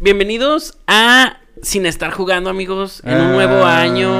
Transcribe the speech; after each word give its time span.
Bienvenidos 0.00 0.78
a 0.86 1.36
Sin 1.62 1.84
estar 1.84 2.10
jugando, 2.10 2.48
amigos, 2.48 3.02
en 3.04 3.20
un 3.20 3.32
nuevo 3.32 3.64
Ah, 3.66 3.80
año, 3.82 4.10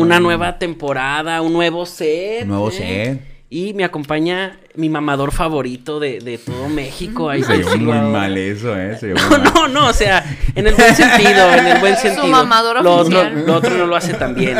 una 0.00 0.20
nueva 0.20 0.58
temporada, 0.58 1.42
un 1.42 1.52
nuevo 1.52 1.84
set. 1.84 2.46
Nuevo 2.46 2.68
¿eh? 2.70 2.72
set. 2.72 3.22
Y 3.50 3.72
me 3.74 3.82
acompaña 3.82 4.56
mi 4.76 4.88
mamador 4.88 5.32
favorito 5.32 5.98
de, 5.98 6.20
de 6.20 6.38
todo 6.38 6.68
México. 6.68 7.28
Hay 7.28 7.42
Se 7.42 7.58
decirlo 7.58 7.92
muy 7.92 8.12
mal 8.12 8.36
eso, 8.38 8.78
¿eh? 8.78 8.96
Se 9.00 9.08
No, 9.08 9.28
mal. 9.30 9.42
no, 9.52 9.68
no, 9.68 9.86
o 9.88 9.92
sea, 9.92 10.24
en 10.54 10.66
el 10.66 10.74
buen 10.74 10.94
sentido, 10.94 11.52
en 11.54 11.66
el 11.66 11.78
buen 11.80 11.96
Su 11.96 12.02
sentido. 12.02 12.26
mamador 12.28 12.80
lo 12.84 12.94
otro, 12.96 13.30
lo 13.30 13.54
otro 13.56 13.70
no 13.76 13.86
lo 13.86 13.96
hace 13.96 14.14
tan 14.14 14.34
bien. 14.36 14.56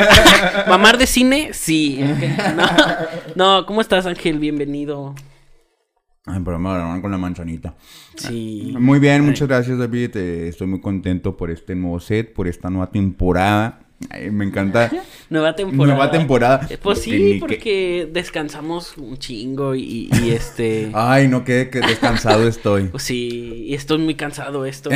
Mamar 0.66 0.98
de 0.98 1.06
cine, 1.06 1.50
sí. 1.52 2.00
No, 2.56 2.66
no, 3.60 3.66
¿cómo 3.66 3.80
estás, 3.82 4.04
Ángel? 4.06 4.38
Bienvenido. 4.40 5.14
Ay, 6.28 6.40
pero 6.44 6.58
me 6.58 6.68
agarraron 6.68 7.00
con 7.00 7.10
la 7.10 7.18
manzanita. 7.18 7.74
Sí. 8.16 8.74
Muy 8.78 8.98
bien, 8.98 9.24
muchas 9.24 9.48
gracias, 9.48 9.78
David. 9.78 10.16
Eh, 10.16 10.48
estoy 10.48 10.66
muy 10.66 10.80
contento 10.80 11.36
por 11.36 11.50
este 11.50 11.74
nuevo 11.74 11.98
set, 12.00 12.32
por 12.34 12.46
esta 12.48 12.68
nueva 12.70 12.90
temporada. 12.90 13.80
Ay, 14.10 14.30
me 14.30 14.44
encanta. 14.44 14.90
Nueva 15.30 15.56
temporada. 15.56 15.86
Nueva 15.94 16.10
temporada. 16.12 16.66
Eh, 16.70 16.78
Pues 16.80 17.00
Porque 17.00 17.00
sí, 17.00 17.32
que- 17.32 17.38
porque 17.40 18.08
descansamos 18.12 18.96
un 18.96 19.16
chingo 19.18 19.74
y, 19.74 20.08
y, 20.22 20.30
este... 20.30 20.90
Ay, 20.94 21.26
no 21.28 21.44
quede 21.44 21.68
que 21.68 21.80
descansado 21.80 22.46
estoy. 22.46 22.84
Pues 22.84 23.02
sí, 23.04 23.64
y 23.66 23.74
estoy 23.74 23.98
muy 23.98 24.14
cansado 24.14 24.64
esto. 24.66 24.90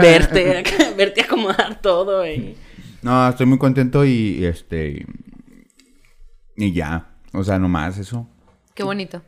verte, 0.00 0.62
verte 0.96 1.20
acomodar 1.20 1.80
todo. 1.82 2.26
Y... 2.26 2.56
No, 3.02 3.28
estoy 3.28 3.46
muy 3.46 3.58
contento 3.58 4.04
y, 4.06 4.38
y, 4.40 4.44
este. 4.46 5.04
Y 6.56 6.72
ya. 6.72 7.10
O 7.32 7.44
sea, 7.44 7.58
nomás 7.58 7.98
eso. 7.98 8.26
Qué 8.74 8.82
bonito. 8.84 9.22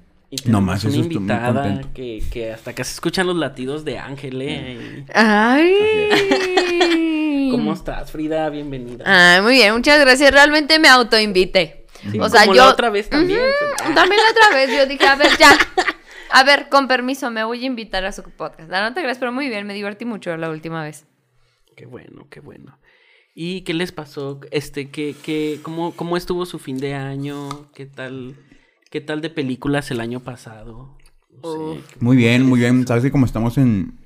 Y 0.44 0.50
No 0.50 0.60
más, 0.60 0.84
una 0.84 0.92
eso 0.94 1.02
invitada 1.02 1.80
que, 1.94 2.22
que 2.30 2.52
hasta 2.52 2.74
que 2.74 2.84
se 2.84 2.92
escuchan 2.92 3.26
los 3.26 3.36
latidos 3.36 3.84
de 3.84 3.98
Ángel, 3.98 4.40
¿eh? 4.42 5.04
Y- 5.08 5.10
Ay. 5.14 7.48
¿Cómo 7.50 7.72
estás, 7.72 8.10
Frida? 8.10 8.48
Bienvenida. 8.50 9.04
Ay, 9.06 9.40
muy 9.42 9.54
bien, 9.54 9.72
muchas 9.74 10.00
gracias. 10.00 10.30
Realmente 10.32 10.78
me 10.78 10.88
autoinvité. 10.88 11.86
Sí, 12.10 12.20
o 12.20 12.28
sea, 12.28 12.42
como 12.42 12.54
yo. 12.54 12.64
la 12.64 12.70
otra 12.70 12.90
vez 12.90 13.08
también. 13.08 13.40
También 13.94 14.20
la 14.22 14.30
otra 14.30 14.56
vez. 14.56 14.70
Yo 14.76 14.86
dije, 14.86 15.06
a 15.06 15.16
ver, 15.16 15.30
ya. 15.38 15.50
A 16.28 16.42
ver, 16.42 16.68
con 16.68 16.88
permiso, 16.88 17.30
me 17.30 17.44
voy 17.44 17.62
a 17.62 17.66
invitar 17.66 18.04
a 18.04 18.10
su 18.10 18.22
podcast. 18.24 18.68
La 18.68 18.80
nota 18.82 19.00
gracias, 19.00 19.18
pero 19.18 19.30
muy 19.32 19.48
bien, 19.48 19.64
me 19.64 19.74
divertí 19.74 20.04
mucho 20.04 20.36
la 20.36 20.50
última 20.50 20.82
vez. 20.82 21.06
Qué 21.76 21.86
bueno, 21.86 22.26
qué 22.28 22.40
bueno. 22.40 22.78
¿Y 23.32 23.60
qué 23.62 23.72
les 23.74 23.92
pasó? 23.92 24.40
Este, 24.50 24.90
qué, 24.90 25.14
qué, 25.22 25.60
cómo, 25.62 25.92
cómo 25.94 26.16
estuvo 26.16 26.44
su 26.44 26.58
fin 26.58 26.78
de 26.78 26.94
año? 26.94 27.70
¿Qué 27.74 27.86
tal, 27.86 28.34
qué 28.90 29.00
tal 29.00 29.20
de 29.20 29.30
películas 29.30 29.90
el 29.90 30.00
año 30.00 30.20
pasado? 30.20 30.96
No 31.42 31.52
sé, 31.74 31.80
Muy 32.00 32.16
bien, 32.16 32.46
muy 32.46 32.60
bien. 32.60 32.86
¿Sabes 32.86 33.02
que 33.04 33.10
como 33.10 33.26
estamos 33.26 33.58
en, 33.58 33.98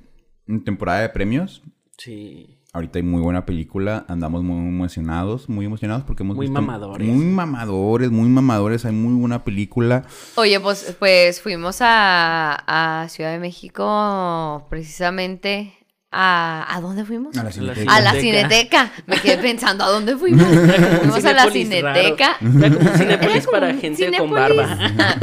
en 0.47 0.63
temporada 0.63 1.01
de 1.01 1.09
premios? 1.09 1.61
sí. 1.97 2.57
Ahorita 2.73 2.99
hay 2.99 3.03
muy 3.03 3.19
buena 3.19 3.45
película, 3.45 4.05
andamos 4.07 4.43
muy 4.43 4.55
emocionados, 4.65 5.49
muy 5.49 5.65
emocionados 5.65 6.05
porque 6.05 6.23
hemos 6.23 6.37
Muy 6.37 6.45
visto 6.45 6.61
mamadores. 6.61 7.05
muy 7.05 7.25
mamadores, 7.25 8.11
muy 8.11 8.29
mamadores, 8.29 8.85
hay 8.85 8.93
muy 8.93 9.13
buena 9.13 9.43
película. 9.43 10.05
Oye, 10.37 10.57
pues, 10.57 10.95
pues 10.97 11.41
fuimos 11.41 11.79
a, 11.81 13.01
a 13.03 13.09
Ciudad 13.09 13.33
de 13.33 13.39
México 13.39 14.65
precisamente 14.69 15.73
a... 16.11 16.65
¿A 16.69 16.81
dónde 16.81 17.05
fuimos? 17.05 17.37
A 17.37 17.43
la 17.43 17.51
Cineteca. 17.51 17.95
A 17.95 18.01
la 18.01 18.11
Cineteca. 18.13 18.49
Cineteca. 18.49 18.91
Me 19.07 19.17
quedé 19.17 19.37
pensando, 19.37 19.83
¿a 19.83 19.87
dónde 19.89 20.17
fuimos? 20.17 20.45
Era 20.51 20.75
como 20.75 20.91
un 20.91 20.99
Fuimos 20.99 21.25
a 21.25 21.33
la. 21.33 21.49
Cineteca. 21.51 22.37
Era 22.41 23.19
como 23.19 23.33
un 23.33 23.45
para 23.51 23.73
gente 23.75 24.11
con 24.17 24.31
barba. 24.31 24.77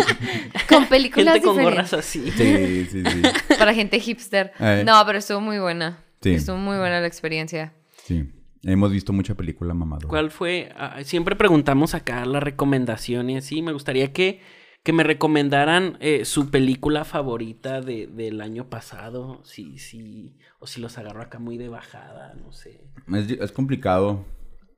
Con 0.69 0.86
películas 0.86 1.34
gente 1.34 1.47
con 1.47 1.56
diferentes. 1.56 1.91
gorras 1.91 2.06
así. 2.06 2.30
Sí, 2.30 2.86
sí, 2.91 3.03
sí. 3.03 3.22
Para 3.58 3.72
gente 3.72 3.98
hipster. 4.00 4.53
Eh. 4.61 4.83
No, 4.84 5.03
pero 5.06 5.19
estuvo 5.19 5.41
muy 5.41 5.58
buena. 5.58 5.98
Sí. 6.20 6.34
Estuvo 6.34 6.56
muy 6.56 6.77
buena 6.77 7.00
la 7.00 7.06
experiencia. 7.06 7.73
Sí. 8.05 8.25
Hemos 8.64 8.91
visto 8.91 9.12
mucha 9.12 9.34
película 9.34 9.73
mamadora. 9.73 10.08
¿Cuál 10.08 10.30
fue? 10.30 10.70
Ah, 10.77 10.98
siempre 11.05 11.36
preguntamos 11.36 11.95
acá 11.95 12.27
las 12.27 12.42
recomendaciones. 12.42 13.45
Sí, 13.47 13.63
me 13.63 13.73
gustaría 13.73 14.13
que, 14.13 14.40
que 14.83 14.92
me 14.92 15.02
recomendaran 15.02 15.96
eh, 16.00 16.24
su 16.24 16.50
película 16.50 17.05
favorita 17.05 17.80
de, 17.80 18.06
del 18.06 18.40
año 18.40 18.68
pasado. 18.70 19.40
Sí, 19.44 19.78
sí. 19.78 20.36
O 20.61 20.66
si 20.66 20.80
los 20.80 20.96
agarro 20.98 21.20
acá 21.22 21.39
muy 21.39 21.58
de 21.58 21.68
bajada, 21.68 22.34
no 22.42 22.52
sé. 22.52 22.80
Es, 23.14 23.30
es 23.30 23.52
complicado. 23.52 24.24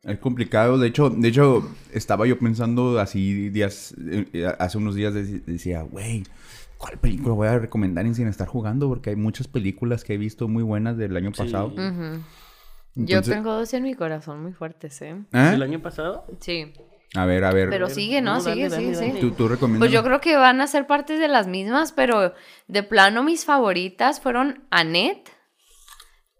Es 0.03 0.19
complicado. 0.19 0.79
De 0.79 0.89
hecho, 0.89 1.11
de 1.11 1.29
hecho, 1.29 1.69
estaba 1.93 2.27
yo 2.27 2.39
pensando 2.39 2.99
así 2.99 3.51
días, 3.51 3.95
eh, 4.33 4.51
hace 4.59 4.79
unos 4.79 4.95
días 4.95 5.15
dec- 5.15 5.45
decía, 5.45 5.83
güey, 5.83 6.25
¿cuál 6.79 6.99
película 6.99 7.35
voy 7.35 7.49
a 7.49 7.59
recomendar 7.59 8.05
en 8.07 8.15
sin 8.15 8.27
estar 8.27 8.49
jugando? 8.49 8.89
Porque 8.89 9.11
hay 9.11 9.17
muchas 9.17 9.47
películas 9.47 10.03
que 10.03 10.15
he 10.15 10.19
visto 10.19 10.49
muy 10.49 10.63
buenas 10.63 10.97
del 10.97 11.17
año 11.17 11.31
Sí. 11.35 11.43
pasado. 11.43 11.73
Yo 11.77 11.83
Entonces- 12.97 13.35
tengo 13.35 13.53
dos 13.55 13.73
en 13.75 13.85
mi 13.85 13.95
corazón 13.95 14.43
muy 14.43 14.53
fuertes, 14.53 15.01
¿eh? 15.03 15.11
¿Eh? 15.33 15.51
¿El 15.55 15.63
año 15.63 15.81
pasado? 15.81 16.25
Sí. 16.41 16.73
A 17.15 17.27
ver, 17.27 17.45
a 17.45 17.53
ver. 17.53 17.71
Pero 17.71 17.89
sigue, 17.89 18.21
¿no? 18.21 18.35
no, 18.35 18.41
sigue, 18.41 18.69
dale, 18.69 18.77
sigue, 18.77 18.93
dale, 18.93 18.95
sigue. 18.95 19.09
dale. 19.09 19.21
¿Tú, 19.21 19.33
tú 19.33 19.49
recomiendas? 19.49 19.81
Pues 19.81 19.93
yo 19.93 20.05
creo 20.05 20.21
que 20.21 20.37
van 20.37 20.61
a 20.61 20.67
ser 20.67 20.87
partes 20.87 21.19
de 21.19 21.29
las 21.29 21.47
mismas, 21.47 21.93
pero 21.93 22.35
de 22.69 22.83
plano 22.83 23.25
mis 23.25 23.45
favoritas 23.45 24.21
fueron 24.21 24.65
Annette 24.71 25.31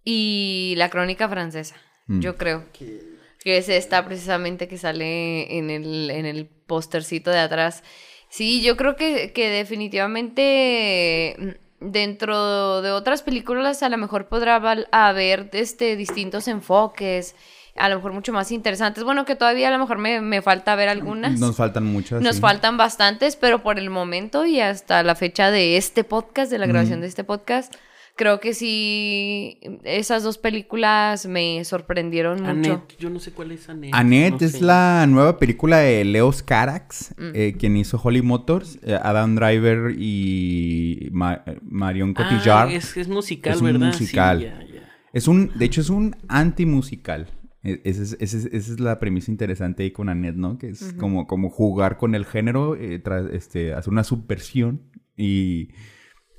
y 0.05 0.75
La 0.77 0.89
Crónica 0.89 1.29
Francesa. 1.29 1.77
Mm. 2.07 2.21
Yo 2.21 2.37
creo. 2.37 2.67
Que 2.73 3.57
es 3.57 3.69
esta 3.69 4.05
precisamente 4.05 4.69
que 4.69 4.77
sale 4.79 5.59
en 5.59 5.71
el, 5.71 6.11
en 6.11 6.27
el 6.27 6.47
póstercito 6.47 7.31
de 7.31 7.39
atrás. 7.39 7.83
Sí, 8.29 8.63
yo 8.63 8.77
creo 8.77 8.97
que, 8.97 9.33
que 9.33 9.49
definitivamente 9.49 11.37
mm, 11.39 11.91
dentro 11.91 12.83
de 12.83 12.93
otras 12.93 13.23
películas 13.23 13.83
a 13.83 13.89
lo 13.89 13.97
mejor 13.97 14.29
podrá 14.29 14.57
haber 14.93 15.51
este, 15.53 15.97
distintos 15.97 16.47
enfoques, 16.47 17.35
a 17.81 17.89
lo 17.89 17.97
mejor 17.97 18.13
mucho 18.13 18.33
más 18.33 18.53
interesantes. 18.53 19.03
Bueno, 19.05 19.25
que 19.25 19.35
todavía 19.37 19.69
a 19.69 19.71
lo 19.71 19.79
mejor 19.79 19.99
me, 19.99 20.21
me 20.21 20.43
falta 20.43 20.75
ver 20.77 20.89
algunas. 20.89 21.39
Nos 21.41 21.57
faltan 21.57 21.85
muchas. 21.85 22.23
Nos 22.23 22.37
sí. 22.37 22.41
faltan 22.41 22.77
bastantes, 22.77 23.37
pero 23.37 23.63
por 23.63 23.79
el 23.79 23.91
momento 23.91 24.47
y 24.47 24.61
hasta 24.61 25.03
la 25.03 25.15
fecha 25.15 25.51
de 25.51 25.77
este 25.77 26.05
podcast, 26.05 26.51
de 26.51 26.59
la 26.59 26.67
grabación 26.67 27.01
de 27.01 27.07
este 27.07 27.25
podcast, 27.25 27.75
creo 28.17 28.39
que 28.39 28.53
sí, 28.53 29.59
esas 29.85 30.23
dos 30.23 30.37
películas 30.37 31.25
me 31.27 31.65
sorprendieron 31.65 32.43
mucho. 32.43 32.51
Annette. 32.51 32.99
Yo 32.99 33.09
no 33.09 33.19
sé 33.19 33.33
cuál 33.33 33.53
es 33.53 33.67
Annette. 33.71 33.95
Annette 33.95 34.41
no 34.43 34.47
es 34.47 34.53
sé. 34.53 34.61
la 34.63 35.07
nueva 35.09 35.39
película 35.39 35.79
de 35.79 36.05
Leos 36.05 36.43
Carax, 36.43 37.15
Mm. 37.17 37.31
eh, 37.35 37.55
quien 37.59 37.77
hizo 37.79 37.99
Holly 38.03 38.21
Motors, 38.21 38.79
eh, 38.83 38.99
Adam 39.03 39.37
Driver 39.37 39.95
y 39.99 41.09
Ma- 41.13 41.43
Marion 41.63 42.13
Cotillard. 42.13 42.69
Ah, 42.69 42.73
es, 42.73 42.95
es 42.97 43.09
musical, 43.09 43.55
Es 43.55 43.61
un 43.61 43.67
¿verdad? 43.67 43.87
musical. 43.87 44.39
Sí, 44.41 44.45
ya, 44.45 44.75
ya. 44.75 44.89
Es 45.13 45.27
un, 45.27 45.51
de 45.55 45.65
hecho, 45.65 45.81
es 45.81 45.89
un 45.91 46.15
anti-musical. 46.29 47.27
E- 47.63 47.81
Esa 47.85 48.03
es, 48.03 48.17
esa 48.21 48.37
es- 48.39 48.47
esa 48.47 48.73
es 48.73 48.81
la 48.81 48.99
premisa 48.99 49.31
interesante 49.31 49.83
ahí 49.83 49.91
con 49.91 50.09
Annette, 50.09 50.37
¿no? 50.37 50.57
Que 50.59 50.71
es 50.71 50.95
como, 50.99 51.27
como 51.27 51.51
jugar 51.51 51.97
con 51.99 52.15
el 52.15 52.25
género, 52.25 52.75
eh, 52.77 53.03
tra- 53.03 53.31
este, 53.33 53.75
hacer 53.75 53.93
una 53.93 54.05
subversión 54.05 54.83
y, 55.17 55.69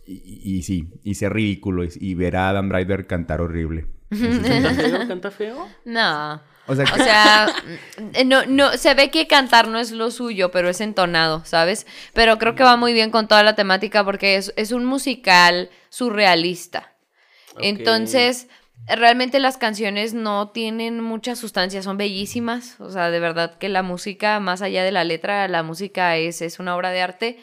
y, 0.05 0.57
y 0.57 0.63
sí, 0.63 0.89
y 1.03 1.13
ser 1.15 1.33
ridículo 1.33 1.83
y, 1.83 1.89
y 1.99 2.13
ver 2.15 2.35
a 2.37 2.49
Adam 2.49 2.69
Driver 2.69 3.05
cantar 3.07 3.41
horrible. 3.41 3.85
¿Canta 4.09 4.73
feo? 4.73 5.07
¿Canta 5.07 5.31
feo? 5.31 5.67
No. 5.85 6.41
O 6.67 6.75
sea, 6.75 6.85
O 6.93 6.95
sea, 6.97 7.47
mm, 7.97 8.27
no, 8.27 8.45
no, 8.45 8.73
se 8.77 8.93
ve 8.93 9.09
que 9.09 9.25
cantar 9.27 9.67
no 9.67 9.79
es 9.79 9.91
lo 9.91 10.11
suyo, 10.11 10.51
pero 10.51 10.69
es 10.69 10.79
entonado, 10.81 11.43
¿sabes? 11.45 11.85
Pero 12.13 12.37
creo 12.37 12.55
que 12.55 12.63
va 12.63 12.77
muy 12.77 12.93
bien 12.93 13.09
con 13.11 13.27
toda 13.27 13.43
la 13.43 13.55
temática 13.55 14.03
porque 14.05 14.35
es, 14.35 14.53
es 14.57 14.71
un 14.71 14.85
musical 14.85 15.69
surrealista. 15.89 16.93
Ok. 17.55 17.59
Entonces, 17.63 18.47
realmente 18.87 19.39
las 19.39 19.57
canciones 19.57 20.13
no 20.13 20.49
tienen 20.49 21.01
mucha 21.01 21.35
sustancia, 21.35 21.83
son 21.83 21.97
bellísimas. 21.97 22.79
O 22.79 22.89
sea, 22.89 23.11
de 23.11 23.19
verdad 23.19 23.57
que 23.57 23.69
la 23.69 23.83
música, 23.83 24.39
más 24.39 24.61
allá 24.61 24.83
de 24.83 24.91
la 24.91 25.03
letra, 25.03 25.47
la 25.47 25.63
música 25.63 26.17
es, 26.17 26.41
es 26.41 26.59
una 26.59 26.75
obra 26.75 26.91
de 26.91 27.01
arte. 27.01 27.39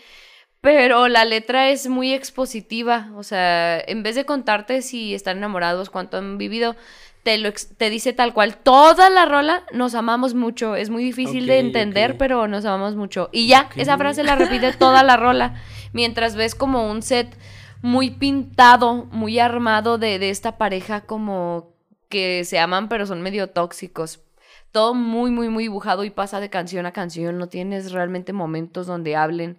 Pero 0.61 1.07
la 1.07 1.25
letra 1.25 1.71
es 1.71 1.89
muy 1.89 2.13
expositiva. 2.13 3.11
O 3.17 3.23
sea, 3.23 3.79
en 3.79 4.03
vez 4.03 4.17
de 4.17 4.25
contarte 4.25 4.83
si 4.83 5.15
están 5.15 5.39
enamorados, 5.39 5.89
cuánto 5.89 6.17
han 6.17 6.37
vivido, 6.37 6.75
te, 7.23 7.39
lo 7.39 7.53
te 7.53 7.91
dice 7.91 8.13
tal 8.13 8.35
cual. 8.35 8.57
Toda 8.57 9.09
la 9.09 9.25
rola 9.25 9.63
nos 9.73 9.95
amamos 9.95 10.35
mucho. 10.35 10.75
Es 10.75 10.91
muy 10.91 11.05
difícil 11.05 11.47
de 11.47 11.61
entender, 11.61 12.19
pero 12.19 12.49
nos 12.49 12.65
amamos 12.65 12.97
mucho. 12.97 13.29
Y 13.33 13.47
ya, 13.47 13.71
esa 13.77 13.97
frase 13.97 14.25
la 14.25 14.35
repite 14.35 14.73
toda 14.73 15.05
la 15.05 15.17
rola. 15.17 15.63
Mientras 15.93 16.35
ves 16.35 16.55
como 16.55 16.91
un 16.91 17.03
set 17.03 17.37
muy 17.83 18.11
pintado, 18.11 19.07
muy 19.07 19.39
armado 19.39 19.99
de, 19.99 20.19
de 20.19 20.31
esta 20.31 20.59
pareja 20.59 21.03
como 21.03 21.75
que 22.09 22.45
se 22.45 22.59
aman 22.59 22.89
pero 22.89 23.07
son 23.07 23.21
medio 23.23 23.51
tóxicos. 23.51 24.21
Todo 24.73 24.95
muy, 24.95 25.31
muy, 25.31 25.49
muy 25.49 25.65
dibujado 25.65 26.05
y 26.05 26.11
pasa 26.11 26.41
de 26.41 26.51
canción 26.51 26.85
a 26.87 26.93
canción. 26.93 27.39
No 27.39 27.49
tienes 27.49 27.93
realmente 27.93 28.33
momentos 28.33 28.87
donde 28.87 29.17
hablen. 29.17 29.57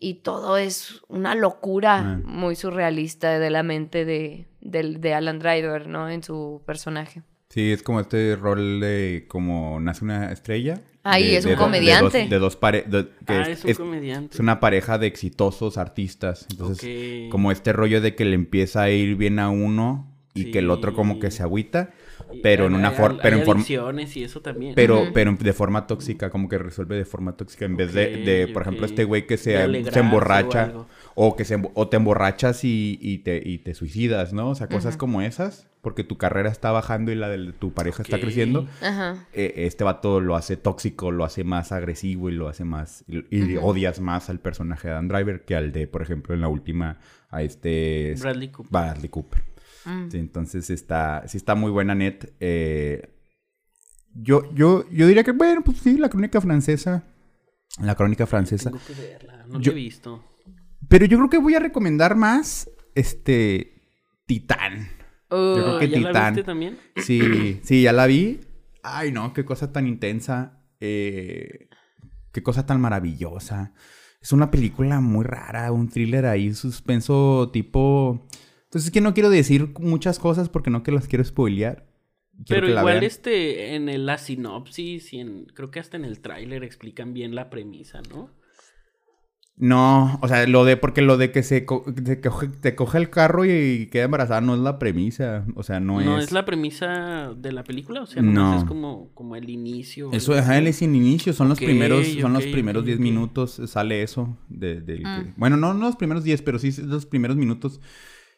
Y 0.00 0.14
todo 0.22 0.56
es 0.56 1.02
una 1.08 1.34
locura 1.34 1.96
Ah. 1.98 2.20
muy 2.24 2.54
surrealista 2.56 3.38
de 3.38 3.50
la 3.50 3.62
mente 3.64 4.04
de, 4.04 4.48
del- 4.60 5.00
de 5.00 5.14
Alan 5.14 5.38
Driver, 5.40 5.88
¿no? 5.88 6.08
En 6.08 6.22
su 6.22 6.62
personaje. 6.66 7.22
Sí, 7.50 7.72
es 7.72 7.82
como 7.82 8.00
este 8.00 8.36
rol 8.36 8.80
de 8.80 9.24
como 9.28 9.80
nace 9.80 10.04
una 10.04 10.32
estrella. 10.32 10.80
Ay, 11.02 11.28
de- 11.28 11.36
es 11.38 11.44
un 11.44 11.52
de 11.52 11.56
comediante. 11.56 12.18
De 12.18 12.22
dos, 12.24 12.30
de 12.30 12.38
dos 12.38 12.56
pare- 12.56 12.84
de- 12.86 13.08
que 13.26 13.32
Ah, 13.32 13.42
es, 13.48 13.58
es 13.60 13.64
un 13.64 13.70
es- 13.70 13.78
comediante. 13.78 14.34
es 14.34 14.40
una 14.40 14.60
pareja 14.60 14.98
de 14.98 15.06
exitosos 15.06 15.78
artistas. 15.78 16.46
Entonces, 16.50 17.30
como 17.30 17.50
este 17.50 17.72
rollo 17.72 18.00
de 18.02 18.14
que 18.14 18.24
le 18.26 18.34
empieza 18.34 18.82
a 18.82 18.90
ir 18.90 19.16
bien 19.16 19.38
a 19.38 19.48
uno, 19.50 20.12
y 20.34 20.52
que 20.52 20.60
el 20.60 20.70
otro 20.70 20.92
como 20.94 21.18
que 21.18 21.32
se 21.32 21.42
agüita, 21.42 21.90
pero 22.44 22.66
en 22.66 22.74
una 22.74 22.92
forma, 22.92 23.18
pero 23.20 23.36
hay 23.36 23.40
en 23.40 23.46
forma, 23.46 23.64
y 24.14 24.22
eso 24.22 24.40
también. 24.40 24.74
pero, 24.76 25.08
pero 25.12 25.32
de 25.36 25.52
forma 25.52 25.86
tóxica, 25.88 26.30
como 26.30 26.48
que 26.48 26.58
resuelve 26.58 26.96
de 26.96 27.04
forma 27.04 27.36
tóxica 27.36 27.64
en 27.64 27.76
vez 27.76 27.92
de, 27.92 28.18
de, 28.18 28.46
por 28.46 28.62
ejemplo, 28.62 28.86
este 28.86 29.02
güey 29.02 29.26
que 29.26 29.36
se, 29.36 29.54
se 29.90 29.98
emborracha. 29.98 30.72
O 31.20 31.34
que 31.34 31.44
se 31.44 31.60
o 31.74 31.88
te 31.88 31.96
emborrachas 31.96 32.62
y, 32.62 32.96
y 33.02 33.18
te, 33.18 33.42
y 33.44 33.58
te 33.58 33.74
suicidas, 33.74 34.32
¿no? 34.32 34.50
O 34.50 34.54
sea, 34.54 34.68
cosas 34.68 34.96
como 34.96 35.20
esas, 35.20 35.68
porque 35.82 36.04
tu 36.04 36.16
carrera 36.16 36.48
está 36.48 36.70
bajando 36.70 37.10
y 37.10 37.16
la 37.16 37.28
de 37.28 37.52
tu 37.52 37.72
pareja 37.74 38.04
está 38.04 38.20
creciendo. 38.20 38.68
Ajá. 38.80 39.26
eh, 39.32 39.52
este 39.56 39.82
vato 39.82 40.20
lo 40.20 40.36
hace 40.36 40.56
tóxico, 40.56 41.10
lo 41.10 41.24
hace 41.24 41.42
más 41.42 41.72
agresivo 41.72 42.30
y 42.30 42.34
lo 42.34 42.46
hace 42.48 42.62
más... 42.62 43.04
Y, 43.08 43.24
y 43.36 43.56
odias 43.56 43.98
más 43.98 44.30
al 44.30 44.38
personaje 44.38 44.86
de 44.86 44.94
Dan 44.94 45.08
Driver 45.08 45.44
que 45.44 45.56
al 45.56 45.72
de, 45.72 45.88
por 45.88 46.02
ejemplo, 46.02 46.36
en 46.36 46.40
la 46.40 46.46
última, 46.46 47.00
a 47.30 47.42
este... 47.42 48.14
Bradley 48.20 48.52
Cooper. 48.52 48.70
Bradley 48.70 49.08
Cooper. 49.08 49.42
Mm. 49.86 50.10
Sí, 50.12 50.18
entonces 50.18 50.70
está, 50.70 51.24
sí 51.26 51.36
está 51.36 51.56
muy 51.56 51.72
buena 51.72 51.96
net. 51.96 52.32
Eh, 52.38 53.08
yo, 54.14 54.54
yo, 54.54 54.88
yo 54.88 55.08
diría 55.08 55.24
que, 55.24 55.32
bueno, 55.32 55.62
pues 55.64 55.78
sí, 55.78 55.98
la 55.98 56.10
crónica 56.10 56.40
francesa. 56.40 57.02
La 57.82 57.96
crónica 57.96 58.24
francesa. 58.24 58.70
Tengo 58.70 58.84
que 58.86 58.94
verla, 58.94 59.46
no 59.48 59.60
Yo- 59.60 59.72
he 59.72 59.74
visto. 59.74 60.24
Pero 60.88 61.04
yo 61.06 61.18
creo 61.18 61.30
que 61.30 61.38
voy 61.38 61.54
a 61.54 61.60
recomendar 61.60 62.16
más, 62.16 62.70
este, 62.94 63.74
Titán. 64.26 64.88
Yo 65.30 65.54
creo 65.54 65.78
que 65.78 65.88
¿Ya 65.88 66.00
la 66.00 66.08
Titán. 66.08 66.34
viste 66.34 66.46
también? 66.46 66.78
Sí, 66.96 67.20
sí, 67.62 67.82
ya 67.82 67.92
la 67.92 68.06
vi. 68.06 68.40
Ay, 68.82 69.12
no, 69.12 69.32
qué 69.34 69.44
cosa 69.44 69.72
tan 69.72 69.86
intensa. 69.86 70.62
Eh, 70.80 71.68
qué 72.32 72.42
cosa 72.42 72.64
tan 72.66 72.80
maravillosa. 72.80 73.74
Es 74.22 74.32
una 74.32 74.50
película 74.50 75.00
muy 75.00 75.24
rara, 75.24 75.70
un 75.72 75.88
thriller 75.88 76.26
ahí, 76.26 76.52
suspenso 76.54 77.50
tipo... 77.52 78.26
Pues 78.70 78.84
es 78.84 78.90
que 78.90 79.00
no 79.00 79.14
quiero 79.14 79.30
decir 79.30 79.72
muchas 79.80 80.18
cosas 80.18 80.48
porque 80.50 80.70
no 80.70 80.82
que 80.82 80.92
las 80.92 81.08
quiero 81.08 81.24
spoilear. 81.24 81.86
Quiero 82.44 82.62
Pero 82.66 82.74
la 82.74 82.80
igual 82.80 82.94
vean. 82.94 83.04
este, 83.04 83.74
en 83.74 83.88
el- 83.88 84.04
la 84.06 84.18
sinopsis 84.18 85.12
y 85.14 85.20
en, 85.20 85.46
creo 85.46 85.70
que 85.70 85.80
hasta 85.80 85.96
en 85.96 86.04
el 86.04 86.20
tráiler 86.20 86.62
explican 86.64 87.12
bien 87.14 87.34
la 87.34 87.48
premisa, 87.50 88.00
¿no? 88.10 88.30
No, 89.60 90.20
o 90.22 90.28
sea, 90.28 90.46
lo 90.46 90.64
de, 90.64 90.76
porque 90.76 91.02
lo 91.02 91.16
de 91.16 91.32
que 91.32 91.42
se, 91.42 91.64
co- 91.64 91.84
te, 92.04 92.20
coge, 92.20 92.46
te 92.46 92.76
coge 92.76 92.98
el 92.98 93.10
carro 93.10 93.44
y, 93.44 93.88
queda 93.90 94.04
embarazada 94.04 94.40
no 94.40 94.54
es 94.54 94.60
la 94.60 94.78
premisa. 94.78 95.44
O 95.56 95.64
sea, 95.64 95.80
no, 95.80 96.00
No, 96.00 96.18
es... 96.18 96.26
es... 96.26 96.32
la 96.32 96.44
premisa 96.44 97.32
de 97.36 97.50
la 97.50 97.64
película, 97.64 98.02
o 98.02 98.06
sea, 98.06 98.22
No. 98.22 98.56
es 98.56 98.64
como, 98.64 99.10
como 99.14 99.34
el 99.34 99.50
inicio. 99.50 100.10
Eso, 100.12 100.32
ajá, 100.34 100.58
él 100.58 100.68
es 100.68 100.76
sin 100.76 100.94
inicio, 100.94 101.32
son 101.32 101.48
los 101.48 101.58
primeros, 101.58 102.06
son 102.20 102.32
los 102.34 102.44
primeros 102.46 102.82
ok, 102.82 102.86
10 102.86 102.98
ok. 102.98 103.02
minutos, 103.02 103.60
sale 103.66 104.02
eso. 104.04 104.36
De, 104.48 104.80
del 104.80 104.98
que- 105.02 105.08
Mm. 105.08 105.34
bueno, 105.36 105.56
no, 105.56 105.74
no 105.74 105.86
los 105.86 105.96
primeros 105.96 106.22
10, 106.22 106.42
pero 106.42 106.58
sí 106.60 106.72
los 106.82 107.06
primeros 107.06 107.36
minutos. 107.36 107.80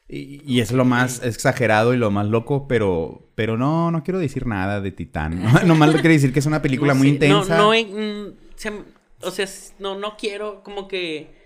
Y, 0.08 0.40
y 0.44 0.60
es 0.60 0.72
lo 0.72 0.84
más 0.84 1.22
exagerado 1.22 1.94
y 1.94 1.96
lo 1.96 2.10
más 2.10 2.26
loco, 2.26 2.66
pero, 2.66 3.28
pero 3.36 3.56
no, 3.58 3.90
no 3.92 4.02
quiero 4.02 4.18
decir 4.18 4.46
nada 4.46 4.80
de 4.80 4.90
Titán. 4.90 5.40
Nomás 5.66 5.90
quiero 5.92 6.08
decir 6.08 6.32
que 6.32 6.38
es 6.38 6.46
una 6.46 6.62
película 6.62 6.94
No 6.94 6.98
muy 6.98 7.08
intensa. 7.08 7.56
No, 7.58 7.64
no, 7.64 7.74
he- 7.74 7.84
mm, 7.84 8.32
se- 8.56 8.99
o 9.22 9.30
sea, 9.30 9.46
no, 9.78 9.96
no 9.98 10.16
quiero, 10.16 10.62
como 10.62 10.88
que 10.88 11.39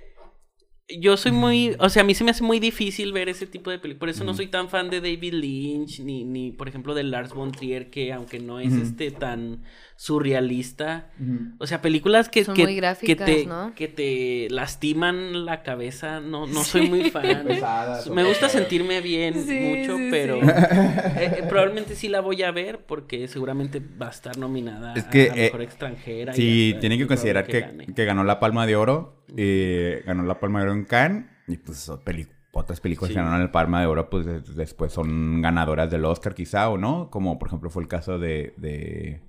yo 0.88 1.16
soy 1.16 1.32
muy, 1.32 1.74
o 1.78 1.88
sea, 1.88 2.02
a 2.02 2.04
mí 2.04 2.14
se 2.14 2.24
me 2.24 2.30
hace 2.30 2.42
muy 2.42 2.60
difícil 2.60 3.12
ver 3.12 3.30
ese 3.30 3.46
tipo 3.46 3.70
de 3.70 3.78
películas. 3.78 4.00
Por 4.00 4.08
eso 4.10 4.24
no 4.24 4.34
soy 4.34 4.48
tan 4.48 4.68
fan 4.68 4.90
de 4.90 5.00
David 5.00 5.32
Lynch, 5.32 6.00
ni, 6.00 6.24
ni 6.24 6.52
por 6.52 6.68
ejemplo, 6.68 6.94
de 6.94 7.04
Lars 7.04 7.32
von 7.32 7.52
Trier, 7.52 7.88
que 7.88 8.12
aunque 8.12 8.38
no 8.38 8.60
es 8.60 8.74
este 8.74 9.10
tan 9.10 9.62
surrealista, 9.96 11.10
o 11.58 11.66
sea, 11.66 11.80
películas 11.80 12.28
que, 12.28 12.44
Son 12.44 12.54
que, 12.54 12.64
muy 12.64 12.76
gráficas, 12.76 13.26
que 13.26 13.42
te, 13.42 13.46
¿no? 13.46 13.72
que 13.74 13.88
te 13.88 14.48
lastiman 14.50 15.46
la 15.46 15.62
cabeza, 15.62 16.20
no, 16.20 16.46
no 16.46 16.64
soy 16.64 16.88
muy 16.88 17.10
fan. 17.10 17.44
Pesadas, 17.46 18.10
Me 18.10 18.22
gusta 18.24 18.46
pesadas. 18.48 18.52
sentirme 18.52 19.00
bien 19.00 19.34
Sí, 19.46 19.58
mucho, 19.58 19.96
sí, 19.96 20.08
pero 20.10 20.40
sí. 20.40 20.46
eh, 20.48 21.36
eh, 21.38 21.44
probablemente 21.48 21.94
sí 21.94 22.08
la 22.08 22.20
voy 22.20 22.42
a 22.42 22.50
ver 22.50 22.84
porque 22.84 23.26
seguramente 23.28 23.80
va 23.80 24.08
a 24.08 24.10
estar 24.10 24.36
nominada 24.36 24.92
Es 24.94 25.04
que, 25.04 25.30
a 25.30 25.34
la 25.34 25.40
eh, 25.40 25.44
mejor 25.46 25.62
extranjera. 25.62 26.32
Sí, 26.34 26.76
tienen 26.80 26.98
que 26.98 27.06
considerar 27.06 27.46
que, 27.46 27.86
que 27.94 28.04
ganó 28.04 28.22
la 28.24 28.38
Palma 28.38 28.66
de 28.66 28.76
Oro. 28.76 29.23
Eh, 29.36 30.02
ganó 30.06 30.22
la 30.24 30.38
Palma 30.40 30.60
de 30.60 30.64
Oro 30.66 30.74
en 30.74 30.84
Cannes. 30.84 31.26
Y 31.46 31.56
pues 31.58 31.88
otras 31.88 32.80
películas 32.80 33.08
Sí. 33.08 33.14
que 33.14 33.20
ganaron 33.20 33.40
la 33.44 33.52
Palma 33.52 33.80
de 33.80 33.86
Oro, 33.86 34.08
pues 34.08 34.24
des- 34.26 34.54
después 34.56 34.92
son 34.92 35.42
ganadoras 35.42 35.90
del 35.90 36.04
Oscar, 36.04 36.34
quizá, 36.34 36.68
o 36.70 36.78
no. 36.78 37.10
Como 37.10 37.38
por 37.38 37.48
ejemplo 37.48 37.68
fue 37.70 37.82
el 37.82 37.88
caso 37.88 38.18
de, 38.18 38.54
de, 38.56 39.20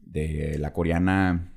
de 0.00 0.56
la 0.58 0.72
coreana 0.72 1.52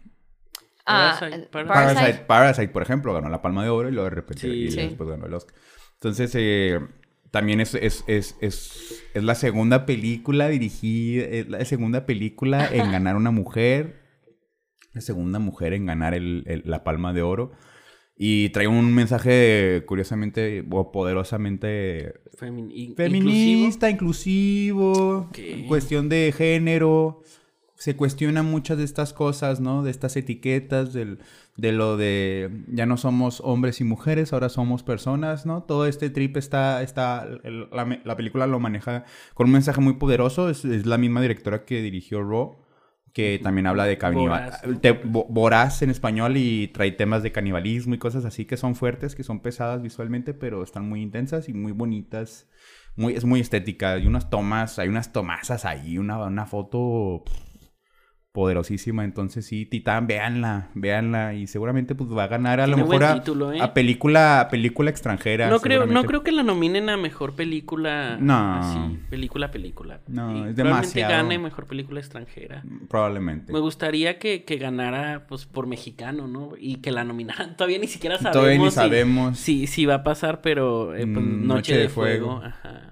Ah, 0.92 1.16
Parasite, 1.20 1.44
eh, 1.44 1.50
Parasite. 1.52 1.74
Parasite. 1.96 2.26
Parasite, 2.26 2.68
por 2.70 2.82
ejemplo, 2.82 3.14
ganó 3.14 3.30
la 3.30 3.42
Palma 3.44 3.64
de 3.64 3.70
Oro 3.70 3.90
y 3.90 3.92
luego 3.92 4.10
de 4.10 4.16
repente 4.16 4.42
Sí. 4.42 4.48
y 4.66 4.72
Sí. 4.72 4.82
después 4.82 5.08
ganó 5.10 5.28
el 5.28 5.34
Oscar. 5.36 5.54
Entonces, 5.96 6.32
eh, 6.36 6.80
también 7.32 7.60
es, 7.62 7.76
es, 7.76 8.04
es, 8.08 8.36
es, 8.42 9.04
es 9.14 9.24
la 9.24 9.36
segunda 9.36 9.86
película 9.86 10.48
dirigida, 10.48 11.26
es 11.26 11.48
la 11.48 11.64
segunda 11.66 12.08
película 12.08 12.68
en 12.72 12.92
ganar 12.92 13.16
una 13.18 13.30
mujer, 13.30 13.99
la 14.94 15.02
segunda 15.02 15.40
mujer 15.40 15.74
en 15.74 15.86
ganar 15.86 16.14
el, 16.14 16.44
el- 16.48 16.64
la 16.66 16.84
Palma 16.84 17.14
de 17.14 17.22
Oro. 17.22 17.52
Y 18.22 18.50
trae 18.50 18.68
un 18.68 18.94
mensaje 18.94 19.84
curiosamente 19.86 20.66
o 20.70 20.92
poderosamente 20.92 22.16
Femin- 22.38 22.70
in- 22.74 22.96
feminista, 22.96 23.90
inclusivo, 23.90 25.30
cuestión 25.68 26.10
de 26.10 26.34
género. 26.36 27.22
Se 27.76 27.96
cuestionan 27.96 28.46
muchas 28.46 28.78
de 28.78 28.84
estas 28.84 29.14
cosas, 29.14 29.62
¿no? 29.62 29.84
De 29.84 29.92
estas 29.92 30.18
etiquetas, 30.18 30.92
del, 30.92 31.20
de 31.56 31.72
lo 31.72 31.96
de 31.96 32.66
ya 32.68 32.86
no 32.86 32.98
somos 32.98 33.40
hombres 33.40 33.80
y 33.80 33.86
mujeres, 33.86 34.34
ahora 34.34 34.50
somos 34.50 34.84
personas, 34.84 35.46
¿no? 35.46 35.64
Todo 35.64 35.86
este 35.86 36.10
trip 36.10 36.36
está, 36.36 36.84
está 36.84 37.26
el- 37.46 37.70
la, 37.72 37.86
me- 37.86 38.02
la 38.04 38.18
película 38.18 38.48
lo 38.48 38.60
maneja 38.60 39.06
con 39.34 39.48
un 39.48 39.54
mensaje 39.54 39.80
muy 39.80 39.94
poderoso. 39.94 40.50
Es, 40.50 40.66
es 40.66 40.86
la 40.86 40.98
misma 40.98 41.22
directora 41.22 41.64
que 41.64 41.82
dirigió 41.82 42.22
Raw, 42.22 42.58
que 43.14 43.40
también 43.42 43.68
habla 43.68 43.86
de 43.86 43.98
canibal, 43.98 44.52
Voraz, 45.04 45.82
en 45.82 45.90
español 45.90 46.38
y 46.38 46.68
trae 46.70 46.92
temas 46.92 47.24
de 47.24 47.32
canibalismo 47.32 47.96
y 47.96 47.98
cosas 47.98 48.26
así 48.26 48.46
que 48.46 48.58
son 48.58 48.76
fuertes, 48.76 49.16
que 49.16 49.24
son 49.24 49.40
pesadas 49.42 49.82
visualmente, 49.82 50.34
pero 50.34 50.64
están 50.64 50.88
muy 50.88 51.02
intensas 51.02 51.50
y 51.50 51.54
muy 51.54 51.72
bonitas. 51.72 52.48
Muy, 52.96 53.14
es 53.14 53.24
muy 53.24 53.40
estética. 53.40 53.94
Hay 53.94 54.08
unas 54.08 54.30
tomas, 54.30 54.78
hay 54.78 54.90
unas 54.90 55.14
tomasas 55.14 55.64
ahí, 55.64 55.98
una, 55.98 56.18
una 56.26 56.46
foto 56.46 57.24
pff, 57.26 57.49
poderosísima. 58.32 59.04
Entonces 59.04 59.46
sí, 59.46 59.66
Titán, 59.66 60.08
véanla, 60.08 60.70
véanla. 60.76 61.34
Y 61.34 61.48
seguramente 61.48 61.96
pues 61.96 62.10
va 62.12 62.24
a 62.24 62.28
ganar 62.28 62.60
a 62.60 62.68
lo 62.68 62.76
Tiene 62.76 62.90
mejor 62.90 63.04
a, 63.04 63.14
título, 63.16 63.52
¿eh? 63.54 63.60
a 63.62 63.74
película, 63.74 64.42
a 64.42 64.50
película 64.50 64.90
extranjera. 64.90 65.50
No 65.50 65.60
creo, 65.60 65.86
no 65.86 66.04
creo 66.04 66.24
que 66.24 66.32
la 66.32 66.44
nominen 66.44 66.90
a 66.90 66.98
mejor 66.98 67.34
película. 67.36 68.18
No. 68.20 68.56
Así, 68.56 69.00
película, 69.10 69.52
película. 69.52 70.02
No, 70.08 70.32
Y 70.32 70.50
es 70.50 70.56
probablemente 70.56 70.64
demasiado. 70.64 71.12
gane 71.14 71.40
mejor 71.40 71.66
película 71.68 72.00
extranjera. 72.00 72.64
Probablemente. 72.90 73.52
Me 73.52 73.60
gustaría 73.60 74.20
que, 74.20 74.44
que 74.44 74.58
ganara, 74.58 75.26
pues, 75.28 75.46
por 75.46 75.68
mexicano, 75.68 76.28
¿no? 76.28 76.52
Y 76.60 76.76
que 76.78 76.92
la 76.92 77.04
nominaran. 77.04 77.56
Todavía 77.58 77.80
ni 77.80 77.88
siquiera 77.88 78.18
sabemos. 78.18 78.34
Todavía 78.34 78.60
ni 78.60 78.70
si- 78.70 78.76
sabemos. 78.76 79.40
Si, 79.40 79.68
si 79.68 79.86
va 79.86 79.96
a 79.96 80.04
pasar, 80.04 80.42
pero 80.42 80.96
eh, 80.96 81.06
pues, 81.08 81.26
Mm, 81.26 81.48
Noche, 81.48 81.78
de, 81.78 81.90
Fuego. 81.90 82.42
Ajá. 82.44 82.89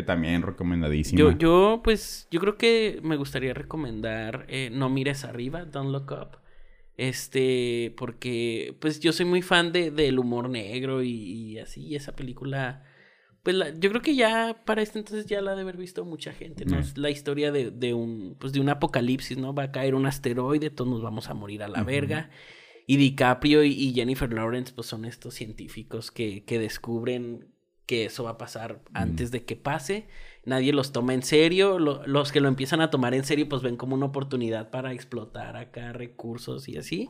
Que 0.00 0.06
también 0.06 0.42
recomendadísima. 0.42 1.18
Yo, 1.18 1.36
yo, 1.36 1.80
pues, 1.84 2.26
yo 2.30 2.40
creo 2.40 2.56
que 2.56 3.00
me 3.02 3.16
gustaría 3.16 3.52
recomendar 3.54 4.46
eh, 4.48 4.70
No 4.72 4.88
mires 4.88 5.24
arriba, 5.24 5.64
Don't 5.64 5.90
Look 5.92 6.10
Up. 6.12 6.38
Este, 6.96 7.94
porque, 7.96 8.76
pues, 8.80 9.00
yo 9.00 9.12
soy 9.12 9.24
muy 9.26 9.42
fan 9.42 9.72
de, 9.72 9.90
del 9.90 10.18
humor 10.18 10.50
negro 10.50 11.02
y, 11.02 11.10
y 11.12 11.58
así, 11.58 11.80
y 11.86 11.96
esa 11.96 12.14
película, 12.14 12.84
pues, 13.42 13.56
la- 13.56 13.70
yo 13.78 13.88
creo 13.88 14.02
que 14.02 14.14
ya 14.14 14.62
para 14.66 14.82
este 14.82 14.98
entonces 14.98 15.24
ya 15.26 15.40
la 15.40 15.52
ha 15.52 15.54
de 15.54 15.62
haber 15.62 15.78
visto 15.78 16.04
mucha 16.04 16.32
gente, 16.32 16.66
¿no? 16.66 16.76
Mm. 16.76 16.80
Es 16.80 16.98
la 16.98 17.08
historia 17.10 17.52
de, 17.52 17.70
de 17.70 17.94
un, 17.94 18.36
pues, 18.38 18.52
de 18.52 18.60
un 18.60 18.68
apocalipsis, 18.68 19.38
¿no? 19.38 19.54
Va 19.54 19.64
a 19.64 19.72
caer 19.72 19.94
un 19.94 20.04
asteroide, 20.04 20.68
todos 20.68 20.90
nos 20.90 21.00
vamos 21.02 21.30
a 21.30 21.34
morir 21.34 21.62
a 21.62 21.68
la 21.68 21.82
verga. 21.84 22.28
Y 22.86 22.96
DiCaprio 22.98 23.64
y, 23.64 23.70
y 23.72 23.94
Jennifer 23.94 24.30
Lawrence, 24.32 24.72
pues, 24.74 24.86
son 24.86 25.04
estos 25.06 25.32
científicos 25.34 26.10
que, 26.10 26.44
que 26.44 26.58
descubren 26.58 27.46
que 27.90 28.04
eso 28.04 28.22
va 28.22 28.30
a 28.30 28.38
pasar 28.38 28.78
antes 28.94 29.32
de 29.32 29.44
que 29.44 29.56
pase. 29.56 30.06
Nadie 30.44 30.72
los 30.72 30.92
toma 30.92 31.12
en 31.12 31.24
serio. 31.24 31.80
lo- 31.80 32.06
los 32.06 32.30
que 32.30 32.38
lo 32.40 32.46
empiezan 32.46 32.80
a 32.80 32.88
tomar 32.88 33.14
en 33.14 33.24
serio, 33.24 33.48
pues 33.48 33.62
ven 33.62 33.76
como 33.76 33.96
una 33.96 34.06
oportunidad 34.06 34.70
para 34.70 34.92
explotar 34.92 35.56
acá 35.56 35.92
recursos 35.92 36.68
y 36.68 36.76
así. 36.76 37.08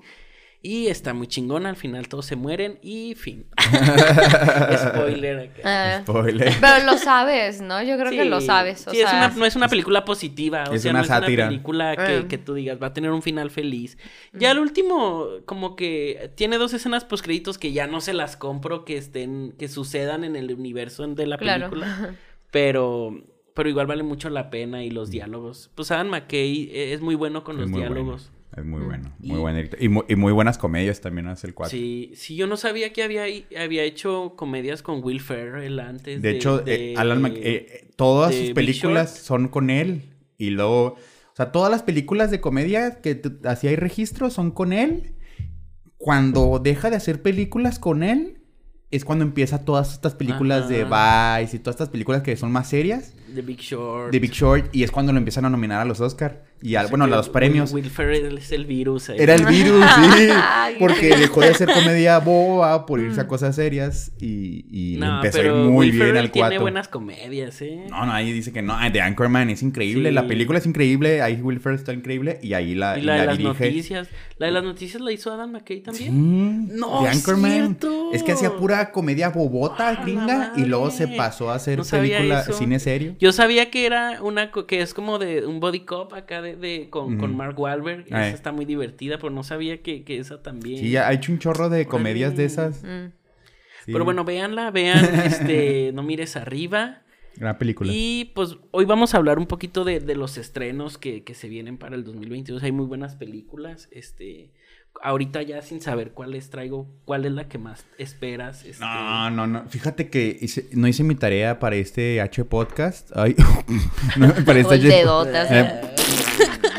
Y 0.62 0.88
está 0.88 1.14
muy 1.14 1.26
chingona. 1.26 1.70
Al 1.70 1.76
final 1.76 2.08
todos 2.08 2.26
se 2.26 2.36
mueren 2.36 2.78
y 2.82 3.14
fin. 3.14 3.46
Spoiler 4.76 5.38
acá. 5.38 5.60
Ah, 5.64 6.00
Spoiler. 6.02 6.52
pero 6.60 6.84
lo 6.84 6.98
sabes, 6.98 7.60
¿no? 7.60 7.82
Yo 7.82 7.96
creo 7.98 8.10
que 8.10 8.24
lo 8.24 8.40
sabes. 8.40 8.86
O 8.86 8.90
sí, 8.90 9.00
es 9.00 9.10
una- 9.10 9.28
no 9.28 9.46
es 9.46 9.56
una 9.56 9.68
película 9.68 10.04
positiva. 10.04 10.64
O 10.70 10.74
es 10.74 10.82
sea, 10.82 10.90
una 10.90 11.00
no 11.00 11.06
sátira. 11.06 11.44
es 11.44 11.48
una 11.48 11.48
película 11.48 11.96
que, 11.96 12.02
Ah. 12.24 12.28
que 12.28 12.38
tú 12.38 12.54
digas 12.54 12.78
va 12.82 12.88
a 12.88 12.92
tener 12.92 13.10
un 13.10 13.22
final 13.22 13.50
feliz. 13.50 13.96
Ya 14.32 14.50
el 14.50 14.58
último, 14.58 15.26
como 15.46 15.76
que 15.76 16.30
tiene 16.34 16.58
dos 16.58 16.72
escenas 16.74 17.04
post 17.04 17.24
créditos 17.24 17.58
que 17.58 17.72
ya 17.72 17.86
no 17.86 18.00
se 18.00 18.12
las 18.12 18.36
compro 18.36 18.84
que 18.84 18.96
estén, 18.96 19.54
que 19.58 19.68
sucedan 19.68 20.24
en 20.24 20.36
el 20.36 20.52
universo 20.52 21.06
de 21.06 21.26
la 21.26 21.38
Claro. 21.38 21.70
película. 21.70 22.14
Pero, 22.50 23.14
pero 23.54 23.68
igual 23.68 23.86
vale 23.86 24.02
mucho 24.02 24.28
la 24.28 24.50
pena 24.50 24.82
y 24.82 24.90
los 24.90 25.08
diálogos. 25.10 25.70
Pues 25.76 25.92
Adam 25.92 26.08
McKay 26.08 26.68
eh, 26.72 26.92
es 26.94 27.00
muy 27.00 27.14
bueno 27.14 27.44
con 27.44 27.54
Es 27.60 27.60
los 27.60 27.70
diálogos. 27.70 28.32
Es 28.56 28.64
muy 28.64 28.80
Mm. 28.80 28.84
bueno, 28.86 29.12
Y- 29.22 29.28
muy 29.28 29.38
buen 29.40 29.54
director. 29.54 29.82
Y 29.82 29.88
muy, 29.88 30.04
y 30.08 30.16
muy 30.16 30.32
buenas 30.32 30.58
comedias 30.58 31.00
también 31.00 31.28
hace 31.28 31.46
el 31.46 31.54
4. 31.54 31.70
Sí, 31.70 32.12
sí, 32.16 32.34
yo 32.34 32.46
no 32.48 32.56
sabía 32.56 32.92
que 32.92 33.02
había, 33.04 33.24
había 33.58 33.84
hecho 33.84 34.34
comedias 34.36 34.82
con 34.82 35.02
Will 35.04 35.20
Ferrell 35.20 35.78
antes. 35.78 36.20
De, 36.20 36.30
hecho, 36.32 36.58
de- 36.58 36.92
eh, 36.92 36.94
Alan 36.96 37.22
Mac- 37.22 37.36
eh, 37.36 37.40
eh, 37.70 37.90
todas 37.96 38.32
de 38.32 38.46
sus 38.46 38.50
películas 38.54 39.16
son 39.16 39.48
con 39.48 39.70
él. 39.70 40.02
Y 40.36 40.50
luego, 40.50 40.84
o 40.94 41.36
sea, 41.36 41.52
todas 41.52 41.70
las 41.70 41.82
películas 41.84 42.30
de 42.32 42.40
comedia 42.40 43.00
que 43.00 43.22
así 43.44 43.68
hay 43.68 43.76
registros 43.76 44.32
son 44.32 44.50
con 44.50 44.72
él. 44.72 45.14
Cuando 45.96 46.58
deja 46.62 46.90
de 46.90 46.96
hacer 46.96 47.20
películas 47.22 47.78
con 47.78 48.02
él, 48.02 48.38
es 48.90 49.04
cuando 49.04 49.24
empieza 49.24 49.64
todas 49.64 49.92
estas 49.92 50.14
películas 50.14 50.68
de 50.68 50.84
Vice 50.84 51.56
y 51.56 51.58
todas 51.60 51.74
estas 51.76 51.90
películas 51.90 52.22
que 52.22 52.36
son 52.36 52.50
más 52.50 52.68
serias. 52.68 53.14
The 53.34 53.42
Big 53.42 53.58
Short. 53.60 54.10
De 54.10 54.18
Big 54.18 54.32
Short. 54.32 54.74
Y 54.74 54.82
es 54.82 54.90
cuando 54.90 55.12
lo 55.12 55.18
empiezan 55.18 55.44
a 55.44 55.50
nominar 55.50 55.80
a 55.80 55.84
los 55.84 56.00
Oscar. 56.00 56.49
Y 56.62 56.74
al, 56.74 56.88
bueno, 56.88 57.06
los 57.06 57.28
premios. 57.28 57.72
Will, 57.72 57.84
Will 57.84 57.90
Ferrell 57.90 58.36
es 58.38 58.52
el 58.52 58.66
virus 58.66 59.08
ahí. 59.10 59.16
Era 59.18 59.34
el 59.34 59.46
virus, 59.46 59.84
sí. 59.84 60.28
Porque 60.78 61.16
dejó 61.16 61.40
de 61.40 61.48
hacer 61.48 61.68
comedia 61.72 62.18
boba 62.18 62.86
por 62.86 63.00
irse 63.00 63.20
a 63.20 63.26
cosas 63.26 63.56
serias 63.56 64.12
y, 64.20 64.66
y 64.70 64.94
le 64.94 65.06
No, 65.06 65.16
empezó 65.16 65.38
a 65.38 65.40
ir 65.40 65.46
pero 65.46 65.56
muy 65.64 65.86
Will 65.86 65.90
bien 65.92 66.02
Ferrell 66.02 66.18
al 66.24 66.30
tiene 66.30 66.48
4. 66.48 66.60
buenas 66.62 66.88
comedias, 66.88 67.60
¿eh? 67.62 67.86
No, 67.88 68.04
no, 68.06 68.12
ahí 68.12 68.30
dice 68.32 68.52
que 68.52 68.62
no. 68.62 68.74
ah, 68.74 68.90
The 68.92 69.00
Anchorman 69.00 69.50
es 69.50 69.62
increíble. 69.62 70.10
Sí. 70.10 70.14
La 70.14 70.26
película 70.26 70.58
es 70.58 70.66
increíble. 70.66 71.22
Ahí 71.22 71.40
Will 71.40 71.60
Ferrell 71.60 71.78
está 71.78 71.92
increíble. 71.92 72.38
Y 72.42 72.52
ahí 72.54 72.74
la, 72.74 72.98
y 72.98 73.02
y 73.02 73.04
la 73.04 73.12
de 73.14 73.18
la 73.18 73.24
las 73.26 73.38
dirige. 73.38 73.64
noticias. 73.66 74.08
La 74.38 74.46
de 74.46 74.52
las 74.52 74.64
noticias 74.64 75.02
la 75.02 75.12
hizo 75.12 75.32
Adam 75.32 75.52
McKay 75.52 75.78
Sí. 75.78 75.82
también. 75.82 76.76
No, 76.76 77.02
The 77.02 77.08
es 77.10 77.16
Anchorman. 77.16 77.50
cierto. 77.52 78.10
Es 78.12 78.22
que 78.22 78.32
hacía 78.32 78.56
pura 78.56 78.90
comedia 78.92 79.28
bobota, 79.30 79.88
¡Ah, 79.88 79.92
la 79.94 80.02
gringa. 80.02 80.52
Y 80.56 80.64
luego 80.64 80.90
se 80.90 81.08
pasó 81.08 81.50
a 81.50 81.54
hacer 81.56 81.78
No 81.78 81.84
película, 81.84 82.44
cine 82.44 82.78
serio. 82.78 83.14
Yo 83.18 83.32
sabía 83.32 83.70
que 83.70 83.86
era 83.86 84.22
una 84.22 84.50
que 84.50 84.80
es 84.80 84.94
como 84.94 85.18
de 85.18 85.46
un 85.46 85.60
body 85.60 85.80
cop 85.80 86.12
acá 86.14 86.40
de, 86.42 86.49
de- 86.56 86.88
con, 86.90 87.18
con. 87.18 87.36
Mark 87.36 87.58
Wahlberg. 87.58 88.06
Ay. 88.10 88.28
Esa 88.28 88.34
está 88.36 88.52
muy 88.52 88.64
divertida, 88.64 89.16
pero 89.18 89.30
no 89.30 89.42
sabía 89.42 89.82
que, 89.82 90.04
que 90.04 90.18
esa 90.18 90.42
también. 90.42 90.78
Sí, 90.78 90.96
ha 90.96 91.12
hecho 91.12 91.32
un 91.32 91.38
chorro 91.38 91.68
de 91.68 91.86
comedias 91.86 92.36
de 92.36 92.44
esas. 92.44 92.82
Mm. 92.82 93.12
Sí. 93.86 93.92
Pero 93.92 94.04
bueno, 94.04 94.24
véanla, 94.24 94.70
vean 94.70 95.04
este 95.24 95.90
No 95.94 96.02
mires 96.02 96.36
arriba. 96.36 97.02
Gran 97.36 97.56
película. 97.56 97.90
Y 97.94 98.32
pues 98.34 98.56
hoy 98.72 98.84
vamos 98.84 99.14
a 99.14 99.16
hablar 99.16 99.38
un 99.38 99.46
poquito 99.46 99.84
de, 99.84 100.00
de 100.00 100.14
los 100.14 100.36
estrenos 100.36 100.98
que, 100.98 101.22
que 101.24 101.34
se 101.34 101.48
vienen 101.48 101.78
para 101.78 101.96
el 101.96 102.04
2022. 102.04 102.62
Hay 102.62 102.72
muy 102.72 102.84
buenas 102.84 103.16
películas. 103.16 103.88
Este, 103.92 104.50
ahorita 105.02 105.40
ya 105.42 105.62
sin 105.62 105.80
saber 105.80 106.10
cuáles 106.10 106.50
traigo, 106.50 106.86
cuál 107.06 107.24
es 107.24 107.32
la 107.32 107.48
que 107.48 107.56
más 107.56 107.86
esperas. 107.96 108.64
Este, 108.66 108.84
No, 108.84 109.30
no, 109.30 109.46
no. 109.46 109.64
Fíjate 109.70 110.10
que 110.10 110.36
hice- 110.42 110.68
no 110.72 110.86
hice 110.88 111.02
mi 111.04 111.14
tarea 111.14 111.58
para 111.60 111.76
este 111.76 112.20
H 112.20 112.44
podcast. 112.44 113.10
Ay, 113.16 113.34
no, 114.18 114.34
para 114.44 114.58
este 114.58 114.74
H- 114.74 114.88
dedotas. 114.88 115.48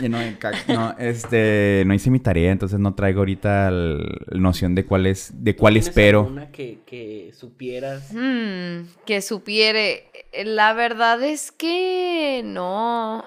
Lleno 0.01 0.20
de 0.20 0.38
caca. 0.38 0.58
No, 0.67 0.96
este, 0.98 1.84
no 1.86 1.93
hice 1.93 2.10
mi 2.10 2.20
tarea, 2.20 2.51
entonces 2.51 2.79
no 2.79 2.96
traigo 2.96 3.20
ahorita 3.20 3.70
el 3.70 4.17
noción 4.31 4.74
de 4.75 4.86
cuál 4.86 5.05
es, 5.05 5.31
de 5.43 5.55
cuál 5.55 5.74
¿tienes 5.75 5.88
espero. 5.89 6.36
que, 6.51 6.79
que 6.86 7.31
supieras? 7.34 8.12
Mm, 8.12 8.88
que 9.05 9.22
supiere. 9.22 10.05
La 10.43 10.74
verdad 10.74 11.22
es 11.24 11.51
que 11.51 12.41
no, 12.43 13.25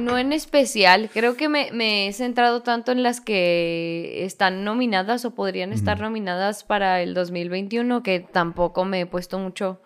no 0.00 0.18
en 0.18 0.32
especial. 0.32 1.10
Creo 1.12 1.36
que 1.36 1.48
me, 1.48 1.70
me 1.72 2.08
he 2.08 2.12
centrado 2.12 2.62
tanto 2.62 2.92
en 2.92 3.02
las 3.02 3.20
que 3.20 4.24
están 4.24 4.64
nominadas 4.64 5.24
o 5.24 5.34
podrían 5.34 5.72
estar 5.72 6.00
nominadas 6.00 6.64
para 6.64 7.02
el 7.02 7.14
2021 7.14 8.02
que 8.02 8.20
tampoco 8.20 8.84
me 8.84 9.00
he 9.02 9.06
puesto 9.06 9.38
mucho 9.38 9.80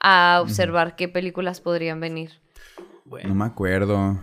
a 0.00 0.40
observar 0.42 0.96
qué 0.96 1.08
películas 1.08 1.60
podrían 1.60 2.00
venir. 2.00 2.40
Bueno, 3.04 3.28
No 3.30 3.34
me 3.34 3.44
acuerdo. 3.44 4.18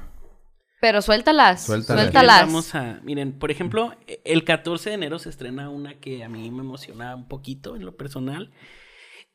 Pero 0.81 1.01
suéltalas, 1.01 1.63
Suéltalas. 1.67 2.41
Vamos 2.47 2.73
a, 2.75 2.99
miren, 3.03 3.33
por 3.33 3.51
ejemplo, 3.51 3.95
el 4.25 4.43
14 4.43 4.89
de 4.89 4.95
enero 4.95 5.19
se 5.19 5.29
estrena 5.29 5.69
una 5.69 5.93
que 5.99 6.23
a 6.23 6.27
mí 6.29 6.49
me 6.51 6.61
emociona 6.63 7.15
un 7.15 7.27
poquito 7.27 7.75
en 7.75 7.85
lo 7.85 7.95
personal, 7.95 8.51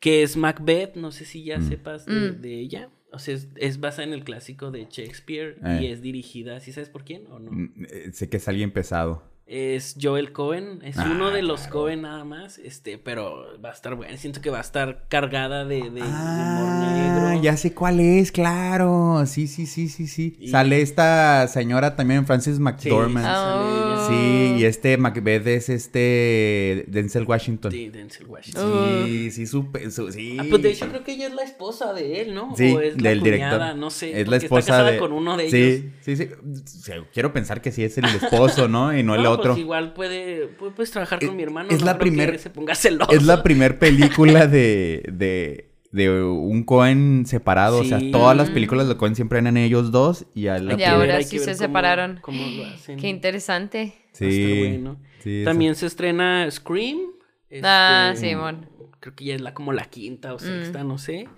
que 0.00 0.22
es 0.24 0.36
Macbeth, 0.36 0.96
no 0.96 1.12
sé 1.12 1.24
si 1.24 1.44
ya 1.44 1.58
Mm. 1.58 1.68
sepas 1.68 2.04
de, 2.04 2.12
Mm. 2.32 2.40
de 2.42 2.60
ella. 2.60 2.90
O 3.12 3.18
sea, 3.20 3.34
es, 3.34 3.48
es 3.56 3.78
basada 3.80 4.02
en 4.04 4.12
el 4.12 4.24
clásico 4.24 4.70
de 4.72 4.88
Shakespeare 4.90 5.56
y 5.80 5.86
Eh. 5.86 5.92
es 5.92 6.02
dirigida, 6.02 6.58
¿sí 6.60 6.72
sabes 6.72 6.90
por 6.90 7.04
quién 7.04 7.26
o 7.28 7.38
no? 7.38 7.50
Mm, 7.52 7.84
eh, 7.90 8.10
Sé 8.12 8.28
que 8.28 8.38
es 8.38 8.48
alguien 8.48 8.72
pesado. 8.72 9.22
Es 9.48 9.94
Joel 10.02 10.32
Cohen, 10.32 10.80
es 10.82 10.98
Ah, 10.98 11.08
uno 11.08 11.30
de 11.30 11.40
los 11.40 11.60
claro. 11.60 11.72
Cohen 11.72 12.02
nada 12.02 12.24
más, 12.24 12.58
este, 12.58 12.98
pero 12.98 13.44
va 13.64 13.68
a 13.70 13.72
estar 13.72 13.94
buena, 13.94 14.16
siento 14.16 14.40
que 14.40 14.50
va 14.50 14.58
a 14.58 14.60
estar 14.62 15.04
cargada 15.08 15.64
de, 15.64 15.82
de 15.88 16.02
humor 16.02 16.68
Ah, 16.72 16.76
negro. 16.80 17.40
ya 17.40 17.56
sé 17.56 17.72
cuál 17.72 18.00
es, 18.00 18.32
claro. 18.32 19.22
Sí, 19.26 19.46
sí, 19.46 19.66
sí, 19.66 19.88
sí, 19.88 20.08
sí. 20.08 20.36
Y- 20.40 20.48
Sale 20.48 20.82
esta 20.82 21.46
señora 21.46 21.94
también, 21.94 22.26
Frances 22.26 22.58
McDormand. 22.58 24.00
sí, 24.08 24.54
y 24.58 24.64
este 24.64 24.96
Macbeth 24.96 25.46
es 25.46 25.68
este 25.68 26.84
Denzel 26.88 27.22
Washington. 27.22 27.70
Sí, 27.70 27.88
Denzel 27.88 28.26
Washington. 28.26 28.64
Sí, 29.06 29.30
sí, 29.30 29.46
supe, 29.46 29.92
su- 29.92 30.10
sí. 30.10 30.38
Ah, 30.40 30.44
pues 30.50 30.60
de 30.62 30.72
hecho 30.72 30.88
creo 30.88 31.04
que 31.04 31.12
ella 31.12 31.28
es 31.28 31.34
la 31.34 31.44
esposa 31.44 31.92
de 31.92 32.20
él, 32.20 32.34
¿no? 32.34 32.52
Sí, 32.56 32.72
o 32.74 32.80
es 32.80 33.00
la 33.00 33.10
del 33.10 33.20
cuñada, 33.20 33.52
director. 33.58 33.76
no 33.78 33.90
sé. 33.90 34.20
Es 34.20 34.26
la 34.26 34.38
esposa 34.38 34.58
está 34.58 34.72
casada 34.72 34.90
de... 34.90 34.98
con 34.98 35.12
uno 35.12 35.36
de 35.36 35.50
sí, 35.50 35.56
ellos. 35.56 35.84
Sí, 36.00 36.16
sí, 36.16 36.28
sí. 36.82 36.92
Quiero 37.14 37.32
pensar 37.32 37.62
que 37.62 37.70
sí 37.70 37.84
es 37.84 37.96
el 37.98 38.06
esposo, 38.06 38.66
¿no? 38.66 38.96
Y 38.96 39.04
no, 39.04 39.14
el 39.14 39.20
otro. 39.24 39.35
Pues 39.42 39.58
igual 39.58 39.92
puede, 39.94 40.56
pu- 40.58 40.72
puedes 40.72 40.90
trabajar 40.90 41.18
Es- 41.22 41.28
con 41.28 41.36
mi 41.36 41.42
hermano. 41.42 41.68
es 41.70 41.80
no 41.80 41.86
la 41.86 41.92
creo 41.98 42.04
que 42.04 42.10
primer- 42.10 42.38
se 42.38 42.50
ponga 42.50 42.74
celoso. 42.74 43.12
Es 43.12 43.22
la 43.24 43.42
primer 43.42 43.78
película 43.78 44.46
de, 44.46 45.02
de, 45.12 45.70
de 45.92 46.22
un 46.22 46.64
Cohen 46.64 47.24
separado. 47.26 47.78
O 47.78 47.84
sea, 47.84 48.00
Sí. 48.00 48.10
todas 48.10 48.36
las 48.36 48.50
películas 48.50 48.88
de 48.88 48.96
Cohen 48.96 49.14
siempre 49.14 49.38
eran 49.38 49.56
ellos 49.56 49.90
dos. 49.92 50.26
Y 50.34 50.46
a 50.48 50.58
la 50.58 50.78
Y 50.78 50.84
ahora 50.84 51.22
sí 51.22 51.38
se 51.38 51.46
cómo- 51.46 51.56
separaron. 51.56 52.18
cómo 52.22 52.44
lo 52.46 52.66
hacen. 52.66 52.98
Qué 52.98 53.08
interesante. 53.08 53.94
Sí. 54.12 54.58
bueno. 54.58 54.98
sí, 55.22 55.42
También 55.44 55.74
se 55.74 55.86
estrena 55.86 56.50
Scream. 56.50 56.98
Ah, 57.62 58.10
este, 58.14 58.28
Simón. 58.30 58.68
Creo 59.00 59.14
que 59.14 59.24
ya 59.26 59.34
es 59.34 59.40
la 59.40 59.54
como 59.54 59.72
la 59.72 59.84
quinta 59.84 60.34
o 60.34 60.38
sexta, 60.38 60.82
Mm. 60.82 60.88
no 60.88 60.98
sé. 60.98 61.28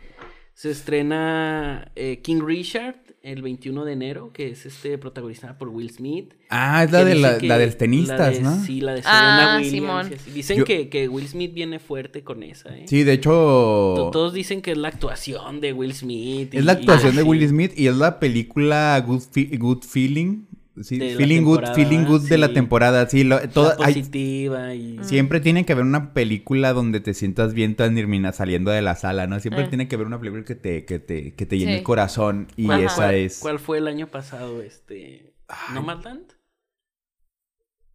Se 0.54 0.70
estrena 0.70 1.90
eh, 1.96 2.20
King 2.22 2.40
Richard 2.44 2.96
el 3.22 3.42
21 3.42 3.84
de 3.84 3.92
enero, 3.92 4.32
que 4.32 4.48
es 4.50 4.64
este 4.64 4.96
protagonizada 4.96 5.58
por 5.58 5.68
Will 5.68 5.90
Smith. 5.90 6.32
Ah, 6.50 6.84
es 6.84 6.92
la 6.92 7.04
de, 7.04 7.14
la, 7.16 7.38
que- 7.38 7.46
la 7.48 7.58
de 7.58 7.66
los 7.66 7.76
tenistas, 7.76 8.18
la 8.18 8.30
de- 8.30 8.40
¿no? 8.40 8.64
Sí, 8.64 8.80
la 8.80 8.94
de 8.94 9.02
Ah, 9.04 9.56
Serena 9.56 9.56
Williams. 9.58 10.06
Simón. 10.08 10.34
Dicen 10.34 10.58
Yo- 10.58 10.64
que, 10.64 10.88
que 10.88 11.08
Will 11.08 11.26
Smith 11.28 11.52
viene 11.52 11.78
fuerte 11.78 12.22
con 12.22 12.42
esa, 12.42 12.74
¿eh? 12.76 12.84
Sí, 12.86 13.02
de 13.02 13.12
hecho... 13.14 13.30
To- 13.30 14.10
Todos 14.12 14.32
dicen 14.32 14.62
que 14.62 14.70
es 14.72 14.78
la 14.78 14.88
actuación 14.88 15.60
de 15.60 15.72
Will 15.72 15.92
Smith. 15.94 16.54
y- 16.54 16.58
Es 16.58 16.64
la 16.64 16.72
actuación 16.72 17.14
y 17.14 17.16
de. 17.18 17.22
Will 17.24 17.48
Smith 17.48 17.72
y 17.76 17.88
es 17.88 17.96
la 17.96 18.18
película 18.20 19.02
Good, 19.06 19.22
Fe- 19.32 19.56
Good 19.58 19.82
Feeling. 19.84 20.44
Sí, 20.82 20.98
feeling 21.16 21.42
Good, 21.42 21.64
Feeling 21.74 22.04
Good 22.04 22.28
de 22.28 22.38
la 22.38 22.52
temporada. 22.52 23.08
Sí, 23.08 23.24
lo- 23.24 23.40
La 23.40 23.48
toda- 23.48 23.76
hay- 23.80 23.94
positiva 23.94 24.74
y... 24.74 24.98
siempre 25.02 25.40
tiene 25.40 25.64
que 25.66 25.72
haber 25.72 25.84
una 25.84 26.12
película 26.12 26.72
donde 26.72 27.00
te 27.00 27.14
sientas 27.14 27.54
bien 27.54 27.74
tan 27.76 27.94
Nirmina 27.94 28.32
saliendo 28.32 28.70
de 28.70 28.82
la 28.82 28.94
sala, 28.96 29.26
¿no? 29.26 29.40
Siempre 29.40 29.64
Eh. 29.64 29.68
tiene 29.68 29.88
que 29.88 29.94
haber 29.96 30.06
una 30.06 30.18
película 30.18 30.44
que 30.44 30.54
te, 30.54 30.84
que 30.84 30.98
te, 30.98 31.34
que 31.34 31.46
te 31.46 31.58
llene 31.58 31.72
Sí. 31.72 31.78
el 31.78 31.84
corazón 31.84 32.48
y 32.56 32.66
¿Cuál 32.66 32.84
esa 32.84 32.94
fue- 32.94 33.24
es... 33.24 33.38
¿Cuál 33.40 33.58
fue 33.58 33.78
el 33.78 33.88
año 33.88 34.08
pasado, 34.10 34.62
este... 34.62 35.34
Ay. 35.48 35.74
¿Nomadland? 35.74 36.32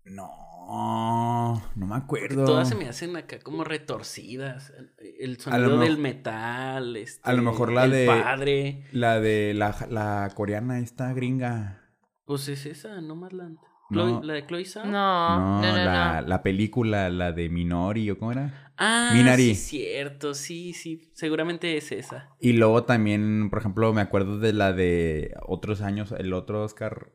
No, 0.06 1.62
no 1.76 1.86
me 1.88 1.96
acuerdo. 1.96 2.46
Todas 2.46 2.70
se 2.70 2.76
me 2.76 2.88
hacen 2.88 3.16
acá 3.16 3.40
como 3.40 3.64
retorcidas. 3.64 4.74
El 5.20 5.40
sonido 5.40 5.78
del 5.80 5.98
metal, 5.98 6.96
este, 6.98 7.22
a 7.30 7.34
lo 7.34 7.42
mejor 7.42 7.72
la 7.72 7.86
el 7.86 7.92
de- 7.92 8.06
padre. 8.08 8.84
La 8.92 9.20
de 9.20 9.54
la, 9.54 9.76
la 9.90 10.32
coreana 10.36 10.80
esta 10.80 11.14
gringa. 11.14 11.83
Pues 12.26 12.48
es 12.48 12.66
esa. 12.66 13.00
No. 13.02 13.20
Chloe- 13.92 14.24
¿La 14.26 14.34
de 14.34 14.48
Chloe 14.48 14.66
Zhao? 14.66 14.86
No, 14.86 14.92
no, 15.40 15.62
no, 15.62 15.68
no. 15.70 15.76
la, 15.76 16.22
la 16.26 16.42
película, 16.42 17.10
la 17.10 17.32
de 17.32 17.50
Minori 17.50 18.10
o 18.10 18.18
cómo 18.18 18.32
era. 18.32 18.72
Ah, 18.78 19.12
Minari. 19.14 19.54
sí, 19.54 19.78
cierto. 19.78 20.34
Sí, 20.34 20.74
sí. 20.74 21.12
Seguramente 21.14 21.78
es 21.78 21.92
esa. 21.92 22.30
Y 22.40 22.54
luego 22.54 22.86
también, 22.86 23.50
por 23.50 23.60
ejemplo, 23.60 23.94
me 23.94 24.02
acuerdo 24.02 24.40
de 24.40 24.54
la 24.54 24.74
de 24.74 25.36
otros 25.46 25.82
años, 25.82 26.14
el 26.18 26.34
otro 26.34 26.64
Oscar. 26.64 27.12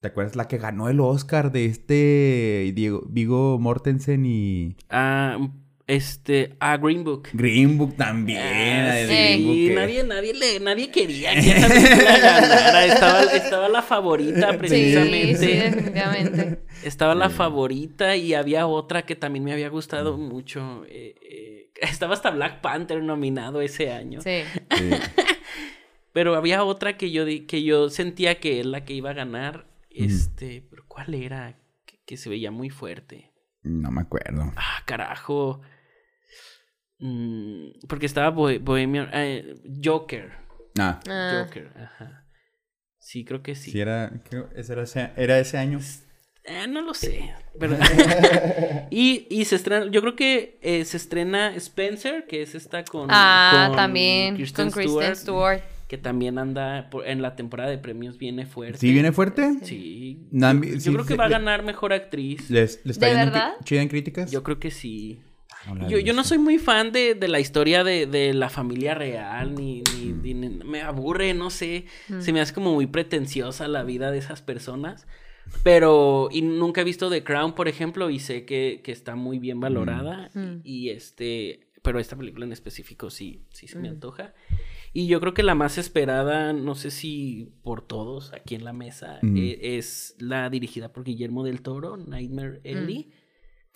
¿Te 0.00 0.08
acuerdas 0.08 0.34
la 0.36 0.48
que 0.48 0.58
ganó 0.58 0.88
el 0.88 1.00
Oscar 1.00 1.50
de 1.52 1.66
este 1.66 2.72
Diego, 2.74 3.02
Vigo 3.08 3.58
Mortensen 3.58 4.24
y 4.26 4.76
Ah, 4.90 5.38
este... 5.88 6.54
Ah, 6.60 6.76
Green 6.76 7.02
Book. 7.02 7.30
Green 7.32 7.76
Book 7.76 7.96
también? 7.96 8.38
Ah, 8.40 8.94
sí, 9.00 9.06
Green 9.06 9.44
Book 9.44 9.54
que- 9.56 9.74
nadie, 9.74 10.04
nadie, 10.04 10.34
le, 10.34 10.60
nadie 10.60 10.90
quería 10.92 11.32
que 11.34 11.38
esa 11.50 11.68
película 11.68 12.18
ganara. 12.18 12.86
Estaba, 12.86 13.22
estaba 13.24 13.68
la 13.68 13.82
favorita, 13.82 14.52
Sí, 14.52 14.56
precisamente. 14.58 15.36
sí, 15.36 15.46
definitivamente. 15.46 16.60
Estaba 16.84 17.14
la 17.16 17.28
Sí. 17.30 17.34
favorita 17.36 18.14
y 18.16 18.34
había 18.34 18.66
otra 18.68 19.04
que 19.04 19.16
también 19.16 19.44
me 19.44 19.52
había 19.52 19.68
gustado 19.70 20.16
mucho. 20.16 20.84
eh, 20.88 21.14
eh, 21.22 21.70
estaba 21.80 22.14
hasta 22.14 22.30
Black 22.30 22.60
Panther 22.60 23.02
nominado 23.02 23.60
ese 23.62 23.90
año. 23.92 24.20
Sí. 24.20 24.42
Sí. 24.76 24.90
Pero 26.12 26.34
había 26.36 26.64
otra 26.64 26.96
que 26.96 27.10
yo, 27.10 27.24
que 27.46 27.62
yo 27.62 27.90
sentía 27.90 28.40
que 28.40 28.60
es 28.60 28.66
la 28.66 28.84
que 28.84 28.92
iba 28.94 29.10
a 29.10 29.14
ganar. 29.14 29.66
Este, 29.90 30.62
pero 30.68 30.84
¿cuál 30.86 31.14
era? 31.14 31.56
Que, 31.86 31.98
que 32.06 32.16
se 32.16 32.28
veía 32.28 32.50
muy 32.50 32.70
fuerte. 32.70 33.32
No 33.62 33.90
me 33.90 34.02
acuerdo. 34.02 34.52
Ah, 34.56 34.82
carajo. 34.84 35.60
Mm, 37.00 37.86
porque 37.88 38.06
estaba 38.06 38.30
Bohe- 38.34 38.58
Bohemian. 38.60 39.08
eh, 39.12 39.54
Joker. 39.82 40.32
Ah, 40.78 41.00
Ah. 41.08 41.44
Joker, 41.44 41.70
ajá. 41.76 42.24
Sí, 42.98 43.24
creo 43.24 43.42
que 43.42 43.54
sí. 43.54 43.70
sí, 43.70 43.80
era, 43.80 44.12
creo- 44.28 44.48
ese 44.54 44.72
era, 44.72 44.82
ese, 44.82 45.10
era 45.16 45.38
ese 45.38 45.56
año. 45.58 45.78
Eh, 46.44 46.66
no 46.68 46.80
lo 46.82 46.94
sé. 46.94 47.32
Pero... 47.58 47.76
y, 48.90 49.26
y 49.30 49.44
se 49.44 49.56
estrena, 49.56 49.90
yo 49.90 50.00
creo 50.00 50.16
que 50.16 50.58
eh, 50.62 50.84
se 50.84 50.96
estrena 50.96 51.54
Spencer, 51.56 52.26
que 52.26 52.42
es 52.42 52.54
esta 52.54 52.84
con. 52.84 53.08
Ah, 53.10 53.66
con 53.68 53.76
también. 53.76 54.34
Kristen 54.36 54.66
con 54.70 54.72
Kristen 54.72 55.14
Stewart, 55.16 55.60
Stewart. 55.60 55.62
Que 55.88 55.96
también 55.98 56.38
anda 56.38 56.90
por- 56.90 57.06
en 57.06 57.22
la 57.22 57.34
temporada 57.34 57.70
de 57.70 57.78
premios, 57.78 58.18
viene 58.18 58.44
fuerte. 58.46 58.78
¿Sí 58.78 58.92
viene 58.92 59.10
fuerte? 59.12 59.54
Sí. 59.62 60.26
Yo, 60.30 60.54
mi- 60.54 60.72
yo 60.72 60.80
sí, 60.80 60.92
creo 60.92 61.06
que 61.06 61.14
va 61.16 61.26
a 61.26 61.28
ganar 61.30 61.62
mejor 61.62 61.92
actriz. 61.94 62.50
¿Les, 62.50 62.84
les 62.84 62.96
está 62.96 63.06
¿De 63.06 63.14
verdad? 63.14 63.54
chida 63.64 63.80
en 63.82 63.88
críticas? 63.88 64.30
Yo 64.30 64.42
creo 64.42 64.58
que 64.58 64.70
sí. 64.70 65.20
No 65.66 65.88
Yo, 65.88 65.98
yo 65.98 66.12
no 66.14 66.24
soy 66.24 66.38
muy 66.38 66.58
fan 66.58 66.92
de, 66.92 67.14
de 67.14 67.28
la 67.28 67.40
historia 67.40 67.84
de, 67.84 68.06
de 68.06 68.32
la 68.34 68.48
familia 68.48 68.94
real, 68.94 69.54
ni, 69.54 69.82
ni- 69.96 70.12
Mm. 70.12 70.22
ni- 70.22 70.34
ni- 70.34 70.48
me 70.64 70.80
aburre, 70.82 71.34
no 71.34 71.50
sé. 71.50 71.84
Se 72.20 72.32
me 72.32 72.40
hace 72.40 72.54
como 72.54 72.72
muy 72.74 72.86
pretenciosa 72.86 73.68
la 73.68 73.82
vida 73.84 74.10
de 74.10 74.18
esas 74.18 74.40
personas. 74.42 75.06
Pero, 75.62 76.28
y 76.30 76.42
nunca 76.42 76.82
he 76.82 76.84
visto 76.84 77.10
The 77.10 77.24
Crown, 77.24 77.54
por 77.54 77.68
ejemplo, 77.68 78.10
y 78.10 78.18
sé 78.18 78.44
que, 78.44 78.80
que 78.84 78.92
está 78.92 79.14
muy 79.16 79.38
bien 79.38 79.60
valorada. 79.60 80.30
Mm. 80.34 80.60
Y, 80.64 80.88
y 80.88 80.90
este, 80.90 81.68
pero 81.82 81.98
esta 81.98 82.16
película 82.16 82.44
en 82.44 82.52
específico 82.52 83.10
sí, 83.10 83.44
sí 83.50 83.66
se 83.66 83.78
me 83.78 83.88
antoja. 83.88 84.34
Y 84.92 85.06
yo 85.06 85.20
creo 85.20 85.34
que 85.34 85.42
la 85.42 85.54
más 85.54 85.76
esperada, 85.78 86.52
no 86.52 86.74
sé 86.74 86.90
si 86.90 87.50
por 87.62 87.82
todos 87.82 88.32
aquí 88.32 88.54
en 88.54 88.64
la 88.64 88.72
mesa, 88.72 89.18
Mm. 89.22 89.36
eh, 89.36 89.58
es 89.78 90.14
la 90.18 90.48
dirigida 90.50 90.92
por 90.92 91.04
Guillermo 91.04 91.44
del 91.44 91.62
Toro, 91.62 91.96
Nightmare 91.96 92.60
Alley, 92.64 93.10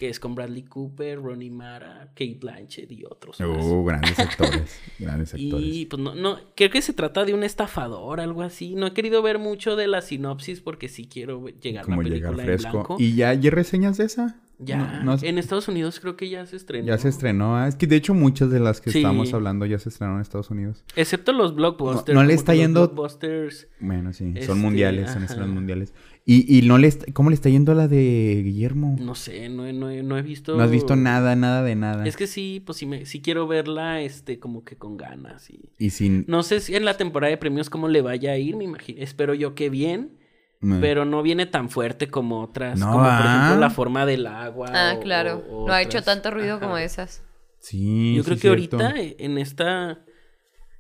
que 0.03 0.09
es 0.09 0.19
con 0.19 0.35
Bradley 0.35 0.65
Cooper, 0.65 1.23
Ronnie 1.23 1.49
Mara, 1.49 2.09
Kate 2.17 2.37
Blanchett 2.41 2.91
y 2.91 3.05
otros. 3.05 3.39
más. 3.39 3.65
Uh, 3.65 3.85
grandes 3.85 4.19
actores. 4.19 4.81
grandes 4.99 5.33
actores. 5.33 5.65
Y 5.65 5.87
pues 5.87 6.03
no, 6.03 6.17
no, 6.17 6.39
creo 6.57 6.71
que 6.71 6.83
se 6.83 6.93
trata 6.93 7.25
de 7.25 7.35
un 7.35 7.45
estafador, 7.45 8.19
algo 8.21 8.43
así. 8.43 8.75
No 8.75 8.89
he 8.89 8.93
querido 8.95 9.23
ver 9.23 9.39
mucho 9.39 9.77
de 9.77 9.87
la 9.87 10.01
sinopsis 10.03 10.61
porque 10.61 10.89
sí 10.89 11.07
quiero 11.07 11.47
llegar 11.61 11.85
a 11.85 11.87
Como 11.87 12.03
la 12.03 12.09
llegar 12.09 12.33
película 12.35 12.43
en 12.53 12.59
fresco. 12.59 12.73
blanco. 12.79 12.97
¿Y 12.99 13.15
ya 13.15 13.29
hay 13.29 13.49
reseñas 13.49 13.97
de 13.97 14.07
esa? 14.07 14.41
Ya, 14.59 15.01
No- 15.05 15.17
no- 15.17 15.23
en 15.23 15.39
Estados 15.39 15.67
Unidos 15.69 15.99
creo 16.01 16.17
que 16.17 16.29
ya 16.29 16.47
se 16.47 16.57
estrenó. 16.57 16.87
ya 16.87 16.97
se 16.99 17.09
estrenó. 17.09 17.57
ah, 17.57 17.67
Es 17.69 17.75
que 17.77 17.87
de 17.89 17.97
hecho 17.97 18.13
muchas 18.15 18.51
de 18.51 18.59
las 18.61 18.81
que 18.81 18.91
Sí. 18.91 18.99
estamos 18.99 19.33
hablando 19.35 19.67
ya 19.67 19.79
se 19.79 19.89
estrenaron 19.89 20.19
en 20.19 20.23
Estados 20.23 20.51
Unidos. 20.51 20.85
Excepto 20.97 21.33
los 21.33 21.55
blockbusters. 21.55 22.15
No- 22.15 22.23
le 22.25 22.35
está 22.35 22.55
yendo- 22.55 22.87
blockbusters 22.89 23.69
Bueno, 23.81 24.13
sí. 24.13 24.27
Este, 24.35 24.47
Son 24.47 24.61
mundiales, 24.61 25.09
son 25.09 25.19
ajá. 25.19 25.27
estrenos 25.27 25.51
mundiales. 25.51 25.95
¿Y, 26.25 26.59
y 26.59 26.63
no 26.63 26.79
le 26.79 26.87
está- 26.87 27.11
cómo 27.13 27.31
le 27.31 27.35
está 27.35 27.49
yendo 27.49 27.73
a 27.73 27.75
la 27.75 27.89
de 27.89 28.43
Guillermo? 28.45 28.97
No 29.01 29.15
sé, 29.17 29.49
no, 29.49 29.67
he- 29.67 29.73
no, 29.73 29.91
he- 29.91 30.05
no 30.05 30.17
he 30.17 30.23
visto. 30.23 30.57
No 30.57 30.63
has 30.63 30.71
visto 30.71 30.95
nada, 30.95 31.35
nada 31.35 31.63
de 31.65 31.75
nada. 31.75 32.07
Es 32.07 32.17
que 32.17 32.29
sí, 32.29 32.63
pues 32.65 32.79
sí, 32.79 32.87
me, 32.87 33.07
sí 33.07 33.21
quiero 33.21 33.49
verla, 33.49 34.01
este, 34.03 34.39
como 34.39 34.65
que 34.65 34.77
con 34.77 34.97
ganas. 34.97 35.51
Y... 35.51 35.71
Y 35.79 35.91
sin... 35.91 36.25
No 36.29 36.45
sé 36.45 36.61
si 36.61 36.77
en 36.77 36.85
la 36.85 36.97
temporada 36.97 37.31
de 37.31 37.39
premios 37.39 37.71
cómo 37.71 37.89
le 37.89 38.03
vaya 38.03 38.33
a 38.33 38.39
ir, 38.39 38.57
me 38.57 38.63
imagino. 38.65 39.03
Espero 39.03 39.35
yo 39.35 39.57
que 39.57 39.69
bien, 39.69 40.17
me- 40.61 40.79
pero 40.79 41.05
no 41.05 41.23
viene 41.23 41.47
tan 41.47 41.69
fuerte 41.71 42.09
como 42.09 42.41
otras. 42.41 42.79
No, 42.79 42.87
como 42.93 42.99
por 43.03 43.09
¿ah? 43.11 43.37
ejemplo 43.45 43.61
la 43.61 43.71
forma 43.71 44.07
del 44.07 44.27
agua. 44.29 44.69
Ah, 44.73 44.95
o- 44.97 45.01
claro. 45.01 45.45
o- 45.51 45.65
o 45.65 45.67
no 45.67 45.73
ha 45.73 45.83
hecho 45.83 46.03
tanto 46.03 46.31
ruido 46.31 46.61
como 46.61 46.79
esas. 46.79 47.25
Sí, 47.59 48.15
Yo 48.15 48.23
sí, 48.23 48.27
creo 48.27 48.37
que 48.37 48.41
cierto. 48.61 48.77
ahorita 48.79 49.01
eh, 49.01 49.17
en 49.19 49.39
esta. 49.39 50.05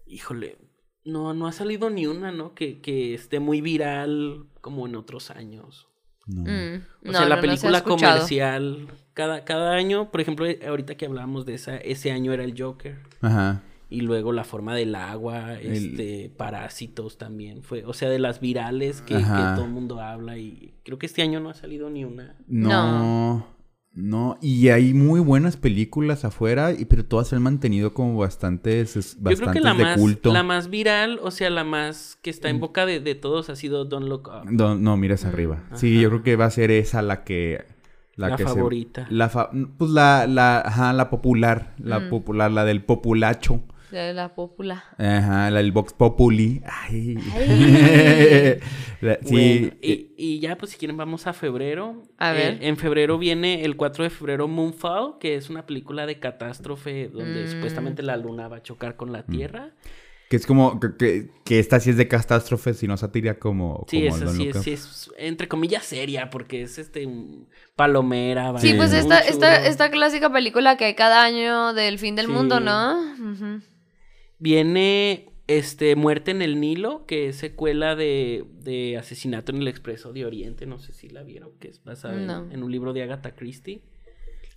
Híjole. 0.06 0.58
No, 1.04 1.34
no 1.34 1.48
ha 1.48 1.52
salido 1.52 1.90
ni 1.90 2.06
una, 2.06 2.30
¿no? 2.30 2.54
Que, 2.54 2.80
que 2.80 3.12
esté 3.14 3.40
muy 3.40 3.60
viral 3.60 4.46
como 4.62 4.86
en 4.86 4.96
otros 4.96 5.30
años. 5.30 5.88
No. 6.26 6.42
Mm, 6.44 6.76
O 7.08 7.12
no, 7.12 7.18
sea, 7.18 7.28
la 7.28 7.36
no, 7.36 7.42
película 7.42 7.82
comercial. 7.84 8.86
Cada, 9.12 9.44
cada 9.44 9.72
año, 9.74 10.10
por 10.10 10.20
ejemplo, 10.22 10.46
ahorita 10.66 10.94
que 10.94 11.04
hablábamos 11.04 11.44
de 11.44 11.54
esa, 11.54 11.76
ese 11.76 12.10
año 12.12 12.32
era 12.32 12.44
el 12.44 12.54
Joker. 12.58 12.98
Ajá. 13.20 13.60
Y 13.90 14.00
luego 14.00 14.32
la 14.32 14.44
forma 14.44 14.74
del 14.74 14.94
agua, 14.94 15.58
El- 15.60 15.72
este, 15.72 16.32
parásitos 16.34 17.18
también 17.18 17.62
fue, 17.62 17.84
o 17.84 17.92
sea, 17.92 18.08
de 18.08 18.18
las 18.18 18.40
virales 18.40 19.02
que, 19.02 19.16
que 19.16 19.22
todo 19.54 19.64
el 19.66 19.70
mundo 19.70 20.00
habla 20.00 20.38
y 20.38 20.72
creo 20.82 20.98
que 20.98 21.04
este 21.04 21.20
año 21.20 21.40
no 21.40 21.50
ha 21.50 21.54
salido 21.54 21.90
ni 21.90 22.04
una. 22.06 22.34
No. 22.46 23.46
No. 23.94 24.38
Y 24.40 24.68
hay 24.70 24.94
muy 24.94 25.20
buenas 25.20 25.56
películas 25.58 26.24
afuera, 26.24 26.72
y, 26.72 26.86
pero 26.86 27.04
todas 27.04 27.28
se 27.28 27.36
han 27.36 27.42
mantenido 27.42 27.92
como 27.92 28.16
bastantes, 28.18 28.96
es- 28.96 29.16
Yo 29.16 29.22
creo 29.24 29.36
que 29.36 29.44
bastantes 29.44 29.62
la 29.64 29.74
de 29.74 29.84
más, 29.84 29.98
culto. 29.98 30.32
la 30.32 30.42
más 30.42 30.70
viral, 30.70 31.20
o 31.22 31.30
sea, 31.30 31.50
la 31.50 31.64
más 31.64 32.18
que 32.22 32.30
está 32.30 32.48
en 32.48 32.58
boca 32.60 32.86
de, 32.86 33.00
de 33.00 33.14
todos 33.14 33.50
ha 33.50 33.56
sido 33.56 33.84
Don't 33.84 34.08
Look 34.08 34.28
Up. 34.28 34.50
No, 34.50 34.74
no, 34.76 34.96
mires 34.96 35.24
arriba. 35.26 35.62
Sí, 35.74 36.00
yo 36.00 36.08
creo 36.08 36.22
que 36.22 36.36
va 36.36 36.46
a 36.46 36.50
ser 36.50 36.70
esa 36.70 37.02
la 37.02 37.24
que... 37.24 37.64
La 38.14 38.36
que 38.36 38.42
se- 38.42 38.48
favorita. 38.50 39.06
la 39.10 39.30
fa- 39.30 39.50
pues 39.78 39.90
la, 39.90 40.26
la, 40.26 40.60
ajá, 40.60 40.92
la 40.92 41.08
popular, 41.08 41.74
la 41.78 41.98
Mm. 42.00 42.08
popular, 42.10 42.50
la 42.50 42.64
del 42.66 42.84
populacho. 42.84 43.62
De 43.92 44.12
la 44.14 44.34
pópula. 44.34 44.84
Ajá, 44.98 45.50
la 45.50 45.58
del 45.58 45.70
Vox 45.72 45.92
Populi. 45.92 46.62
Ay. 46.66 47.16
Ay. 47.34 48.58
La- 49.02 49.18
sí. 49.22 49.30
Bueno, 49.30 49.66
eh, 49.82 50.12
y, 50.16 50.36
y 50.36 50.40
ya, 50.40 50.56
pues 50.56 50.72
si 50.72 50.78
quieren, 50.78 50.96
vamos 50.96 51.26
a 51.26 51.32
febrero. 51.32 52.02
A 52.18 52.32
Eh, 52.32 52.36
ver. 52.36 52.58
en 52.62 52.76
febrero 52.76 53.18
viene 53.18 53.64
el 53.64 53.76
4 53.76 54.04
de 54.04 54.10
febrero 54.10 54.48
Moonfall, 54.48 55.18
que 55.20 55.34
es 55.36 55.50
una 55.50 55.66
película 55.66 56.06
de 56.06 56.18
catástrofe 56.20 57.08
donde 57.08 57.44
Mm. 57.44 57.48
supuestamente 57.48 58.02
la 58.02 58.16
luna 58.16 58.48
va 58.48 58.58
a 58.58 58.62
chocar 58.62 58.96
con 58.96 59.12
la 59.12 59.24
Tierra. 59.26 59.70
que 60.30 60.36
es 60.36 60.46
como 60.46 60.80
que, 60.80 60.88
que, 60.98 61.30
que 61.44 61.58
esta 61.58 61.78
sí 61.78 61.90
es 61.90 61.98
de 61.98 62.08
catástrofe, 62.08 62.72
si 62.72 62.86
no 62.86 62.96
sátira 62.96 63.34
como... 63.38 63.84
Sí, 63.86 63.98
como 64.08 64.14
es 64.14 64.20
Don't 64.20 64.30
así, 64.34 64.44
Look 64.46 64.56
es, 64.56 64.62
sí, 64.64 64.70
es 64.72 65.10
entre 65.18 65.46
comillas 65.46 65.84
seria, 65.84 66.30
porque 66.30 66.62
es 66.62 66.78
este 66.78 67.04
un 67.06 67.48
palomera. 67.76 68.56
Sí, 68.58 68.68
Sí. 68.70 68.74
pues 68.78 68.94
esta, 68.94 69.18
esta, 69.18 69.66
esta 69.66 69.90
clásica 69.90 70.32
película 70.32 70.78
que 70.78 70.86
hay 70.86 70.94
cada 70.94 71.22
año 71.22 71.74
del 71.74 71.98
fin 71.98 72.16
del 72.16 72.26
Sí. 72.28 72.32
mundo, 72.32 72.60
¿no? 72.60 72.98
Ujú. 73.12 73.60
Viene 74.42 75.26
este 75.46 75.94
Muerte 75.94 76.32
en 76.32 76.42
el 76.42 76.58
Nilo, 76.58 77.06
que 77.06 77.28
es 77.28 77.36
secuela 77.36 77.94
de, 77.94 78.44
de 78.64 78.96
Asesinato 78.98 79.52
en 79.52 79.58
el 79.58 79.68
Expreso 79.68 80.12
de 80.12 80.24
Oriente, 80.26 80.66
no 80.66 80.80
sé 80.80 80.92
si 80.92 81.08
la 81.08 81.22
vieron, 81.22 81.52
que 81.60 81.68
es 81.68 81.84
basada 81.84 82.18
en- 82.20 82.26
No. 82.26 82.50
en, 82.50 82.60
un 82.64 82.72
libro 82.72 82.92
de 82.92 83.04
Agatha 83.04 83.36
Christie. 83.36 83.82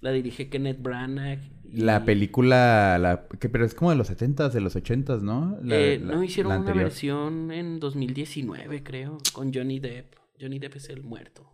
La 0.02 0.12
dirige 0.12 0.50
Kenneth 0.50 0.82
Branagh. 0.82 1.40
y- 1.72 1.82
La 1.82 2.04
película, 2.04 2.98
la, 3.00 3.28
que, 3.40 3.48
pero 3.48 3.64
es 3.64 3.76
como 3.76 3.92
de 3.92 3.98
los 3.98 4.10
70s, 4.10 4.54
de 4.54 4.62
los 4.62 4.76
80s, 4.76 5.22
¿no? 5.22 5.58
La- 5.64 5.78
Eh, 5.78 6.00
la- 6.00 6.16
no 6.16 6.24
hicieron 6.24 6.50
la 6.50 6.56
una 6.58 6.66
anterior. 6.68 6.86
versión 6.90 7.52
en 7.52 7.80
2019, 7.80 8.82
creo, 8.84 9.18
con 9.34 9.54
Johnny 9.54 9.80
Depp. 9.80 10.16
Johnny 10.42 10.58
Depp 10.58 10.78
es 10.78 10.90
el 10.90 11.04
muerto. 11.04 11.52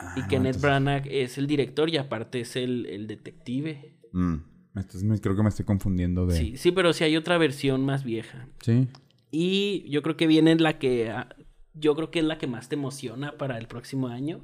Ah, 0.00 0.14
y 0.16 0.20
no, 0.22 0.28
Kenneth 0.28 0.46
entonces- 0.56 0.62
Branagh 0.62 1.06
es 1.08 1.38
el 1.38 1.46
director 1.46 1.88
y 1.90 1.96
aparte 1.96 2.40
es 2.40 2.56
el, 2.56 2.86
el 2.86 3.06
detective. 3.06 3.98
Mm, 4.12 4.36
entonces 4.74 5.02
me- 5.04 5.18
creo 5.20 5.36
que 5.36 5.42
me 5.42 5.48
estoy 5.48 5.64
confundiendo 5.64 6.26
de... 6.26 6.36
Sí, 6.36 6.56
sí, 6.56 6.70
pero 6.72 6.92
sí 6.92 7.04
hay 7.04 7.16
otra 7.16 7.38
versión 7.38 7.84
más 7.84 8.04
vieja. 8.04 8.48
Sí. 8.62 8.88
Y 9.30 9.88
yo 9.90 10.02
creo 10.02 10.16
que 10.16 10.26
viene 10.26 10.54
la 10.56 10.78
que 10.78 11.10
ah, 11.10 11.28
yo 11.74 11.94
creo 11.94 12.10
que 12.10 12.18
es 12.20 12.24
la 12.24 12.38
que 12.38 12.46
más 12.46 12.68
te 12.68 12.74
emociona 12.74 13.36
para 13.38 13.58
el 13.58 13.66
próximo 13.68 14.08
año, 14.08 14.40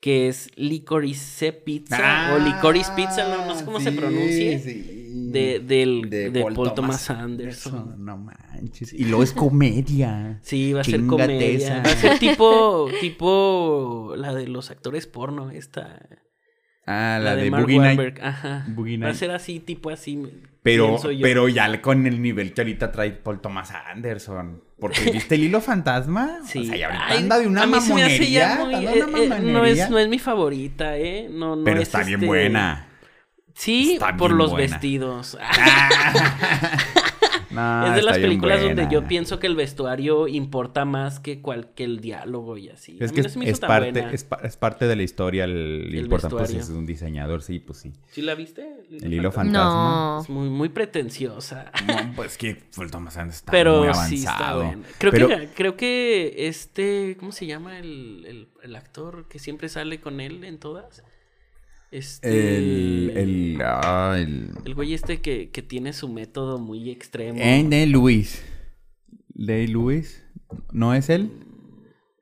que 0.00 0.28
es 0.28 0.50
Licorice 0.56 1.52
Pizza 1.52 2.34
o 2.34 2.38
Licorice 2.38 2.90
Pizza, 2.96 3.28
no, 3.28 3.46
no 3.46 3.54
sé 3.54 3.64
cómo 3.64 3.80
se 3.80 3.90
Ah, 3.90 4.58
sí. 4.58 5.06
De, 5.30 5.60
del, 5.60 6.08
de 6.10 6.30
Paul, 6.54 6.72
Thomas, 6.74 7.10
Anderson. 7.10 7.74
Anderson. 7.76 8.04
No 8.04 8.16
manches. 8.16 8.92
Y 8.92 9.04
luego 9.04 9.22
es 9.22 9.32
comedia. 9.32 10.40
Sí, 10.42 10.72
va 10.72 10.80
a 10.80 10.84
ser 10.84 11.06
comedia. 11.06 11.48
esa. 11.56 11.82
Va 11.82 11.90
a 11.92 11.96
ser 11.96 12.18
tipo, 12.18 12.88
tipo 13.00 14.14
la 14.16 14.34
de 14.34 14.48
los 14.48 14.70
actores 14.70 15.06
porno, 15.06 15.50
esta. 15.50 16.00
Ah, 16.92 17.18
la, 17.22 17.36
de, 17.36 17.50
Mark 17.50 17.62
Boogie 17.64 17.78
Night. 17.78 18.18
Ajá. 18.22 18.64
Boogie 18.68 18.98
Va 18.98 19.06
a 19.06 19.08
Night. 19.10 19.18
ser 19.18 19.30
así, 19.30 19.60
tipo 19.60 19.90
así. 19.90 20.22
Pero, 20.62 20.98
pero 21.22 21.48
ya 21.48 21.80
con 21.80 22.06
el 22.06 22.20
nivel 22.20 22.52
que 22.52 22.60
ahorita 22.62 22.90
trae 22.92 23.12
Paul 23.12 23.40
Thomas 23.40 23.70
Anderson. 23.70 24.62
Porque 24.78 25.00
viste 25.12 25.36
el 25.36 25.44
hilo 25.44 25.60
fantasma. 25.60 26.38
Sí. 26.44 26.60
O 26.60 26.64
sea, 26.64 26.76
y 26.76 26.82
ahorita 26.82 27.04
Ay, 27.06 27.18
anda 27.18 27.38
de 27.38 27.46
una 27.46 27.66
mamonería. 27.66 28.56
muy- 28.60 28.74
de 28.74 28.80
una 28.80 29.18
eh, 29.18 29.24
eh, 29.38 29.40
no, 29.42 29.64
es, 29.64 29.88
no 29.90 29.98
es 29.98 30.08
mi 30.08 30.18
favorita, 30.18 30.96
¿eh? 30.98 31.28
No, 31.30 31.56
no 31.56 31.64
pero 31.64 31.76
es 31.80 31.82
está 31.88 31.98
bien 32.02 32.14
este- 32.20 32.26
buena. 32.26 32.86
Sí, 33.54 33.94
Está 33.94 34.16
por 34.16 34.32
los 34.32 34.50
buena. 34.52 34.66
vestidos. 34.72 35.36
Es 37.50 37.94
de 37.96 38.02
las 38.02 38.18
películas 38.18 38.62
donde 38.62 38.86
yo 38.90 39.04
pienso 39.06 39.38
que 39.40 39.46
el 39.48 39.56
vestuario 39.56 40.28
importa 40.28 40.84
más 40.84 41.18
que, 41.20 41.40
cual, 41.42 41.70
que 41.74 41.84
el 41.84 42.00
diálogo 42.00 42.56
y 42.56 42.68
así. 42.68 42.96
Es 43.00 43.10
A 43.10 43.12
mí 43.12 43.16
que 43.16 43.20
no 43.22 43.26
es, 43.26 43.32
se 43.32 43.38
me 43.38 43.44
hizo 43.46 43.52
es 43.54 43.60
tan 43.60 43.68
parte, 43.68 43.92
buena. 43.92 44.12
es, 44.12 44.24
pa- 44.24 44.40
es 44.42 44.56
parte 44.56 44.86
de 44.86 44.96
la 44.96 45.02
historia. 45.02 45.44
El, 45.44 45.86
El 45.88 45.94
importante 45.96 46.36
pues, 46.36 46.50
es 46.54 46.68
un 46.70 46.86
diseñador, 46.86 47.42
sí, 47.42 47.58
pues 47.58 47.78
sí. 47.78 47.92
¿Sí 48.10 48.22
la 48.22 48.34
viste? 48.34 48.68
El 48.90 49.12
hilo 49.12 49.32
fantasma. 49.32 50.16
No. 50.16 50.22
Es 50.22 50.28
muy, 50.30 50.48
muy 50.48 50.68
pretenciosa. 50.68 51.70
No, 51.86 52.12
pues 52.16 52.36
que 52.38 52.54
Paul 52.76 52.90
Thomas 52.90 53.16
Anderson 53.16 53.40
está 53.40 53.52
Pero 53.52 53.78
muy 53.78 53.88
avanzado. 53.88 54.08
sí 54.08 54.16
está 54.16 54.56
buena. 54.56 54.82
Creo, 54.98 55.10
Pero- 55.12 55.28
que, 55.28 55.48
creo 55.54 55.76
que 55.76 56.34
este, 56.48 57.16
¿cómo 57.18 57.32
se 57.32 57.46
llama 57.46 57.78
el, 57.78 58.24
el, 58.26 58.48
el 58.62 58.76
actor 58.76 59.26
que 59.28 59.38
siempre 59.38 59.68
sale 59.68 60.00
con 60.00 60.20
él 60.20 60.44
en 60.44 60.58
todas? 60.58 61.02
Este, 61.90 62.56
El, 62.56 63.12
el, 63.16 63.58
ah, 63.64 64.16
el... 64.16 64.52
el 64.64 64.74
güey 64.74 64.94
este 64.94 65.20
que, 65.20 65.50
que 65.50 65.62
tiene 65.62 65.92
su 65.92 66.08
método 66.08 66.58
muy 66.58 66.88
extremo. 66.90 67.40
De 67.40 67.86
Luis. 67.86 68.44
¿De 69.28 69.66
Luis? 69.66 70.24
¿No 70.72 70.94
es 70.94 71.10
él? 71.10 71.30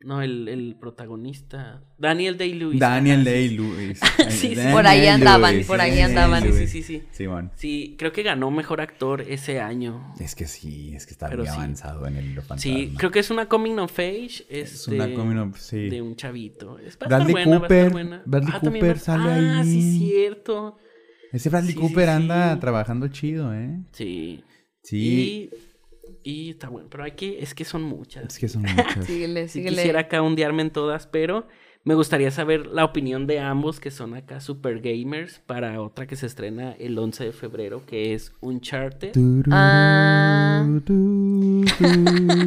No, 0.08 0.22
el, 0.22 0.48
el 0.48 0.74
protagonista. 0.80 1.82
Daniel 1.98 2.38
Day-Lewis. 2.38 2.80
Daniel 2.80 3.20
Ajá, 3.20 3.30
Day-Lewis. 3.30 4.00
Sí, 4.30 4.54
sí. 4.54 4.60
Por 4.72 4.86
ahí 4.86 5.00
Daniel 5.00 5.14
andaban, 5.16 5.52
Lewis, 5.52 5.66
por 5.66 5.80
ahí 5.82 5.90
Daniel 5.90 6.08
andaban. 6.08 6.42
Sí, 6.44 6.48
Lewis. 6.48 6.70
sí, 6.70 6.82
sí, 6.82 7.00
sí. 7.00 7.02
Simón. 7.10 7.52
Sí, 7.56 7.94
creo 7.98 8.10
que 8.12 8.22
ganó 8.22 8.50
mejor 8.50 8.80
actor 8.80 9.20
ese 9.20 9.60
año. 9.60 10.14
Es 10.18 10.34
que 10.34 10.46
sí, 10.46 10.94
es 10.94 11.04
que 11.04 11.12
está 11.12 11.28
Pero 11.28 11.42
muy 11.42 11.48
sí. 11.48 11.54
avanzado 11.54 12.06
en 12.06 12.16
el 12.16 12.34
fantasma. 12.36 12.56
Sí, 12.58 12.94
creo 12.96 13.10
que 13.10 13.18
es 13.18 13.30
una 13.30 13.46
coming 13.50 13.76
of 13.78 13.98
age. 13.98 14.46
es 14.48 14.72
este, 14.72 14.94
una 14.94 15.12
coming 15.12 15.36
of- 15.36 15.58
sí. 15.58 15.90
De 15.90 16.00
un 16.00 16.16
chavito. 16.16 16.78
Es, 16.78 16.96
va 16.96 17.04
a 17.04 17.08
Bradley 17.08 17.28
estar 17.36 17.44
buena, 17.44 17.58
va 17.58 17.64
a 17.64 17.66
estar 17.66 17.68
Cooper, 17.68 17.92
buena. 17.92 18.22
Bradley 18.24 18.52
también 18.62 18.72
Cooper 18.86 18.96
va- 18.96 19.00
sale 19.00 19.30
ah, 19.50 19.60
ahí. 19.60 19.70
sí, 19.82 19.98
cierto. 19.98 20.78
Ese 21.32 21.50
Bradley 21.50 21.72
Sí, 21.74 21.78
sí, 21.78 21.86
Cooper 21.86 22.08
anda 22.08 22.54
sí. 22.54 22.60
trabajando 22.60 23.08
chido, 23.08 23.52
¿eh? 23.54 23.78
Sí. 23.92 24.42
Sí. 24.82 25.50
Y, 25.52 25.67
y 26.28 26.50
está 26.50 26.68
bueno. 26.68 26.88
Pero 26.90 27.04
hay 27.04 27.12
que, 27.12 27.42
es 27.42 27.54
que 27.54 27.64
son 27.64 27.82
muchas. 27.82 28.24
Es 28.26 28.38
que 28.38 28.48
son 28.48 28.62
muchas. 28.76 29.06
Síguele, 29.06 29.48
Sí 29.48 29.60
síguele. 29.60 29.76
quisiera 29.76 30.00
acá 30.00 30.20
ondearme 30.22 30.60
en 30.60 30.70
todas, 30.70 31.06
pero 31.06 31.46
me 31.84 31.94
gustaría 31.94 32.30
saber 32.30 32.66
la 32.66 32.84
opinión 32.84 33.26
de 33.26 33.40
ambos 33.40 33.80
que 33.80 33.90
son 33.90 34.12
acá 34.12 34.40
super 34.40 34.80
gamers 34.80 35.38
para 35.46 35.80
otra 35.80 36.06
que 36.06 36.16
se 36.16 36.26
estrena 36.26 36.72
el 36.78 36.98
11 36.98 37.24
de 37.24 37.32
febrero, 37.32 37.86
que 37.86 38.12
es 38.12 38.34
Uncharted. 38.40 39.12
Ah. 39.50 40.66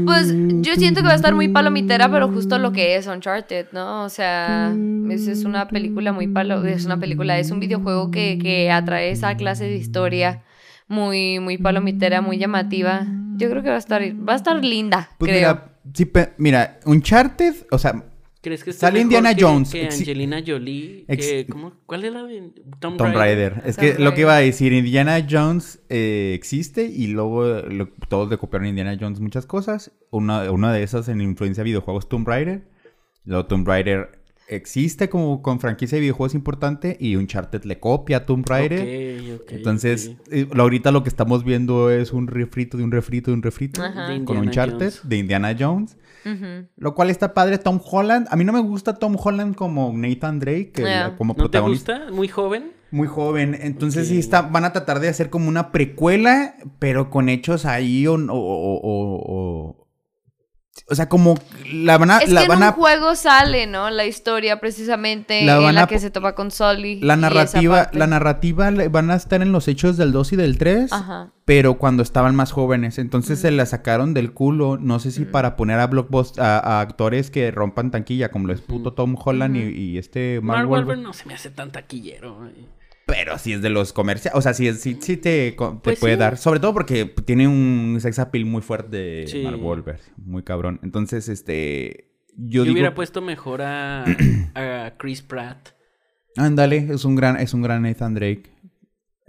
Pues 0.06 0.34
yo 0.62 0.76
siento 0.76 1.02
que 1.02 1.08
va 1.08 1.14
a 1.14 1.16
estar 1.16 1.34
muy 1.34 1.48
palomitera, 1.48 2.12
pero 2.12 2.28
justo 2.28 2.60
lo 2.60 2.72
que 2.72 2.96
es 2.98 3.08
Uncharted, 3.08 3.68
¿no? 3.72 4.04
O 4.04 4.10
sea, 4.10 4.76
es, 5.10 5.28
es 5.28 5.44
una 5.44 5.68
película 5.70 6.12
muy 6.12 6.28
palo, 6.28 6.64
es 6.66 6.86
una 6.86 7.00
película, 7.00 7.40
es 7.40 7.50
un 7.50 7.60
videojuego 7.60 8.12
que, 8.12 8.38
que 8.40 8.70
atrae 8.70 9.10
esa 9.12 9.36
clase 9.38 9.64
de 9.66 9.76
historia 9.76 10.44
muy, 10.88 11.40
muy 11.40 11.58
palomitera, 11.58 12.22
muy 12.22 12.38
llamativa. 12.38 13.08
Yo 13.42 13.50
creo 13.50 13.64
que 13.64 13.70
va 13.70 13.76
a 13.76 13.80
estar, 13.80 14.02
va 14.02 14.34
a 14.34 14.36
estar 14.36 14.64
linda, 14.64 15.10
Pues 15.18 15.30
creo. 15.32 15.40
mira, 15.40 15.78
sí, 15.94 16.06
pe- 16.06 16.34
mira, 16.38 16.80
Uncharted, 16.86 17.56
o 17.72 17.78
sea, 17.78 18.06
¿Crees 18.44 18.64
que 18.64 18.74
Sale 18.74 19.00
Indiana 19.02 19.36
que- 19.36 19.44
Jones. 19.44 19.72
Que 19.72 19.86
Angelina 19.86 20.42
Jolie. 20.44 21.06
Que- 21.08 21.46
¿cómo? 21.48 21.74
¿Cuál 21.86 22.06
es 22.06 22.12
la 22.14 22.24
de 22.24 22.52
Tomb, 22.80 22.98
Tomb 22.98 23.14
Raider. 23.14 23.62
Es 23.66 23.78
que 23.78 24.00
lo 24.00 24.16
que 24.16 24.22
iba 24.22 24.36
a 24.36 24.40
decir, 24.40 24.74
Indiana 24.74 25.24
Jones 25.30 25.80
eh, 25.90 26.32
existe 26.34 26.86
y 26.86 27.06
luego 27.06 27.46
eh, 27.60 27.70
lo- 27.72 27.90
todos 28.10 28.32
le 28.32 28.40
copiaron 28.40 28.66
a 28.66 28.70
Indiana 28.70 28.98
Jones 29.00 29.20
muchas 29.20 29.46
cosas. 29.46 29.92
Una, 30.10 30.50
una 30.52 30.74
de 30.74 30.82
esas 30.82 31.08
en 31.08 31.22
influencia 31.22 31.62
de 31.64 31.70
videojuegos 31.70 32.10
Tomb 32.10 32.28
Raider. 32.28 32.68
Luego 33.26 33.46
Tomb 33.46 33.68
Raider 33.68 34.21
existe 34.56 35.10
como 35.10 35.42
con 35.42 35.60
franquicia 35.60 35.96
de 35.96 36.02
videojuegos 36.02 36.36
importante 36.36 36.98
y 37.00 37.16
Uncharted 37.16 37.64
le 37.64 37.80
copia 37.80 38.18
a 38.18 38.26
Tomb 38.26 38.46
Raider. 38.48 39.34
Ok, 39.36 39.42
ok, 39.44 39.52
Entonces, 39.54 40.12
ok. 40.20 40.28
eh, 40.32 40.48
lo- 40.54 40.64
ahorita 40.64 40.92
lo 40.92 41.04
que 41.04 41.10
estamos 41.10 41.44
viendo 41.44 41.90
es 41.90 42.12
un 42.14 42.28
refrito 42.28 42.78
de 42.78 42.84
un 42.84 42.92
refrito 42.92 43.32
de 43.32 43.36
un 43.36 43.44
refrito 43.44 43.82
Ajá. 43.84 44.06
Con 44.08 44.16
Indiana 44.16 44.42
Uncharted 44.42 44.90
Jones. 44.92 45.02
de 45.10 45.18
Indiana 45.18 45.56
Jones. 45.60 45.98
Lo 46.78 46.94
cual 46.94 47.10
está 47.10 47.34
padre. 47.34 47.58
Tom 47.58 47.80
Holland. 47.84 48.28
A 48.30 48.36
mí 48.36 48.44
no 48.44 48.54
me 48.54 48.60
gusta 48.62 48.94
Tom 48.94 49.16
Holland 49.22 49.56
como 49.56 49.92
Nathan 49.96 50.40
Drake, 50.40 50.74
Yeah. 50.78 51.16
como 51.18 51.34
¿No 51.34 51.36
te 51.36 51.40
protagonista. 51.40 51.98
gusta? 51.98 52.14
¿Muy 52.14 52.28
joven? 52.28 52.72
Muy 52.92 53.08
joven. 53.08 53.58
Entonces 53.60 54.08
sí 54.10 54.20
está, 54.20 54.42
van 54.44 54.66
a 54.66 54.74
tratar 54.74 55.00
de 55.00 55.08
hacer 55.08 55.30
como 55.30 55.48
una 55.48 55.72
precuela, 55.72 56.56
pero 56.78 57.10
con 57.10 57.30
hechos 57.30 57.66
ahí 57.66 58.06
o... 58.06 58.14
o, 58.16 58.20
o, 58.84 59.81
o- 60.90 60.96
sea, 60.96 61.08
como 61.10 61.36
la 61.72 61.98
van 61.98 62.12
a... 62.12 62.18
Es 62.20 62.30
la 62.30 62.42
que 62.44 62.48
van 62.48 62.58
en 62.60 62.64
un 62.64 62.70
a 62.70 62.72
juego 62.74 63.16
sale, 63.16 63.68
¿no? 63.68 63.90
La 63.90 64.06
historia 64.06 64.60
precisamente 64.60 65.44
La 65.46 65.58
en 65.70 65.76
la 65.76 65.84
a 65.84 65.88
que 65.88 66.00
se 66.00 66.10
topa 66.12 66.34
con 66.36 66.52
Sully. 66.52 67.00
la 67.02 67.16
narrativa, 67.16 67.90
la 67.94 68.08
narrativa 68.08 68.70
van 68.90 69.12
a 69.12 69.16
estar 69.16 69.42
en 69.42 69.52
los 69.52 69.68
hechos 69.68 69.98
del 69.98 70.12
2 70.12 70.34
y 70.34 70.36
del 70.38 70.58
3, 70.58 70.92
Ajá. 70.94 71.32
pero 71.46 71.78
cuando 71.78 72.04
estaban 72.04 72.36
más 72.36 72.52
jóvenes. 72.52 72.98
Entonces 73.00 73.40
se 73.40 73.52
la 73.52 73.66
sacaron 73.66 74.14
del 74.14 74.34
culo, 74.34 74.78
no 74.78 75.00
sé 75.00 75.12
si 75.12 75.26
para 75.26 75.56
poner 75.56 75.80
a 75.80 75.88
blockbuster, 75.88 76.44
a, 76.44 76.60
a 76.60 76.82
actores 76.82 77.32
que 77.32 77.52
rompan 77.52 77.92
tanquilla, 77.92 78.30
como 78.32 78.48
lo 78.48 78.54
es 78.54 78.62
puto 78.62 78.94
Tom 78.94 79.16
Holland 79.24 79.56
y, 79.58 79.62
y 79.78 79.98
este 79.98 80.40
Mark, 80.42 80.60
Mark 80.60 80.70
Wahlberg. 80.70 80.88
Wahlberg 80.90 81.08
no 81.08 81.14
se 81.14 81.26
me 81.28 81.34
hace 81.34 81.50
tan 81.50 81.72
taquillero. 81.72 82.48
eh. 82.48 82.66
Pero 83.14 83.38
si 83.38 83.54
es 83.54 83.62
de 83.62 83.70
los 83.70 83.94
comerciales, 83.94 84.38
o 84.38 84.42
sea, 84.42 84.54
sí, 84.54 84.72
sí 84.74 85.18
te, 85.18 85.56
Pues 85.84 86.00
puede 86.00 86.14
sí. 86.14 86.20
dar. 86.20 86.38
Sobre 86.38 86.60
todo 86.60 86.74
porque 86.74 87.06
tiene 87.06 87.48
un 87.48 87.98
sex 88.02 88.20
appeal 88.20 88.46
muy 88.46 88.62
fuerte 88.62 89.28
Sí. 89.28 89.44
Mark 89.44 89.64
Wahlberg, 89.64 90.00
muy 90.18 90.44
cabrón. 90.44 90.80
Entonces, 90.84 91.28
este, 91.30 92.12
yo, 92.38 92.60
Yo 92.60 92.64
digo, 92.64 92.74
hubiera 92.74 92.94
puesto 92.96 93.22
mejor 93.22 93.62
a, 93.62 94.06
a 94.56 94.94
Chris 94.98 95.22
Pratt. 95.22 95.70
ándale, 96.38 96.88
es 96.92 97.04
un 97.06 97.16
gran, 97.16 97.38
es 97.38 97.54
un 97.54 97.62
gran 97.62 97.82
Nathan 97.82 98.14
Drake. 98.14 98.51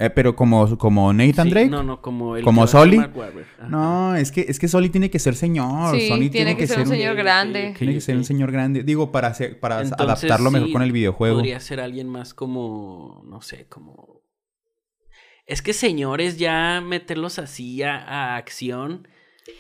Eh, 0.05 0.11
pero 0.11 0.35
como, 0.35 0.77
como 0.79 1.13
Nathan 1.13 1.47
Sí, 1.47 1.51
Drake. 1.51 1.69
No, 1.71 1.83
no, 1.83 2.03
como 2.03 2.37
el 2.37 2.43
¿Como. 2.45 2.65
Ajá. 2.65 3.69
No, 3.69 4.17
es 4.17 4.33
que, 4.33 4.47
es 4.49 4.59
que 4.59 4.67
Soli 4.67 4.89
tiene 4.89 5.11
que 5.11 5.19
ser 5.19 5.35
señor. 5.37 5.95
Sí, 5.97 6.09
Sony 6.09 6.29
tiene 6.31 6.57
que 6.57 6.67
ser 6.67 6.81
un 6.81 6.87
señor 6.89 7.15
grande. 7.15 7.75
Tiene 7.79 7.95
que 7.95 8.01
ser 8.01 8.17
un 8.17 8.25
señor 8.25 8.51
grande. 8.51 8.83
Digo, 8.83 9.13
para, 9.13 9.29
hacer- 9.29 9.61
para 9.61 9.81
Entonces, 9.81 10.01
adaptarlo 10.05 10.51
mejor 10.51 10.69
sí, 10.69 10.73
con 10.73 10.83
el 10.83 10.91
videojuego. 10.93 11.37
Podría 11.37 11.61
ser 11.61 11.81
alguien 11.81 12.09
más 12.09 12.35
como, 12.35 13.23
no 13.27 13.41
sé, 13.43 13.67
como... 13.69 14.23
Es 15.47 15.63
que 15.63 15.73
señores, 15.73 16.39
ya 16.39 16.81
meterlos 16.81 17.39
así 17.39 17.83
a, 17.83 17.97
a 17.99 18.37
acción, 18.37 19.07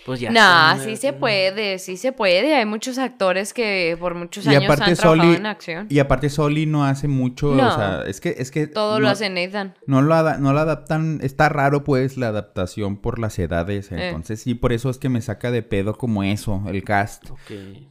pues 0.07 0.21
ya... 0.21 0.31
Nah, 0.31 0.79
sí 0.79 0.91
eh, 0.93 0.97
se 0.97 1.13
puede, 1.13 1.79
sí 1.79 1.97
se 1.97 2.13
puede. 2.13 2.55
Hay 2.55 2.65
muchos 2.67 2.99
actores 2.99 3.53
que 3.53 3.97
por 3.99 4.15
muchos 4.15 4.45
Y 4.47 4.51
años 4.51 4.65
aparte 4.65 4.85
han 4.91 4.97
trabajado 4.97 5.29
Sully- 5.31 5.37
en 5.37 5.47
acción. 5.47 5.87
Y 5.91 5.99
aparte 5.99 6.29
Soli 6.31 6.67
no 6.67 6.85
hace 6.85 7.09
mucho, 7.09 7.55
No. 7.55 7.69
o 7.69 7.75
sea, 7.75 8.03
es 8.07 8.21
que, 8.21 8.35
es 8.39 8.51
que 8.51 8.67
Todo 8.67 8.95
no- 8.95 9.01
lo 9.01 9.09
hace 9.09 9.29
Nathan. 9.31 9.75
No 9.87 10.03
lo, 10.03 10.15
ada- 10.15 10.39
no 10.39 10.53
lo 10.53 10.61
adaptan, 10.61 11.21
está 11.23 11.49
raro 11.49 11.85
pues 11.85 12.17
la 12.17 12.29
adaptación 12.29 12.97
por 12.97 13.19
las 13.19 13.39
edades, 13.39 13.91
Eh. 13.93 14.09
entonces 14.09 14.41
sí, 14.41 14.55
por 14.55 14.73
eso 14.73 14.91
es 14.91 14.99
que 14.99 15.09
me 15.09 15.21
saca 15.21 15.51
de 15.51 15.63
pedo 15.63 15.97
como 15.99 16.23
eso, 16.23 16.63
el 16.69 16.85
cast. 16.85 17.25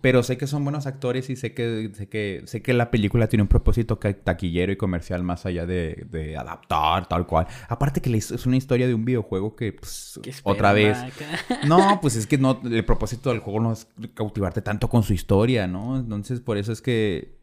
Pero 0.01 0.23
sé 0.23 0.37
que 0.37 0.47
son 0.47 0.63
buenos 0.63 0.85
actores 0.87 1.29
y 1.29 1.35
sé 1.35 1.53
que, 1.53 1.91
sé 1.93 2.07
que, 2.09 2.41
sé 2.45 2.61
que 2.61 2.73
la 2.73 2.91
película 2.91 3.27
tiene 3.27 3.43
un 3.43 3.49
propósito 3.49 3.97
taquillero 3.97 4.71
y 4.71 4.75
comercial 4.77 5.23
más 5.23 5.45
allá 5.45 5.65
de, 5.65 6.05
de 6.09 6.37
adaptar 6.37 7.07
tal 7.07 7.25
cual. 7.27 7.47
Aparte 7.67 8.01
que 8.01 8.15
es 8.15 8.45
una 8.45 8.57
historia 8.57 8.87
de 8.87 8.93
un 8.93 9.05
videojuego 9.05 9.55
que 9.55 9.73
pues, 9.73 10.19
¿Qué 10.21 10.29
esperan 10.29 10.55
otra 10.55 10.73
vez... 10.73 10.97
acá? 10.97 11.57
No, 11.67 11.80
pues 12.01 12.15
es 12.15 12.27
que 12.27 12.37
no, 12.37 12.59
el 12.63 12.85
propósito 12.85 13.29
del 13.29 13.39
juego 13.39 13.59
no 13.59 13.71
es 13.73 13.87
cautivarte 14.13 14.61
tanto 14.61 14.89
con 14.89 15.03
su 15.03 15.13
historia, 15.13 15.67
¿no? 15.67 15.97
Entonces 15.99 16.39
por 16.39 16.57
eso 16.57 16.71
es 16.71 16.81
que 16.81 17.39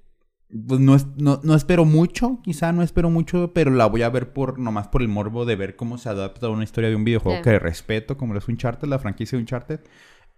pues 0.67 0.81
no, 0.81 0.95
es- 0.95 1.07
no, 1.19 1.41
no 1.43 1.55
espero 1.55 1.85
mucho, 1.85 2.41
quizá 2.43 2.73
no 2.73 2.83
espero 2.83 3.11
mucho, 3.11 3.53
pero 3.53 3.71
la 3.71 3.85
voy 3.87 4.01
a 4.03 4.09
ver 4.09 4.33
por 4.33 4.59
nomás 4.59 4.89
por 4.89 5.03
el 5.03 5.09
morbo 5.09 5.45
de 5.45 5.57
ver 5.57 5.77
cómo 5.77 5.99
se 5.99 6.09
adapta 6.09 6.47
a 6.47 6.51
una 6.51 6.65
historia 6.65 6.89
de 6.89 6.97
un 6.97 7.05
videojuego 7.05 7.39
Sí. 7.39 7.45
que 7.45 7.59
respeto, 7.59 8.17
como 8.17 8.33
lo 8.33 8.39
es 8.39 8.49
Uncharted, 8.49 8.89
la 8.89 8.99
franquicia 8.99 9.37
de 9.37 9.43
Uncharted, 9.43 9.81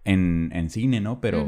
en, 0.03 0.49
en 0.53 0.69
cine, 0.69 0.99
¿no? 0.99 1.21
Pero. 1.21 1.47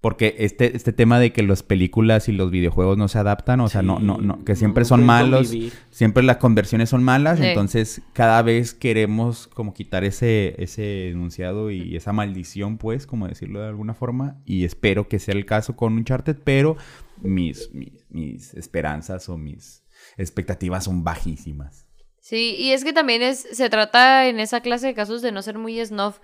Porque 0.00 0.36
este, 0.38 0.76
este 0.76 0.92
tema 0.92 1.18
de 1.18 1.32
que 1.32 1.42
las 1.42 1.62
películas 1.62 2.28
y 2.28 2.32
los 2.32 2.50
videojuegos 2.50 2.96
no 2.96 3.08
se 3.08 3.18
adaptan, 3.18 3.60
o 3.60 3.68
sea, 3.68 3.82
no, 3.82 3.98
no, 3.98 4.18
no, 4.18 4.44
que 4.44 4.54
siempre 4.54 4.82
no 4.82 4.88
son 4.88 5.04
malos, 5.04 5.48
convivir. 5.48 5.72
siempre 5.90 6.22
las 6.22 6.36
conversiones 6.36 6.90
son 6.90 7.02
malas, 7.02 7.38
Sí. 7.38 7.46
entonces 7.46 8.02
cada 8.12 8.40
vez 8.42 8.72
queremos 8.74 9.48
como 9.48 9.74
quitar 9.74 10.04
ese, 10.04 10.54
ese 10.62 11.08
enunciado 11.08 11.70
y 11.70 11.96
esa 11.96 12.12
maldición, 12.12 12.78
pues, 12.78 13.06
como 13.06 13.26
decirlo 13.26 13.60
de 13.60 13.68
alguna 13.68 13.94
forma, 13.94 14.36
y 14.44 14.64
espero 14.64 15.08
que 15.08 15.18
sea 15.18 15.34
el 15.34 15.44
caso 15.46 15.74
con 15.74 15.94
Uncharted, 15.94 16.36
pero 16.44 16.76
mis, 17.22 17.70
mis, 17.72 18.04
mis 18.10 18.54
esperanzas 18.54 19.28
o 19.28 19.36
mis 19.38 19.82
expectativas 20.18 20.84
son 20.84 21.02
bajísimas. 21.04 21.86
Sí, 22.20 22.54
y 22.58 22.72
es 22.72 22.84
que 22.84 22.92
también 22.92 23.22
es, 23.22 23.46
se 23.52 23.70
trata 23.70 24.26
en 24.28 24.40
esa 24.40 24.60
clase 24.60 24.88
de 24.88 24.94
casos 24.94 25.22
de 25.22 25.32
no 25.32 25.42
ser 25.42 25.58
muy 25.58 25.84
snob 25.84 26.14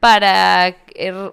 para 0.00 0.68
er, 0.94 1.32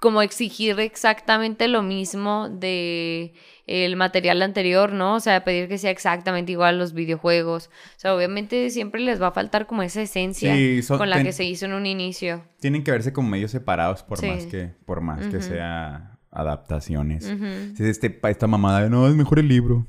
como 0.00 0.20
exigir 0.22 0.78
exactamente 0.80 1.68
lo 1.68 1.82
mismo 1.82 2.48
de 2.50 3.32
el 3.66 3.96
material 3.96 4.42
anterior, 4.42 4.92
¿no? 4.92 5.14
O 5.16 5.20
sea, 5.20 5.42
pedir 5.42 5.68
que 5.68 5.78
sea 5.78 5.90
exactamente 5.90 6.52
igual 6.52 6.74
a 6.74 6.78
los 6.78 6.92
videojuegos. 6.92 7.66
O 7.96 7.98
sea, 8.00 8.14
obviamente 8.14 8.70
siempre 8.70 9.00
les 9.00 9.20
va 9.20 9.28
a 9.28 9.32
faltar 9.32 9.66
como 9.66 9.82
esa 9.82 10.02
esencia 10.02 10.54
Sí, 10.54 10.80
con 10.86 11.08
la 11.10 11.16
ten- 11.16 11.26
que 11.26 11.32
se 11.32 11.44
hizo 11.44 11.64
en 11.66 11.72
un 11.72 11.86
inicio. 11.86 12.44
Tienen 12.60 12.84
que 12.84 12.90
verse 12.92 13.12
como 13.12 13.28
medios 13.30 13.50
separados 13.50 14.02
por 14.02 14.18
Sí. 14.18 14.26
más 14.28 14.46
que, 14.46 14.70
por 14.84 15.00
más 15.00 15.26
que 15.26 15.40
sea 15.42 16.18
adaptaciones. 16.30 17.24
Ujú. 17.30 17.74
Sí, 17.76 17.84
este, 17.84 18.10
pa- 18.10 18.30
esta 18.30 18.46
mamada 18.46 18.82
de 18.82 18.90
no, 18.90 19.08
es 19.08 19.14
mejor 19.14 19.38
el 19.38 19.48
libro. 19.48 19.86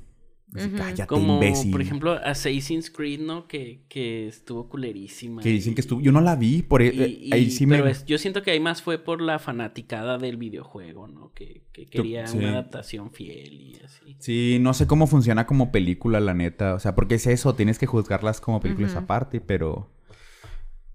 Así, 0.55 0.67
Ujú. 0.67 0.77
Cállate, 0.77 1.07
Como, 1.07 1.33
imbécil. 1.35 1.71
por 1.71 1.81
ejemplo, 1.81 2.13
Assassin's 2.23 2.89
Creed, 2.89 3.19
¿no? 3.19 3.47
Que, 3.49 3.81
que 3.89 4.27
estuvo 4.29 4.69
culerísima. 4.69 5.41
Que 5.41 5.49
dicen 5.49 5.75
que 5.75 5.81
estuvo. 5.81 5.99
Yo 5.99 6.13
no 6.13 6.21
la 6.21 6.37
vi, 6.37 6.61
por 6.61 6.81
e- 6.81 6.93
y- 6.93 7.01
eh, 7.03 7.07
y- 7.23 7.33
ahí 7.33 7.51
sí 7.51 7.67
pero 7.67 7.83
me. 7.83 7.91
es- 7.91 8.05
yo 8.05 8.17
siento 8.17 8.41
que 8.43 8.51
ahí 8.51 8.59
más 8.61 8.81
fue 8.81 8.97
por 8.97 9.21
la 9.21 9.39
fanaticada 9.39 10.17
del 10.17 10.37
videojuego, 10.37 11.07
¿no? 11.09 11.33
Que, 11.33 11.63
que 11.73 11.85
quería 11.85 12.27
sí. 12.27 12.37
una 12.37 12.51
adaptación 12.51 13.11
fiel 13.11 13.53
y 13.53 13.75
así. 13.83 14.15
Sí, 14.19 14.57
no 14.61 14.73
sé 14.73 14.87
cómo 14.87 15.05
funciona 15.07 15.45
como 15.45 15.71
película, 15.71 16.21
la 16.21 16.33
neta. 16.33 16.75
O 16.75 16.79
sea, 16.79 16.95
porque 16.95 17.15
es 17.15 17.27
eso, 17.27 17.53
tienes 17.55 17.77
que 17.77 17.85
juzgarlas 17.85 18.39
como 18.39 18.61
películas 18.61 18.95
aparte, 18.95 19.41
pero. 19.41 19.91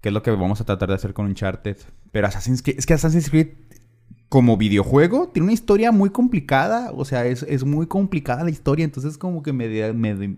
¿Qué 0.01 0.09
es 0.09 0.13
lo 0.13 0.21
que 0.21 0.31
vamos 0.31 0.59
a 0.59 0.65
tratar 0.65 0.89
de 0.89 0.95
hacer 0.95 1.13
con 1.13 1.27
Uncharted? 1.27 1.77
Pero 2.11 2.27
Assassin's 2.27 2.61
Creed. 2.61 2.77
Es 2.77 2.85
que 2.85 2.93
Assassin's 2.93 3.29
Creed, 3.29 3.47
como 4.33 4.57
videojuego, 4.57 5.27
tiene 5.31 5.43
una 5.43 5.53
historia 5.53 5.91
muy 5.91 6.09
complicada. 6.09 6.89
O 6.95 7.05
sea, 7.05 7.23
es, 7.27 7.43
es 7.43 7.63
muy 7.63 7.85
complicada 7.85 8.43
la 8.43 8.49
historia. 8.49 8.83
Entonces, 8.83 9.15
como 9.15 9.43
que 9.43 9.53
me. 9.53 9.67
me- 9.93 10.15
me- 10.15 10.35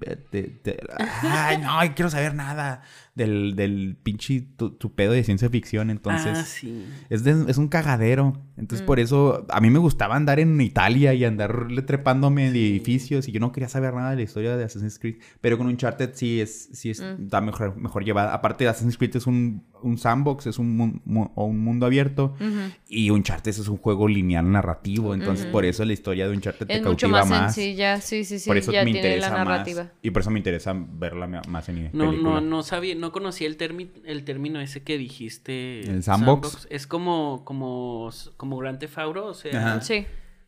ay, 1.21 1.59
no, 1.59 1.69
quiero 1.95 2.09
saber 2.11 2.35
nada. 2.35 2.81
Del, 3.15 3.55
del 3.55 3.97
pinche 4.03 4.41
tu, 4.57 4.71
tu 4.71 4.93
pedo 4.93 5.13
de 5.13 5.23
ciencia 5.23 5.49
ficción. 5.49 5.89
Entonces, 5.89 6.37
ah, 6.37 6.43
sí. 6.43 6.85
es, 7.09 7.23
de- 7.23 7.45
es 7.49 7.57
un 7.57 7.69
cagadero. 7.69 8.33
Entonces, 8.57 8.83
Mm. 8.83 8.87
por 8.87 8.99
eso 8.99 9.45
a 9.49 9.59
mí 9.61 9.69
me 9.69 9.79
gustaba 9.79 10.15
andar 10.15 10.39
en 10.39 10.59
Italia 10.61 11.13
y 11.13 11.25
andarle 11.25 11.81
trepándome 11.81 12.51
de 12.51 12.67
edificios 12.69 13.27
y 13.27 13.31
yo 13.31 13.39
no 13.39 13.51
quería 13.51 13.67
saber 13.69 13.93
nada 13.93 14.11
de 14.11 14.17
la 14.17 14.21
historia 14.21 14.55
de 14.57 14.63
Assassin's 14.65 14.99
Creed. 14.99 15.15
Pero 15.41 15.57
con 15.57 15.67
Uncharted 15.67 16.11
sí 16.13 16.39
es, 16.41 16.69
sí 16.73 16.89
es, 16.89 17.01
Mm. 17.01 17.23
está 17.23 17.41
mejor, 17.41 17.75
mejor 17.77 18.03
llevada. 18.05 18.33
Aparte, 18.33 18.67
Assassin's 18.67 18.97
Creed 18.97 19.15
es 19.15 19.27
un, 19.27 19.63
un 19.81 19.97
sandbox, 19.97 20.47
es 20.47 20.59
un, 20.59 20.75
mu- 21.05 21.29
o 21.35 21.45
un 21.45 21.59
mundo 21.59 21.85
abierto. 21.85 22.33
Ujú. 22.39 22.73
Y 22.89 23.09
Uncharted 23.11 23.51
es 23.51 23.67
un 23.67 23.77
juego 23.77 24.07
lineal 24.07 24.51
narrativo. 24.51 25.13
Entonces, 25.13 25.45
por 25.47 25.63
eso 25.65 25.83
la 25.85 25.93
historia 25.93 26.27
de 26.27 26.35
Uncharted 26.35 26.65
te 26.67 26.77
mucho 26.81 27.07
cautiva 27.07 27.19
más, 27.21 27.29
más. 27.29 27.55
sencilla, 27.55 28.01
sí, 28.01 28.23
sí, 28.25 28.39
sí, 28.39 28.49
por 28.49 28.57
eso 28.57 28.71
ya 28.71 28.79
me 28.83 28.91
tiene 28.91 28.99
interesa 29.07 29.29
la 29.29 29.37
narrativa. 29.43 29.83
más. 29.83 29.91
Y 30.01 30.11
por 30.11 30.21
eso 30.21 30.31
me 30.31 30.39
interesa 30.39 30.73
verla 30.75 31.27
más 31.47 31.69
en 31.69 31.89
No, 31.93 32.09
película. 32.09 32.13
no, 32.21 32.41
no 32.41 32.63
sabía, 32.63 32.95
no 32.95 33.04
conocía 33.11 33.47
el, 33.47 33.57
termi- 33.57 33.89
el 34.05 34.23
término 34.23 34.59
ese 34.59 34.83
que 34.83 34.97
dijiste. 34.97 35.81
¿El 35.81 36.03
sandbox? 36.03 36.67
Es 36.69 36.87
como, 36.87 37.43
como, 37.45 38.09
como 38.37 38.57
Grand 38.57 38.79
Theft 38.79 38.97
Auto, 38.99 39.25
o 39.25 39.33
sea. 39.33 39.57
Ajá. 39.59 39.81
Sí, 39.81 40.05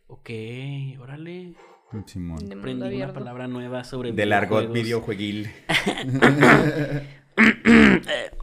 Ok, 0.07 0.29
órale. 1.01 1.53
Simón. 2.05 2.37
Aprendí 2.51 2.95
una 2.97 3.13
palabra 3.13 3.47
nueva 3.47 3.83
sobre 3.83 4.11
Del 4.13 4.31
argot 4.33 4.71
videojueguil. 4.71 5.49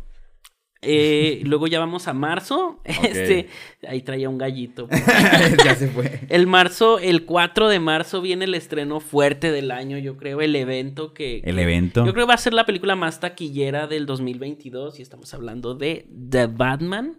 Eh, 0.84 1.42
luego 1.44 1.66
ya 1.66 1.78
vamos 1.78 2.08
a 2.08 2.12
marzo. 2.12 2.80
Este, 3.04 3.48
ahí 3.86 4.02
traía 4.02 4.28
un 4.28 4.38
gallito. 4.38 4.88
ya 5.64 5.74
se 5.74 5.88
fue. 5.88 6.20
El 6.28 6.46
marzo, 6.46 6.98
el 6.98 7.24
4 7.24 7.68
de 7.68 7.80
marzo 7.80 8.20
viene 8.20 8.46
el 8.46 8.54
estreno 8.54 8.98
fuerte 9.00 9.52
del 9.52 9.70
año, 9.70 9.98
yo 9.98 10.16
creo, 10.16 10.40
el 10.40 10.56
evento 10.56 11.12
que... 11.12 11.42
El 11.44 11.58
evento. 11.58 12.04
Yo 12.04 12.12
creo 12.12 12.26
que 12.26 12.30
va 12.30 12.34
a 12.34 12.38
ser 12.38 12.54
la 12.54 12.66
película 12.66 12.96
más 12.96 13.20
taquillera 13.20 13.86
del 13.86 14.06
2022 14.06 14.98
y 14.98 15.02
estamos 15.02 15.32
hablando 15.34 15.74
de 15.74 16.06
The 16.30 16.46
Batman, 16.46 17.18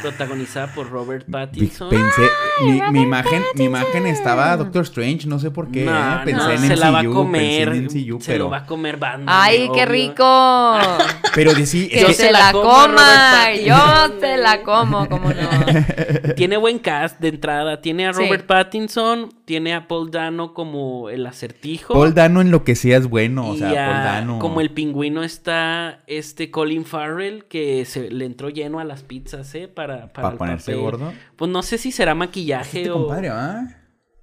protagonizada 0.00 0.68
por 0.68 0.90
Robert 0.90 1.26
Pattinson. 1.30 1.90
Pensé, 1.90 2.28
mi, 2.64 2.80
mi 2.90 3.02
imagen, 3.02 3.42
mi 3.54 3.64
imagen 3.64 4.06
estaba 4.06 4.56
Doctor 4.56 4.82
Strange, 4.82 5.26
no 5.26 5.38
sé 5.38 5.50
por 5.50 5.70
qué. 5.70 5.84
No, 5.84 5.92
¿eh? 5.92 6.20
Pensé 6.24 6.44
no, 6.44 6.50
en 6.50 6.60
se 6.60 6.76
la 6.76 6.90
va 6.90 7.00
a 7.00 7.02
MCU, 7.02 7.12
comer, 7.12 7.70
pensé 7.70 7.98
en 7.98 8.04
MCU, 8.06 8.20
se 8.20 8.32
pero, 8.32 8.44
lo 8.44 8.50
va 8.50 8.58
a 8.58 8.66
comer 8.66 8.96
Batman. 8.96 9.26
¡Ay, 9.28 9.68
qué 9.74 9.84
rico! 9.86 10.22
pero 11.34 11.54
de 11.54 11.66
sí, 11.66 11.88
que 11.88 12.14
se 12.14 12.30
la 12.30 12.52
como 12.52 12.70
coma, 12.70 13.54
yo 13.54 14.12
te 14.20 14.36
la 14.36 14.62
como, 14.62 15.08
como 15.08 15.30
no. 15.30 16.34
Tiene 16.36 16.56
buen 16.56 16.78
cast 16.78 17.18
de 17.20 17.28
entrada, 17.28 17.80
tiene 17.80 18.06
a 18.06 18.12
Sí. 18.12 18.20
Robert 18.22 18.46
Pattinson, 18.46 19.32
tiene 19.52 19.74
a 19.74 19.86
Paul 19.86 20.10
Dano 20.10 20.54
como 20.54 21.10
el 21.10 21.26
acertijo. 21.26 21.92
Paul 21.92 22.14
Dano 22.14 22.40
en 22.40 22.50
lo 22.50 22.64
que 22.64 22.74
sea 22.74 22.96
es 22.96 23.06
bueno, 23.06 23.50
o 23.50 23.54
sea, 23.54 23.68
a- 23.68 23.92
Paul 23.92 24.04
Dano. 24.04 24.38
como 24.38 24.62
el 24.62 24.70
pingüino 24.70 25.22
está 25.22 26.02
este 26.06 26.50
Colin 26.50 26.86
Farrell 26.86 27.44
que 27.44 27.84
se 27.84 28.10
le 28.10 28.24
entró 28.24 28.48
lleno 28.48 28.80
a 28.80 28.84
las 28.84 29.02
pizzas, 29.02 29.54
¿eh? 29.54 29.68
Para, 29.68 30.10
para, 30.10 30.12
para 30.14 30.28
el 30.30 30.38
ponerse 30.38 30.72
papel. 30.72 30.80
gordo. 30.82 31.12
Pues 31.36 31.50
no 31.50 31.62
sé 31.62 31.76
si 31.76 31.92
será 31.92 32.14
maquillaje 32.14 32.78
Este 32.78 32.90
o... 32.90 32.94
compadre, 32.94 33.28
¿ah? 33.28 33.78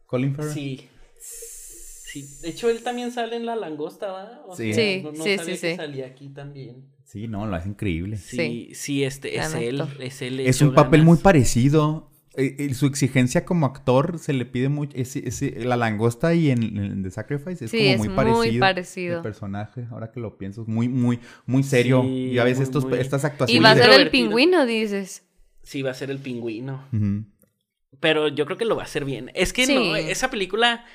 Colin 0.08 0.34
Farrell. 0.36 0.52
Sí. 0.52 0.88
Sí, 1.22 2.26
de 2.42 2.50
hecho 2.50 2.72
él 2.72 2.82
también 2.82 3.12
sale 3.12 3.36
en 3.36 3.46
La 3.46 3.56
Langosta, 3.56 4.08
¿va? 4.12 4.42
O 4.48 4.56
Sí. 4.56 4.74
sea, 4.74 4.84
Sí, 4.84 5.02
no, 5.04 5.12
no 5.12 5.24
sí, 5.24 5.38
sabía 5.38 5.44
sí, 5.56 5.62
que 5.62 5.70
sí. 5.72 5.76
salía 5.76 6.06
aquí 6.08 6.30
también. 6.30 6.86
Sí, 7.06 7.28
no, 7.28 7.46
lo 7.46 7.56
hace 7.56 7.70
increíble. 7.70 8.18
Sí, 8.18 8.36
Sí. 8.36 8.70
sí, 8.74 9.04
este 9.04 9.38
es 9.38 9.54
él, 9.54 9.84
es 10.00 10.24
él. 10.24 10.40
Es 10.40 10.56
hecho 10.56 10.70
un 10.70 10.74
papel 10.74 11.02
ganas. 11.02 11.06
muy 11.06 11.18
parecido. 11.18 12.10
Eh, 12.40 12.74
su 12.74 12.86
exigencia 12.86 13.46
como 13.46 13.66
actor 13.66 14.18
se 14.20 14.34
le 14.34 14.46
pide 14.46 14.70
mucho. 14.70 14.96
ese- 14.98 15.28
ese- 15.28 15.64
la 15.66 15.76
langosta 15.78 16.34
y 16.34 16.50
en, 16.52 16.64
en 16.78 17.04
The 17.04 17.12
Sacrifice 17.12 17.66
es 17.66 17.72
Sí, 17.72 17.78
como 17.78 17.90
es 17.92 17.98
muy 18.00 18.08
muy 18.08 18.16
parecido. 18.16 18.60
parecido. 18.60 19.16
El 19.18 19.24
personaje, 19.24 19.86
ahora 19.92 20.12
que 20.12 20.20
lo 20.20 20.38
pienso, 20.38 20.62
es 20.64 20.68
muy, 20.68 20.88
muy, 20.88 21.20
muy 21.46 21.64
serio. 21.64 22.02
Sí, 22.04 22.32
y 22.32 22.40
a 22.40 22.44
veces 22.44 22.60
muy, 22.60 22.64
estos, 22.64 22.86
muy- 22.86 23.00
estas 23.00 23.24
Y 23.24 23.28
actuaciones. 23.28 23.64
va 23.66 23.72
a 23.72 23.76
ser 23.76 24.00
el 24.02 24.10
pingüino, 24.10 24.66
dices. 24.66 25.24
Sí, 25.64 25.82
va 25.82 25.92
a 25.92 25.94
ser 25.94 26.10
el 26.12 26.20
pingüino. 26.20 26.86
Ujú. 26.94 27.26
Pero 28.00 28.28
yo 28.30 28.46
creo 28.46 28.58
que 28.58 28.66
lo 28.66 28.76
va 28.76 28.84
a 28.84 28.86
hacer 28.86 29.04
bien. 29.06 29.32
Es 29.34 29.52
que 29.54 29.66
Sí. 29.66 29.76
no, 29.76 29.96
esa 29.96 30.30
película 30.30 30.86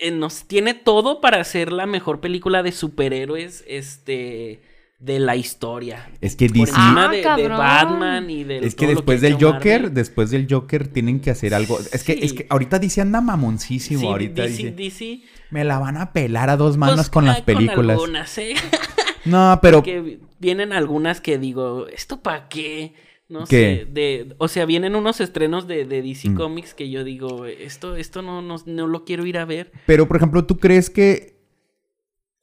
eh, 0.00 0.10
nos 0.12 0.46
tiene 0.46 0.74
todo 0.74 1.20
para 1.20 1.42
ser 1.42 1.72
la 1.72 1.86
mejor 1.86 2.20
película 2.20 2.62
de 2.62 2.70
superhéroes 2.72 3.64
este 3.66 4.60
de 4.98 5.20
la 5.20 5.36
historia. 5.36 6.10
Es 6.20 6.34
que 6.34 6.48
DC. 6.48 6.72
Ah, 6.74 7.08
de, 7.10 7.18
de 7.18 7.22
cabrón. 7.22 7.56
Batman 7.58 8.28
y 8.30 8.42
de 8.44 8.58
Es 8.58 8.74
que 8.74 8.86
todo 8.86 8.94
lo 8.94 9.00
después 9.00 9.20
del 9.20 9.34
Joker, 9.34 9.80
Marvel. 9.82 9.94
después 9.94 10.30
del 10.30 10.46
Joker 10.50 10.88
tienen 10.88 11.20
que 11.20 11.30
hacer 11.30 11.54
algo. 11.54 11.78
Es 11.78 12.02
que, 12.02 12.14
Sí. 12.14 12.20
es 12.22 12.32
que 12.32 12.46
ahorita 12.50 12.78
DC 12.80 13.00
anda 13.00 13.20
mamoncísimo. 13.20 14.00
Sí, 14.00 14.06
ahorita 14.06 14.42
DC, 14.42 14.72
dice, 14.72 14.72
DC, 14.72 15.20
me 15.50 15.64
la 15.64 15.78
van 15.78 15.96
a 15.98 16.12
pelar 16.12 16.50
a 16.50 16.56
dos 16.56 16.76
manos 16.76 16.96
pues, 16.96 17.10
con 17.10 17.26
las 17.26 17.38
ah, 17.40 17.44
películas. 17.44 17.94
algunas, 17.94 18.36
¿eh? 18.38 18.54
no, 19.24 19.58
pero 19.62 19.82
que 19.84 20.18
vienen 20.40 20.72
algunas 20.72 21.20
que 21.20 21.38
digo, 21.38 21.86
¿esto 21.88 22.20
para 22.20 22.48
qué? 22.48 22.94
No 23.28 23.44
¿Qué? 23.44 23.84
sé, 23.86 23.92
de, 23.92 24.34
o 24.38 24.48
sea, 24.48 24.64
vienen 24.64 24.96
unos 24.96 25.20
estrenos 25.20 25.68
de, 25.68 25.84
de 25.84 26.00
DC 26.02 26.30
Mm. 26.30 26.34
Comics 26.34 26.74
que 26.74 26.88
yo 26.90 27.04
digo, 27.04 27.44
esto, 27.44 27.94
esto 27.94 28.22
no, 28.22 28.40
no, 28.42 28.56
no 28.66 28.86
lo 28.86 29.04
quiero 29.04 29.26
ir 29.26 29.36
a 29.38 29.44
ver. 29.44 29.70
Pero, 29.86 30.08
por 30.08 30.16
ejemplo, 30.16 30.44
¿tú 30.46 30.58
crees 30.58 30.88
que. 30.90 31.36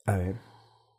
A 0.06 0.16
ver. 0.16 0.45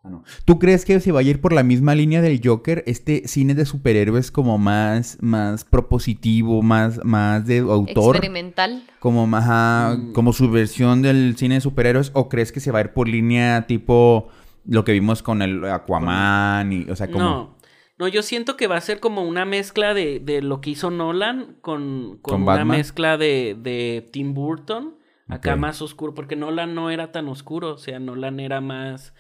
Ah, 0.07 0.11
no. 0.11 0.25
¿Tú 0.45 0.59
crees 0.59 0.85
que 0.85 1.01
se 1.01 1.11
vaya 1.13 1.29
a 1.29 1.31
ir 1.33 1.41
por 1.41 1.53
la 1.53 1.63
misma 1.63 1.95
línea 1.95 2.23
del 2.23 2.41
Joker? 2.43 2.85
Este 2.87 3.27
cine 3.27 3.55
de 3.55 3.67
superhéroes 3.67 4.31
como 4.31 4.57
más, 4.59 5.19
más 5.21 5.65
propositivo, 5.65 6.63
más, 6.63 7.05
más 7.05 7.47
de 7.47 7.59
autor. 7.59 8.17
Experimental. 8.17 8.85
Como 9.01 9.27
más, 9.27 9.45
ajá, 9.45 9.97
Mm. 9.97 10.13
como 10.13 10.33
su 10.33 10.51
versión 10.51 11.03
del 11.03 11.37
cine 11.37 11.57
de 11.57 11.61
superhéroes. 11.61 12.11
¿O 12.15 12.29
crees 12.29 12.53
que 12.53 12.61
se 12.61 12.71
va 12.71 12.79
a 12.79 12.83
ir 12.83 12.93
por 12.93 13.09
línea 13.09 13.67
tipo 13.67 14.29
lo 14.65 14.85
que 14.85 14.93
vimos 14.93 15.23
con 15.23 15.43
el 15.43 15.65
Aquaman? 15.65 16.73
Y, 16.73 16.85
o 16.91 16.97
sea, 16.97 17.09
como. 17.11 17.19
No, 17.25 17.57
no, 17.99 18.09
yo 18.09 18.23
siento 18.23 18.57
que 18.57 18.67
va 18.67 18.77
a 18.77 18.81
ser 18.81 19.01
como 19.01 19.23
una 19.23 19.45
mezcla 19.45 19.95
de, 19.95 20.21
de 20.21 20.43
lo 20.43 20.61
que 20.61 20.71
hizo 20.71 20.91
Nolan 20.91 21.57
con, 21.63 22.19
con, 22.21 22.33
¿Con 22.35 22.43
una 22.43 22.53
Batman? 22.57 22.77
mezcla 22.77 23.17
de, 23.17 23.57
de 23.61 24.09
Tim 24.13 24.35
Burton. 24.35 24.95
Acá 25.29 25.57
más 25.57 25.83
oscuro, 25.83 26.15
porque 26.15 26.37
Nolan 26.37 26.77
no 26.77 26.89
era 26.89 27.11
tan 27.11 27.27
oscuro, 27.27 27.73
o 27.75 27.79
sea, 27.79 27.99
Nolan 27.99 28.39
era 28.39 28.61
más... 28.61 29.13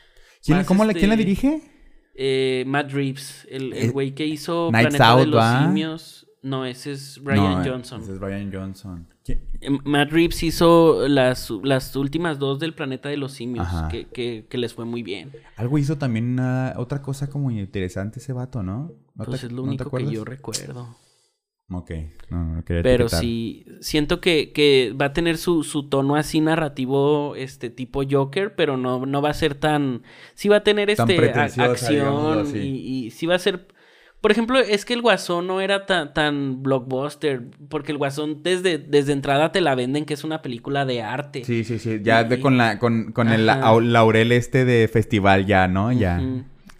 ¿Quién, 0.46 0.58
la, 0.58 0.64
¿Quién 0.64 1.08
la 1.08 1.14
este, 1.14 1.16
dirige? 1.24 1.62
Eh, 2.14 2.64
Matt 2.66 2.90
Reeves, 2.92 3.46
el 3.50 3.72
Eh, 3.72 3.88
güey 3.90 4.14
que 4.14 4.26
hizo 4.26 4.68
Knives 4.70 4.86
Planeta 4.88 5.08
Out, 5.10 5.20
de 5.20 5.26
los 5.26 5.40
¿va? 5.40 5.66
Simios. 5.66 6.22
No, 6.42 6.64
ese 6.64 6.92
es 6.92 7.20
No, 7.22 7.62
Johnson. 7.64 8.00
ese 8.02 8.12
es 8.12 8.20
Ryan 8.20 8.52
Johnson. 8.52 9.08
Eh, 9.26 9.38
Matt 9.84 10.12
Reeves 10.12 10.40
hizo 10.44 11.08
las, 11.08 11.50
las 11.64 11.96
últimas 11.96 12.38
dos 12.38 12.60
del 12.60 12.72
Planeta 12.72 13.08
de 13.08 13.16
los 13.16 13.32
Simios, 13.32 13.66
que, 13.90 14.06
que, 14.06 14.46
que 14.48 14.56
les 14.58 14.72
fue 14.72 14.84
muy 14.84 15.02
bien. 15.02 15.32
Algo 15.56 15.76
hizo 15.78 15.98
también 15.98 16.30
una- 16.34 16.74
otra 16.76 17.02
cosa 17.02 17.28
como 17.28 17.50
interesante 17.50 18.20
ese 18.20 18.32
vato, 18.32 18.62
¿no? 18.62 18.92
¿No 19.16 19.24
Pues 19.24 19.40
te- 19.40 19.46
es 19.48 19.52
lo 19.52 19.62
no 19.62 19.68
único 19.68 19.90
que 19.90 20.06
yo 20.08 20.24
recuerdo. 20.24 20.96
Ok, 21.68 21.90
no, 22.30 22.44
no 22.56 22.64
quería 22.64 22.82
Pero 22.84 23.04
etiquetar. 23.06 23.20
sí, 23.20 23.66
siento 23.80 24.20
que, 24.20 24.52
que 24.52 24.94
va 25.00 25.06
a 25.06 25.12
tener 25.12 25.36
su, 25.36 25.64
su 25.64 25.88
tono 25.88 26.14
así 26.14 26.40
narrativo, 26.40 27.34
este 27.34 27.70
tipo 27.70 28.02
Joker, 28.08 28.54
pero 28.54 28.76
no, 28.76 29.04
no 29.04 29.20
va 29.20 29.30
a 29.30 29.34
ser 29.34 29.56
tan... 29.56 30.02
Sí 30.34 30.48
va 30.48 30.58
a 30.58 30.62
tener 30.62 30.94
Tan 30.94 31.10
este 31.10 31.28
a- 31.32 31.64
acción 31.64 32.56
y, 32.56 33.06
y 33.06 33.10
sí 33.10 33.26
va 33.26 33.34
a 33.34 33.38
ser... 33.40 33.66
Por 34.20 34.30
ejemplo, 34.30 34.58
es 34.58 34.84
que 34.84 34.94
el 34.94 35.02
Guasón 35.02 35.46
no 35.48 35.60
era 35.60 35.86
tan, 35.86 36.14
tan 36.14 36.62
blockbuster, 36.62 37.42
porque 37.68 37.92
el 37.92 37.98
Guasón 37.98 38.42
desde, 38.42 38.78
desde 38.78 39.12
entrada 39.12 39.50
te 39.52 39.60
la 39.60 39.74
venden 39.74 40.04
que 40.04 40.14
es 40.14 40.24
una 40.24 40.42
película 40.42 40.84
de 40.86 41.02
arte. 41.02 41.44
Sí, 41.44 41.64
sí, 41.64 41.78
sí. 41.80 41.98
Ya 42.02 42.22
Y- 42.22 42.28
de 42.28 42.40
con 42.40 42.56
la 42.56 42.78
con, 42.78 43.12
con 43.12 43.28
el 43.28 43.44
laurel 43.46 44.30
este 44.32 44.64
de 44.64 44.88
festival 44.88 45.46
ya, 45.46 45.66
¿no? 45.68 45.92
Ya. 45.92 46.22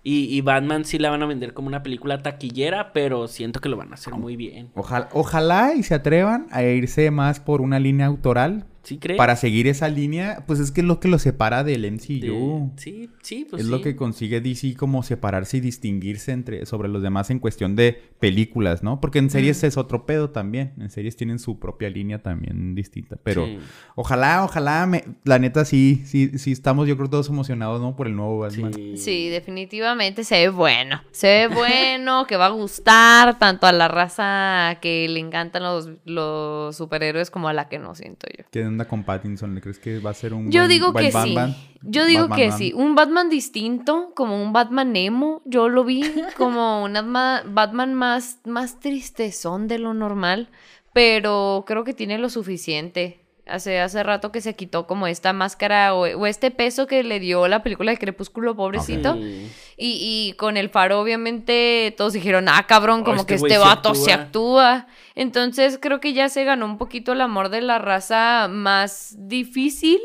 Y, 0.09 0.33
y 0.33 0.41
Batman 0.41 0.85
sí 0.85 1.01
la 1.01 1.11
van 1.11 1.25
a 1.25 1.27
vender 1.27 1.53
como 1.53 1.67
una 1.67 1.83
película 1.83 2.23
taquillera, 2.23 2.93
pero 2.93 3.27
siento 3.27 3.61
que 3.61 3.69
lo 3.69 3.77
van 3.77 3.91
a 3.91 3.95
hacer 3.95 4.15
muy 4.15 4.37
bien. 4.37 4.71
Ojalá, 4.77 5.09
ojalá 5.13 5.75
y 5.75 5.83
se 5.83 5.97
atrevan 5.97 6.47
a 6.53 6.63
irse 6.63 7.11
más 7.11 7.41
por 7.41 7.61
una 7.61 7.81
línea 7.81 8.07
autoral 8.07 8.67
¿Sí 8.87 8.99
crees? 8.99 9.19
para 9.19 9.35
seguir 9.37 9.67
esa 9.67 9.89
línea, 9.89 10.45
pues 10.47 10.61
es 10.61 10.71
que 10.71 10.81
es 10.81 10.87
lo 10.87 11.01
que 11.01 11.09
lo 11.09 11.19
separa 11.19 11.65
del 11.65 11.83
De- 11.83 11.91
MCU. 11.91 12.73
Sí, 12.77 13.11
sí, 13.23 13.47
pues 13.51 13.63
es 13.63 13.69
lo 13.69 13.81
que 13.83 13.97
consigue 13.97 14.41
DC 14.41 14.77
como 14.77 15.03
separarse 15.03 15.57
y 15.57 15.61
distinguirse 15.61 16.31
entre 16.33 16.65
sobre 16.67 16.89
los 16.89 17.03
demás 17.03 17.31
en 17.31 17.39
cuestión 17.41 17.75
de 17.77 18.01
películas, 18.21 18.83
¿no? 18.83 19.01
Porque 19.01 19.19
en 19.19 19.29
series 19.29 19.63
es 19.65 19.77
otro 19.77 20.07
pedo 20.07 20.31
también. 20.31 20.73
En 20.79 20.89
series 20.91 21.17
tienen 21.17 21.39
su 21.39 21.59
propia 21.59 21.91
línea 21.91 22.23
también 22.23 22.75
distinta. 22.75 23.17
Pero 23.23 23.45
Sí. 23.47 23.59
ojalá, 23.97 24.45
ojalá, 24.45 24.87
me- 24.87 25.05
la 25.25 25.39
neta 25.39 25.65
sí, 25.65 26.03
sí, 26.07 26.39
sí 26.39 26.53
estamos, 26.53 26.87
yo 26.87 26.97
creo 26.97 27.11
todos 27.11 27.29
emocionados, 27.29 27.81
¿no? 27.81 27.97
Por 27.97 28.07
el 28.07 28.15
nuevo 28.15 28.39
Batman. 28.39 28.73
Sí. 28.73 28.97
Sí, 28.97 29.29
definitivamente 29.29 30.23
se 30.25 30.37
ve 30.37 30.49
bueno. 30.49 31.03
Se 31.11 31.27
ve 31.27 31.55
bueno, 31.55 32.27
que 32.29 32.37
va 32.37 32.47
a 32.47 32.51
gustar 32.51 33.39
tanto 33.39 33.67
a 33.67 33.73
la 33.73 33.89
raza 33.89 34.79
que 34.81 35.09
le 35.09 35.19
encantan 35.21 35.63
los, 35.65 35.91
los 36.05 36.77
superhéroes 36.77 37.31
como 37.31 37.49
a 37.49 37.53
la 37.53 37.69
que 37.69 37.79
no 37.79 37.95
siento 37.95 38.27
yo. 38.37 38.45
¿Qué 38.51 38.61
onda 38.77 38.89
con 38.89 39.05
Pattinson? 39.05 39.55
¿Le 39.55 39.61
crees 39.61 39.79
que 39.79 39.99
va 39.99 40.11
a 40.11 40.15
ser 40.15 40.33
un 40.35 40.51
Yo 40.51 40.61
buen- 40.63 40.69
digo 40.71 40.93
buen 40.93 41.05
que 41.05 41.11
sí. 41.11 41.17
Batman? 41.35 41.57
Yo 41.83 42.07
digo 42.07 42.23
Batman, 42.29 42.39
que 42.39 42.49
man. 42.49 42.59
sí. 42.59 42.73
Un 42.75 42.95
Batman 42.95 43.29
distinto, 43.31 44.13
como 44.15 44.41
un 44.43 44.53
Batman 44.53 44.95
emo. 44.97 45.43
Yo 45.45 45.69
lo 45.69 45.85
vi 45.85 46.03
como 46.37 46.85
un 46.85 46.93
Batman- 46.95 47.43
Batman 47.55 47.95
más, 47.95 48.39
más 48.45 48.79
tristezón 48.81 49.67
de 49.69 49.79
lo 49.79 49.95
normal. 49.95 50.49
Pero 50.93 51.65
creo 51.67 51.85
que 51.85 51.93
tiene 51.93 52.17
lo 52.19 52.31
suficiente. 52.31 53.26
Hace, 53.47 53.79
hace 53.79 54.03
rato 54.03 54.33
que 54.33 54.41
se 54.41 54.57
quitó 54.57 54.89
como 54.89 55.07
esta 55.07 55.33
máscara 55.33 55.95
o, 55.95 56.01
o 56.01 56.27
este 56.27 56.51
peso 56.51 56.87
que 56.89 57.05
le 57.05 57.21
dio 57.21 57.47
la 57.47 57.63
película 57.63 57.93
de 57.93 57.99
Crepúsculo, 57.99 58.57
pobrecito. 58.57 59.17
Y, 59.17 59.49
y 59.77 60.33
con 60.37 60.57
el 60.57 60.69
faro, 60.69 61.01
obviamente, 61.01 61.95
todos 61.97 62.13
dijeron, 62.13 62.49
ah, 62.49 62.65
cabrón, 62.67 63.03
Oh, 63.03 63.05
como 63.05 63.21
este 63.21 63.27
que 63.29 63.35
este 63.37 63.59
vato 63.59 63.95
se 63.95 64.13
actúa". 64.13 64.75
actúa. 64.79 64.93
Entonces 65.15 65.79
creo 65.81 66.01
que 66.01 66.13
ya 66.13 66.29
se 66.29 66.43
ganó 66.45 66.67
un 66.67 66.77
poquito 66.77 67.13
el 67.13 67.21
amor 67.21 67.49
de 67.51 67.61
la 67.61 67.79
raza 67.79 68.49
más 68.51 69.15
difícil. 69.17 70.01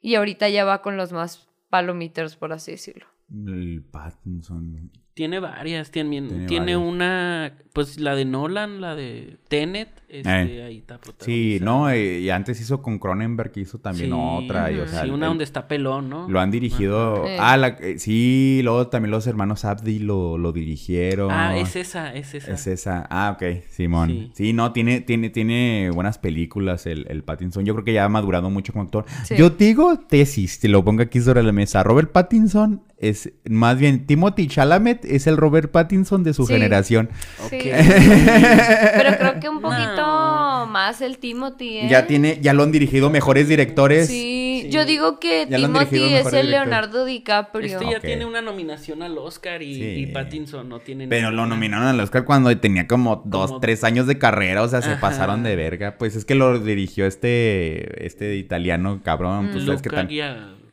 Y 0.00 0.14
ahorita 0.16 0.48
ya 0.50 0.64
va 0.64 0.82
con 0.82 0.96
los 0.96 1.10
más 1.12 1.48
palomiters, 1.70 2.36
por 2.36 2.52
así 2.52 2.72
decirlo. 2.72 3.06
El 3.30 3.82
Pattinson. 3.90 4.90
Tiene 5.14 5.40
varias, 5.40 5.90
tiene, 5.90 6.20
Tiene 6.22 6.46
tiene, 6.46 6.76
varias. 6.76 6.92
una, 6.92 7.58
pues 7.72 7.98
la 7.98 8.14
de 8.14 8.24
Nolan, 8.24 8.80
la 8.80 8.94
de 8.94 9.36
Tenet, 9.48 9.88
este, 10.08 10.30
Eh. 10.58 10.64
ahí 10.64 10.78
está 10.78 10.98
Sí, 11.18 11.58
no, 11.62 11.90
eh, 11.90 12.20
y 12.20 12.30
antes 12.30 12.60
hizo 12.60 12.80
con 12.82 12.98
Cronenberg, 12.98 13.50
que 13.52 13.60
hizo 13.60 13.78
también 13.78 14.10
Sí, 14.10 14.16
otra. 14.16 14.70
Y, 14.72 14.78
o 14.80 14.86
sea, 14.88 15.02
sí, 15.02 15.10
una 15.10 15.26
el- 15.26 15.30
donde 15.30 15.44
está 15.44 15.68
pelón, 15.68 16.08
¿no? 16.08 16.28
Lo 16.28 16.40
han 16.40 16.50
dirigido. 16.50 17.24
Ah, 17.38 17.56
la- 17.56 17.76
eh, 17.80 17.98
sí, 17.98 18.60
luego 18.64 18.88
también 18.88 19.10
los 19.10 19.26
hermanos 19.26 19.64
Abdi 19.64 19.98
lo, 19.98 20.38
lo 20.38 20.52
dirigieron. 20.52 21.30
Ah, 21.30 21.56
es 21.58 21.76
esa, 21.76 22.14
es 22.14 22.34
esa. 22.34 22.52
Es 22.52 22.66
esa. 22.66 23.06
Ah, 23.10 23.32
ok, 23.36 23.62
Simón. 23.70 24.08
Sí. 24.08 24.30
Sí, 24.34 24.52
no, 24.52 24.72
tiene, 24.72 25.00
tiene, 25.02 25.30
tiene 25.30 25.90
buenas 25.92 26.18
películas 26.18 26.86
el, 26.86 27.06
el 27.10 27.22
Pattinson. 27.24 27.64
Yo 27.64 27.74
creo 27.74 27.84
que 27.84 27.92
ya 27.92 28.04
ha 28.04 28.08
madurado 28.08 28.48
mucho 28.50 28.72
como 28.72 28.84
actor. 28.84 29.04
Sí. 29.24 29.34
Yo 29.36 29.50
digo 29.50 29.98
tesis, 29.98 30.58
te 30.60 30.68
lo 30.68 30.84
pongo 30.84 31.02
aquí 31.02 31.20
sobre 31.20 31.42
la 31.42 31.52
mesa. 31.52 31.82
Robert 31.82 32.10
Pattinson 32.12 32.82
es, 32.96 33.32
más 33.48 33.78
bien, 33.78 34.06
Timothy 34.06 34.48
Chalamet 34.48 35.04
es 35.04 35.26
el 35.26 35.36
Robert 35.36 35.70
Pattinson 35.70 36.24
de 36.24 36.32
su 36.34 36.46
Sí. 36.46 36.54
generación. 36.54 37.10
Ok. 37.44 37.50
Sí. 37.50 37.58
Pero 37.70 39.16
creo 39.18 39.40
que 39.40 39.48
un 39.48 39.60
poquito 39.60 39.97
No. 40.02 40.66
más 40.66 41.00
el 41.00 41.18
Timothy, 41.18 41.78
¿eh? 41.78 41.86
Ya 41.88 42.06
tiene, 42.06 42.38
ya 42.40 42.52
lo 42.54 42.62
han 42.62 42.72
dirigido 42.72 43.10
mejores 43.10 43.48
directores. 43.48 44.06
Sí, 44.08 44.60
Sí. 44.64 44.70
yo 44.70 44.84
digo 44.84 45.20
que 45.20 45.46
Ya 45.48 45.56
Timothy 45.56 46.14
es 46.14 46.32
el. 46.32 46.50
Leonardo 46.50 47.04
DiCaprio. 47.04 47.78
Este 47.78 47.90
ya 47.90 48.00
tiene 48.00 48.24
una 48.24 48.42
nominación 48.42 49.02
al 49.02 49.16
Oscar 49.18 49.62
y, 49.62 49.74
Sí. 49.74 49.82
y 50.00 50.06
Pattinson 50.06 50.68
no 50.68 50.80
tiene 50.80 51.06
Pero 51.08 51.30
lo 51.30 51.46
nominaron 51.46 51.86
al 51.86 52.00
Oscar 52.00 52.24
cuando 52.24 52.56
tenía 52.58 52.86
como 52.88 53.22
dos, 53.24 53.48
Como- 53.48 53.60
tres 53.60 53.84
años 53.84 54.06
de 54.06 54.18
carrera, 54.18 54.62
o 54.62 54.68
sea, 54.68 54.82
se 54.82 54.90
Ajá. 54.92 55.00
pasaron 55.00 55.42
de 55.42 55.54
verga. 55.56 55.96
Pues 55.98 56.16
es 56.16 56.24
que 56.24 56.34
lo 56.34 56.58
dirigió 56.58 57.06
este, 57.06 58.04
este 58.06 58.34
italiano 58.36 59.00
cabrón, 59.04 59.50
pues 59.52 59.64
es 59.68 59.82
que 59.82 59.88
Luca 59.90 59.90
tan... 59.90 60.08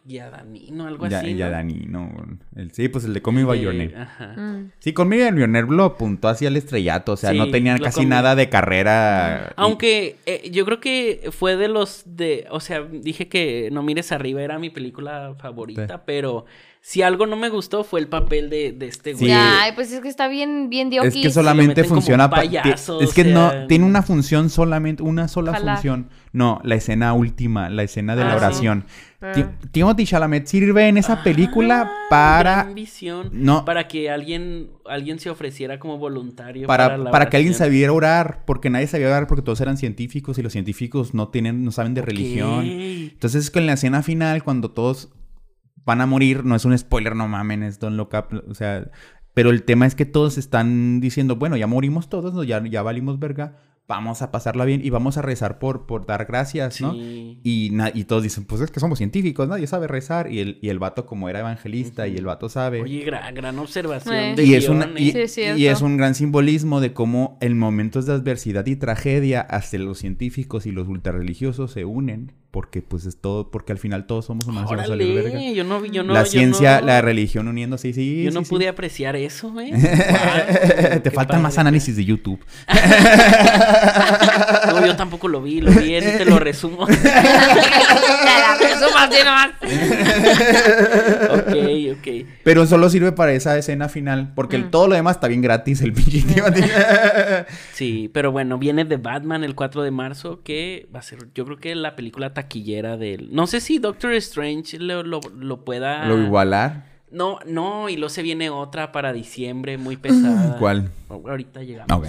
Giadagnino, 0.05 0.85
algo 0.87 1.07
Ya, 1.07 1.19
así, 1.19 1.31
¿no? 1.33 1.37
ya 1.39 1.49
Danino. 1.49 2.11
El, 2.55 2.71
sí, 2.71 2.87
pues 2.89 3.05
el 3.05 3.13
de 3.13 3.21
Your 3.55 3.73
De- 3.73 3.87
Name. 3.87 4.01
Ajá. 4.03 4.27
Mm. 4.37 4.71
Sí, 4.79 4.93
Name 5.49 5.73
lo 5.73 5.83
apuntó 5.83 6.27
hacia 6.27 6.47
el 6.47 6.57
estrellato, 6.57 7.13
o 7.13 7.17
sea, 7.17 7.33
no 7.33 7.45
Sí, 7.45 7.51
tenía 7.51 7.75
lo 7.77 7.83
casi 7.83 8.05
nada 8.05 8.35
de 8.35 8.47
carrera. 8.49 9.47
y- 9.49 9.53
Aunque 9.57 10.15
eh, 10.25 10.49
yo 10.51 10.63
creo 10.65 10.79
que 10.79 11.29
fue 11.31 11.55
de 11.55 11.67
los 11.67 12.03
de, 12.05 12.45
o 12.51 12.59
sea, 12.59 12.81
dije 12.83 13.27
que 13.27 13.69
No 13.71 13.81
mires 13.83 14.11
arriba 14.11 14.41
era 14.41 14.59
mi 14.59 14.69
película 14.69 15.35
favorita, 15.39 16.05
pero 16.05 16.45
si 16.81 17.01
algo 17.01 17.25
no 17.25 17.35
me 17.35 17.49
gustó 17.49 17.83
fue 17.83 17.99
el 17.99 18.07
papel 18.07 18.49
de, 18.51 18.71
de 18.71 18.85
este 18.87 19.13
güey. 19.13 19.25
Sí. 19.25 19.31
Ay, 19.35 19.71
pues 19.73 19.91
es 19.91 20.01
que 20.01 20.07
está 20.07 20.27
bien, 20.27 20.69
bien 20.69 20.87
Es 20.89 20.91
diokis. 21.01 21.21
que 21.23 21.31
solamente 21.31 21.83
funciona 21.83 22.29
pa- 22.29 22.35
payaso, 22.37 22.99
ti- 22.99 23.05
Es 23.05 23.13
que 23.13 23.21
o 23.21 23.25
sea- 23.25 23.33
no 23.61 23.67
tiene 23.67 23.85
una 23.85 24.03
función 24.03 24.51
solamente, 24.51 25.01
una 25.01 25.27
sola 25.27 25.53
función. 25.55 26.09
No, 26.31 26.59
la 26.63 26.75
escena 26.75 27.13
última, 27.13 27.69
la 27.69 27.81
escena 27.83 28.15
de 28.15 28.21
Ah, 28.21 28.25
la 28.25 28.31
sí. 28.33 28.37
oración. 28.37 28.83
Ah. 28.87 28.91
Ti- 29.33 29.67
Timothy 29.71 30.05
Chalamet 30.05 30.45
sirve 30.47 30.87
en 30.87 30.97
esa 30.97 31.23
película 31.23 31.81
Ah, 31.87 31.91
para 32.09 32.63
gran 32.63 32.75
visión. 32.75 33.29
no 33.31 33.65
Para 33.65 33.87
que 33.87 34.09
alguien, 34.09 34.69
alguien 34.85 35.19
se 35.19 35.29
ofreciera 35.29 35.79
como 35.79 35.97
voluntario. 35.97 36.67
para, 36.67 37.03
Para, 37.11 37.29
que 37.29 37.37
alguien 37.37 37.53
sabiera 37.53 37.91
orar, 37.93 38.43
porque 38.45 38.69
nadie 38.69 38.87
sabía 38.87 39.07
orar 39.07 39.27
porque 39.27 39.41
todos 39.41 39.61
eran 39.61 39.77
científicos 39.77 40.37
y 40.37 40.41
los 40.43 40.53
científicos 40.53 41.13
no 41.13 41.29
tienen 41.29 41.63
no 41.63 41.71
saben 41.71 41.93
de 41.93 42.01
religión. 42.01 42.65
Entonces, 42.65 43.49
con 43.51 43.65
la 43.65 43.73
escena 43.73 44.03
final 44.03 44.43
cuando 44.43 44.71
todos 44.71 45.09
van 45.85 46.01
a 46.01 46.05
morir, 46.05 46.43
no 46.45 46.55
es 46.55 46.65
un 46.65 46.77
spoiler, 46.77 47.15
no 47.15 47.27
mamen, 47.27 47.63
es 47.63 47.79
Don't 47.79 47.95
Look 47.95 48.09
Up, 48.13 48.43
o 48.49 48.53
sea, 48.55 48.89
pero 49.33 49.49
el 49.51 49.63
tema 49.63 49.85
es 49.85 49.93
que 49.95 50.05
todos 50.05 50.37
están 50.37 50.99
diciendo, 50.99 51.35
bueno, 51.35 51.57
ya 51.57 51.67
morimos 51.67 52.09
todos, 52.09 52.33
¿no? 52.33 52.43
ya, 52.43 52.63
ya 52.65 52.81
valimos 52.81 53.19
verga, 53.19 53.57
vamos 53.87 54.21
a 54.21 54.31
pasarla 54.31 54.65
bien 54.65 54.81
y 54.83 54.89
vamos 54.89 55.17
a 55.17 55.21
rezar 55.21 55.59
por, 55.59 55.85
por 55.85 56.05
dar 56.05 56.25
gracias, 56.25 56.81
¿no? 56.81 56.93
Sí. 56.93 57.39
Y, 57.43 57.71
y 57.93 58.03
todos 58.05 58.23
dicen, 58.23 58.45
pues 58.45 58.61
es 58.61 58.71
que 58.71 58.79
somos 58.79 58.97
científicos, 58.97 59.47
nadie 59.47 59.67
sabe 59.67 59.87
rezar. 59.87 60.31
Y 60.31 60.39
el, 60.39 60.57
y 60.61 60.69
el 60.69 60.79
vato, 60.79 61.05
como 61.05 61.29
era 61.29 61.39
evangelista, 61.41 62.07
y 62.07 62.17
el 62.17 62.25
vato 62.25 62.49
sabe. 62.49 62.81
Oye, 62.81 63.03
gran, 63.03 63.33
gran 63.35 63.59
observación. 63.59 64.15
Eh. 64.15 64.33
de 64.35 64.43
y, 64.43 64.55
es 64.55 64.69
una- 64.69 64.89
y, 64.97 65.09
¿eh? 65.09 65.27
Sí, 65.27 65.41
y 65.55 65.67
es 65.67 65.81
un 65.81 65.97
gran 65.97 66.15
simbolismo 66.15 66.81
de 66.81 66.93
cómo 66.93 67.37
en 67.41 67.57
momentos 67.59 68.05
de 68.05 68.13
adversidad 68.13 68.65
y 68.65 68.75
tragedia, 68.75 69.41
hasta 69.41 69.77
los 69.77 69.99
científicos 69.99 70.65
y 70.65 70.71
los 70.71 70.87
ultrarreligiosos 70.87 71.71
se 71.71 71.85
unen. 71.85 72.31
Porque, 72.55 72.81
pues, 72.81 73.05
es 73.05 73.17
todo, 73.19 73.51
porque 73.51 73.73
al 73.73 73.79
final 73.79 74.07
todos 74.07 74.23
somos 74.23 74.45
humanos. 74.47 74.71
y 74.71 74.75
vamos 74.77 74.89
a 74.89 74.95
verga. 74.95 75.29
Órale, 75.31 75.53
yo 75.53 75.65
no, 75.65 75.81
vi- 75.81 75.91
yo 75.91 76.03
no, 76.05 76.13
la 76.13 76.23
yo 76.23 76.29
ciencia, 76.31 76.79
no- 76.79 76.87
la 76.87 77.01
religión 77.01 77.49
uniéndose, 77.49 77.91
sí, 77.91 78.23
Yo 78.23 78.31
sí, 78.31 78.35
no 78.37 78.45
sí. 78.45 78.49
pude 78.49 78.69
apreciar 78.69 79.17
eso, 79.17 79.53
¿eh? 79.59 79.71
Guau, 79.73 80.89
Te 81.01 81.01
qué 81.03 81.11
faltan 81.11 81.41
más 81.41 81.57
análisis 81.57 81.97
de 81.97 82.05
YouTube. 82.05 82.39
No, 84.67 84.85
yo 84.85 84.95
tampoco 84.95 85.27
lo 85.27 85.41
vi, 85.41 85.59
lo 85.61 85.71
vi, 85.71 85.99
te 85.99 86.23
lo 86.25 86.39
resumo. 86.39 86.85
Te 86.87 86.93
la 87.03 88.57
resumo 88.59 88.97
así 88.97 89.17
nomás. 89.23 89.49
Ok. 91.91 92.27
Pero 92.43 92.65
solo 92.65 92.89
sirve 92.89 93.11
para 93.11 93.33
esa 93.33 93.57
escena 93.57 93.89
final. 93.89 94.31
Porque 94.35 94.55
el- 94.55 94.65
Mm. 94.65 94.71
todo 94.71 94.87
lo 94.87 94.95
demás 94.95 95.17
está 95.17 95.27
bien 95.27 95.41
gratis, 95.41 95.81
el 95.81 95.93
pinche. 95.93 96.23
Sí, 97.73 98.09
pero 98.13 98.31
bueno, 98.31 98.57
viene 98.57 98.85
The 98.85 98.97
Batman 98.97 99.43
el 99.43 99.55
4 99.55 99.83
de 99.83 99.91
marzo, 99.91 100.41
que 100.43 100.87
va 100.93 100.99
a 100.99 101.03
ser, 101.03 101.19
yo 101.33 101.45
creo 101.45 101.57
que 101.57 101.75
la 101.75 101.95
película 101.95 102.33
taquillera 102.33 102.97
del... 102.97 103.33
No 103.33 103.47
sé 103.47 103.59
si 103.61 103.79
Doctor 103.79 104.13
Strange 104.13 104.79
lo, 104.79 105.03
lo, 105.03 105.19
lo 105.37 105.63
pueda... 105.65 106.05
Lo 106.07 106.17
igualar. 106.21 106.85
No, 107.11 107.39
no, 107.45 107.87
y 107.89 107.95
luego 107.97 108.09
se 108.09 108.23
viene 108.23 108.49
otra 108.49 108.91
para 108.91 109.13
diciembre, 109.13 109.77
muy 109.77 109.95
pesada. 109.97 110.55
¿Cuál? 110.59 110.89
Ahorita 111.09 111.63
llegamos. 111.63 112.07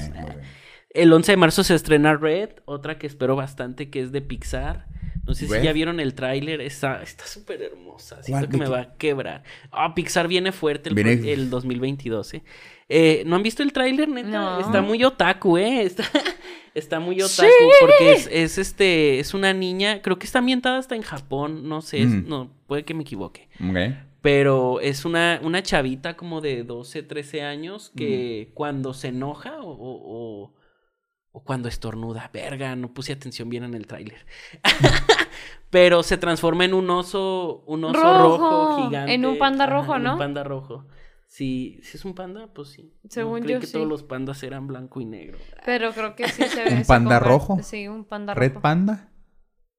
El 0.91 1.13
11 1.13 1.33
de 1.33 1.37
marzo 1.37 1.63
se 1.63 1.75
estrena 1.75 2.17
Red, 2.17 2.51
otra 2.65 2.99
que 2.99 3.07
espero 3.07 3.37
bastante, 3.37 3.91
que 3.91 4.01
es 4.01 4.13
de 4.13 4.23
Pixar. 4.23 4.87
No 5.27 5.35
sé 5.35 5.47
Red. 5.47 5.59
si 5.61 5.65
ya 5.65 5.73
vieron 5.73 5.99
el 6.01 6.15
tráiler, 6.15 6.61
está 6.61 7.03
está 7.03 7.27
súper 7.27 7.61
hermosa, 7.63 8.23
siento 8.23 8.47
¿Cuál? 8.47 8.51
que 8.51 8.57
¿De 8.59 8.65
me 8.65 8.71
va 8.71 8.81
a 8.81 8.95
quebrar. 8.97 9.43
Ah, 9.73 9.95
Pixar 9.95 10.29
viene 10.29 10.53
fuerte 10.53 10.89
el, 10.89 10.95
Viene- 10.95 11.33
el 11.33 11.51
2022, 11.51 12.35
¿eh? 12.35 12.43
Eh, 12.89 13.25
¿No 13.27 13.35
han 13.37 13.43
visto 13.43 13.63
el 13.65 13.73
tráiler, 13.73 14.09
neta? 14.09 14.29
No. 14.29 14.61
Está 14.61 14.81
muy 14.83 15.03
otaku, 15.03 15.59
¿eh? 15.59 15.83
Está, 15.87 16.05
está 16.75 17.01
muy 17.01 17.21
otaku 17.21 17.49
Sí. 17.49 17.71
porque 17.81 18.13
es, 18.13 18.29
es, 18.31 18.59
este, 18.59 19.19
es 19.19 19.35
una 19.35 19.53
niña, 19.53 20.01
creo 20.03 20.19
que 20.19 20.27
está 20.27 20.39
ambientada 20.39 20.79
hasta 20.79 20.95
en 20.95 21.03
Japón, 21.03 21.69
no 21.69 21.83
sé, 21.83 22.03
es- 22.03 22.09
Mm. 22.09 22.29
no, 22.29 22.51
puede 22.69 22.85
que 22.85 22.95
me 22.95 23.03
equivoque. 23.03 23.49
Pero 24.23 24.81
es 24.81 25.05
una, 25.05 25.41
una 25.43 25.63
chavita 25.63 26.17
como 26.17 26.41
de 26.41 26.65
12, 26.65 27.03
13 27.03 27.43
años 27.43 27.93
que 27.97 28.51
cuando 28.55 28.93
se 28.95 29.09
enoja 29.09 29.61
o, 29.61 29.71
o- 29.71 30.43
o- 30.45 30.53
o 31.37 31.41
cuando 31.45 31.69
estornuda, 31.69 32.31
verga, 32.33 32.75
no 32.77 32.95
puse 32.95 33.13
atención 33.13 33.51
bien 33.51 33.63
en 33.63 33.75
el 33.75 33.87
tráiler. 33.87 34.25
Pero 35.71 36.03
se 36.03 36.17
transforma 36.17 36.65
en 36.65 36.73
un 36.73 36.89
oso, 36.89 37.63
un 37.67 37.85
oso 37.85 38.01
rojo, 38.03 38.39
Rojo, 38.39 38.85
gigante. 38.87 39.13
en 39.13 39.27
un 39.27 39.37
panda 39.39 39.67
rojo, 39.67 39.99
¿no? 39.99 40.15
Un 40.15 40.19
panda 40.19 40.45
rojo. 40.45 40.87
Sí, 41.27 41.79
si 41.83 41.99
es 41.99 42.05
un 42.07 42.15
panda, 42.15 42.47
pues 42.55 42.69
sí. 42.71 42.95
No, 43.03 43.11
Según 43.11 43.41
creí 43.43 43.53
yo, 43.55 43.61
que 43.61 43.67
sí. 43.67 43.73
todos 43.75 43.87
los 43.87 44.03
pandas 44.03 44.43
eran 44.45 44.67
blanco 44.67 44.99
y 45.03 45.05
negro. 45.05 45.37
Pero 45.67 45.93
creo 45.93 46.15
que 46.17 46.27
sí 46.29 46.43
se 46.45 46.65
ve. 46.65 46.73
¿Un 46.75 46.85
panda 46.87 47.19
rojo? 47.19 47.59
Sí, 47.63 47.87
un 47.87 48.05
panda 48.07 48.33
Red 48.33 48.53
rojo. 48.53 48.63
Panda. 48.63 49.11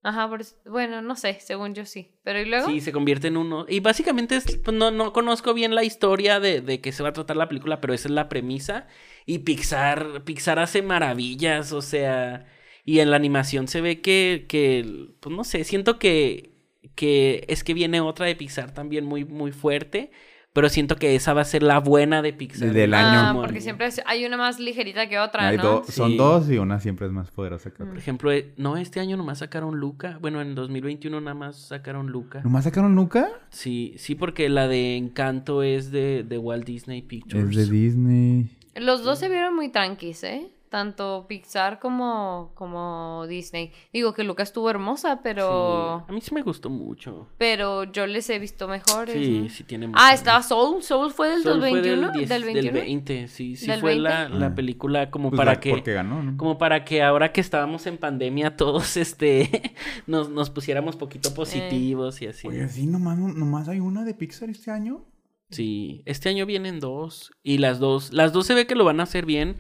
Ajá, 0.08 0.30
bueno, 0.64 1.02
no 1.02 1.18
sé, 1.18 1.38
según 1.42 1.76
yo 1.76 1.86
sí. 1.86 2.12
Pero 2.24 2.40
¿y 2.40 2.46
luego? 2.46 2.70
Sí, 2.70 2.80
se 2.80 2.94
convierte 2.94 3.28
en 3.28 3.36
uno. 3.36 3.66
Y 3.68 3.82
básicamente 3.82 4.38
es, 4.38 4.56
pues, 4.64 4.78
no, 4.78 4.90
no 4.90 5.12
conozco 5.12 5.54
bien 5.54 5.76
la 5.76 5.84
historia 5.84 6.40
de, 6.40 6.62
de 6.62 6.80
que 6.80 6.94
se 6.94 7.04
va 7.04 7.10
a 7.10 7.14
tratar 7.14 7.36
la 7.36 7.50
película, 7.50 7.82
pero 7.82 7.94
esa 7.94 8.08
es 8.08 8.14
la 8.14 8.30
premisa. 8.30 8.88
Y 9.26 9.40
Pixar, 9.40 10.24
Pixar 10.24 10.60
hace 10.60 10.82
maravillas, 10.82 11.74
o 11.74 11.82
sea, 11.82 12.46
y 12.86 13.02
en 13.02 13.12
la 13.12 13.18
animación 13.18 13.68
se 13.68 13.82
ve 13.82 14.00
que, 14.00 14.46
que 14.48 15.10
pues 15.20 15.36
no 15.36 15.44
sé, 15.44 15.66
siento 15.66 16.00
que, 16.00 16.52
que 16.96 17.44
es 17.50 17.66
que 17.66 17.74
viene 17.74 18.00
otra 18.00 18.28
de 18.28 18.38
Pixar 18.38 18.74
también 18.74 19.04
muy, 19.04 19.26
muy 19.26 19.52
fuerte, 19.52 20.12
pero 20.58 20.70
siento 20.70 20.96
que 20.96 21.14
esa 21.14 21.34
va 21.34 21.42
a 21.42 21.46
ser 21.46 21.62
la 21.62 21.80
buena 21.80 22.24
de 22.24 22.34
Pixar. 22.34 22.74
Del 22.74 22.96
Ah, 22.96 23.12
año. 23.12 23.28
Simón. 23.30 23.46
porque 23.46 23.62
siempre 23.62 23.86
es- 23.86 24.02
hay 24.08 24.26
una 24.26 24.38
más 24.38 24.60
ligerita 24.60 25.08
que 25.08 25.20
otra, 25.20 25.50
Hay 25.50 25.58
¿no? 25.58 25.64
do- 25.64 25.84
Son 25.88 26.10
Sí. 26.10 26.18
dos 26.18 26.50
y 26.50 26.58
una 26.58 26.80
siempre 26.80 27.06
es 27.06 27.12
más 27.14 27.30
poderosa 27.30 27.70
que 27.70 27.86
Por 27.86 27.96
ejemplo, 27.96 28.32
eh, 28.32 28.54
no, 28.58 28.76
este 28.76 29.00
año 29.00 29.18
nomás 29.18 29.38
sacaron 29.38 29.80
Luca. 29.80 30.18
Bueno, 30.20 30.42
en 30.42 30.56
2021 30.56 31.22
nada 31.22 31.36
más 31.36 31.58
sacaron 31.58 32.08
Luca. 32.08 32.42
¿Nomás 32.44 32.64
sacaron 32.64 32.96
Luca? 32.96 33.28
Sí, 33.52 33.94
sí, 33.98 34.16
porque 34.16 34.50
la 34.50 34.68
de 34.68 34.98
Encanto 34.98 35.62
es 35.62 35.92
de, 35.92 36.24
de 36.28 36.38
Walt 36.40 36.66
Disney 36.66 37.04
Pictures. 37.04 37.56
Es 37.56 37.68
de 37.70 37.72
Disney. 37.72 38.50
Los 38.76 39.04
dos 39.04 39.20
se 39.20 39.30
vieron 39.30 39.56
muy 39.56 39.70
tranquis, 39.70 40.24
¿eh? 40.24 40.50
Tanto 40.70 41.26
Pixar 41.28 41.80
como, 41.80 42.52
como 42.56 43.26
Disney. 43.28 43.72
Digo 43.94 44.14
que 44.14 44.24
Luca 44.24 44.44
estuvo 44.44 44.70
hermosa, 44.70 45.22
pero... 45.24 46.04
Sí, 46.06 46.12
A 46.12 46.14
mí 46.14 46.22
sí 46.22 46.34
me 46.34 46.42
gustó 46.42 46.70
mucho. 46.70 47.28
Pero 47.38 47.84
yo 47.86 48.06
les 48.08 48.30
he 48.30 48.40
visto 48.40 48.68
mejores. 48.68 49.16
Sí, 49.16 49.40
¿no? 49.40 49.50
sí 49.50 49.64
tiene 49.64 49.90
Ah, 49.94 50.14
estaba 50.14 50.44
Soul. 50.44 50.84
Soul 50.84 51.12
fue 51.12 51.30
del 51.30 51.44
Soul 51.44 51.60
fue 51.60 51.70
2021. 51.72 52.12
diez- 52.14 52.28
Del 52.30 52.44
21. 52.44 52.74
Del 52.74 52.82
20, 52.86 53.28
sí, 53.28 53.56
sí 53.56 53.68
¿Del 53.68 53.80
fue 53.80 53.92
20? 53.96 54.10
la, 54.10 54.30
la 54.30 54.56
película 54.56 55.10
como 55.12 55.30
Pues 55.30 55.38
para 55.38 55.54
la- 55.54 55.60
que... 55.60 55.70
Porque 55.72 55.94
ganó, 55.94 56.22
¿no? 56.24 56.38
Como 56.38 56.58
para 56.58 56.84
que 56.86 57.02
ahora 57.04 57.32
que 57.32 57.42
estábamos 57.42 57.86
en 57.88 57.98
pandemia 57.98 58.56
todos 58.56 58.98
este 58.98 59.74
nos, 60.06 60.30
nos 60.30 60.50
pusiéramos 60.50 60.96
Eh. 60.96 60.98
poquito 61.00 61.34
positivos 61.34 62.22
y 62.22 62.28
así. 62.28 62.48
Oye, 62.48 62.68
sí, 62.70 62.88
nomás, 62.88 63.18
nomás 63.18 63.68
hay 63.68 63.80
una 63.80 64.04
de 64.04 64.14
Pixar 64.14 64.50
este 64.50 64.72
año. 64.72 65.06
Sí, 65.50 66.04
este 66.06 66.28
año 66.28 66.46
vienen 66.46 66.82
dos 66.82 67.32
y 67.42 67.60
las 67.60 67.80
dos, 67.80 68.12
las 68.12 68.34
dos 68.34 68.46
se 68.46 68.54
ve 68.54 68.68
que 68.68 68.76
lo 68.76 68.84
van 68.84 69.00
a 69.00 69.04
hacer 69.04 69.26
bien, 69.26 69.56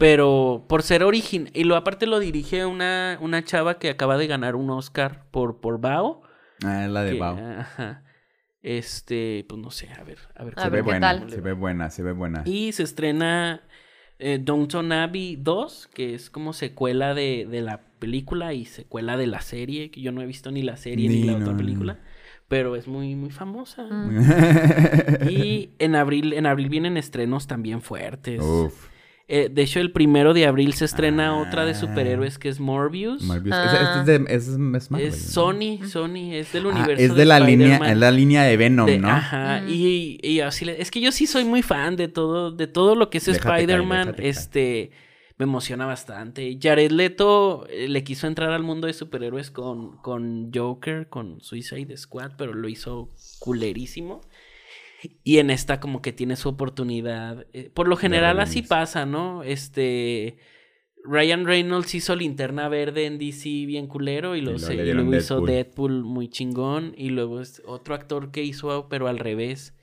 pero 0.00 0.64
por 0.66 0.82
ser 0.82 1.04
origen 1.04 1.50
y 1.52 1.64
lo 1.64 1.76
aparte 1.76 2.06
lo 2.06 2.18
dirige 2.18 2.64
una, 2.64 3.18
una 3.20 3.44
chava 3.44 3.78
que 3.78 3.90
acaba 3.90 4.16
de 4.16 4.26
ganar 4.26 4.56
un 4.56 4.70
Oscar 4.70 5.26
por 5.30 5.60
por 5.60 5.78
Bao. 5.78 6.22
Ah, 6.64 6.88
la 6.88 7.04
de 7.04 7.12
que- 7.12 7.18
Bao. 7.20 7.36
ajá. 7.60 8.02
Este, 8.62 9.44
pues 9.48 9.60
no 9.60 9.70
sé, 9.70 9.88
a 9.98 10.02
ver, 10.04 10.18
a 10.34 10.44
ver. 10.44 10.54
A 10.56 10.62
Se 10.64 10.70
ve 10.70 10.78
qué 10.78 10.82
buena, 10.82 11.00
tal. 11.18 11.30
se 11.30 11.40
ve 11.40 11.52
buena, 11.52 11.90
se 11.90 12.02
ve 12.02 12.12
buena. 12.12 12.42
Y 12.46 12.72
se 12.72 12.82
estrena 12.82 13.62
eh, 14.18 14.38
Downton 14.42 14.90
Abbey 14.92 15.36
2, 15.36 15.88
que 15.94 16.14
es 16.14 16.28
como 16.30 16.52
secuela 16.52 17.14
de, 17.14 17.46
de 17.50 17.60
la 17.62 17.80
película 17.98 18.52
y 18.54 18.64
secuela 18.66 19.16
de 19.16 19.26
la 19.26 19.40
serie, 19.40 19.90
que 19.90 20.00
yo 20.02 20.12
no 20.12 20.20
he 20.22 20.26
visto 20.26 20.50
ni 20.50 20.62
la 20.62 20.76
serie 20.76 21.08
ni, 21.08 21.20
Ni 21.20 21.24
la 21.24 21.32
no, 21.32 21.38
otra 21.38 21.52
no. 21.52 21.56
película, 21.58 22.00
pero 22.48 22.76
es 22.76 22.86
muy, 22.88 23.14
muy 23.16 23.30
famosa. 23.30 23.84
Mm. 23.84 24.20
Y 25.30 25.70
en 25.78 25.94
abril, 25.94 26.32
en 26.34 26.44
abril 26.46 26.68
vienen 26.68 26.96
estrenos 26.98 27.46
también 27.46 27.80
fuertes. 27.80 28.42
Uf. 28.42 28.89
Eh, 29.32 29.48
de 29.48 29.62
hecho, 29.62 29.78
el 29.78 29.92
primero 29.92 30.34
de 30.34 30.44
abril 30.44 30.72
se 30.74 30.84
estrena 30.84 31.28
Ah. 31.28 31.36
otra 31.36 31.64
de 31.64 31.76
superhéroes 31.76 32.36
que 32.38 32.48
es 32.48 32.58
Morbius. 32.58 33.22
Morbius. 33.22 33.54
Ah. 33.56 33.92
Es, 33.94 34.00
es 34.00 34.06
de, 34.06 34.34
es, 34.34 34.48
es 34.48 34.90
Marvel, 34.90 35.06
Es 35.08 35.24
¿no? 35.26 35.30
Sony, 35.32 35.78
Sony, 35.86 36.34
es 36.34 36.52
del 36.52 36.66
Ah, 36.66 36.70
universo 36.70 37.04
es 37.04 37.14
de 37.14 37.24
la 37.24 37.38
línea, 37.38 37.76
es 37.76 37.96
la 37.96 38.10
línea 38.10 38.42
de 38.42 38.56
Venom, 38.56 38.86
De- 38.86 38.98
¿no? 38.98 39.08
Ajá, 39.08 39.62
y, 39.68 40.18
y 40.22 40.40
así 40.40 40.64
le- 40.64 40.82
es 40.82 40.90
que 40.90 41.00
yo 41.00 41.12
sí 41.12 41.28
soy 41.28 41.44
muy 41.44 41.62
fan 41.62 41.94
de 41.94 42.08
todo, 42.08 42.50
de 42.50 42.66
todo 42.66 42.96
lo 42.96 43.08
que 43.08 43.18
es 43.18 43.28
Spider-Man, 43.28 44.16
este, 44.18 44.90
me 45.38 45.44
emociona 45.44 45.86
bastante. 45.86 46.58
Jared 46.60 46.90
Leto 46.90 47.66
eh, 47.70 47.88
le 47.88 48.02
quiso 48.02 48.26
entrar 48.26 48.50
al 48.50 48.62
mundo 48.64 48.88
de 48.88 48.92
superhéroes 48.94 49.52
con, 49.52 49.96
con 49.98 50.50
Joker, 50.52 51.08
con 51.08 51.40
Suicide 51.40 51.96
Squad, 51.96 52.32
pero 52.36 52.52
lo 52.52 52.68
hizo 52.68 53.08
culerísimo. 53.38 54.20
Y 55.24 55.38
en 55.38 55.50
esta 55.50 55.80
como 55.80 56.02
que 56.02 56.12
tiene 56.12 56.36
su 56.36 56.48
oportunidad. 56.48 57.46
Eh, 57.52 57.70
por 57.72 57.88
lo 57.88 57.96
general 57.96 58.40
así 58.40 58.62
pasa, 58.62 59.06
¿no? 59.06 59.42
Este... 59.42 60.38
Ryan 61.04 61.46
Reynolds 61.46 61.94
hizo 61.94 62.14
Linterna 62.14 62.68
Verde 62.68 63.06
en 63.06 63.18
DC 63.18 63.48
bien 63.66 63.86
culero 63.86 64.36
y, 64.36 64.42
luego 64.42 64.58
luego 64.58 65.14
y 65.14 65.16
hizo 65.16 65.40
Deadpool. 65.40 66.04
Muy 66.04 66.28
chingón 66.28 66.92
y 66.96 67.10
luego 67.10 67.40
es 67.40 67.62
otro 67.64 67.94
actor 67.94 68.30
que 68.30 68.42
hizo 68.42 68.88
pero 68.88 69.08
al 69.08 69.18
revés 69.18 69.74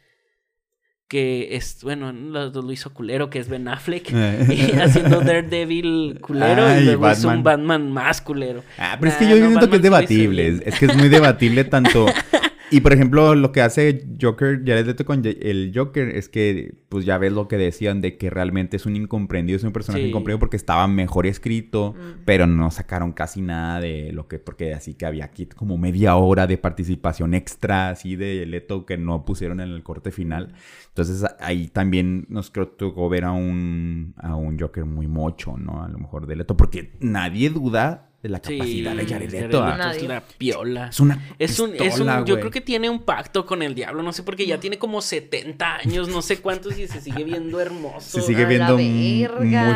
que 1.08 1.56
es 1.56 1.84
bueno 1.84 2.12
los 2.12 2.52
dos 2.52 2.66
lo 2.66 2.72
hizo 2.72 2.94
culero 2.94 3.30
que 3.30 3.40
es 3.40 3.48
Ben 3.48 3.68
Affleck 3.68 4.12
y 4.50 4.74
haciendo 4.74 5.22
Daredevil 5.22 6.20
culero 6.22 6.66
Ah, 6.66 6.80
y 6.80 6.86
luego 6.86 7.10
es 7.10 7.24
un 7.24 7.44
Batman. 7.44 7.92
Más 7.92 8.22
culero 8.22 8.64
Ah, 8.78 8.98
pero 9.00 9.12
es 9.12 9.18
que 9.18 9.28
yo 9.28 9.38
no, 9.38 9.48
siento 9.48 9.70
que 9.70 9.78
es 9.78 9.82
Batman 9.82 10.02
lo 10.02 10.04
hizo 10.04 10.14
debatible. 10.14 10.48
Es, 10.48 10.62
es 10.66 10.80
que 10.80 10.86
es 10.86 10.96
muy 10.96 11.10
debatible 11.10 11.64
tanto. 11.64 12.06
Y 12.70 12.82
por 12.82 12.92
ejemplo, 12.92 13.34
lo 13.34 13.54
que 13.54 13.62
hace 13.62 14.06
Joker, 14.22 14.62
Jared 14.66 14.86
Leto 14.86 15.06
con 15.06 15.22
el 15.26 15.72
Joker, 15.74 16.10
es 16.10 16.28
que, 16.28 16.76
pues 16.90 17.06
ya 17.06 17.18
ves 17.18 17.32
lo 17.32 17.48
que 17.48 17.56
decían 17.58 18.02
de 18.02 18.18
que 18.18 18.30
realmente 18.30 18.76
es 18.76 18.86
un 18.86 18.98
incomprendido, 18.98 19.56
es 19.56 19.64
un 19.64 19.72
personaje 19.72 20.04
Sí. 20.04 20.10
incomprendido 20.10 20.40
porque 20.40 20.58
estaba 20.58 20.86
mejor 20.88 21.28
escrito, 21.28 21.94
Mm. 21.98 22.22
pero 22.26 22.46
no 22.46 22.70
sacaron 22.70 23.14
casi 23.14 23.42
nada 23.42 23.80
de 23.80 24.12
lo 24.12 24.28
que, 24.28 24.38
porque 24.40 24.74
así 24.74 24.96
que 24.96 25.06
había 25.06 25.24
aquí 25.26 25.46
como 25.46 25.78
media 25.78 26.18
hora 26.18 26.46
de 26.46 26.58
participación 26.58 27.34
extra, 27.34 27.90
así 27.90 28.18
de 28.18 28.46
Leto 28.46 28.86
que 28.86 28.98
no 28.98 29.24
pusieron 29.24 29.62
en 29.62 29.70
el 29.70 29.82
corte 29.84 30.12
final. 30.12 30.54
Entonces 30.90 31.24
ahí 31.40 31.68
también 31.70 32.26
nos 32.28 32.52
creo 32.52 32.68
tocó 32.68 33.08
ver 33.08 33.24
a 33.24 33.32
un, 33.32 34.14
a 34.18 34.36
un 34.36 34.60
Joker 34.60 34.84
muy 34.84 35.08
mocho, 35.08 35.56
¿no? 35.58 35.84
A 35.84 35.88
lo 35.88 36.00
mejor 36.00 36.28
de 36.28 36.36
Leto, 36.36 36.58
porque 36.58 36.92
nadie 37.00 37.50
duda 37.50 38.07
de 38.24 38.30
la 38.30 38.40
Sí, 38.44 38.58
capacidad 38.58 38.96
de 38.96 39.06
Jared 39.06 39.30
Jared 39.32 39.32
Leto. 39.44 39.64
Ah. 39.64 39.94
es 39.96 40.04
la 40.04 40.22
piola 40.22 40.88
Es 40.90 41.00
una 41.00 41.24
es 41.38 41.60
un, 41.60 41.76
es 41.76 42.00
un 42.00 42.26
yo 42.26 42.40
creo 42.40 42.50
que 42.52 42.62
tiene 42.62 42.90
un 42.90 43.04
pacto 43.04 43.46
con 43.46 43.62
el 43.62 43.76
diablo, 43.76 44.02
no 44.04 44.12
sé 44.12 44.24
porque 44.24 44.46
ya 44.48 44.60
tiene 44.60 44.78
como 44.80 45.02
70 45.02 45.76
años, 45.76 46.10
no 46.10 46.22
sé 46.22 46.40
cuántos 46.40 46.78
y 46.80 46.88
se 46.88 47.00
sigue 47.02 47.24
viendo 47.24 47.60
hermoso. 47.62 48.20
Se 48.20 48.22
sigue 48.22 48.44
A 48.44 48.48
viendo 48.48 48.74
muy, 48.78 49.28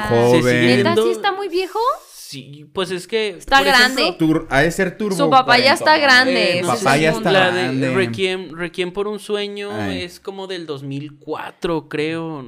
joven. 0.09 0.41
sigue 0.43 0.53
¿Neta 0.77 0.83
viendo- 0.93 1.03
sí 1.05 1.11
está 1.11 1.31
muy 1.31 1.47
viejo? 1.49 1.79
Sí, 2.13 2.65
pues 2.73 2.91
es 2.91 3.07
que 3.07 3.29
Está 3.29 3.59
ejemplo, 3.61 3.77
grande. 3.77 4.15
Tur- 4.17 4.47
ha 4.49 4.61
de 4.61 4.71
ser 4.71 4.97
turbo. 4.97 5.17
Su 5.17 5.29
papá 5.29 5.59
ya 5.59 5.73
está 5.73 5.97
grande, 5.97 6.59
Eh, 6.59 6.61
no 6.61 6.69
papá 6.69 6.95
ya 6.97 7.11
está 7.11 7.29
La 7.31 7.51
de 7.51 7.61
grande. 7.63 7.93
Requiem, 7.93 8.55
Requiem 8.55 8.93
por 8.93 9.07
un 9.07 9.19
sueño 9.19 9.69
Ay. 9.73 10.03
es 10.03 10.21
como 10.21 10.47
del 10.47 10.65
2004, 10.65 11.89
creo. 11.89 12.45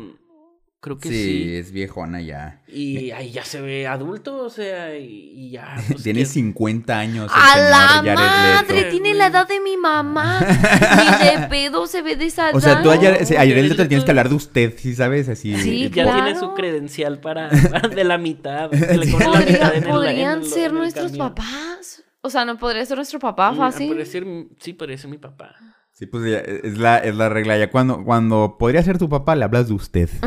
Creo 0.83 0.97
que 0.99 1.07
Sí, 1.07 1.15
sí. 1.15 1.55
es 1.55 1.71
viejona 1.71 2.19
ya. 2.21 2.61
Y 2.67 3.11
ahí 3.11 3.31
ya 3.31 3.45
se 3.45 3.61
ve 3.61 3.87
adulto, 3.87 4.35
o 4.43 4.49
sea, 4.49 4.97
y, 4.97 5.31
y 5.33 5.51
ya. 5.51 5.75
pues, 5.87 6.03
Tiene 6.03 6.19
que- 6.19 6.25
50 6.25 6.99
años. 6.99 7.31
el 7.33 7.41
¡A 7.41 7.53
señor 7.53 7.69
la 7.69 7.77
Jared 7.77 8.13
madre! 8.15 8.75
Leto. 8.75 8.89
Tiene 8.91 9.13
la 9.13 9.27
edad 9.27 9.47
de 9.47 9.61
mi 9.61 9.77
mamá. 9.77 10.41
Ni 11.21 11.39
de 11.41 11.47
pedo 11.47 11.87
se 11.87 12.01
ve 12.01 12.17
de 12.17 12.25
esa 12.25 12.47
edad. 12.49 12.55
O 12.57 12.59
sea, 12.59 12.81
tú 12.83 12.91
a 12.91 12.97
Jared, 12.97 13.21
No, 13.21 13.25
sí, 13.25 13.33
a 13.33 13.37
Jared 13.39 13.51
Jared 13.55 13.69
Leto 13.69 13.83
le 13.83 13.87
tienes 13.87 14.03
que 14.03 14.11
hablar 14.11 14.27
de 14.27 14.35
usted, 14.35 14.73
¿sí 14.77 14.93
sabes? 14.93 15.29
Así. 15.29 15.55
Sí, 15.57 15.83
Ya 15.89 16.03
claro. 16.03 16.21
tiene 16.25 16.37
su 16.37 16.53
credencial 16.53 17.21
para, 17.21 17.49
para 17.71 17.87
de 17.87 18.03
la 18.03 18.17
mitad. 18.17 18.69
Se 18.71 18.97
le 18.97 19.09
cobra 19.09 19.27
la 19.27 19.33
Podría- 19.39 19.53
mitad 19.53 19.75
en 19.77 19.83
el- 19.83 19.89
podrían 19.89 20.37
en 20.39 20.43
el- 20.43 20.49
ser 20.49 20.59
en 20.65 20.71
el 20.71 20.75
nuestros 20.79 21.11
camión. 21.11 21.29
papás. 21.33 22.03
O 22.19 22.29
sea, 22.29 22.43
no 22.43 22.57
podría 22.57 22.85
ser 22.85 22.97
nuestro 22.97 23.19
papá 23.19 23.53
Mm, 23.53 23.57
fácil. 23.57 23.87
podría 23.87 24.05
ser- 24.05 24.25
sí, 24.59 24.73
podría 24.73 24.97
ser 24.97 25.09
mi 25.09 25.17
papá. 25.17 25.55
Sí, 25.95 26.07
pues 26.07 26.23
ya, 26.29 26.39
es 26.39 26.79
la, 26.79 26.97
es 26.97 27.15
la 27.15 27.29
regla. 27.29 27.55
Ya 27.55 27.69
cuando, 27.69 28.03
cuando 28.03 28.55
podría 28.57 28.81
ser 28.81 28.97
tu 28.97 29.09
papá, 29.09 29.35
le 29.35 29.43
hablas 29.45 29.67
de 29.67 29.75
usted. 29.75 30.09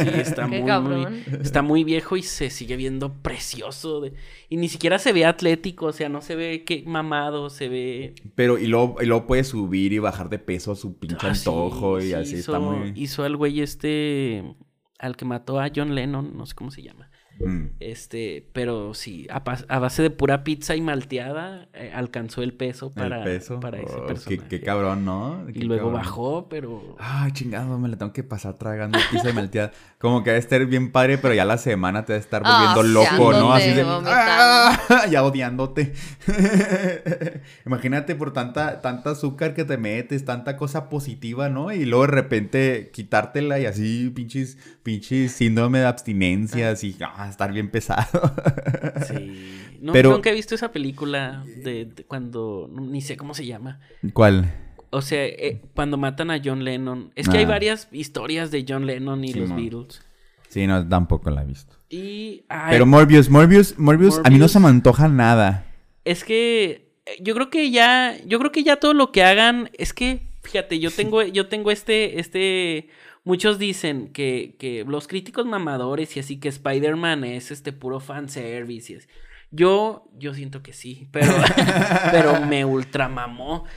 Sí, 0.00 0.08
está 0.20 0.46
muy, 0.46 0.62
muy- 0.62 1.24
está 1.42 1.60
muy 1.60 1.84
viejo 1.84 2.16
y 2.16 2.22
se 2.22 2.48
sigue 2.48 2.76
viendo 2.76 3.12
precioso. 3.22 4.00
de- 4.00 4.14
y 4.48 4.56
ni 4.56 4.68
siquiera 4.70 4.98
se 4.98 5.12
ve 5.12 5.26
atlético, 5.26 5.86
o 5.86 5.92
sea, 5.92 6.08
no 6.08 6.22
se 6.22 6.34
ve 6.34 6.64
que 6.64 6.82
mamado, 6.86 7.50
se 7.50 7.68
ve... 7.68 8.14
Pero, 8.34 8.58
y 8.58 8.66
luego, 8.68 8.96
y 9.02 9.06
luego 9.06 9.26
puede 9.26 9.44
subir 9.44 9.92
y 9.92 9.98
bajar 9.98 10.30
de 10.30 10.38
peso 10.38 10.72
a 10.72 10.76
su 10.76 10.98
pinche 10.98 11.16
Ah, 11.20 11.34
sí, 11.34 11.48
antojo 11.48 11.98
y 12.00 12.04
sí, 12.04 12.12
así 12.14 12.36
hizo, 12.36 12.56
está 12.56 12.58
muy. 12.58 12.92
Hizo 12.96 13.22
al 13.24 13.36
güey 13.36 13.60
este, 13.60 14.42
al 14.98 15.14
que 15.16 15.26
mató 15.26 15.60
a 15.60 15.68
John 15.74 15.94
Lennon, 15.94 16.36
no 16.38 16.46
sé 16.46 16.54
cómo 16.54 16.70
se 16.70 16.82
llama. 16.82 17.09
Mm. 17.48 17.66
Este, 17.80 18.46
pero 18.52 18.92
sí, 18.94 19.26
a, 19.30 19.42
a 19.68 19.78
base 19.78 20.02
de 20.02 20.10
pura 20.10 20.44
pizza 20.44 20.76
y 20.76 20.80
malteada, 20.80 21.68
eh, 21.74 21.90
alcanzó 21.94 22.42
el 22.42 22.52
peso 22.52 22.90
para, 22.92 23.18
el 23.18 23.24
peso. 23.24 23.60
para 23.60 23.78
ese 23.78 23.86
Oh, 23.94 24.02
qué, 24.02 24.06
personaje. 24.06 24.48
qué 24.48 24.60
cabrón, 24.60 25.04
¿no? 25.04 25.46
Y 25.52 25.62
luego 25.62 25.86
cabrón. 25.86 26.02
bajó, 26.02 26.48
pero... 26.48 26.96
Ay, 26.98 27.32
chingado, 27.32 27.78
me 27.78 27.88
la 27.88 27.96
tengo 27.96 28.12
que 28.12 28.22
pasar 28.22 28.54
tragando 28.58 28.98
pizza 29.10 29.30
y 29.30 29.32
malteada. 29.32 29.72
Como 29.98 30.22
que 30.22 30.30
debe 30.30 30.40
estar 30.40 30.64
bien 30.66 30.92
padre, 30.92 31.18
pero 31.18 31.34
ya 31.34 31.44
la 31.44 31.58
semana 31.58 32.04
te 32.04 32.12
debe 32.12 32.22
estar 32.22 32.42
Ah, 32.44 32.74
volviendo 32.74 33.00
loco, 33.00 33.32
¿no? 33.32 33.52
Así 33.52 33.70
de... 33.72 33.84
¡Ah! 33.86 34.78
Ya 35.10 35.22
odiándote. 35.24 35.92
Imagínate 37.66 38.14
por 38.14 38.32
tanta, 38.32 38.80
tanta 38.80 39.10
azúcar 39.10 39.54
que 39.54 39.64
te 39.64 39.76
metes, 39.78 40.24
tanta 40.24 40.56
cosa 40.56 40.88
positiva, 40.88 41.48
¿no? 41.48 41.72
Y 41.72 41.84
luego 41.84 42.06
de 42.06 42.12
repente 42.12 42.90
quitártela 42.92 43.58
y 43.60 43.66
así 43.66 44.10
pinches, 44.14 44.58
pinches 44.82 45.32
síndrome 45.32 45.78
de 45.80 45.86
abstinencias 45.86 46.84
y 46.84 46.96
ah, 47.00 47.29
estar 47.30 47.52
bien 47.52 47.70
pesado. 47.70 48.32
Sí. 49.06 49.56
No, 49.80 49.92
Pero- 49.92 50.10
Nunca 50.10 50.30
he 50.30 50.34
visto 50.34 50.54
esa 50.54 50.72
película 50.72 51.42
de, 51.64 51.86
de 51.86 52.04
cuando... 52.04 52.68
Ni 52.70 53.00
sé 53.00 53.16
cómo 53.16 53.32
se 53.34 53.46
llama. 53.46 53.80
¿Cuál? 54.12 54.52
O 54.90 55.00
sea, 55.00 55.24
eh, 55.24 55.62
cuando 55.74 55.96
matan 55.96 56.30
a 56.30 56.40
John 56.44 56.64
Lennon. 56.64 57.12
Es 57.14 57.28
que 57.28 57.38
hay 57.38 57.44
Ah. 57.44 57.48
varias 57.48 57.88
historias 57.92 58.50
de 58.50 58.64
John 58.68 58.84
Lennon 58.86 59.24
y 59.24 59.32
Sí, 59.32 59.40
los. 59.40 59.54
Beatles. 59.56 60.02
Sí, 60.48 60.66
no, 60.66 60.86
tampoco 60.86 61.30
la 61.30 61.42
he 61.42 61.46
visto. 61.46 61.76
Y... 61.88 62.42
ay, 62.48 62.72
Pero 62.72 62.84
Morbius, 62.86 63.30
Morbius, 63.30 63.78
Morbius, 63.78 64.18
a 64.18 64.22
mí 64.24 64.24
no 64.24 64.30
Morbius. 64.32 64.52
se 64.52 64.60
me 64.60 64.68
antoja 64.68 65.08
nada. 65.08 65.64
Es 66.04 66.24
que 66.24 66.92
eh, 67.06 67.16
yo 67.22 67.34
creo 67.34 67.48
que 67.50 67.70
ya, 67.70 68.16
yo 68.26 68.38
creo 68.38 68.52
que 68.52 68.62
ya 68.64 68.76
todo 68.76 68.92
lo 68.92 69.12
que 69.12 69.22
hagan, 69.22 69.70
es 69.78 69.94
que, 69.94 70.20
fíjate, 70.42 70.78
yo 70.80 70.90
tengo, 70.90 71.22
yo 71.22 71.48
tengo 71.48 71.70
este, 71.70 72.18
este, 72.20 72.88
muchos 73.24 73.58
dicen 73.58 74.08
que, 74.12 74.56
que 74.58 74.84
los 74.86 75.06
críticos 75.08 75.46
mamadores 75.46 76.16
y 76.16 76.20
así 76.20 76.38
que 76.38 76.48
Spider-Man 76.48 77.24
es 77.24 77.50
este 77.50 77.72
puro 77.72 78.00
fanservice 78.00 78.92
y 78.92 78.96
es- 78.96 79.08
Yo, 79.52 80.04
yo 80.16 80.32
siento 80.32 80.62
que 80.62 80.72
sí, 80.72 81.08
pero, 81.10 81.32
pero 82.12 82.40
me 82.46 82.64
ultramamó. 82.64 83.64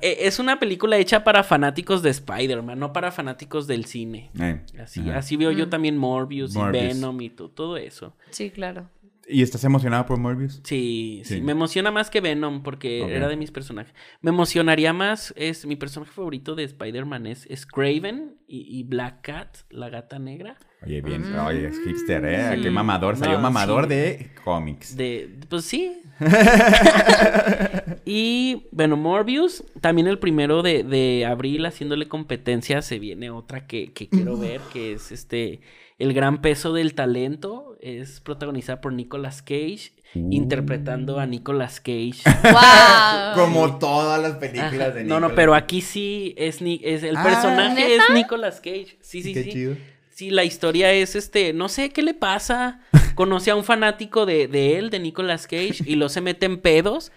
Eh, 0.00 0.18
es 0.26 0.38
una 0.38 0.58
película 0.58 0.96
hecha 0.98 1.24
para 1.24 1.42
fanáticos 1.44 2.02
de 2.02 2.10
Spider-Man, 2.10 2.78
no 2.78 2.92
para 2.92 3.10
fanáticos 3.10 3.66
del 3.66 3.84
cine. 3.86 4.30
Eh, 4.38 4.60
Así, 4.82 5.08
así 5.10 5.36
veo 5.36 5.50
yo 5.50 5.66
Mm. 5.66 5.70
también 5.70 5.96
Morbius, 5.98 6.54
Morbius. 6.54 6.82
y 6.84 6.86
Venom 6.88 7.20
y 7.20 7.30
to- 7.30 7.48
todo 7.48 7.76
eso. 7.76 8.14
Sí, 8.30 8.50
claro. 8.50 8.88
¿Y 9.28 9.42
estás 9.42 9.64
emocionada 9.64 10.06
por 10.06 10.18
Morbius? 10.18 10.60
Sí, 10.64 11.22
sí, 11.24 11.34
Sí. 11.36 11.40
me 11.40 11.52
emociona 11.52 11.90
más 11.90 12.10
que 12.10 12.20
Venom 12.20 12.62
porque 12.62 13.02
era 13.14 13.28
de 13.28 13.36
mis 13.36 13.50
personajes. 13.50 13.94
Me 14.20 14.30
emocionaría 14.30 14.92
más, 14.92 15.32
es 15.36 15.64
mi 15.66 15.76
personaje 15.76 16.12
favorito 16.12 16.54
de 16.54 16.64
Spider-Man 16.64 17.26
es, 17.26 17.46
es 17.50 17.64
Craven 17.66 18.36
y, 18.46 18.78
y 18.78 18.82
Black 18.84 19.22
Cat, 19.22 19.56
la 19.70 19.88
gata 19.88 20.18
negra. 20.18 20.56
Oye, 20.84 21.00
bien, 21.00 21.22
Mm. 21.32 21.46
oye, 21.46 21.66
es 21.68 21.78
hipster, 21.82 22.24
¿eh? 22.26 22.56
Sí. 22.56 22.62
Qué 22.62 22.70
mamador, 22.70 23.16
salió 23.16 23.36
No, 23.36 23.42
mamador 23.44 23.84
sí. 23.84 23.88
de 23.90 24.30
cómics. 24.44 24.94
De, 24.96 25.38
pues 25.48 25.64
sí. 25.64 26.00
y 28.04 28.66
bueno, 28.72 28.96
Morbius, 28.96 29.64
también 29.80 30.06
el 30.08 30.18
primero 30.18 30.62
de, 30.62 30.82
de 30.84 31.24
abril 31.26 31.64
haciéndole 31.66 32.08
competencia, 32.08 32.82
se 32.82 32.98
viene 32.98 33.30
otra 33.30 33.66
que, 33.66 33.92
que 33.92 34.08
quiero 34.08 34.36
ver, 34.36 34.60
que 34.72 34.92
es 34.92 35.10
este 35.12 35.60
El 35.98 36.12
gran 36.12 36.40
peso 36.42 36.72
del 36.72 36.94
talento. 36.94 37.73
Es 37.84 38.20
protagonizada 38.20 38.80
por 38.80 38.92
Nicolas 38.94 39.42
Cage, 39.42 39.92
Uh. 40.16 40.28
interpretando 40.32 41.18
a 41.18 41.26
Nicolas 41.26 41.80
Cage. 41.80 42.14
¡Wow! 42.44 43.34
Como 43.34 43.78
todas 43.78 44.22
las 44.22 44.36
películas 44.36 44.72
Ajá. 44.74 44.90
de 44.92 45.04
No, 45.04 45.14
no, 45.20 45.26
Nicolas 45.28 45.36
pero 45.36 45.54
aquí 45.54 45.80
sí 45.80 46.34
es, 46.38 46.62
ni 46.62 46.80
es 46.84 47.02
el 47.02 47.16
Ah, 47.16 47.22
personaje 47.24 47.74
¿neta? 47.74 48.04
es 48.08 48.14
Nicolas 48.14 48.60
Cage. 48.60 48.96
Sí, 49.00 49.22
sí, 49.22 49.34
Qué 49.34 49.42
sí. 49.42 49.50
chido. 49.50 49.76
Sí, 50.10 50.30
la 50.30 50.44
historia 50.44 50.92
es 50.92 51.16
este, 51.16 51.52
no 51.52 51.68
sé 51.68 51.90
qué 51.90 52.02
le 52.02 52.14
pasa. 52.14 52.80
Conoce 53.16 53.50
a 53.50 53.56
un 53.56 53.64
fanático 53.64 54.24
de, 54.24 54.46
de 54.46 54.78
él, 54.78 54.90
de 54.90 55.00
Nicolas 55.00 55.46
Cage, 55.48 55.82
y 55.84 55.96
lo 55.96 56.08
se 56.08 56.20
mete 56.20 56.46
en 56.46 56.60
pedos. 56.60 57.10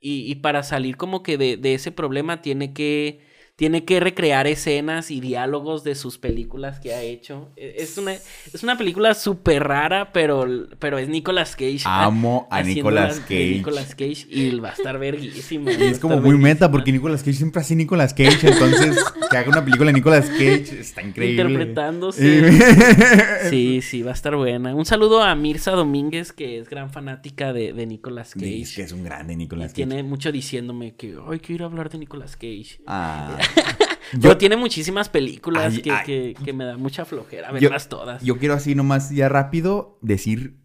Y, 0.00 0.30
y 0.30 0.36
para 0.36 0.62
salir 0.62 0.96
como 0.96 1.24
que 1.24 1.36
de, 1.36 1.56
de 1.56 1.74
ese 1.74 1.90
problema 1.90 2.40
tiene 2.42 2.72
que, 2.72 3.25
tiene 3.56 3.86
que 3.86 4.00
recrear 4.00 4.46
escenas 4.46 5.10
y 5.10 5.20
diálogos 5.20 5.82
de 5.82 5.94
sus 5.94 6.18
películas 6.18 6.78
que 6.78 6.92
ha 6.92 7.00
hecho. 7.02 7.48
E- 7.56 7.76
Es 7.78 7.96
una, 7.96 8.12
es 8.12 8.62
una 8.62 8.76
película 8.76 9.14
súper 9.14 9.64
rara, 9.64 10.12
pero, 10.12 10.46
pero 10.78 10.98
es 10.98 11.08
Nicolas 11.08 11.56
Cage. 11.56 11.80
Amo 11.86 12.46
a 12.50 12.62
Nicolas 12.62 13.20
Cage. 13.20 13.50
Nicolas 13.54 13.94
Cage 13.94 14.26
y 14.28 14.50
va 14.60 14.68
a 14.68 14.72
estar 14.72 14.98
verguísima. 14.98 15.72
Y 15.72 15.82
es 15.84 15.98
como 15.98 16.20
muy 16.20 16.36
meta 16.36 16.70
porque 16.70 16.92
Nicolas 16.92 17.22
Cage 17.22 17.32
siempre 17.38 17.62
hace 17.62 17.74
Nicolas 17.74 18.12
Cage, 18.12 18.46
entonces 18.48 19.02
que 19.30 19.36
haga 19.38 19.48
una 19.48 19.64
película 19.64 19.86
de 19.90 19.94
Nicolas 19.94 20.28
Cage 20.28 20.78
está 20.80 21.00
increíble. 21.02 21.42
Interpretándose. 21.42 22.50
Sí, 23.50 23.80
sí, 23.82 24.02
va 24.02 24.10
a 24.10 24.14
estar 24.14 24.34
buena. 24.36 24.74
Un 24.74 24.84
saludo 24.84 25.22
a 25.22 25.34
Mirza 25.34 25.70
Domínguez, 25.72 26.32
que 26.32 26.58
es 26.58 26.68
gran 26.68 26.90
fanática 26.90 27.52
de, 27.52 27.72
de 27.72 27.86
Nicolas 27.86 28.34
Cage. 28.34 28.44
Dice 28.46 28.76
que 28.76 28.82
es 28.82 28.92
un 28.92 29.04
grande 29.04 29.34
Y 29.34 29.36
Nicolas 29.36 29.68
Cage. 29.72 29.74
tiene 29.76 30.02
mucho 30.02 30.32
diciéndome 30.32 30.94
que, 30.94 31.16
ay, 31.28 31.38
quiero 31.38 31.54
ir 31.54 31.62
a 31.62 31.66
hablar 31.66 31.90
de 31.90 31.98
Nicolas 31.98 32.36
Cage. 32.36 32.80
Ah. 32.86 33.38
Pero 34.22 34.36
tiene 34.38 34.56
muchísimas 34.56 35.08
películas 35.08 35.74
Ay, 35.74 35.82
que, 35.82 35.90
ay. 35.90 36.04
que- 36.06 36.34
que 36.44 36.52
me 36.52 36.64
da 36.64 36.76
mucha 36.76 37.04
flojera 37.04 37.48
Yo- 37.48 37.54
verlas 37.68 37.88
todas. 37.88 38.22
Yo 38.22 38.38
quiero 38.38 38.54
así 38.54 38.74
nomás 38.74 39.10
ya 39.10 39.28
rápido 39.28 39.98
decir, 40.00 40.56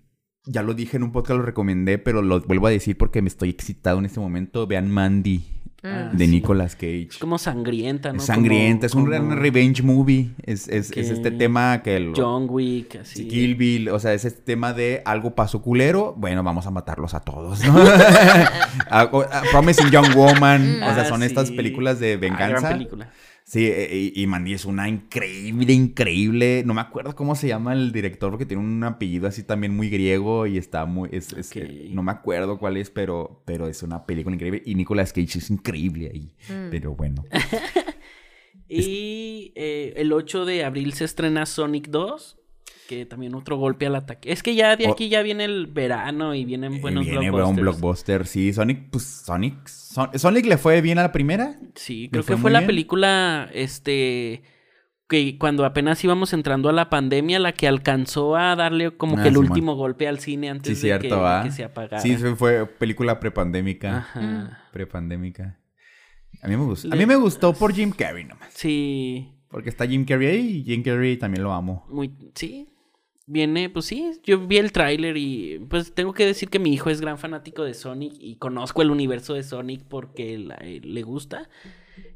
ya 0.45 0.61
lo 0.63 0.73
dije 0.73 0.97
en 0.97 1.03
un 1.03 1.11
podcast, 1.11 1.39
lo 1.39 1.45
recomendé, 1.45 1.97
pero 1.97 2.21
lo 2.21 2.39
vuelvo 2.41 2.67
a 2.67 2.69
decir 2.71 2.97
porque 2.97 3.21
me 3.21 3.27
estoy 3.29 3.49
excitado 3.49 3.97
en 3.99 4.05
este 4.05 4.19
momento. 4.19 4.67
Vean 4.67 4.89
Mandy 4.91 5.43
Ah, 5.83 6.11
de 6.13 6.25
sí. 6.25 6.31
Nicolas 6.31 6.75
Cage. 6.75 7.07
Es 7.09 7.17
como 7.17 7.39
sangrienta, 7.39 8.13
¿no? 8.13 8.19
Es 8.19 8.25
sangrienta, 8.25 8.85
es 8.85 8.93
un 8.93 9.05
Como- 9.11 9.33
revenge 9.35 9.81
movie. 9.81 10.29
Es, 10.43 10.67
es, 10.67 10.91
este 10.95 11.31
tema 11.31 11.81
que 11.81 11.95
el, 11.95 12.13
John 12.15 12.45
Wick, 12.49 12.97
así. 12.97 13.27
Kill 13.27 13.55
Bill, 13.55 13.89
o 13.89 13.97
sea, 13.99 14.13
es 14.13 14.23
este 14.25 14.41
tema 14.43 14.73
de 14.73 15.01
algo 15.05 15.33
pasó 15.33 15.61
culero, 15.63 16.13
bueno, 16.15 16.43
vamos 16.43 16.67
a 16.67 16.71
matarlos 16.71 17.15
a 17.15 17.21
todos, 17.21 17.63
¿no? 17.65 17.73
Algo- 18.89 19.23
a 19.23 19.41
Promising 19.51 19.89
Young 19.89 20.13
Woman, 20.15 20.83
o 20.83 20.93
sea, 20.93 21.01
Ah, 21.01 21.05
son 21.05 21.23
estas 21.23 21.49
películas 21.51 21.99
de 21.99 22.13
Ah, 22.13 22.17
gran 22.17 22.37
venganza. 22.37 22.69
película. 22.69 23.09
Sí, 23.51 23.65
e- 23.65 24.13
y, 24.15 24.21
y 24.23 24.27
Mandy 24.27 24.53
es 24.53 24.63
una 24.63 24.87
increíble, 24.87 25.73
increíble. 25.73 26.63
No 26.65 26.73
me 26.73 26.79
acuerdo 26.79 27.13
cómo 27.17 27.35
se 27.35 27.49
llama 27.49 27.73
el 27.73 27.91
director 27.91 28.29
porque 28.31 28.45
tiene 28.45 28.63
un 28.63 28.81
apellido 28.85 29.27
así 29.27 29.43
también 29.43 29.75
muy 29.75 29.89
griego 29.89 30.47
y 30.47 30.57
está 30.57 30.85
muy. 30.85 31.09
Es, 31.11 31.33
es- 31.33 31.53
eh, 31.57 31.89
no 31.91 32.01
me 32.01 32.13
acuerdo 32.13 32.57
cuál 32.57 32.77
es, 32.77 32.89
pero, 32.89 33.43
pero 33.43 33.67
es 33.67 33.83
una 33.83 34.05
película 34.05 34.35
increíble. 34.35 34.61
Y 34.65 34.75
Nicolas 34.75 35.11
Cage 35.11 35.39
es 35.39 35.49
increíble 35.49 36.11
ahí. 36.13 36.33
Mm. 36.47 36.69
Pero 36.71 36.95
bueno. 36.95 37.25
Y 38.73 39.51
eh, 39.55 39.93
el 39.97 40.13
8 40.13 40.45
de 40.45 40.63
abril 40.63 40.93
se 40.93 41.03
estrena 41.03 41.45
Sonic 41.45 41.89
2. 41.89 42.37
Que 42.91 43.05
también 43.05 43.33
otro 43.35 43.55
golpe 43.55 43.85
al 43.85 43.95
ataque. 43.95 44.33
Es 44.33 44.43
que 44.43 44.53
ya 44.53 44.75
de 44.75 44.85
aquí 44.89 45.07
ya 45.07 45.21
viene 45.21 45.45
el 45.45 45.67
verano 45.67 46.35
y 46.35 46.43
vienen 46.43 46.81
buenos 46.81 47.07
Eh, 47.07 47.11
viene 47.11 47.29
un 47.31 47.35
blockbusters. 47.37 47.61
blockbuster. 47.61 48.27
Sí, 48.27 48.51
Sonic, 48.51 48.89
pues 48.91 49.03
Sonic. 49.05 49.65
Son- 49.65 50.09
Sonic 50.19 50.45
le 50.45 50.57
fue 50.57 50.81
bien 50.81 50.99
a 50.99 51.03
la 51.03 51.13
primera. 51.13 51.57
Sí, 51.75 52.09
creo 52.11 52.21
fue 52.21 52.35
que 52.35 52.41
fue 52.41 52.51
la 52.51 52.59
bien. 52.59 52.67
película, 52.67 53.49
este, 53.53 54.41
que 55.07 55.37
cuando 55.37 55.63
apenas 55.63 56.03
íbamos 56.03 56.33
entrando 56.33 56.67
a 56.67 56.73
la 56.73 56.89
pandemia, 56.89 57.39
la 57.39 57.53
que 57.53 57.65
alcanzó 57.69 58.35
a 58.35 58.57
darle 58.57 58.91
como 58.97 59.17
Ah, 59.17 59.23
que 59.23 59.29
el 59.29 59.37
último 59.37 59.75
golpe 59.75 60.09
al 60.09 60.19
cine 60.19 60.47
Sí, 60.47 60.51
antes 60.51 60.69
de 60.73 60.75
cierto, 60.75 61.23
que, 61.43 61.51
se 61.51 61.63
apagara. 61.63 62.01
Sí, 62.01 62.17
fue, 62.35 62.65
película 62.65 63.21
prepandémica. 63.21 63.99
Ajá. 63.99 64.67
Prepandémica. 64.73 65.59
A 66.43 66.47
mí 66.49 66.57
me 66.57 66.65
gustó. 66.65 66.89
A 66.91 66.95
mí 66.97 67.05
me 67.05 67.15
gustó 67.15 67.53
por 67.53 67.73
Jim 67.73 67.91
Carrey 67.91 68.25
nomás. 68.25 68.49
Sí, 68.53 69.31
Porque 69.49 69.69
está 69.69 69.87
Jim 69.87 70.03
Carrey 70.03 70.27
ahí 70.27 70.57
y 70.57 70.63
Jim 70.65 70.83
Carrey 70.83 71.15
también 71.15 71.43
lo 71.43 71.53
amo. 71.53 71.85
muy, 71.89 72.11
sí. 72.35 72.67
Viene, 73.27 73.69
pues 73.69 73.85
sí, 73.85 74.11
yo 74.23 74.45
vi 74.47 74.57
el 74.57 74.71
tráiler 74.71 75.15
y 75.15 75.59
pues 75.69 75.93
tengo 75.93 76.13
que 76.13 76.25
decir 76.25 76.49
que 76.49 76.59
mi 76.59 76.73
hijo 76.73 76.89
es 76.89 76.99
gran 77.01 77.17
fanático 77.17 77.63
de 77.63 77.73
Sonic 77.73 78.13
y 78.19 78.35
conozco 78.35 78.81
el 78.81 78.91
universo 78.91 79.33
de 79.35 79.43
Sonic 79.43 79.83
porque 79.87 80.37
la- 80.39 80.55
eh, 80.61 80.81
le 80.83 81.01
gusta. 81.03 81.47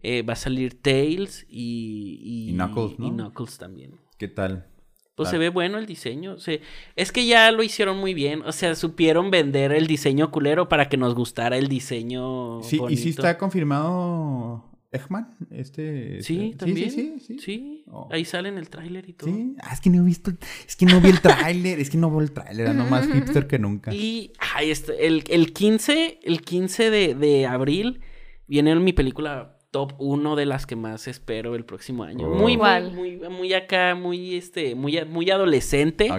Eh, 0.04 0.24
va 0.24 0.34
a 0.34 0.38
salir 0.38 0.82
Tails 0.82 1.46
y, 1.50 2.20
y, 2.22 2.50
Y 2.50 2.54
Knuckles, 2.54 3.00
¿no? 3.00 3.08
y 3.08 3.12
Knuckles 3.12 3.58
también. 3.58 3.92
¿Qué 4.18 4.28
tal? 4.28 4.68
Pues 5.16 5.30
se 5.30 5.38
ve 5.38 5.48
bueno 5.50 5.78
el 5.78 5.86
diseño. 5.86 6.38
se- 6.40 6.60
Es 6.98 7.12
que 7.14 7.26
ya 7.26 7.50
lo 7.52 7.64
hicieron 7.64 7.98
muy 7.98 8.14
bien. 8.14 8.42
O 8.42 8.52
sea, 8.52 8.76
supieron 8.76 9.32
vender 9.32 9.72
el 9.72 9.88
diseño 9.88 10.30
culero 10.32 10.68
para 10.68 10.90
que 10.90 10.98
nos 10.98 11.16
gustara 11.16 11.58
el 11.58 11.70
diseño. 11.70 12.62
Sí, 12.64 12.82
y 12.90 12.98
sí 12.98 13.10
está 13.10 13.38
confirmado 13.38 14.66
Eggman, 14.96 15.36
este... 15.52 16.22
Sí, 16.24 16.52
este- 16.52 16.58
también. 16.66 16.92
Sí, 16.92 17.14
sí, 17.20 17.26
sí. 17.26 17.40
Sí, 17.40 17.84
Oh. 17.88 18.10
ahí 18.12 18.26
sale 18.26 18.50
en 18.50 18.58
el 18.58 18.70
tráiler 18.70 19.08
y 19.08 19.14
todo. 19.14 19.30
Sí. 19.30 19.56
Ah, 19.62 19.74
es 19.74 19.80
que 19.82 19.90
no 19.90 20.02
he 20.02 20.06
visto... 20.06 20.32
Es 20.68 20.76
que 20.76 20.86
no 20.86 21.00
vi 21.02 21.10
el 21.10 21.22
tráiler. 21.22 21.80
es 21.80 21.90
que 21.90 21.98
no 21.98 22.10
vi 22.10 22.24
el 22.24 22.32
tráiler. 22.32 22.68
Ando 22.68 22.86
más 22.90 23.08
hipster 23.08 23.48
que 23.48 23.60
nunca. 23.60 23.94
Y 23.94 24.32
ay, 24.56 24.72
este, 24.72 25.06
el, 25.08 25.24
el 25.30 25.54
15, 25.54 26.20
el 26.24 26.42
15 26.42 26.90
de, 26.90 27.16
de 27.16 27.46
abril 27.46 28.02
viene 28.48 28.76
mi 28.76 28.94
película 28.94 29.52
top 29.72 29.94
1 30.00 30.36
de 30.38 30.46
las 30.46 30.66
que 30.66 30.76
más 30.78 31.08
espero 31.08 31.54
el 31.56 31.66
próximo 31.66 32.04
año. 32.06 32.28
Oh. 32.28 32.32
Muy, 32.34 32.40
muy, 32.42 32.58
¿Cuál? 32.58 32.94
muy, 32.94 33.18
muy 33.30 33.54
acá, 33.54 33.94
muy, 33.94 34.36
este, 34.36 34.74
muy, 34.74 35.04
muy 35.06 35.30
adolescente. 35.30 36.10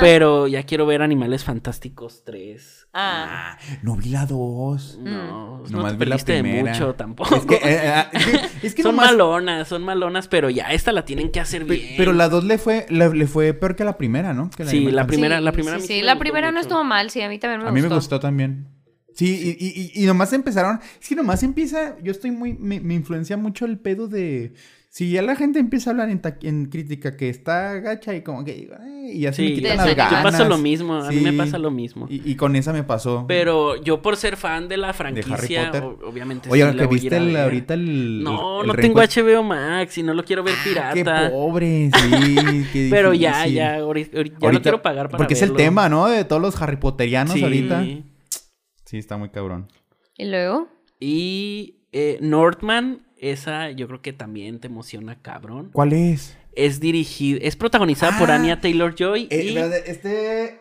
Pero 0.00 0.46
ya 0.46 0.62
quiero 0.62 0.86
ver 0.86 1.02
Animales 1.02 1.42
Fantásticos 1.44 2.22
3. 2.24 2.83
Ah. 2.96 3.56
Ah, 3.56 3.58
no 3.82 3.96
vi 3.96 4.10
la 4.10 4.24
2. 4.24 4.98
No, 5.02 5.10
no 5.10 5.62
Nomás 5.68 5.92
te 5.92 5.98
vi 5.98 6.04
la 6.06 6.16
perdiste 6.16 6.40
primera. 6.40 6.72
mucho 6.72 6.94
tampoco. 6.94 7.34
Es 7.34 7.44
que, 7.44 7.54
eh, 7.56 7.60
eh, 7.64 8.04
es 8.12 8.24
que, 8.60 8.66
es 8.68 8.74
que 8.76 8.82
son 8.84 8.94
nomás- 8.96 9.10
malonas, 9.10 9.66
son 9.68 9.82
malonas, 9.82 10.28
pero 10.28 10.48
ya 10.48 10.72
esta 10.72 10.92
la 10.92 11.04
tienen 11.04 11.30
que 11.32 11.40
hacer 11.40 11.66
Pe- 11.66 11.74
bien. 11.76 11.94
Pero 11.96 12.12
la 12.12 12.28
2 12.28 12.44
le 12.44 12.56
fue, 12.56 12.86
le, 12.90 13.12
le 13.12 13.26
fue 13.26 13.52
peor 13.52 13.74
que 13.74 13.84
la 13.84 13.96
primera, 13.98 14.32
¿no? 14.32 14.48
Que 14.50 14.64
Sí, 14.64 14.90
la 14.92 15.06
primera, 15.08 15.40
la 15.40 15.50
Sí, 15.50 15.54
primera. 15.54 15.74
a 15.76 15.78
mí 15.78 15.82
Sí, 15.82 15.88
sí 15.88 15.94
sí, 15.94 16.00
me 16.00 16.06
la 16.06 16.18
primera 16.18 16.46
no 16.48 16.52
mucho. 16.58 16.60
estuvo 16.68 16.84
mal, 16.84 17.10
sí, 17.10 17.20
a 17.20 17.28
mí 17.28 17.38
también 17.38 17.58
me 17.62 17.64
A 17.66 17.70
gustó. 17.70 17.82
mí 17.82 17.88
me 17.88 17.94
gustó 17.94 18.20
también. 18.20 18.68
Sí, 19.16 19.26
y, 19.60 19.64
y, 19.64 19.92
y, 20.00 20.02
y 20.04 20.06
nomás 20.06 20.32
empezaron. 20.32 20.80
Es 21.00 21.08
que 21.08 21.14
nomás 21.14 21.42
empieza. 21.44 21.96
Yo 22.02 22.10
estoy 22.10 22.32
muy. 22.32 22.54
Me, 22.54 22.80
me 22.80 22.94
influencia 22.94 23.36
mucho 23.36 23.64
el 23.64 23.78
pedo 23.78 24.08
de. 24.08 24.54
Si 24.96 25.10
ya 25.10 25.22
la 25.22 25.34
gente 25.34 25.58
empieza 25.58 25.90
a 25.90 25.92
hablar 25.92 26.08
en, 26.08 26.22
en 26.42 26.66
crítica 26.66 27.16
que 27.16 27.28
está 27.28 27.80
gacha 27.80 28.14
y 28.14 28.22
como 28.22 28.44
que. 28.44 28.68
y 29.12 29.18
ya 29.22 29.32
se 29.32 29.42
me 29.42 29.54
quitan 29.54 29.78
yo 29.78 29.86
las 29.86 29.96
ganas. 29.96 30.22
paso 30.22 30.48
lo 30.48 30.56
mismo, 30.56 30.94
a 30.94 31.10
mí 31.10 31.16
me 31.20 31.32
pasa 31.32 31.58
lo 31.58 31.72
mismo. 31.72 32.06
Y, 32.08 32.22
y 32.30 32.36
con 32.36 32.54
esa 32.54 32.72
me 32.72 32.84
pasó. 32.84 33.24
Pero 33.26 33.74
yo 33.82 34.00
por 34.02 34.16
ser 34.16 34.36
fan 34.36 34.68
de 34.68 34.76
la 34.76 34.92
franquicia, 34.92 35.72
obviamente 36.06 36.48
Oye, 36.48 36.62
sí 36.62 36.76
la 36.76 36.80
que 36.82 36.86
voy 36.86 36.94
a 36.94 36.96
ir 36.98 37.02
viste 37.10 37.16
el- 37.16 37.36
ahorita 37.36 37.74
el. 37.74 38.22
No, 38.22 38.60
el 38.60 38.68
no 38.68 38.74
tengo 38.74 39.00
HBO 39.00 39.42
Max 39.42 39.98
y 39.98 40.04
no 40.04 40.14
lo 40.14 40.24
quiero 40.24 40.44
ver 40.44 40.54
Ah, 40.78 40.90
Qué 40.94 41.00
pirata. 41.00 41.30
pobre, 41.32 41.90
sí. 41.92 42.64
qué 42.72 42.86
pero 42.88 43.12
ya, 43.14 43.48
ya, 43.48 43.78
ahorita, 43.78 44.12
ya 44.12 44.18
Ahorita- 44.18 44.48
lo 44.52 44.62
quiero 44.62 44.80
pagar 44.82 45.06
para 45.08 45.18
Porque 45.18 45.34
es 45.34 45.42
el 45.42 45.54
tema, 45.54 45.88
¿no? 45.88 46.06
De 46.06 46.24
todos 46.24 46.40
los 46.40 46.62
Harry 46.62 46.76
Potterianos 46.76 47.34
Sí. 47.34 47.42
ahorita. 47.42 47.84
Sí, 48.84 48.96
está 48.98 49.16
muy 49.16 49.30
cabrón. 49.30 49.66
¿Y 50.16 50.26
luego? 50.26 50.68
Y 51.00 51.80
eh, 51.90 52.18
Northman, 52.20 53.00
esa 53.32 53.70
yo 53.70 53.86
creo 53.86 54.02
que 54.02 54.12
también 54.12 54.60
te 54.60 54.66
emociona, 54.68 55.20
cabrón. 55.20 55.70
¿Cuál 55.72 55.92
es? 55.92 56.36
Es 56.56 56.80
dirigida, 56.80 57.38
es 57.42 57.56
protagonizada 57.56 58.18
por 58.18 58.30
Ah. 58.30 58.36
Anya 58.36 58.60
Taylor 58.60 58.94
Joy 58.94 59.26
Eh, 59.30 59.42
y 59.44 59.56
este. 59.58 60.60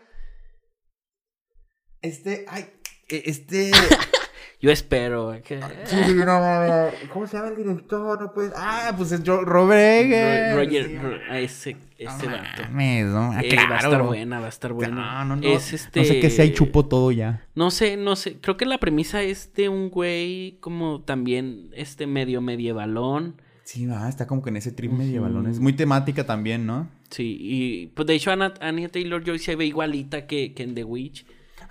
Este. 2.01 2.45
Ay. 2.47 2.65
eh, 3.09 3.23
Este. 3.25 3.71
yo 4.61 4.71
espero 4.71 5.35
que 5.43 5.59
Sí, 5.85 5.95
no, 6.15 6.25
no, 6.25 6.67
no. 6.67 6.87
¿Cómo 7.11 7.27
se 7.27 7.37
llama 7.37 7.49
el 7.49 7.57
director? 7.57 8.21
No 8.21 8.33
puedes. 8.33 8.53
Ah, 8.55 8.93
pues 8.97 9.11
es 9.11 9.25
Robert 9.25 9.81
Eggers. 10.05 10.53
Ro- 10.55 10.63
Roger, 10.63 10.85
Sí. 10.87 10.97
Ro- 10.97 11.35
ese, 11.35 11.77
ese 11.97 12.25
No 12.27 12.31
vato. 12.31 12.61
mames, 12.63 13.05
¿no? 13.07 13.31
Ah, 13.33 13.41
Eh, 13.43 13.55
Va 13.55 13.61
a 13.61 13.75
estar 13.77 13.89
claro. 13.89 14.05
buena, 14.05 14.39
va 14.39 14.45
a 14.45 14.49
estar 14.49 14.73
buena. 14.73 15.23
No, 15.25 15.35
no, 15.35 15.41
no. 15.41 15.47
Es 15.47 15.73
este... 15.73 15.99
No 16.01 16.05
sé 16.05 16.19
qué 16.19 16.29
sea 16.29 16.45
y 16.45 16.53
chupo 16.53 16.85
todo 16.85 17.11
ya. 17.11 17.45
No 17.55 17.71
sé, 17.71 17.97
no 17.97 18.15
sé. 18.15 18.37
Creo 18.39 18.57
que 18.57 18.65
la 18.65 18.77
premisa 18.77 19.21
es 19.21 19.53
de 19.53 19.69
un 19.69 19.89
güey 19.89 20.57
como 20.59 21.01
también 21.01 21.69
este 21.73 22.07
medio 22.07 22.41
medievalón. 22.41 23.41
Sí, 23.65 23.85
va, 23.85 24.09
está 24.09 24.27
como 24.27 24.43
que 24.43 24.49
en 24.49 24.57
ese 24.57 24.71
trip 24.73 24.91
medievalón. 24.91 25.47
Es 25.47 25.59
muy 25.59 25.71
temática 25.73 26.25
también, 26.25 26.65
¿no? 26.65 26.89
Sí, 27.09 27.37
y 27.39 27.87
pues 27.87 28.05
de 28.07 28.15
hecho 28.15 28.31
Anna, 28.31 28.53
Taylor 28.53 29.23
Joy 29.23 29.39
se 29.39 29.55
ve 29.55 29.65
igualita 29.65 30.25
que, 30.27 30.53
que 30.53 30.63
en 30.63 30.75
The 30.75 30.83
Witch. 30.83 31.25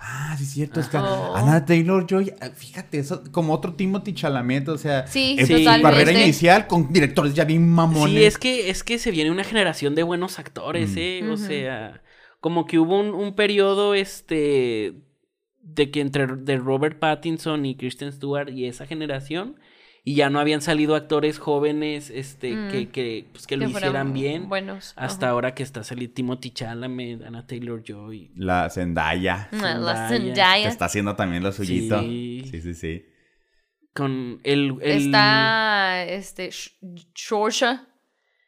Ah, 0.05 0.35
sí, 0.37 0.43
es 0.43 0.49
cierto. 0.51 0.79
Es 0.81 0.87
que 0.89 0.97
Oh. 0.97 1.33
Ana 1.35 1.63
Taylor 1.65 2.05
Joy, 2.05 2.33
ah, 2.41 2.49
fíjate, 2.53 2.99
eso 2.99 3.23
como 3.31 3.53
otro 3.53 3.73
Timothy 3.73 4.13
Chalamet, 4.13 4.67
o 4.67 4.77
sea, 4.77 5.07
Sí, 5.07 5.37
en 5.39 5.47
sí, 5.47 5.63
su 5.65 5.81
carrera 5.81 6.11
inicial 6.11 6.67
con 6.67 6.91
directores 6.91 7.33
ya 7.33 7.45
bien 7.45 7.69
mamones. 7.69 8.09
Sí, 8.13 8.23
es 8.25 8.37
que, 8.37 8.69
es 8.69 8.83
que 8.83 8.99
se 8.99 9.11
viene 9.11 9.31
una 9.31 9.45
generación 9.45 9.95
de 9.95 10.03
buenos 10.03 10.39
actores, 10.39 10.91
Mm. 10.91 10.97
¿eh? 10.97 11.29
O 11.31 11.37
sea, 11.37 12.01
como 12.41 12.65
que 12.65 12.79
hubo 12.79 12.99
un, 12.99 13.13
un 13.13 13.33
periodo, 13.35 13.93
este, 13.93 14.93
de 15.61 15.89
que 15.91 16.01
entre 16.01 16.27
de 16.27 16.57
Robert 16.57 16.99
Pattinson 16.99 17.65
y 17.65 17.75
Kristen 17.77 18.11
Stewart 18.11 18.49
y 18.49 18.65
esa 18.65 18.85
generación, 18.85 19.55
y 20.05 20.15
ya 20.15 20.29
no 20.29 20.39
habían 20.39 20.61
salido 20.61 20.95
actores 20.95 21.39
jóvenes, 21.39 22.09
este, 22.09 22.53
Mm. 22.53 22.71
que, 22.71 22.89
que, 22.89 23.27
pues, 23.31 23.47
que 23.47 23.55
lo 23.57 23.65
Que 23.67 23.71
fueran 23.71 23.89
hicieran 23.89 24.13
bien. 24.13 24.49
Buenos. 24.49 24.93
Hasta 24.97 25.27
ajá. 25.27 25.31
ahora 25.33 25.53
que 25.55 25.63
está 25.63 25.83
saliendo 25.83 26.13
Timothy 26.13 26.51
Chalamet, 26.51 27.23
Anna 27.23 27.47
Taylor-Joy. 27.47 28.31
La 28.35 28.69
Zendaya. 28.69 29.47
Ah, 29.53 29.75
La 29.75 30.09
Zendaya. 30.09 30.09
Zendaya. 30.09 30.67
Está 30.69 30.85
haciendo 30.85 31.15
también 31.15 31.41
lo 31.43 31.51
suyito. 31.51 31.99
Sí. 32.01 32.43
Sí, 32.51 32.61
sí, 32.61 32.73
sí. 32.73 33.05
Con 33.93 34.39
el... 34.43 34.77
el 34.81 35.05
Está 35.05 36.03
este 36.05 36.49
Sh- 36.49 36.73
Shorsha. 37.13 37.87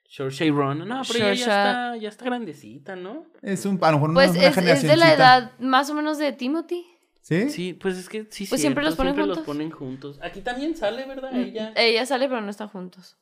Saoirse 0.10 0.50
Ronan. 0.50 0.88
No, 0.88 1.02
pero 1.12 1.26
ella 1.28 1.34
ya 1.34 1.42
está, 1.44 1.98
ya 1.98 2.10
está 2.10 2.26
grandecita, 2.26 2.96
¿no? 2.96 3.26
Es 3.42 3.66
un, 3.66 3.78
a 3.82 3.92
lo 3.92 3.98
mejor 3.98 4.14
Pues 4.14 4.30
una, 4.32 4.40
una 4.40 4.48
es, 4.50 4.58
es 4.58 4.84
de 4.84 4.96
la 4.98 5.14
edad 5.14 5.52
más 5.60 5.90
o 5.90 5.94
menos 5.94 6.18
de 6.18 6.32
Timothy. 6.32 6.86
¿Sí? 7.26 7.50
Sí, 7.50 7.74
pues 7.74 7.98
es 7.98 8.08
que 8.08 8.28
sí, 8.30 8.46
Pues 8.48 8.62
siempre 8.62 8.84
los 8.84 8.96
ponen 8.96 9.16
siempre 9.16 9.26
los 9.28 9.38
juntos. 9.40 9.56
ponen 9.56 9.72
juntos. 9.72 10.20
Aquí 10.22 10.42
también 10.42 10.78
sale, 10.78 11.08
¿verdad? 11.08 11.36
Ella. 11.36 11.74
Ella 11.76 12.06
sale, 12.06 12.28
pero 12.30 12.40
no 12.42 12.52
están 12.52 12.68
juntos. 12.68 13.18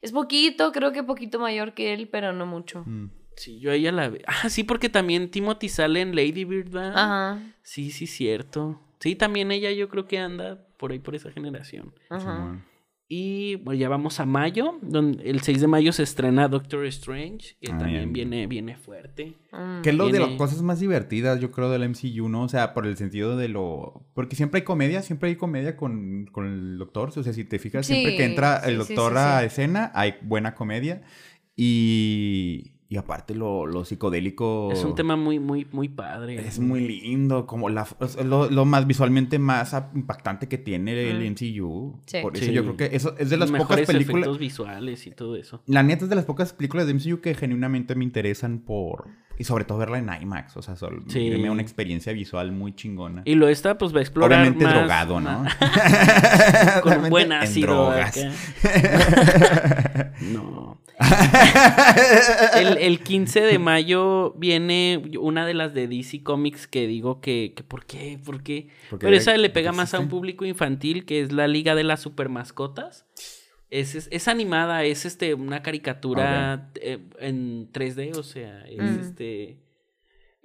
Es 0.00 0.10
poquito, 0.12 0.72
creo 0.72 0.92
que 0.92 1.02
poquito 1.02 1.38
mayor 1.38 1.74
que 1.74 1.92
él, 1.92 2.08
pero 2.08 2.32
no 2.32 2.46
mucho. 2.46 2.82
Mm. 2.86 3.10
Sí, 3.36 3.60
yo 3.60 3.70
a 3.70 3.74
ella 3.74 3.92
la 3.92 4.08
veo. 4.08 4.22
Ah, 4.26 4.48
sí, 4.48 4.64
porque 4.64 4.88
también 4.88 5.30
Timothy 5.30 5.68
sale 5.68 6.00
en 6.00 6.16
Lady 6.16 6.44
Bird, 6.46 6.70
¿verdad? 6.70 6.92
Ajá. 6.96 7.42
Sí, 7.62 7.90
sí, 7.90 8.06
cierto. 8.06 8.80
Sí, 9.00 9.16
también 9.16 9.52
ella 9.52 9.70
yo 9.70 9.90
creo 9.90 10.06
que 10.06 10.18
anda 10.18 10.66
por 10.78 10.92
ahí, 10.92 10.98
por 10.98 11.14
esa 11.14 11.30
generación. 11.30 11.92
Ajá. 12.08 12.64
Y 13.14 13.56
bueno, 13.56 13.78
ya 13.78 13.90
vamos 13.90 14.20
a 14.20 14.24
mayo, 14.24 14.78
donde 14.80 15.28
el 15.28 15.42
6 15.42 15.60
de 15.60 15.66
mayo 15.66 15.92
se 15.92 16.02
estrena 16.02 16.48
Doctor 16.48 16.86
Strange, 16.86 17.56
que 17.60 17.70
Ah, 17.70 17.76
también 17.76 18.10
bien. 18.10 18.30
viene, 18.30 18.46
viene 18.46 18.76
fuerte. 18.78 19.34
Mm. 19.52 19.82
Que 19.82 19.90
es 19.90 19.96
lo 19.96 20.06
de 20.06 20.12
Viene- 20.12 20.28
las 20.28 20.36
cosas 20.38 20.62
más 20.62 20.80
divertidas, 20.80 21.38
yo 21.38 21.50
creo, 21.50 21.68
del 21.68 21.82
MCU, 21.90 22.30
¿no? 22.30 22.44
O 22.44 22.48
sea, 22.48 22.72
por 22.72 22.86
el 22.86 22.96
sentido 22.96 23.36
de 23.36 23.48
lo... 23.48 24.06
Porque 24.14 24.34
siempre 24.34 24.60
hay 24.60 24.64
comedia, 24.64 25.02
siempre 25.02 25.28
hay 25.28 25.36
comedia 25.36 25.76
con, 25.76 26.24
con 26.32 26.46
el 26.46 26.78
doctor. 26.78 27.10
O 27.14 27.22
sea, 27.22 27.34
si 27.34 27.44
te 27.44 27.58
fijas, 27.58 27.84
siempre 27.84 28.12
Sí, 28.12 28.16
que 28.16 28.24
entra 28.24 28.56
el 28.64 28.78
sí, 28.80 28.86
sí, 28.86 28.94
doctor 28.94 29.12
sí, 29.12 29.18
a 29.18 29.40
sí. 29.40 29.46
escena, 29.46 29.92
hay 29.94 30.14
buena 30.22 30.54
comedia. 30.54 31.02
Y... 31.54 32.71
Y 32.92 32.98
aparte 32.98 33.34
lo, 33.34 33.64
lo 33.64 33.86
psicodélico... 33.86 34.68
Es 34.70 34.84
un 34.84 34.94
tema 34.94 35.16
muy, 35.16 35.38
muy, 35.38 35.66
muy 35.72 35.88
padre. 35.88 36.46
Es 36.46 36.58
muy 36.60 36.86
lindo, 36.86 37.46
como 37.46 37.70
la, 37.70 37.86
lo, 38.22 38.50
lo 38.50 38.66
más 38.66 38.86
visualmente 38.86 39.38
más 39.38 39.74
impactante 39.94 40.46
que 40.46 40.58
tiene 40.58 41.08
el. 41.10 41.30
MCU. 41.30 41.98
Sí. 42.04 42.18
Por 42.20 42.36
eso 42.36 42.44
Sí. 42.44 42.52
yo 42.52 42.62
creo 42.64 42.76
que 42.76 42.94
eso 42.94 43.14
es 43.18 43.30
de 43.30 43.38
las 43.38 43.50
pocas 43.50 43.80
películas... 43.86 44.08
efectos 44.24 44.38
visuales 44.38 45.06
y 45.06 45.10
todo 45.12 45.36
eso. 45.36 45.62
La 45.64 45.82
neta 45.82 46.04
es 46.04 46.10
de 46.10 46.16
las 46.16 46.26
pocas 46.26 46.52
películas 46.52 46.86
de 46.86 46.92
MCU 46.92 47.22
que 47.22 47.34
genuinamente 47.34 47.94
me 47.94 48.04
interesan 48.04 48.58
por... 48.58 49.06
Y 49.38 49.44
sobre 49.44 49.64
todo 49.64 49.78
verla 49.78 49.96
en 49.96 50.10
IMAX, 50.22 50.58
o 50.58 50.62
sea, 50.62 50.76
sol, 50.76 51.02
Sí. 51.06 51.20
irme 51.20 51.48
a 51.48 51.52
una 51.52 51.62
experiencia 51.62 52.12
visual 52.12 52.52
muy 52.52 52.74
chingona. 52.74 53.22
Y 53.24 53.36
lo 53.36 53.48
esta, 53.48 53.78
pues 53.78 53.94
va 53.94 54.00
a 54.00 54.02
explorar 54.02 54.38
Obviamente 54.38 54.66
más- 54.66 54.74
drogado, 54.74 55.18
¿no? 55.18 55.44
con 56.82 57.04
un 57.04 57.08
buen 57.08 57.26
en 57.32 57.32
ácido. 57.32 57.68
drogas. 57.68 58.18
no. 60.20 60.81
El, 62.54 62.78
el 62.78 63.00
15 63.00 63.40
de 63.40 63.58
mayo 63.58 64.32
viene 64.36 65.02
una 65.20 65.46
de 65.46 65.54
las 65.54 65.74
de 65.74 65.88
DC 65.88 66.22
Comics 66.22 66.66
que 66.66 66.86
digo 66.86 67.20
que, 67.20 67.52
que 67.56 67.62
¿por 67.62 67.84
qué? 67.86 68.18
¿Por 68.24 68.42
qué? 68.42 68.68
Porque 68.90 69.06
Pero 69.06 69.16
esa 69.16 69.32
¿por 69.32 69.40
le 69.40 69.48
qué 69.48 69.54
pega 69.54 69.72
más 69.72 69.94
a 69.94 69.98
un 70.00 70.08
público 70.08 70.44
infantil, 70.44 71.04
que 71.04 71.20
es 71.20 71.32
la 71.32 71.48
Liga 71.48 71.74
de 71.74 71.84
las 71.84 72.00
Supermascotas. 72.00 73.06
Es, 73.70 73.94
es, 73.94 74.08
es 74.12 74.28
animada, 74.28 74.84
es 74.84 75.06
este 75.06 75.34
una 75.34 75.62
caricatura 75.62 76.70
eh, 76.74 76.98
en 77.18 77.72
3D, 77.72 78.16
o 78.16 78.22
sea, 78.22 78.62
es 78.66 78.78
Mm. 78.82 79.00
este... 79.00 79.56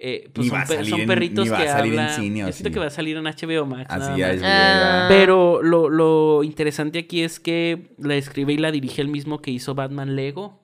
eh, 0.00 0.30
pues 0.32 0.44
Ni 0.44 0.48
son, 0.50 0.58
va 0.58 0.62
a 0.62 0.66
pe- 0.66 0.74
salir 0.76 0.90
son 0.90 1.00
en- 1.00 1.06
perritos 1.08 1.44
ni 1.44 1.50
va 1.50 1.58
a 1.58 1.62
que 1.62 1.68
salir 1.68 1.92
en 1.94 1.98
hablan. 2.00 2.14
cine 2.16 2.38
Yo 2.40 2.52
siento 2.52 2.68
sí. 2.68 2.72
que 2.74 2.78
va 2.80 2.86
a 2.86 2.90
salir 2.90 3.16
en 3.16 3.24
HBO 3.26 3.66
Max. 3.66 3.88
nada 3.90 4.12
Así 4.12 4.20
más. 4.22 4.30
es, 4.34 4.42
Ah. 4.44 4.46
¿verdad? 4.46 5.08
Pero 5.08 5.62
lo, 5.62 5.88
lo 5.90 6.44
interesante 6.44 7.00
aquí 7.00 7.22
es 7.22 7.40
que 7.40 7.94
la 7.98 8.14
escribe 8.14 8.52
y 8.52 8.58
la 8.58 8.70
dirige 8.70 9.02
el 9.02 9.08
mismo 9.08 9.40
que 9.42 9.50
hizo 9.50 9.74
Batman 9.74 10.14
Lego. 10.16 10.60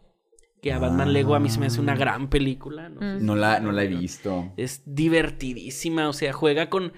Que 0.63 0.73
a 0.73 0.79
Batman 0.79 1.13
Lego 1.13 1.35
a 1.35 1.41
mí 1.41 1.51
se 1.51 1.59
me 1.61 1.67
hace 1.67 1.79
una 1.81 1.93
Ah. 1.93 1.97
gran 1.97 2.31
película. 2.31 2.89
No, 2.89 3.01
sé 3.01 3.05
Mm. 3.07 3.19
si 3.19 3.25
No 3.27 3.37
la, 3.37 3.61
no 3.61 3.71
la 3.73 3.83
he 3.83 3.87
visto. 3.89 4.53
Es 4.57 4.83
divertidísima, 4.87 6.09
o 6.09 6.13
sea, 6.13 6.33
juega 6.33 6.71
con... 6.71 6.93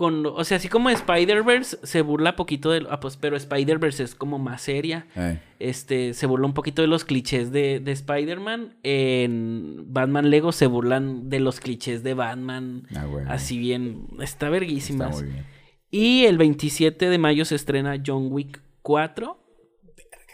con 0.00 0.24
o 0.24 0.44
sea, 0.44 0.56
así 0.56 0.70
como 0.70 0.88
Spider-Verse 0.88 1.80
se 1.82 2.00
burla 2.00 2.34
poquito 2.34 2.70
de... 2.70 2.86
Ah, 2.88 3.00
pues, 3.00 3.18
pero 3.18 3.36
Spider-Verse 3.36 4.02
es 4.02 4.14
como 4.14 4.38
más 4.38 4.62
seria. 4.62 5.06
Ay, 5.14 5.38
Este, 5.58 6.14
se 6.14 6.24
burla 6.24 6.46
un 6.46 6.54
poquito 6.54 6.80
de 6.80 6.88
los 6.88 7.04
clichés 7.04 7.52
de, 7.52 7.80
de 7.80 7.92
Spider-Man. 7.92 8.76
En 8.82 9.84
Batman 9.92 10.30
Lego 10.30 10.52
se 10.52 10.66
burlan 10.66 11.28
de 11.28 11.40
los 11.40 11.60
clichés 11.60 12.02
de 12.02 12.14
Batman. 12.14 12.86
ah, 12.96 13.04
bueno. 13.04 13.30
Así 13.30 13.58
bien, 13.58 14.06
está 14.20 14.48
verguísima. 14.48 15.10
Está 15.10 15.20
muy 15.20 15.30
bien. 15.30 15.44
Y 15.90 16.24
el 16.24 16.38
27 16.38 17.10
de 17.10 17.18
mayo 17.18 17.44
se 17.44 17.56
estrena 17.56 18.02
John 18.02 18.28
Wick 18.30 18.62
4. 18.80 19.39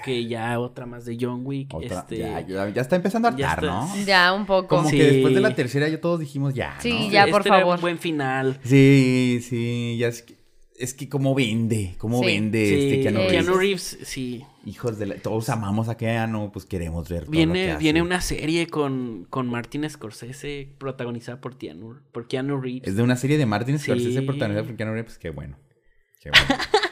Que 0.04 0.26
ya 0.26 0.58
otra 0.60 0.86
más 0.86 1.04
de 1.04 1.16
John 1.20 1.40
Wick. 1.44 1.72
Otra- 1.74 2.00
este, 2.00 2.18
ya, 2.18 2.40
ya- 2.46 2.68
ya 2.68 2.82
está 2.82 2.96
empezando 2.96 3.28
a 3.28 3.30
hartar. 3.32 3.62
¿no? 3.62 3.90
Ya, 4.04 4.32
un 4.32 4.46
poco. 4.46 4.68
Como 4.76 4.88
Sí. 4.90 4.96
que 4.98 5.04
después 5.04 5.34
de 5.34 5.40
la 5.40 5.54
tercera 5.54 5.88
ya 5.88 6.00
todos 6.00 6.20
dijimos 6.20 6.54
ya, 6.54 6.76
Sí, 6.80 6.92
¿no? 6.92 7.10
ya, 7.10 7.20
este 7.20 7.32
por 7.32 7.46
era 7.46 7.58
favor. 7.58 7.74
un 7.76 7.80
buen 7.80 7.98
final. 7.98 8.58
Sí, 8.64 9.40
sí, 9.42 9.96
ya 9.98 10.08
es 10.08 10.22
que, 10.22 10.36
es 10.78 10.92
que 10.94 11.08
cómo 11.08 11.34
vende, 11.34 11.94
cómo 11.98 12.20
Sí. 12.20 12.26
vende 12.26 12.66
Sí, 12.66 12.74
este 12.74 13.00
Keanu 13.02 13.18
Reeves. 13.20 13.32
Keanu 13.32 13.58
Reeves, 13.58 13.98
sí. 14.04 14.44
Hijos 14.66 14.98
de 14.98 15.06
la... 15.06 15.14
Todos 15.16 15.48
amamos 15.48 15.88
a 15.88 15.96
Keanu, 15.96 16.50
pues 16.52 16.66
queremos 16.66 17.08
ver 17.08 17.20
todo 17.20 17.26
lo 17.26 17.30
que 17.32 17.36
Viene, 17.38 17.70
hace. 17.72 17.78
viene 17.82 18.02
una 18.02 18.20
serie 18.20 18.66
con, 18.66 19.26
con 19.30 19.48
Martin 19.48 19.88
Scorsese 19.88 20.68
protagonizada 20.78 21.40
por 21.40 21.56
Keanu, 21.56 21.96
por 22.12 22.26
Keanu 22.28 22.60
Reeves. 22.60 22.86
Es 22.88 22.96
de 22.96 23.02
una 23.02 23.16
serie 23.16 23.38
de 23.38 23.46
Martin 23.46 23.78
Scorsese 23.78 24.20
Sí. 24.20 24.26
protagonizada 24.26 24.66
por 24.66 24.76
Keanu 24.76 24.92
Reeves, 24.92 25.06
pues 25.12 25.18
qué 25.18 25.30
bueno. 25.30 25.56
Qué 26.20 26.30
bueno. 26.30 26.46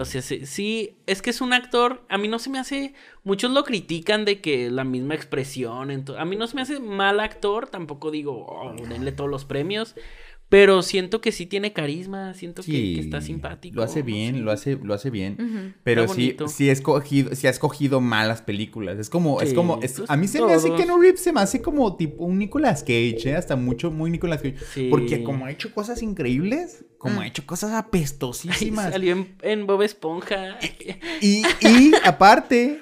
O 0.00 0.04
sea, 0.04 0.22
sí, 0.22 0.46
sí, 0.46 0.96
es 1.06 1.22
que 1.22 1.30
es 1.30 1.40
un 1.40 1.52
actor, 1.52 2.04
a 2.08 2.18
mí 2.18 2.28
no 2.28 2.38
se 2.38 2.50
me 2.50 2.58
hace, 2.58 2.94
muchos 3.24 3.50
lo 3.50 3.64
critican 3.64 4.24
de 4.24 4.40
que 4.40 4.70
la 4.70 4.84
misma 4.84 5.14
expresión, 5.14 5.90
ento- 5.90 6.16
a 6.18 6.24
mí 6.24 6.36
no 6.36 6.46
se 6.46 6.54
me 6.56 6.62
hace 6.62 6.80
mal 6.80 7.20
actor, 7.20 7.68
tampoco 7.68 8.10
digo, 8.10 8.46
oh, 8.46 8.74
denle 8.88 9.12
todos 9.12 9.28
los 9.30 9.44
premios, 9.44 9.94
pero 10.48 10.80
siento 10.82 11.20
que 11.20 11.30
sí 11.30 11.44
tiene 11.44 11.72
carisma, 11.74 12.32
siento 12.32 12.62
que, 12.62 12.72
que 12.72 13.00
está 13.00 13.20
simpático. 13.20 13.76
Lo 13.76 13.82
hace 13.82 14.00
no 14.00 14.06
bien, 14.06 14.44
lo 14.46 14.50
hace, 14.50 14.76
lo 14.82 14.94
hace 14.94 15.10
bien. 15.10 15.74
Pero 15.84 16.02
Está 16.04 16.14
sí, 16.14 16.20
bonito. 16.22 16.48
sí 16.48 16.68
ha 16.70 16.72
escogido, 16.72 17.34
sí 17.34 17.46
ha 17.46 17.50
escogido 17.50 18.00
malas 18.00 18.40
películas. 18.40 18.98
Es 18.98 19.10
como, 19.10 19.40
es 19.42 19.52
como, 19.52 19.78
es- 19.82 19.94
pues 19.98 20.10
a 20.10 20.16
mí 20.16 20.26
se 20.26 20.40
me 20.40 20.52
hace 20.54 20.68
todos. 20.68 20.80
Keanu 20.80 20.98
Reeves 21.00 21.20
se 21.20 21.32
me 21.32 21.40
hace 21.40 21.60
como 21.60 21.96
tipo 21.96 22.24
un 22.24 22.38
Nicolas 22.38 22.80
Cage, 22.82 23.18
¿eh? 23.26 23.36
hasta 23.36 23.56
mucho, 23.56 23.90
muy 23.90 24.10
Nicolas 24.10 24.40
Cage. 24.40 24.56
Sí. 24.72 24.88
Porque 24.90 25.22
como 25.22 25.44
ha 25.44 25.50
hecho 25.50 25.72
cosas 25.74 26.02
increíbles, 26.02 26.84
como 26.96 27.16
Mm. 27.16 27.18
ha 27.20 27.26
hecho 27.26 27.44
cosas 27.46 27.72
Ay, 27.72 27.78
apestosísimas. 27.86 28.90
salió 28.92 29.12
en, 29.12 29.34
en 29.42 29.66
Bob 29.66 29.82
Esponja. 29.82 30.58
Y, 31.20 31.42
y 31.60 31.92
aparte, 32.04 32.80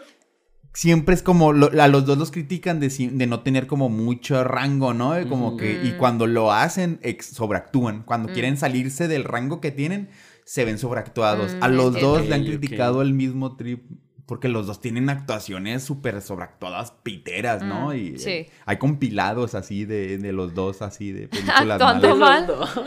siempre 0.76 1.14
es 1.14 1.22
como, 1.22 1.54
lo- 1.54 1.70
a 1.82 1.88
los 1.88 2.04
dos 2.04 2.18
los 2.18 2.30
critican 2.30 2.80
de, 2.80 3.26
no 3.26 3.40
tener 3.40 3.66
como 3.66 3.88
mucho 3.88 4.44
rango, 4.44 4.92
¿no? 4.92 5.14
Como 5.28 5.56
que, 5.56 5.80
y 5.82 5.92
Mm. 5.92 5.96
cuando 5.96 6.26
lo 6.26 6.52
hacen, 6.52 6.98
ex- 7.02 7.30
sobreactúan. 7.30 8.02
Cuando 8.02 8.28
Mm. 8.28 8.32
quieren 8.34 8.56
salirse 8.58 9.08
del 9.08 9.24
rango 9.24 9.60
que 9.62 9.70
tienen, 9.70 10.10
se 10.44 10.66
ven 10.66 10.78
sobreactuados. 10.78 11.54
Mm, 11.54 11.62
a 11.64 11.68
los 11.68 11.98
dos 11.98 12.26
le 12.28 12.34
han 12.34 12.44
criticado 12.44 13.00
el 13.02 13.14
mismo 13.14 13.56
trip. 13.56 13.84
Porque 14.26 14.48
los 14.48 14.66
dos 14.66 14.80
tienen 14.80 15.08
actuaciones 15.08 15.84
súper 15.84 16.20
sobreactuadas, 16.20 16.90
piteras, 17.04 17.62
¿no? 17.62 17.90
Mm, 17.90 17.94
Y 17.96 18.18
sí. 18.18 18.30
eh, 18.30 18.50
hay 18.66 18.76
compilados 18.76 19.54
así 19.54 19.84
de, 19.84 20.18
de 20.18 20.32
los 20.32 20.52
dos, 20.52 20.82
así 20.82 21.12
de 21.12 21.28
películas 21.28 21.80
Actuando 21.80 22.16
malas. 22.16 22.48
mal. 22.48 22.84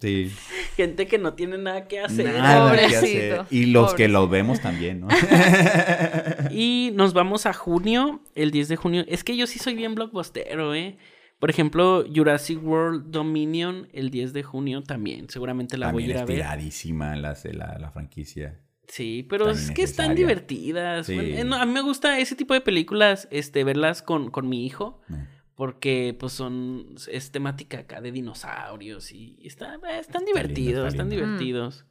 Sí. 0.00 0.32
Gente 0.76 1.06
que 1.06 1.18
no 1.18 1.34
tiene 1.34 1.58
nada 1.58 1.88
que 1.88 2.00
hacer. 2.00 2.26
Nada 2.26 2.70
que 2.72 2.82
Pobrecito, 2.82 3.40
hacer. 3.40 3.46
Y 3.50 3.66
los 3.66 3.94
que 3.94 4.08
los 4.08 4.30
vemos 4.30 4.60
también, 4.60 5.00
¿no? 5.00 5.08
Y 6.50 6.92
nos 6.94 7.12
vamos 7.12 7.46
a 7.46 7.52
junio, 7.52 8.22
el 8.34 8.50
10 8.50 8.68
de 8.68 8.76
junio. 8.76 9.04
Es 9.08 9.24
que 9.24 9.36
yo 9.36 9.46
sí 9.46 9.58
soy 9.58 9.74
bien 9.74 9.94
blockbustero, 9.94 10.74
¿eh? 10.74 10.98
Por 11.38 11.50
ejemplo, 11.50 12.04
Jurassic 12.12 12.62
World 12.64 13.10
Dominion, 13.10 13.88
el 13.92 14.10
10 14.10 14.32
de 14.32 14.42
junio 14.42 14.82
también. 14.82 15.28
Seguramente 15.28 15.76
la 15.78 15.92
voy 15.92 16.04
a 16.04 16.06
ir 16.06 16.16
a 16.16 16.24
ver. 16.24 16.36
tiradísima 16.36 17.14
la, 17.16 17.36
la, 17.52 17.78
la 17.78 17.90
franquicia. 17.90 18.60
Sí, 18.88 19.26
pero 19.28 19.46
Tan 19.46 19.54
es 19.54 19.70
que 19.70 19.82
están 19.82 20.14
divertidas. 20.14 21.06
Sí. 21.06 21.14
Bueno, 21.14 21.36
eh, 21.36 21.44
no, 21.44 21.56
a 21.56 21.66
mí 21.66 21.72
me 21.72 21.82
gusta 21.82 22.18
ese 22.18 22.34
tipo 22.34 22.54
de 22.54 22.60
películas, 22.60 23.28
este, 23.30 23.62
verlas 23.62 24.02
con, 24.02 24.30
con 24.30 24.48
mi 24.48 24.64
hijo. 24.64 25.00
Eh. 25.10 25.26
Porque, 25.58 26.16
pues, 26.18 26.32
son. 26.34 26.94
Es 27.10 27.32
temática 27.32 27.80
acá 27.80 28.00
de 28.00 28.12
dinosaurios. 28.12 29.10
Y 29.10 29.36
está, 29.44 29.74
eh, 29.74 29.98
están 29.98 30.22
lindo, 30.24 30.38
divertidos, 30.40 30.86
está 30.86 30.88
están 30.88 31.10
lindo. 31.10 31.24
divertidos. 31.26 31.84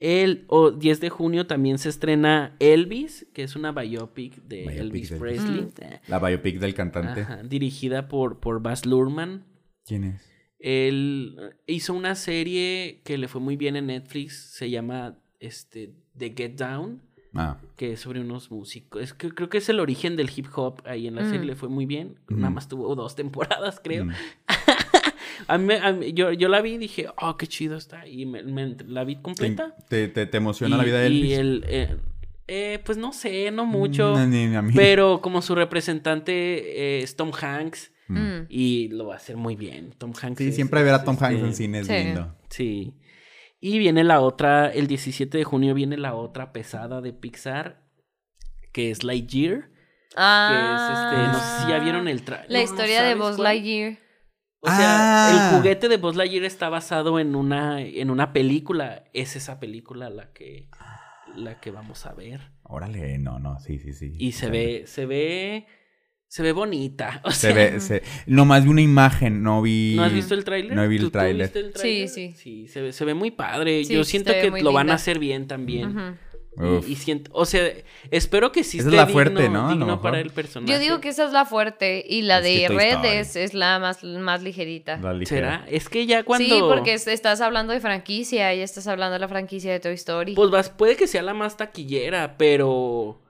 El 0.00 0.44
o 0.48 0.70
10 0.70 1.00
de 1.00 1.08
junio 1.08 1.46
también 1.46 1.78
se 1.78 1.88
estrena 1.88 2.56
Elvis, 2.58 3.26
que 3.32 3.42
es 3.42 3.56
una 3.56 3.72
biopic 3.72 4.34
de 4.42 4.58
Biopic 4.64 4.78
Elvis 4.78 5.10
de- 5.10 5.16
Presley. 5.18 5.60
Mm. 5.62 5.70
Eh, 5.80 6.00
La 6.08 6.18
biopic 6.18 6.58
del 6.58 6.74
cantante. 6.74 7.22
Ajá, 7.22 7.42
dirigida 7.42 8.06
por, 8.06 8.38
por 8.38 8.60
Baz 8.60 8.84
Luhrmann. 8.84 9.46
¿Quién 9.86 10.04
es? 10.04 10.30
Él 10.58 11.38
hizo 11.66 11.94
una 11.94 12.14
serie 12.16 13.00
que 13.02 13.16
le 13.16 13.28
fue 13.28 13.40
muy 13.40 13.56
bien 13.56 13.76
en 13.76 13.86
Netflix, 13.86 14.52
se 14.52 14.68
llama 14.68 15.18
este, 15.40 15.94
The 16.18 16.34
Get 16.36 16.56
Down, 16.58 17.00
Ah. 17.34 17.56
que 17.76 17.92
es 17.94 18.00
sobre 18.00 18.20
unos 18.20 18.50
músicos. 18.50 19.02
Es 19.02 19.12
que 19.14 19.30
creo 19.30 19.48
que 19.48 19.58
es 19.58 19.68
el 19.68 19.80
origen 19.80 20.14
del 20.16 20.30
hip 20.34 20.46
hop 20.54 20.80
ahí 20.84 21.06
en 21.08 21.16
la 21.16 21.24
serie, 21.24 21.40
Mm. 21.40 21.46
le 21.46 21.54
fue 21.56 21.68
muy 21.68 21.86
bien. 21.86 22.16
Mm. 22.28 22.36
Nada 22.40 22.50
más 22.50 22.68
tuvo 22.68 22.94
dos 22.94 23.14
temporadas, 23.16 23.80
creo. 23.82 24.04
Mm. 24.06 24.12
A 25.48 25.58
mí, 25.58 25.74
a 25.74 25.92
mí- 25.92 26.12
yo, 26.14 26.32
yo 26.32 26.48
la 26.48 26.62
vi 26.62 26.74
y 26.74 26.78
dije, 26.78 27.06
oh, 27.20 27.36
qué 27.36 27.46
chido 27.46 27.76
está. 27.76 28.06
Y 28.06 28.24
me, 28.24 28.42
me- 28.44 28.76
la 28.86 29.04
vi 29.04 29.16
completa. 29.16 29.74
¿Te, 29.88 30.08
te, 30.08 30.26
te 30.26 30.36
emociona 30.36 30.76
la 30.76 30.84
vida 30.84 30.98
de 31.00 31.06
Elvis? 31.08 31.24
Y 31.30 31.34
el, 31.34 31.64
eh, 31.68 31.96
eh, 32.46 32.78
pues 32.84 32.96
no 32.98 33.12
sé, 33.12 33.50
no 33.50 33.66
mucho. 33.66 34.14
Mm, 34.16 34.30
ni- 34.30 34.46
ni 34.46 34.54
a 34.56 34.62
mí. 34.62 34.72
Pero 34.74 35.20
como 35.20 35.42
su 35.42 35.54
representante 35.54 36.98
eh, 36.98 37.02
es 37.02 37.16
Tom 37.16 37.32
Hanks 37.38 37.90
Mm. 38.06 38.18
Mm. 38.18 38.46
y 38.48 38.88
lo 38.88 39.06
va 39.06 39.14
a 39.14 39.16
hacer 39.16 39.36
muy 39.36 39.56
bien. 39.56 39.92
Tom 39.98 40.12
Hanks. 40.20 40.38
Sí, 40.38 40.48
es- 40.48 40.54
siempre 40.54 40.82
ver 40.82 40.94
a 40.94 40.98
es, 40.98 41.04
Tom 41.04 41.16
Hanks 41.18 41.34
este, 41.36 41.46
en 41.46 41.54
cine 41.54 41.78
es 41.80 41.86
sí. 41.88 41.92
lindo. 41.94 42.34
Sí. 42.48 42.94
Y 43.66 43.78
viene 43.78 44.04
la 44.04 44.20
otra, 44.20 44.68
el 44.68 44.88
17 44.88 45.38
de 45.38 45.44
junio 45.44 45.72
viene 45.72 45.96
la 45.96 46.14
otra 46.14 46.52
pesada 46.52 47.00
de 47.00 47.14
Pixar, 47.14 47.80
que 48.74 48.90
es 48.90 49.04
Lightyear. 49.04 49.70
Que 50.10 50.54
es 50.74 50.90
este, 50.90 51.32
no 51.32 51.40
sé 51.40 51.62
si 51.62 51.68
ya 51.70 51.78
vieron 51.78 52.06
el 52.06 52.24
trailer. 52.24 52.46
Ah. 52.46 52.52
La 52.52 52.62
historia 52.62 53.02
de 53.02 53.14
Buzz 53.14 53.38
Lightyear. 53.38 53.96
O 54.60 54.66
sea, 54.68 54.76
Ah. 54.76 55.30
el 55.52 55.56
juguete 55.56 55.88
de 55.88 55.96
Buzz 55.96 56.14
Lightyear 56.14 56.44
está 56.44 56.68
basado 56.68 57.18
en 57.18 57.34
una, 57.34 57.80
en 57.80 58.10
una 58.10 58.34
película. 58.34 59.04
Es 59.14 59.34
esa 59.34 59.58
película 59.60 60.10
la 60.10 60.30
que, 60.34 60.68
la 61.34 61.58
que 61.58 61.70
vamos 61.70 62.04
a 62.04 62.12
ver. 62.12 62.42
Órale, 62.64 63.16
no, 63.16 63.38
no, 63.38 63.60
sí, 63.60 63.78
sí, 63.78 63.94
sí. 63.94 64.14
Y 64.18 64.32
se 64.32 64.50
ve, 64.50 64.84
se 64.86 65.06
ve, 65.06 65.66
se 66.34 66.42
ve 66.42 66.50
bonita. 66.50 67.20
O 67.24 67.30
Se 67.30 67.52
sea, 67.52 67.54
ve, 67.54 67.78
se... 67.80 68.02
Nomás 68.26 68.64
vi 68.64 68.70
una 68.70 68.80
imagen, 68.82 69.44
no 69.44 69.62
vi... 69.62 69.94
¿No 69.94 70.02
has 70.02 70.12
visto 70.12 70.34
el 70.34 70.42
tráiler? 70.42 70.74
No 70.74 70.88
vi 70.88 70.96
el 70.96 71.02
¿Tú- 71.02 71.06
tú 71.06 71.12
tráiler. 71.12 71.52
Sí, 71.76 72.08
sí. 72.08 72.34
Sí, 72.36 72.66
se 72.66 72.82
ve, 72.82 72.92
se 72.92 73.04
ve 73.04 73.14
muy 73.14 73.30
padre. 73.30 73.84
Sí, 73.84 73.94
Yo 73.94 74.02
siento 74.02 74.32
se 74.32 74.40
que 74.40 74.60
lo 74.60 74.72
van 74.72 74.90
a 74.90 74.94
hacer 74.94 75.20
bien 75.20 75.46
también. 75.46 76.16
Uf. 76.56 76.88
Y, 76.88 76.92
y 76.92 76.96
siento, 76.96 77.30
o 77.34 77.44
sea, 77.46 77.68
espero 78.10 78.50
que 78.50 78.64
sí 78.64 78.78
Esa 78.80 78.88
es 78.88 78.94
la 78.94 79.06
fuerte, 79.06 79.48
¿no? 79.48 79.68
Digno 79.70 80.00
para 80.02 80.18
el 80.20 80.30
personaje. 80.30 80.72
Yo 80.72 80.78
digo 80.80 81.00
que 81.00 81.08
esa 81.10 81.24
es 81.26 81.32
la 81.32 81.44
fuerte 81.44 82.04
y 82.08 82.22
la 82.22 82.38
Es 82.38 82.44
de 82.44 82.66
Toy 82.66 82.76
Red 82.76 83.04
Story. 83.22 83.44
es, 83.44 83.54
la 83.54 83.78
más, 83.78 84.02
más 84.02 84.42
ligerita. 84.42 84.96
La 84.96 85.12
ligera. 85.12 85.58
¿Será? 85.62 85.66
Es 85.68 85.88
que 85.88 86.04
ya 86.06 86.24
cuando... 86.24 86.52
Sí, 86.52 86.60
porque 86.60 86.94
es- 86.94 87.06
estás 87.06 87.40
hablando 87.42 87.72
de 87.72 87.78
franquicia 87.80 88.52
y 88.54 88.60
estás 88.60 88.88
hablando 88.88 89.12
de 89.14 89.18
la 89.20 89.28
franquicia 89.28 89.70
de 89.72 89.78
Toy 89.78 89.94
Story. 89.94 90.34
Pues 90.34 90.50
vas, 90.50 90.68
puede 90.70 90.96
que 90.96 91.06
sea 91.06 91.22
la 91.22 91.32
más 91.34 91.56
taquillera, 91.56 92.36
pero... 92.36 93.20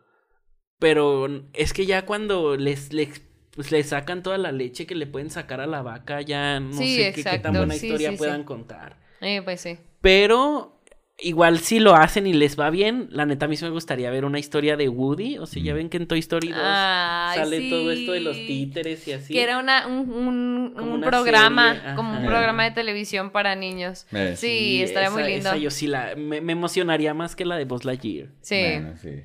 Pero 0.79 1.45
es 1.53 1.72
que 1.72 1.87
ya 1.87 2.05
cuando 2.05 2.57
les, 2.57 2.93
les, 2.93 3.22
pues, 3.55 3.70
le 3.72 3.83
sacan 3.85 4.22
toda 4.22 4.39
la 4.39 4.53
leche 4.53 4.87
que 4.87 4.95
le 4.95 5.07
pueden 5.07 5.31
sacar 5.31 5.61
a 5.61 5.66
la 5.66 5.83
vaca, 5.83 6.20
ya 6.20 6.61
no 6.61 6.72
Sí, 6.77 6.97
sé 6.97 7.12
qué- 7.12 7.25
qué, 7.25 7.39
tan 7.39 7.55
buena 7.55 7.75
Sí, 7.75 7.87
historia 7.87 8.11
sí, 8.11 8.14
sí. 8.16 8.18
puedan 8.18 8.45
contar. 8.45 8.97
Eh, 9.20 9.41
pues 9.43 9.61
sí. 9.61 9.79
Pero 10.01 10.70
igual 11.18 11.61
si 11.61 11.79
lo 11.79 11.95
hacen 11.95 12.27
y 12.27 12.33
les 12.33 12.59
va 12.59 12.70
bien, 12.70 13.07
la 13.11 13.25
neta 13.25 13.47
a 13.47 13.49
mí 13.49 13.57
sí 13.57 13.64
me 13.64 13.70
gustaría 13.70 14.11
ver 14.11 14.25
una 14.25 14.41
historia 14.41 14.77
de 14.77 14.89
Woody. 14.89 15.39
O 15.39 15.47
sea, 15.47 15.62
ya 15.62 15.72
Mm. 15.72 15.77
ven 15.77 15.89
que 15.89 15.97
en 15.99 16.09
Toy 16.09 16.18
Story 16.18 16.49
2 16.49 16.59
Ay, 16.61 17.39
sale 17.39 17.70
todo 17.70 17.93
esto 17.93 18.12
de 18.12 18.20
los 18.20 18.37
títeres 18.37 19.07
y 19.09 19.12
así. 19.12 19.33
Que 19.33 19.43
era 19.45 19.59
una, 19.59 19.87
un, 19.87 20.11
un- 20.11 20.72
Como 20.77 20.87
un 20.91 20.99
una 20.99 21.07
programa, 21.07 21.95
como 21.95 22.18
un 22.18 22.27
programa 22.27 22.64
de 22.64 22.72
televisión 22.72 23.31
para 23.31 23.55
niños. 23.55 24.07
Eh, 24.12 24.35
Sí, 24.37 24.83
estaría 24.83 25.09
muy 25.11 25.22
lindo. 25.22 25.49
esa 25.51 25.57
yo 25.57 25.70
sí 25.70 25.87
la... 25.87 26.14
Me, 26.16 26.41
me 26.41 26.53
emocionaría 26.53 27.14
más 27.14 27.37
que 27.37 27.45
la 27.45 27.57
de 27.57 27.64
Buzz 27.64 27.85
Lightyear. 27.85 28.29
Sí. 28.43 28.61
Bueno, 28.61 28.97
sí. 29.01 29.22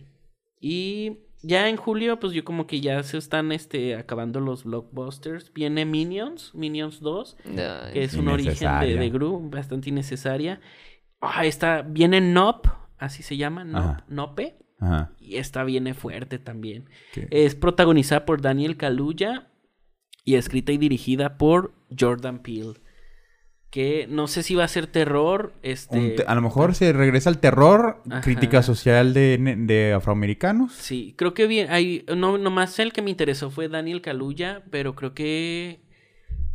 Y 0.61 1.17
ya 1.41 1.69
en 1.69 1.77
julio, 1.77 2.19
pues 2.19 2.33
yo 2.33 2.43
como 2.43 2.67
que 2.67 2.81
ya 2.81 3.01
se 3.03 3.17
están 3.17 3.51
este, 3.51 3.95
acabando 3.95 4.39
los 4.39 4.63
blockbusters. 4.63 5.53
Viene 5.53 5.85
Minions, 5.85 6.53
Minions 6.53 6.99
2, 6.99 7.37
Ay. 7.45 7.93
que 7.93 8.03
es 8.03 8.13
un 8.15 8.27
origen 8.27 8.79
de, 8.81 9.09
Gru, 9.09 9.49
bastante 9.49 9.89
innecesaria. 9.89 10.59
Ah, 11.21 11.45
está, 11.45 11.81
viene 11.81 12.21
Nop, 12.21 12.67
así 12.97 13.23
se 13.23 13.37
llama, 13.37 13.63
Nop, 13.63 13.81
Ajá. 13.81 14.05
Nope. 14.07 14.57
Ajá. 14.79 15.11
Y 15.19 15.37
esta 15.37 15.63
viene 15.63 15.93
fuerte 15.93 16.39
también. 16.39 16.89
¿Qué? 17.13 17.27
Es 17.31 17.55
protagonizada 17.55 18.25
por 18.25 18.41
Daniel 18.41 18.77
Kaluuya 18.77 19.49
y 20.23 20.35
escrita 20.35 20.71
y 20.71 20.77
dirigida 20.77 21.37
por 21.37 21.73
Jordan 21.97 22.39
Peele. 22.39 22.75
Que 23.69 24.07
no 24.09 24.27
sé 24.27 24.41
si 24.41 24.55
va 24.55 24.63
a 24.63 24.67
ser 24.67 24.87
terror. 24.87 25.53
Este, 25.61 26.09
te- 26.11 26.23
a 26.23 26.33
lo 26.33 26.41
mejor 26.41 26.73
se 26.73 26.91
regresa 26.91 27.29
al 27.29 27.37
terror, 27.39 28.01
Ajá. 28.09 28.21
crítica 28.21 28.63
social 28.63 29.13
de, 29.13 29.37
de 29.59 29.93
afroamericanos. 29.93 30.73
Sí, 30.73 31.13
creo 31.17 31.35
que 31.35 31.45
bien. 31.45 31.69
Hay, 31.71 32.03
no, 32.17 32.37
nomás 32.39 32.79
el 32.79 32.91
que 32.93 33.03
me 33.03 33.11
interesó 33.11 33.51
fue 33.51 33.67
Daniel 33.69 34.01
Kaluuya, 34.01 34.63
pero 34.71 34.95
creo 34.95 35.13
que. 35.13 35.81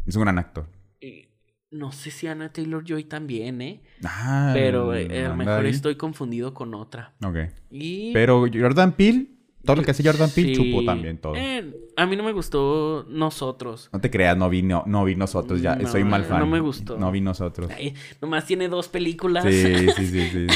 Es 0.06 0.16
un 0.16 0.22
gran 0.22 0.38
actor. 0.38 0.66
eh, 1.00 1.28
no 1.70 1.90
sé 1.92 2.10
si 2.12 2.26
Anna 2.28 2.52
Taylor 2.52 2.84
Joy 2.86 3.04
también, 3.04 3.60
¿eh? 3.60 3.80
Ah, 4.04 4.50
Pero 4.54 4.94
eh, 4.94 5.24
a 5.24 5.28
lo 5.30 5.36
mejor 5.36 5.64
ahí. 5.64 5.70
estoy 5.70 5.96
confundido 5.96 6.52
con 6.54 6.72
otra. 6.74 7.14
Ok. 7.24 7.36
Y. 7.70 8.12
Pero 8.12 8.44
Jordan 8.52 8.92
Peele, 8.92 9.26
todo 9.64 9.76
lo 9.76 9.82
que 9.82 9.90
hace 9.90 10.04
Jordan 10.04 10.30
Peele, 10.30 10.54
Sí, 10.54 10.70
chupó 10.70 10.84
también 10.84 11.18
todo. 11.18 11.34
eh, 11.36 11.72
a 11.96 12.06
mí 12.06 12.16
no 12.16 12.22
me 12.22 12.32
gustó 12.32 13.06
Nosotros. 13.08 13.88
No 13.92 14.00
te 14.00 14.10
creas, 14.10 14.36
no 14.36 14.48
vi, 14.50 14.62
no, 14.62 14.84
no 14.86 15.04
vi 15.04 15.14
nosotros 15.16 15.60
ya. 15.62 15.76
No, 15.76 15.88
soy 15.88 16.04
mal 16.04 16.24
fan. 16.24 16.40
no 16.40 16.46
me 16.46 16.60
gustó. 16.60 16.98
No 16.98 17.10
vi 17.10 17.20
nosotros. 17.20 17.70
Ay, 17.76 17.94
nomás 18.20 18.46
tiene 18.46 18.68
dos 18.68 18.88
películas. 18.88 19.44
Sí, 19.44 19.62
sí, 19.96 20.06
sí, 20.06 20.28
sí. 20.30 20.46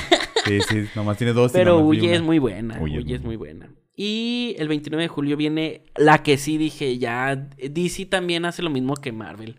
Sí, 0.45 0.61
sí, 0.69 0.85
nomás 0.95 1.19
tiene 1.19 1.33
dos. 1.33 1.53
Pero 1.53 1.79
Huye 1.81 2.15
es 2.15 2.23
muy 2.23 2.39
buena. 2.39 2.81
Huye 2.81 2.99
Huye, 3.01 3.17
es 3.17 3.23
muy 3.23 3.37
buena. 3.37 3.71
Y 3.95 4.55
el 4.59 4.69
29 4.69 5.03
de 5.03 5.09
julio 5.09 5.37
viene 5.37 5.83
la 5.97 6.23
que 6.23 6.39
sí 6.39 6.57
dije 6.57 6.99
ya. 6.99 7.37
DC 7.37 8.07
también 8.07 8.45
hace 8.45 8.63
lo 8.63 8.71
mismo 8.71 8.95
que 8.95 9.13
Marvel. 9.13 9.57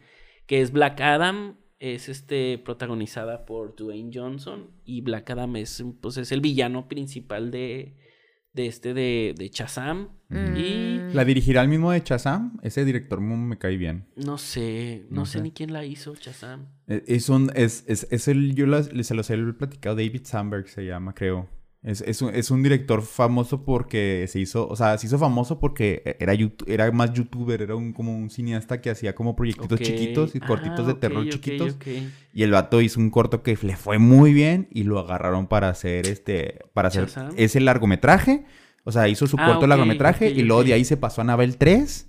Que 0.47 0.61
es 0.61 0.71
Black 0.71 0.99
Adam. 1.01 1.57
Es 1.79 2.09
este 2.09 2.57
protagonizada 2.57 3.45
por 3.45 3.75
Dwayne 3.75 4.11
Johnson. 4.13 4.71
Y 4.83 5.01
Black 5.01 5.29
Adam 5.29 5.55
es, 5.57 5.83
pues, 6.01 6.17
es 6.17 6.31
el 6.31 6.41
villano 6.41 6.87
principal 6.87 7.51
de, 7.51 7.95
de 8.53 8.67
este 8.67 8.93
de, 8.93 9.35
de 9.37 9.49
Shazam. 9.49 10.09
Y. 10.31 10.99
¿La 11.13 11.25
dirigirá 11.25 11.61
el 11.63 11.69
mismo 11.69 11.91
de 11.91 12.03
Chazam? 12.03 12.57
Ese 12.61 12.85
director 12.85 13.19
me 13.19 13.57
cae 13.57 13.77
bien. 13.77 14.05
no 14.15 14.37
sé, 14.37 15.05
no, 15.09 15.21
No 15.21 15.25
sé. 15.25 15.37
sé. 15.39 15.43
ni 15.43 15.51
quién 15.51 15.73
la 15.73 15.85
hizo, 15.85 16.13
Shazam. 16.15 16.67
Eh, 16.87 17.03
Es 17.07 17.29
un, 17.29 17.51
es, 17.55 17.83
es, 17.87 18.07
es 18.11 18.27
el, 18.27 18.53
yo 18.55 18.65
las- 18.67 18.89
se 19.03 19.13
los 19.15 19.29
he 19.29 19.37
platicado, 19.53 19.95
David 19.95 20.21
Sandberg 20.25 20.67
se 20.67 20.85
llama, 20.85 21.13
creo. 21.15 21.47
Es, 21.81 22.01
es, 22.01 22.21
un, 22.21 22.35
es 22.35 22.51
un 22.51 22.61
director 22.61 23.01
famoso 23.01 23.63
porque 23.63 24.25
se 24.27 24.37
hizo, 24.41 24.67
o 24.67 24.75
sea, 24.75 24.97
se 24.97 25.07
hizo 25.07 25.17
famoso 25.17 25.59
porque 25.61 26.17
era, 26.19 26.33
youtu- 26.33 26.65
era 26.67 26.91
más 26.91 27.13
youtuber, 27.13 27.61
era 27.61 27.73
un, 27.75 27.93
como 27.93 28.13
un 28.13 28.29
cineasta 28.29 28.81
que 28.81 28.89
hacía 28.89 29.15
como 29.15 29.33
proyectitos 29.33 29.79
chiquitos 29.79 30.35
y 30.35 30.41
cortitos 30.41 30.81
Ah, 30.81 30.87
de 30.87 30.91
ok, 30.91 30.99
terror 30.99 31.29
chiquitos. 31.29 31.77
Y 32.33 32.43
el 32.43 32.51
vato 32.51 32.81
hizo 32.81 32.99
un 32.99 33.09
corto 33.09 33.43
que 33.43 33.57
le 33.61 33.77
fue 33.77 33.97
muy 33.97 34.33
bien 34.33 34.67
y 34.71 34.83
lo 34.83 34.99
agarraron 34.99 35.47
para 35.47 35.69
hacer 35.69 36.05
este, 36.07 36.59
para 36.73 36.89
hacer 36.89 37.05
Shazam. 37.05 37.31
ese 37.37 37.61
largometraje. 37.61 38.43
O 38.83 38.91
sea, 38.91 39.07
hizo 39.07 39.25
su 39.27 39.37
Ah, 39.39 39.45
corto 39.45 39.65
largometraje 39.67 40.29
y 40.31 40.41
luego 40.43 40.63
de 40.65 40.73
ahí 40.73 40.83
se 40.83 40.97
pasó 40.97 41.21
a 41.21 41.23
Anabel 41.23 41.55
3. 41.57 42.07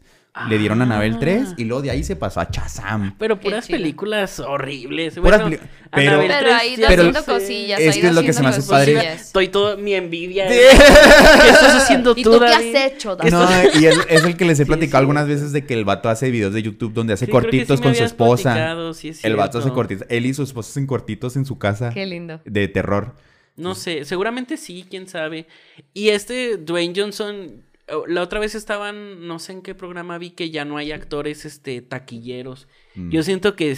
Le 0.49 0.59
dieron 0.59 0.81
a 0.81 0.85
Anabel 0.85 1.18
3 1.18 1.49
Ah. 1.51 1.55
y 1.59 1.64
luego 1.64 1.83
de 1.83 1.91
ahí 1.91 2.05
se 2.05 2.14
pasó 2.14 2.39
a 2.41 2.49
Chazam. 2.51 3.16
Pero 3.18 3.41
puras 3.41 3.66
películas 3.66 4.39
horribles. 4.39 5.18
Puras 5.18 5.43
Bueno, 5.43 5.57
pero- 5.91 6.20
Pero 6.20 6.39
3 6.39 6.53
ahí 6.55 6.74
Pero- 6.76 6.89
haciendo 7.03 7.24
cosillas. 7.24 7.81
Es 7.81 7.97
que 7.99 8.07
es 8.07 8.14
lo 8.14 8.22
que 8.22 8.33
se 8.33 8.41
me 8.43 8.49
hace 8.49 8.62
padre. 8.62 9.14
Estoy 9.14 9.49
todo 9.49 9.76
mi 9.76 9.93
envidia. 9.95 10.47
¿Qué 10.47 10.68
estás 10.70 11.83
haciendo 11.83 12.12
¿Y 12.16 12.22
tú, 12.22 12.33
tú 12.33 12.39
qué 12.41 12.47
has 12.47 12.62
hecho, 12.93 13.16
David? 13.16 13.33
No, 13.33 13.49
y 13.81 13.87
es, 13.87 13.99
es 14.09 14.24
el 14.24 14.37
que 14.37 14.45
les 14.45 14.61
he 14.61 14.66
platicado 14.66 14.99
sí. 14.99 15.03
algunas 15.03 15.26
veces 15.26 15.51
de 15.53 15.66
que 15.66 15.74
el 15.74 15.85
vato 15.85 16.09
hace 16.09 16.31
videos 16.31 16.55
de 16.55 16.62
YouTube 16.62 16.93
donde 16.93 17.12
hace 17.14 17.26
Sí, 17.26 17.33
cortitos 17.33 17.81
con 17.81 17.95
su 17.95 18.05
esposa. 18.05 18.53
platicado, 18.53 18.95
sí 18.95 19.09
es 19.09 19.24
El 19.24 19.35
vato 19.37 19.59
hace 19.59 19.70
cortitos. 19.70 20.07
Él 20.09 20.26
y 20.26 20.33
su 20.35 20.45
esposa 20.45 20.70
hacen 20.70 20.87
cortitos 20.87 21.35
en 21.37 21.45
su 21.45 21.59
casa 21.59 21.91
Qué 21.93 22.07
lindo. 22.07 22.41
de 22.45 22.68
terror. 22.68 23.16
No 23.57 23.74
sé, 23.74 24.05
seguramente 24.05 24.57
sí, 24.57 24.87
quién 24.89 25.09
sabe. 25.09 25.47
Y 25.93 26.11
este 26.11 26.57
Dwayne 26.57 26.95
Johnson, 26.97 27.37
oh, 27.49 27.70
la 28.07 28.22
otra 28.22 28.41
vez 28.41 28.55
estaban, 28.55 29.26
no 29.26 29.38
sé 29.38 29.53
en 29.53 29.62
qué 29.62 29.74
programa 29.74 30.18
vi 30.18 30.30
que 30.30 30.51
ya 30.51 30.64
no 30.64 30.76
hay 30.76 30.93
actores 30.93 31.45
este 31.45 31.82
taquilleros. 31.82 32.68
Mm. 32.95 33.11
Yo 33.11 33.22
siento 33.22 33.57
que, 33.57 33.76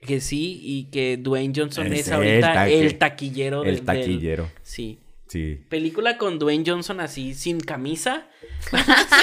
que 0.00 0.20
sí 0.20 0.60
y 0.62 0.84
que 0.90 1.16
Dwayne 1.16 1.52
Johnson 1.56 1.86
Es 1.92 2.00
es, 2.00 2.08
el 2.08 2.14
ahorita 2.14 2.68
el 2.68 2.98
taquillero 2.98 3.64
El 3.64 3.76
del- 3.76 3.84
taquillero. 3.84 4.50
Sí. 4.62 4.98
Sí. 5.28 5.60
Película 5.68 6.16
con 6.18 6.38
Dwayne 6.38 6.62
Johnson 6.66 7.00
así, 7.00 7.34
sin 7.34 7.58
camisa. 7.60 8.26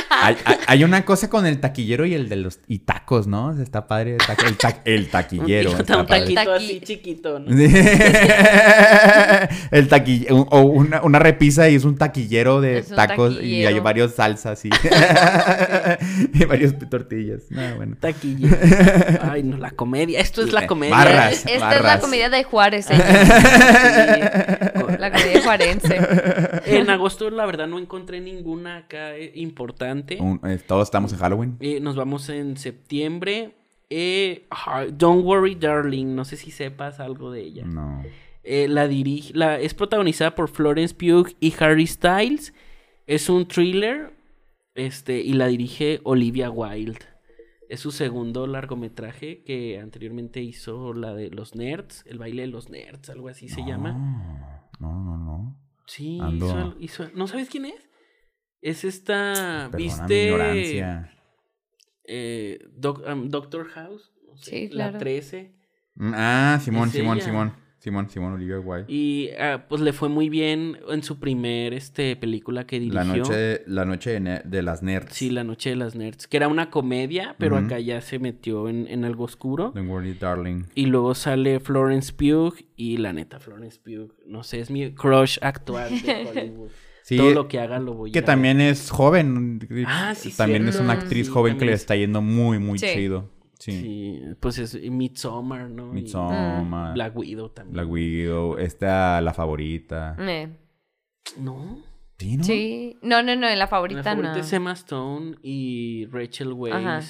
Hay, 0.10 0.36
hay- 0.46 0.58
hay 0.68 0.84
una 0.84 1.06
cosa 1.06 1.30
con 1.30 1.46
el 1.46 1.60
taquillero 1.62 2.06
y 2.06 2.14
el 2.14 2.28
de 2.28 2.36
los 2.36 2.60
y 2.68 2.80
tacos, 2.80 3.26
¿no? 3.26 3.58
Está 3.62 3.88
padre. 3.88 4.12
el 4.12 4.18
ta- 4.18 4.36
El, 4.46 4.58
ta- 4.58 4.82
el 4.84 5.10
taquillero. 5.10 5.72
Un, 5.72 5.80
está 5.80 5.98
un 6.00 6.06
taquito 6.06 6.42
Taqui- 6.42 6.56
así 6.58 6.82
chiquito, 6.82 7.40
¿no? 7.40 7.50
el 9.72 9.88
taquillero. 9.88 10.36
O 10.52 10.62
una, 10.62 11.02
una 11.04 11.20
repisa 11.20 11.70
y 11.70 11.76
es 11.76 11.84
un 11.86 11.98
taquillero 11.98 12.60
de 12.62 12.84
un 12.90 12.96
tacos 12.96 13.42
y 13.42 13.66
hay 13.66 13.80
varios 13.80 14.14
salsas 14.16 14.64
y, 14.66 14.70
y 16.34 16.46
varios 16.46 16.74
tortillas. 16.90 17.44
No, 17.50 17.76
bueno. 17.78 17.96
Taquillero. 18.00 18.58
Ay, 19.22 19.44
no, 19.44 19.58
la 19.58 19.72
comedia. 19.72 20.20
Esto 20.20 20.42
es 20.42 20.52
la 20.54 20.68
comedia. 20.68 20.96
Barras. 20.96 21.46
Esta 21.46 21.76
es 21.78 21.84
la 21.84 22.00
comedia 22.00 22.30
de 22.30 22.44
Juárez. 22.44 22.86
Sí. 22.88 22.94
La 25.10 25.12
comedia 25.12 25.42
juarense. 25.44 25.98
En 26.66 26.90
agosto, 26.90 27.30
la 27.30 27.46
verdad, 27.46 27.68
no 27.68 27.78
encontré 27.80 28.22
ninguna 28.22 28.78
acá 28.78 29.16
eh, 29.18 29.32
importante. 29.36 30.18
Un- 30.20 30.40
eh, 30.46 30.60
todos 30.66 30.88
estamos 30.88 31.12
en 31.14 31.20
Halloween. 31.20 31.58
Eh, 31.60 31.80
nos 31.80 31.96
vamos 31.96 32.30
en 32.30 32.56
septiembre. 32.58 33.56
eh, 33.90 34.46
ah, 34.50 34.86
Don't 34.92 35.24
Worry 35.26 35.56
Darling, 35.56 36.16
no 36.16 36.26
sé 36.26 36.38
si 36.38 36.52
sepas 36.52 37.00
algo 37.00 37.32
de 37.32 37.42
ella. 37.42 37.66
No. 37.66 38.02
Eh, 38.44 38.68
la 38.68 38.88
dirige, 38.88 39.34
la, 39.36 39.60
es 39.60 39.74
protagonizada 39.74 40.36
por 40.36 40.50
Florence 40.50 40.94
Pugh 40.96 41.30
y 41.40 41.54
Harry 41.60 41.86
Styles. 41.88 42.54
Es 43.08 43.30
un 43.30 43.48
thriller, 43.48 44.14
este, 44.76 45.20
y 45.22 45.34
la 45.34 45.48
dirige 45.48 46.00
Olivia 46.04 46.50
Wilde. 46.50 47.00
Es 47.70 47.80
su 47.80 47.92
segundo 47.92 48.46
largometraje 48.48 49.44
que 49.44 49.80
anteriormente 49.80 50.42
hizo 50.42 50.94
la 50.94 51.14
de 51.14 51.30
los 51.30 51.56
nerds, 51.56 52.04
el 52.08 52.20
baile 52.20 52.44
de 52.44 52.48
los 52.50 52.70
nerds, 52.70 53.10
algo 53.10 53.30
así 53.30 53.50
se 53.50 53.62
llama. 53.66 54.53
No, 54.84 55.00
no, 55.04 55.18
no. 55.18 55.60
Sí, 55.88 56.20
Ando- 56.22 56.76
hizo 56.80 57.04
hizo- 57.06 57.12
¿no 57.16 57.28
sabes 57.28 57.50
quién 57.50 57.66
es? 57.66 57.90
Es 58.62 58.84
esta, 58.84 59.70
Perdona 59.72 59.78
mi 59.78 59.84
¿viste? 59.84 60.24
ignorancia. 60.26 61.10
eh, 62.06 62.60
Doc- 62.72 63.04
um, 63.08 63.30
Doctor 63.30 63.68
House, 63.70 64.12
no 64.28 64.36
sé, 64.38 64.50
Sí, 64.52 64.68
la 64.70 64.86
claro. 64.90 64.98
13. 65.00 65.56
Mm, 65.96 66.14
Ah, 66.16 66.60
Simón, 66.62 66.90
Simón, 66.90 67.18
ella. 67.18 67.26
Simón. 67.26 67.54
Simón, 67.84 68.10
Simón, 68.10 68.32
Olivia 68.32 68.62
Wilde. 68.62 68.86
Y 68.88 69.32
ah, 69.38 69.66
pues 69.68 69.82
le 69.82 69.92
fue 69.92 70.08
muy 70.08 70.30
bien 70.30 70.78
en 70.90 71.04
su 71.04 71.20
primer 71.20 71.74
este, 71.74 72.16
película 72.16 72.66
que 72.66 72.80
dirigió. 72.80 73.04
La 73.04 73.04
noche, 73.04 73.62
la 73.68 73.84
noche 73.84 74.12
de, 74.12 74.20
ne- 74.22 74.42
de 74.46 74.62
las 74.62 74.82
nerds. 74.84 75.14
Sí, 75.14 75.30
La 75.30 75.44
Noche 75.44 75.72
de 75.72 75.76
las 75.76 75.94
Nerds, 75.94 76.28
que 76.28 76.38
era 76.38 76.48
una 76.48 76.70
comedia, 76.70 77.36
pero 77.38 77.58
acá 77.58 77.80
ya 77.82 78.00
se 78.00 78.20
metió 78.20 78.70
en, 78.70 78.88
en 78.88 79.04
algo 79.04 79.26
oscuro. 79.26 79.74
Don't 79.76 79.90
worry, 79.90 80.14
darling. 80.14 80.64
Y 80.76 80.86
luego 80.86 81.14
sale 81.14 81.60
Florence 81.60 82.14
Pugh 82.14 82.56
y 82.78 82.96
la 82.98 83.12
neta, 83.12 83.42
Florence 83.42 83.78
Pugh, 83.84 84.14
no 84.26 84.44
sé, 84.44 84.62
es 84.62 84.72
mi 84.72 84.94
crush 84.94 85.38
actual 85.42 85.90
de 86.02 86.26
Hollywood. 86.36 86.70
Sí, 87.02 87.18
Todo 87.18 87.32
lo 87.34 87.48
que 87.50 87.60
haga 87.60 87.80
lo 87.80 87.96
voy 87.96 88.12
a 88.12 88.14
Que 88.14 88.22
también 88.22 88.62
es 88.62 88.90
joven. 88.92 89.60
Ah, 89.88 90.14
sí, 90.16 90.32
También 90.32 90.66
es 90.70 90.80
una 90.80 90.94
actriz 90.94 91.26
Sí, 91.28 91.34
joven 91.34 91.58
que 91.58 91.66
le 91.66 91.74
es- 91.74 91.82
está 91.82 91.98
yendo 91.98 92.22
muy, 92.22 92.60
muy 92.60 92.80
Sí. 92.80 92.86
chido. 92.94 93.30
Sí. 93.64 93.72
Sí, 93.72 94.22
pues 94.42 94.58
es 94.60 94.76
Midsommar, 94.92 95.70
¿no? 95.70 95.92
Y 95.92 96.02
Midsommar, 96.02 96.94
Black 96.96 97.16
Widow 97.16 97.48
también. 97.50 97.74
Black 97.74 97.90
Widow, 97.90 98.58
esta, 98.58 99.22
la 99.22 99.34
favorita. 99.34 100.18
Eh, 100.20 100.50
No. 101.38 101.82
Sí, 102.20 102.38
¿no? 102.38 102.44
Sí. 102.44 102.98
No, 103.02 103.24
no, 103.24 103.36
no, 103.38 103.48
en 103.48 103.54
la 103.54 103.56
La 103.56 103.68
favorita, 103.68 104.04
favorita 104.04 104.34
no. 104.34 104.40
es 104.40 104.52
Emma 104.52 104.74
Stone 104.74 105.38
y 105.42 106.08
Rachel 106.12 106.52
Weisz. 106.52 106.76
Ajá. 106.76 107.02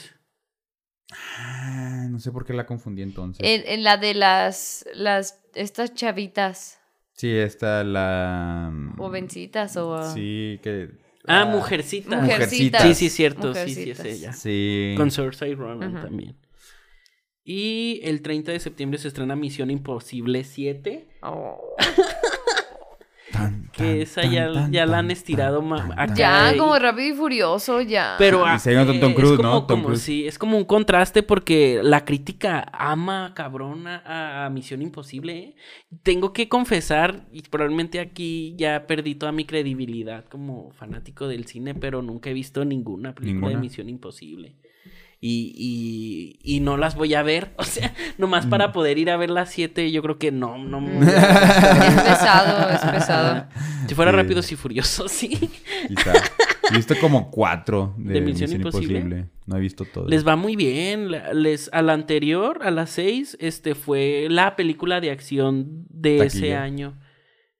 Ah, 1.39 2.07
no 2.09 2.19
sé 2.19 2.31
por 2.31 2.45
qué 2.45 2.53
la 2.53 2.65
confundí 2.67 3.01
entonces. 3.01 3.45
En, 3.45 3.63
en 3.67 3.83
la 3.83 3.97
de 3.97 4.13
las, 4.13 4.85
las, 4.93 5.43
estas 5.55 5.93
chavitas, 5.95 6.79
Sí, 7.15 7.29
esta, 7.31 7.83
la... 7.83 8.71
jovencitas 8.97 9.77
o... 9.77 10.01
Sí, 10.13 10.59
que... 10.63 10.89
Ah, 11.27 11.45
Mujercitas. 11.45 12.21
Mujercitas. 12.21 12.81
Sí, 12.81 12.93
sí, 12.95 13.09
cierto. 13.09 13.53
Sí, 13.53 13.73
sí, 13.73 13.89
es 13.89 13.97
Mujercitas. 13.99 14.05
ella. 14.05 14.33
Sí. 14.33 14.93
Con 14.97 15.11
Saoirse 15.11 15.53
Ronan 15.55 15.95
Ujú. 15.95 16.05
también. 16.07 16.35
Y 17.45 17.99
el 18.03 18.21
30 18.21 18.51
de 18.51 18.59
septiembre 18.59 18.97
se 18.99 19.09
estrena 19.09 19.35
Misión 19.35 19.69
Imposible 19.69 20.43
7. 20.43 21.07
Oh. 21.21 21.75
Tan, 23.33 23.69
Que 23.71 24.03
esa 24.03 24.21
tan, 24.21 24.31
ya, 24.31 24.51
tan, 24.53 24.71
ya 24.71 24.85
la 24.85 24.99
han 24.99 25.09
estirado 25.11 25.61
acá. 25.97 26.13
Ya, 26.13 26.53
como 26.57 26.77
rápido 26.77 27.13
y 27.13 27.17
furioso, 27.17 27.81
ya. 27.81 28.15
Pero 28.19 28.45
Tom 28.99 29.11
eh, 29.11 29.15
Cruise, 29.15 29.31
es 29.31 29.37
como, 29.37 29.49
¿no? 29.49 29.65
Tom 29.65 29.81
como- 29.81 29.95
sí, 29.95 30.27
es 30.27 30.37
como 30.37 30.57
un 30.57 30.65
contraste 30.65 31.23
porque 31.23 31.81
la 31.83 32.05
crítica 32.05 32.65
ama 32.71 33.33
cabrón 33.35 33.87
a, 33.87 34.45
a 34.45 34.49
Misión 34.49 34.81
Imposible. 34.83 35.37
¿eh? 35.37 35.55
Tengo 36.03 36.31
que 36.31 36.47
confesar, 36.47 37.25
y 37.31 37.41
probablemente 37.41 37.99
aquí 37.99 38.53
ya 38.57 38.85
perdí 38.87 39.15
toda 39.15 39.31
mi 39.31 39.45
credibilidad 39.45 40.25
como 40.25 40.71
fanático 40.71 41.27
del 41.27 41.45
cine, 41.47 41.73
pero 41.73 42.01
nunca 42.01 42.29
he 42.29 42.33
visto 42.33 42.63
ninguna 42.63 43.15
película 43.15 43.49
de. 43.49 43.57
Misión 43.57 43.89
Imposible. 43.89 44.55
Y, 45.25 45.53
y, 46.43 46.55
y 46.55 46.59
no 46.59 46.75
las 46.75 46.95
voy 46.95 47.13
a 47.13 47.23
ver. 47.23 47.53
O 47.57 47.63
sea, 47.63 47.93
nomás 48.17 48.45
para 48.45 48.73
poder 48.73 48.97
ir 48.97 49.09
a 49.09 49.15
ver 49.15 49.29
las 49.29 49.49
siete, 49.51 49.89
yo 49.89 50.01
creo 50.01 50.17
que 50.19 50.31
no, 50.33 50.57
no. 50.57 50.79
Es 51.01 52.01
pesado, 52.01 52.69
es 52.69 52.79
pesado. 52.91 53.45
Si 53.87 53.95
fuera 53.95 54.11
Sí. 54.11 54.17
rápidos 54.17 54.51
y 54.51 54.55
furiosos, 54.57 55.11
sí. 55.11 55.29
Quizá. 55.87 56.13
He 56.71 56.75
visto 56.75 56.95
como 56.99 57.31
cuatro 57.31 57.93
de, 57.97 58.15
¿De 58.15 58.21
Misión 58.21 58.49
Misión, 58.49 58.61
Imposible? 58.61 58.97
Imposible. 58.99 59.29
No 59.45 59.57
he 59.57 59.59
visto 59.61 59.85
todo. 59.85 60.07
Les 60.09 60.27
va 60.27 60.35
muy 60.35 60.55
bien. 60.57 61.09
Les, 61.33 61.69
a 61.73 61.81
la 61.81 61.93
anterior, 61.93 62.59
a 62.63 62.71
las 62.71 62.89
seis, 62.89 63.37
este 63.39 63.75
fue 63.75 64.27
la 64.29 64.55
película 64.57 64.99
de 65.01 65.11
acción 65.11 65.85
de 65.89 66.25
ese 66.25 66.55
año. 66.55 66.99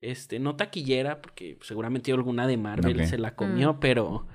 Este, 0.01 0.37
no 0.39 0.55
taquillera, 0.57 1.21
porque 1.21 1.57
seguramente 1.61 2.11
alguna 2.11 2.45
de 2.45 2.57
Marvel 2.57 3.07
se 3.07 3.17
la 3.17 3.35
comió, 3.35 3.73
Mm. 3.75 3.79
pero. 3.79 4.27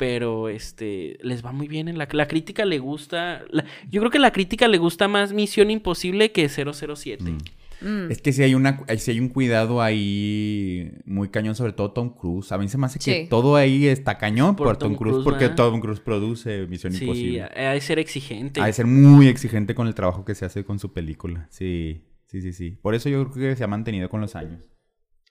Pero 0.00 0.48
este. 0.48 1.18
Les 1.20 1.44
va 1.44 1.52
muy 1.52 1.68
bien. 1.68 1.86
En 1.86 1.98
la, 1.98 2.08
la 2.10 2.26
crítica 2.26 2.64
le 2.64 2.78
gusta. 2.78 3.44
la- 3.50 3.66
yo 3.90 4.00
creo 4.00 4.10
que 4.10 4.18
la 4.18 4.32
crítica 4.32 4.66
le 4.66 4.78
gusta 4.78 5.08
más 5.08 5.34
Misión 5.34 5.70
Imposible 5.70 6.32
que 6.32 6.48
007. 6.48 7.22
Mm. 7.22 7.38
Mm. 7.82 8.10
Es 8.10 8.22
que 8.22 8.32
si 8.32 8.42
hay 8.42 8.54
una, 8.54 8.80
sí 8.96 9.10
hay 9.10 9.20
un 9.20 9.28
cuidado 9.28 9.82
ahí 9.82 10.90
muy 11.04 11.28
cañón, 11.28 11.54
sobre 11.54 11.74
todo 11.74 11.92
Tom 11.92 12.14
Cruise. 12.14 12.50
A 12.50 12.56
mí 12.56 12.66
se 12.68 12.78
me 12.78 12.86
hace 12.86 12.98
que 12.98 13.22
Sí. 13.24 13.26
todo 13.28 13.56
ahí 13.56 13.88
está 13.88 14.16
cañón 14.16 14.56
Por 14.56 14.68
por, 14.68 14.76
Tom, 14.78 14.92
Tom 14.92 14.98
Cruise, 14.98 15.12
Cruise, 15.16 15.24
porque 15.24 15.44
¿verdad? 15.48 15.56
Tom 15.56 15.80
Cruise 15.80 16.00
produce 16.00 16.66
Misión 16.66 16.94
Sí, 16.94 17.04
Imposible. 17.04 17.42
ha 17.42 17.72
de 17.72 17.80
ser 17.82 17.98
exigente. 17.98 18.60
Ha 18.62 18.66
de 18.66 18.72
ser 18.72 18.86
muy 18.86 19.28
exigente 19.28 19.74
con 19.74 19.86
el 19.86 19.94
trabajo 19.94 20.24
que 20.24 20.34
se 20.34 20.46
hace 20.46 20.64
con 20.64 20.78
su 20.78 20.94
película. 20.94 21.46
Sí, 21.50 22.00
sí, 22.26 22.40
sí, 22.40 22.54
sí. 22.54 22.70
Por 22.80 22.94
eso 22.94 23.10
yo 23.10 23.30
creo 23.30 23.50
que 23.50 23.56
se 23.56 23.64
ha 23.64 23.66
mantenido 23.66 24.08
con 24.08 24.22
los 24.22 24.34
años. 24.34 24.62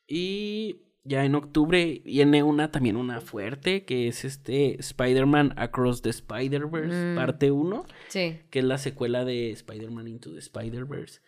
Y 0.07 0.88
ya 1.09 1.25
en 1.25 1.33
octubre 1.35 2.01
viene 2.05 2.43
una 2.43 2.71
también 2.71 2.95
una 2.95 3.19
fuerte, 3.19 3.83
que 3.83 4.07
es 4.07 4.23
este 4.23 4.79
Spider-Man 4.79 5.53
Across 5.57 6.03
the 6.03 6.09
Spider-Verse, 6.11 7.13
Mm. 7.13 7.15
parte 7.15 7.51
1, 7.51 7.85
Sí. 8.07 8.39
que 8.51 8.59
es 8.59 8.65
la 8.65 8.77
secuela 8.77 9.25
de 9.25 9.49
Spider-Man 9.51 10.07
Into 10.07 10.31
the 10.31 10.39
Spider-Verse. 10.39 11.21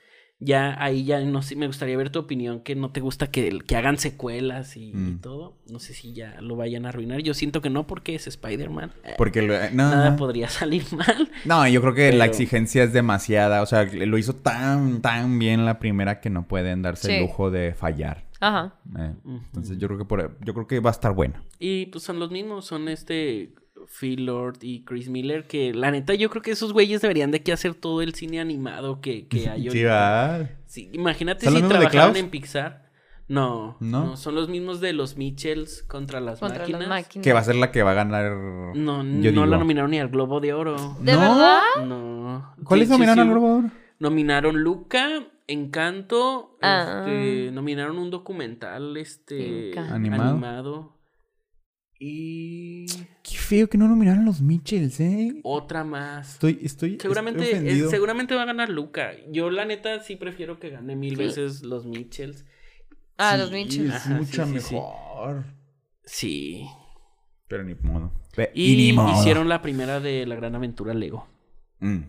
Ya 0.44 0.76
ahí 0.84 1.04
ya 1.06 1.20
no 1.20 1.44
sé, 1.44 1.56
me 1.56 1.68
gustaría 1.68 1.96
ver 1.98 2.10
tu 2.10 2.18
opinión, 2.18 2.62
que 2.62 2.76
no 2.76 2.92
te 2.92 3.00
gusta 3.00 3.30
que, 3.30 3.60
que 3.60 3.76
hagan 3.76 4.00
secuelas 4.00 4.76
y, 4.76 4.90
y 4.90 4.94
Mm. 4.94 5.22
todo. 5.22 5.58
No 5.72 5.78
sé 5.80 5.94
si 5.94 6.14
ya 6.14 6.42
lo 6.42 6.56
vayan 6.56 6.86
a 6.88 6.90
arruinar. 6.90 7.20
Yo 7.22 7.36
siento 7.36 7.62
que 7.62 7.70
no, 7.70 7.86
porque 7.86 8.16
es 8.16 8.26
Spider-Man. 8.26 8.92
Eh, 9.04 9.14
Porque 9.20 9.44
lo- 9.44 9.54
no, 9.70 9.90
Nada 9.92 10.16
podría 10.16 10.48
salir 10.50 10.84
mal. 10.96 11.30
no, 11.46 11.68
yo 11.68 11.80
creo 11.82 11.94
que 11.94 12.12
la 12.14 12.26
exigencia 12.26 12.84
es 12.84 12.92
demasiada. 12.94 13.62
O 13.62 13.68
sea, 13.68 13.84
lo 13.84 14.18
hizo 14.18 14.34
tan, 14.36 15.02
tan 15.04 15.38
bien 15.38 15.64
la 15.66 15.78
primera 15.78 16.20
que 16.22 16.30
no 16.32 16.48
pueden 16.48 16.82
darse 16.82 17.08
Sí. 17.08 17.14
el 17.14 17.22
lujo 17.22 17.52
de 17.52 17.74
fallar. 17.76 18.24
Ajá. 18.42 18.76
Eh. 18.98 19.14
Entonces 19.26 19.78
yo 19.78 19.88
creo 19.88 19.98
que 20.00 20.06
por, 20.06 20.38
yo 20.44 20.54
creo 20.54 20.68
que 20.68 20.80
va 20.82 20.89
a 20.89 20.92
estar 20.92 21.14
buena. 21.14 21.42
Y 21.60 21.86
pues 21.86 22.04
son 22.04 22.20
los 22.20 22.30
mismos, 22.32 22.66
son 22.66 22.89
este 22.89 23.54
Phil 24.00 24.26
Lord 24.26 24.58
y 24.62 24.84
Chris 24.84 25.10
Miller, 25.10 25.48
que 25.48 25.74
la 25.74 25.89
neta 25.92 26.14
yo 26.16 26.30
creo 26.30 26.42
que 26.42 26.52
esos 26.52 26.74
güeyes 26.74 27.02
deberían 27.02 27.32
de 27.32 27.42
que 27.42 27.54
hacer 27.54 27.74
todo 27.76 28.02
el 28.02 28.14
cine 28.16 28.39
animado 28.42 29.00
que, 29.00 29.28
que 29.28 29.48
hay 29.50 29.62
Sí, 29.62 29.68
ahorita. 29.86 29.89
va. 30.39 30.50
Sí, 30.66 30.89
imagínate 30.94 31.46
¿Son 31.46 31.56
si 31.56 31.62
trabajaran 31.62 32.16
en 32.18 32.30
Pixar. 32.30 32.89
No, 33.28 33.78
¿No? 33.80 34.06
no, 34.08 34.18
son 34.18 34.36
los 34.36 34.50
mismos 34.50 34.82
de 34.82 34.92
los 34.92 35.16
Mitchells 35.16 35.84
contra 35.84 36.20
las 36.20 36.39
Contra 36.42 36.60
máquinas. 36.60 36.82
las 36.82 36.89
máquinas. 36.89 37.24
Que 37.24 37.32
va 37.32 37.39
a 37.39 37.44
ser 37.46 37.56
la 37.56 37.72
que 37.72 37.82
va 37.82 37.92
a 37.92 37.94
ganar. 37.94 38.36
No, 38.76 39.04
Yo 39.22 39.32
no 39.32 39.46
la 39.46 39.58
nominaron 39.58 39.92
ni 39.92 40.00
al 40.00 40.10
Globo 40.10 40.42
de 40.42 40.52
Oro. 40.54 40.98
¿De 41.00 41.14
¿No? 41.14 41.20
verdad? 41.22 41.60
No. 41.88 42.54
¿Cuáles 42.66 42.89
Sí, 42.89 42.94
sí, 42.94 43.00
nominaron 43.00 43.24
sí. 43.24 43.30
al 43.30 43.30
Globo 43.30 43.48
de 43.48 43.54
Oro? 43.60 43.72
Nominaron 44.02 44.62
Luca, 44.64 45.28
Encanto, 45.47 46.58
Ah. 46.62 47.06
este, 47.08 47.52
nominaron 47.52 47.99
un 47.99 48.10
documental 48.10 48.97
este. 48.97 49.78
¿Animado? 49.78 50.24
animado. 50.32 50.97
Y 51.99 52.88
Qué 53.22 53.38
feo 53.38 53.70
que 53.70 53.78
no 53.78 53.88
nominaron 53.88 54.26
los 54.26 54.41
Mitchells, 54.41 54.99
¿eh? 55.02 55.39
otra 55.43 55.84
más. 55.84 56.34
Estoy, 56.34 56.58
estoy, 56.64 56.97
Seguramente, 56.99 57.52
estoy 57.52 57.70
eh, 57.82 57.88
seguramente 57.89 58.34
va 58.34 58.41
a 58.41 58.45
ganar 58.45 58.70
Luca. 58.70 59.12
Yo 59.30 59.52
la 59.52 59.66
neta 59.66 59.99
sí 59.99 60.16
prefiero 60.16 60.60
que 60.60 60.72
gane 60.72 60.95
mil 60.95 61.16
veces 61.16 61.62
los 61.62 61.86
Mitchells. 61.86 62.43
Ah, 63.18 63.34
Sí, 63.36 63.39
los 63.41 63.52
Mitchell. 63.52 63.91
Es 63.91 64.02
sí, 64.02 64.10
sí, 64.26 64.34
sí. 64.41 64.74
mejor. 64.74 65.43
Sí. 66.04 66.66
Pero 67.47 67.64
ni 67.64 67.76
modo. 67.76 68.12
Pe- 68.36 68.52
Y 68.56 68.76
ni 68.78 68.93
modo. 68.93 69.12
hicieron 69.20 69.47
la 69.47 69.62
primera 69.62 69.99
de 69.99 70.26
la 70.26 70.34
gran 70.36 70.56
aventura 70.56 70.95
Lego. 70.95 71.28
Mm. 71.82 71.99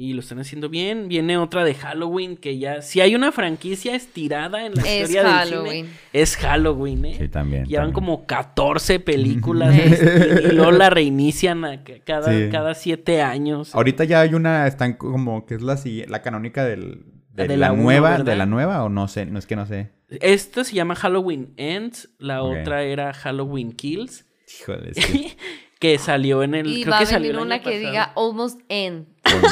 Y 0.00 0.12
lo 0.12 0.20
están 0.20 0.38
haciendo 0.38 0.68
bien. 0.68 1.08
Viene 1.08 1.36
otra 1.38 1.64
de 1.64 1.74
Halloween, 1.74 2.36
que 2.36 2.56
ya... 2.56 2.82
Si 2.82 3.00
hay 3.00 3.16
una 3.16 3.32
franquicia 3.32 3.96
estirada 3.96 4.64
en 4.64 4.76
la 4.76 4.82
Es 4.82 5.10
historia 5.10 5.22
del 5.24 5.32
Halloween. 5.32 5.86
cine, 5.86 5.98
es 6.12 6.36
Halloween, 6.36 7.04
¿eh? 7.04 7.16
Sí, 7.18 7.28
también. 7.28 7.64
Llevan 7.64 7.86
también. 7.88 7.94
como 7.94 8.24
14 8.26 9.00
películas 9.00 9.76
este, 9.76 10.50
y 10.50 10.52
luego 10.52 10.70
la 10.70 10.88
reinician 10.88 11.64
a 11.64 11.82
ca- 11.82 11.98
cada, 12.04 12.32
Sí. 12.32 12.48
cada 12.52 12.74
siete 12.76 13.22
años. 13.22 13.74
Ahorita 13.74 14.04
ya 14.04 14.20
hay 14.20 14.34
una, 14.34 14.68
están 14.68 14.92
como 14.92 15.44
que 15.46 15.56
es 15.56 15.62
la, 15.62 15.76
la 16.06 16.22
canónica 16.22 16.64
del, 16.64 17.02
de, 17.32 17.48
De 17.48 17.56
la, 17.56 17.66
la 17.66 17.72
uno, 17.72 17.82
nueva, 17.82 18.10
¿verdad? 18.10 18.24
de 18.24 18.36
la 18.36 18.46
nueva 18.46 18.84
o 18.84 18.88
no 18.88 19.08
sé, 19.08 19.26
no 19.26 19.40
es 19.40 19.46
que 19.46 19.56
no 19.56 19.66
sé. 19.66 19.90
Esta 20.10 20.62
se 20.62 20.76
llama 20.76 20.94
Halloween 20.94 21.54
Ends, 21.56 22.08
la 22.18 22.44
Ok. 22.44 22.58
otra 22.60 22.84
era 22.84 23.12
Halloween 23.14 23.72
Kills. 23.72 24.26
Híjole, 24.60 24.92
es 24.94 25.06
que- 25.80 25.98
salió 25.98 26.44
en 26.44 26.54
el. 26.54 26.66
Y 26.68 26.82
creo 26.82 26.92
va 26.92 26.98
que 26.98 27.04
a 27.04 27.06
salió 27.08 27.28
venir 27.30 27.40
el 27.40 27.46
una 27.46 27.58
que 27.58 27.64
pasado. 27.70 27.80
diga 27.90 28.12
Almost 28.16 28.60
End. 28.68 29.06
coño. 29.24 29.42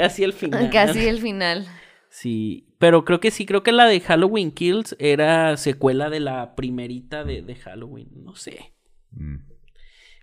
Casi 0.00 0.24
el 0.24 0.32
final. 0.32 0.70
Casi 0.70 1.06
el 1.06 1.18
final. 1.18 1.66
Sí. 2.08 2.66
Pero 2.78 3.04
creo 3.04 3.20
que 3.20 3.30
sí, 3.30 3.44
creo 3.44 3.62
que 3.62 3.72
la 3.72 3.84
de 3.84 4.00
Halloween 4.00 4.50
Kills 4.50 4.96
era 4.98 5.58
secuela 5.58 6.08
de 6.08 6.20
la 6.20 6.54
primerita 6.54 7.22
de, 7.22 7.42
de 7.42 7.54
Halloween. 7.54 8.08
No 8.24 8.34
sé. 8.34 8.72
mm. 9.10 9.50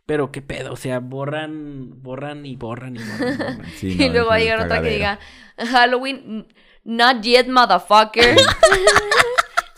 Pero 0.08 0.32
qué 0.32 0.42
pedo, 0.42 0.72
o 0.72 0.78
sea, 0.78 1.00
borran, 1.00 2.02
borran 2.02 2.46
y 2.46 2.56
borran 2.56 2.96
y 2.96 3.00
borran. 3.00 3.34
y 3.34 3.38
borran. 3.38 3.62
Sí, 3.76 3.92
y 3.92 4.08
no, 4.08 4.14
luego 4.14 4.30
va 4.30 4.36
a 4.36 4.40
llegar 4.40 4.62
otra 4.62 4.82
que 4.82 4.90
diga, 4.90 5.20
Halloween, 5.58 6.48
not 6.86 7.22
yet, 7.22 7.48
motherfucker. 7.48 8.36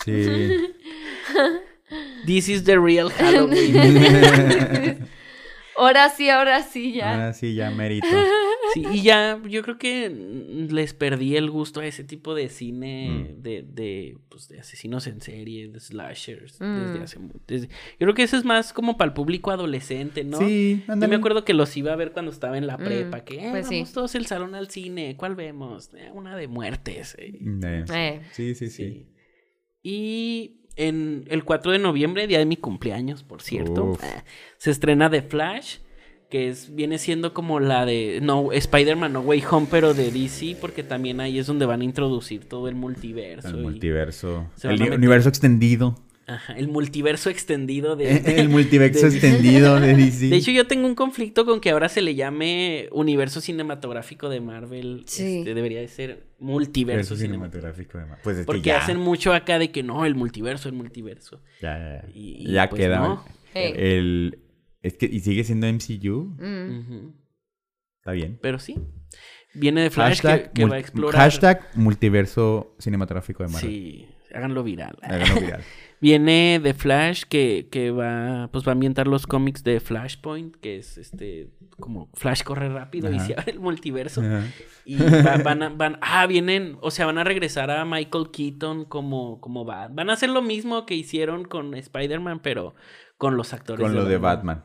Sí. 0.06 0.74
This 2.26 2.48
is 2.48 2.64
the 2.64 2.80
real 2.80 3.12
Halloween. 3.12 3.76
ahora 5.76 6.10
sí, 6.10 6.30
ahora 6.30 6.64
sí, 6.64 6.94
ya. 6.94 7.14
Ahora 7.14 7.34
sí, 7.34 7.54
ya 7.54 7.70
mérito. 7.70 8.08
Sí, 8.74 8.86
y 8.92 9.02
ya, 9.04 9.42
yo 9.48 9.62
creo 9.64 9.78
que 9.78 10.10
mm, 10.10 10.74
les 10.74 10.94
perdí 10.94 11.36
el 11.36 11.50
gusto 11.50 11.80
a 11.80 11.86
ese 11.86 12.04
tipo 12.04 12.36
de 12.36 12.50
cine 12.50 13.10
Mm. 13.38 13.42
de, 13.42 13.64
de, 13.64 14.18
pues, 14.30 14.48
de 14.48 14.60
asesinos 14.60 15.08
en 15.08 15.22
serie, 15.22 15.68
de 15.70 15.80
slashers, 15.80 16.60
Mm. 16.62 16.76
desde 16.80 17.04
hace 17.04 17.20
mu- 17.20 17.34
desde- 17.48 17.68
Yo 17.68 17.98
creo 18.00 18.14
que 18.14 18.24
eso 18.24 18.38
es 18.38 18.46
más 18.46 18.74
como 18.74 18.98
para 18.98 19.10
el 19.10 19.14
público 19.14 19.52
adolescente, 19.52 20.24
¿no? 20.24 20.38
Sí, 20.40 20.84
Yo 20.88 20.94
ándale. 20.94 21.10
me 21.12 21.16
acuerdo 21.18 21.44
que 21.46 21.54
los 21.54 21.76
iba 21.78 21.94
a 21.94 21.96
ver 21.96 22.12
cuando 22.12 22.32
estaba 22.32 22.58
en 22.58 22.68
la 22.68 22.78
Mm, 22.78 22.84
prepa, 22.84 23.24
que 23.24 23.36
eh, 23.36 23.48
pues 23.52 23.68
sí. 23.68 23.76
vamos 23.76 23.94
todos 23.94 24.16
el 24.16 24.26
salón 24.26 24.56
al 24.56 24.70
cine, 24.70 25.16
¿cuál 25.18 25.36
vemos? 25.36 25.90
"Eh, 25.96 26.10
una 26.14 26.36
de 26.36 26.48
muertes. 26.48 27.16
eh". 27.20 28.22
Sí, 28.34 28.56
sí, 28.56 28.70
sí. 28.70 28.70
Sí. 28.70 29.06
Y 29.82 30.62
en 30.76 31.26
el 31.30 31.44
4 31.44 31.72
de 31.72 31.80
noviembre, 31.80 32.28
día 32.28 32.40
de 32.40 32.46
mi 32.46 32.58
cumpleaños, 32.58 33.24
por 33.24 33.42
cierto, 33.42 33.86
Uf. 33.92 34.04
eh, 34.04 34.24
se 34.58 34.72
estrena 34.72 35.10
The 35.10 35.22
Flash, 35.24 35.78
que 36.30 36.50
es, 36.50 36.76
viene 36.76 36.98
siendo 37.00 37.34
como 37.34 37.60
la 37.60 37.86
de 37.86 38.20
no 38.22 38.52
Spider-Man 38.52 39.14
No 39.14 39.22
Way 39.22 39.44
Home, 39.50 39.68
pero 39.72 39.94
de 39.94 40.12
DC, 40.12 40.58
porque 40.62 40.84
también 40.84 41.20
ahí 41.22 41.40
es 41.40 41.48
donde 41.48 41.66
van 41.66 41.82
a 41.82 41.84
introducir 41.84 42.46
todo 42.46 42.68
el 42.68 42.76
multiverso. 42.76 43.48
El 43.50 43.56
y- 43.56 43.62
multiverso. 43.62 44.48
El 44.64 44.82
universo 44.94 45.30
extendido. 45.30 45.98
Ajá, 46.28 46.54
el 46.54 46.68
multiverso 46.68 47.32
extendido 47.32 47.96
de... 47.96 48.18
El 48.40 48.50
multiverso 48.50 49.10
de- 49.10 49.14
extendido 49.18 49.80
de 49.80 49.96
DC. 49.96 50.28
De 50.28 50.36
hecho, 50.36 50.52
yo 50.52 50.68
tengo 50.68 50.86
un 50.86 50.94
conflicto 50.94 51.44
con 51.44 51.60
que 51.60 51.72
ahora 51.72 51.90
se 51.90 52.04
le 52.04 52.14
llame 52.14 52.88
universo 52.92 53.42
cinematográfico 53.42 54.30
de 54.30 54.40
Marvel. 54.40 55.02
Sí. 55.08 55.40
Este, 55.40 55.56
debería 55.56 55.80
de 55.80 55.88
ser 55.88 56.28
multiverso 56.38 57.16
Universo 57.16 57.16
cinematográfico. 57.16 57.94
cinematográfico. 57.94 57.98
de 57.98 58.06
Mar- 58.06 58.20
Pues 58.24 58.38
es 58.38 58.46
Porque 58.46 58.62
que 58.62 58.68
ya, 58.68 58.78
hacen 58.78 58.98
mucho 59.00 59.34
acá 59.34 59.58
de 59.58 59.72
que 59.72 59.82
no, 59.82 60.06
el 60.06 60.14
multiverso, 60.14 60.70
el 60.70 60.76
multiverso. 60.76 61.42
ya, 61.64 61.80
ya, 61.80 62.02
ya. 62.04 62.10
Y- 62.14 62.48
y 62.48 62.52
Ya 62.52 62.70
pues 62.70 62.80
queda. 62.80 63.00
no. 63.00 63.26
El, 63.56 64.38
es 64.82 64.94
que, 64.98 65.06
y 65.06 65.20
sigue 65.20 65.44
siendo 65.44 65.68
MCU. 65.68 66.36
Mm. 66.40 67.10
Está 68.00 68.12
bien. 68.12 68.40
Pero 68.42 68.60
sí. 68.60 68.78
Viene 69.54 69.82
de 69.82 69.90
Flash 69.90 70.22
que, 70.22 70.28
Hashtag, 70.28 70.54
que 70.54 70.66
va 70.66 70.76
a 70.76 70.80
explorar. 70.80 71.20
hashtag 71.22 71.68
multiverso 71.76 72.76
cinematográfico 72.80 73.44
de 73.44 73.50
Marvel. 73.52 73.70
Sí, 73.70 74.08
háganlo 74.34 74.64
viral. 74.64 74.98
Háganlo 75.02 75.42
viral. 75.42 75.64
Viene 76.02 76.62
de 76.64 76.74
Flash 76.74 77.24
que, 77.24 77.68
que 77.70 77.92
va, 77.92 78.48
pues 78.54 78.66
va 78.66 78.72
a 78.72 78.74
ambientar 78.74 79.08
los 79.08 79.28
cómics 79.28 79.64
de 79.66 79.82
Flashpoint, 79.82 80.56
que 80.58 80.78
es 80.78 80.98
este, 80.98 81.50
como 81.78 82.10
Flash 82.14 82.44
corre 82.44 82.70
rápido 82.70 83.12
y 83.12 83.20
se 83.20 83.34
abre 83.34 83.52
el 83.52 83.60
multiverso. 83.60 84.22
Ajá. 84.22 84.44
Y 84.86 84.96
va- 84.98 85.38
van 85.44 85.64
a, 85.64 85.70
van, 85.70 85.98
ah, 86.02 86.26
vienen, 86.26 86.78
o 86.82 86.90
sea, 86.92 87.06
van 87.08 87.18
a 87.18 87.26
regresar 87.26 87.70
a 87.70 87.84
Michael 87.84 88.30
Keaton 88.32 88.86
como, 88.86 89.42
como 89.42 89.66
Bat. 89.66 89.94
Van 89.94 90.10
a 90.10 90.14
hacer 90.14 90.30
lo 90.30 90.42
mismo 90.42 90.86
que 90.86 90.96
hicieron 90.96 91.44
con 91.44 91.74
Spider-Man, 91.74 92.40
pero 92.42 92.76
con 93.18 93.36
los 93.36 93.52
actores. 93.54 93.82
Con 93.82 93.94
lo 93.94 94.06
de 94.06 94.18
Batman. 94.20 94.64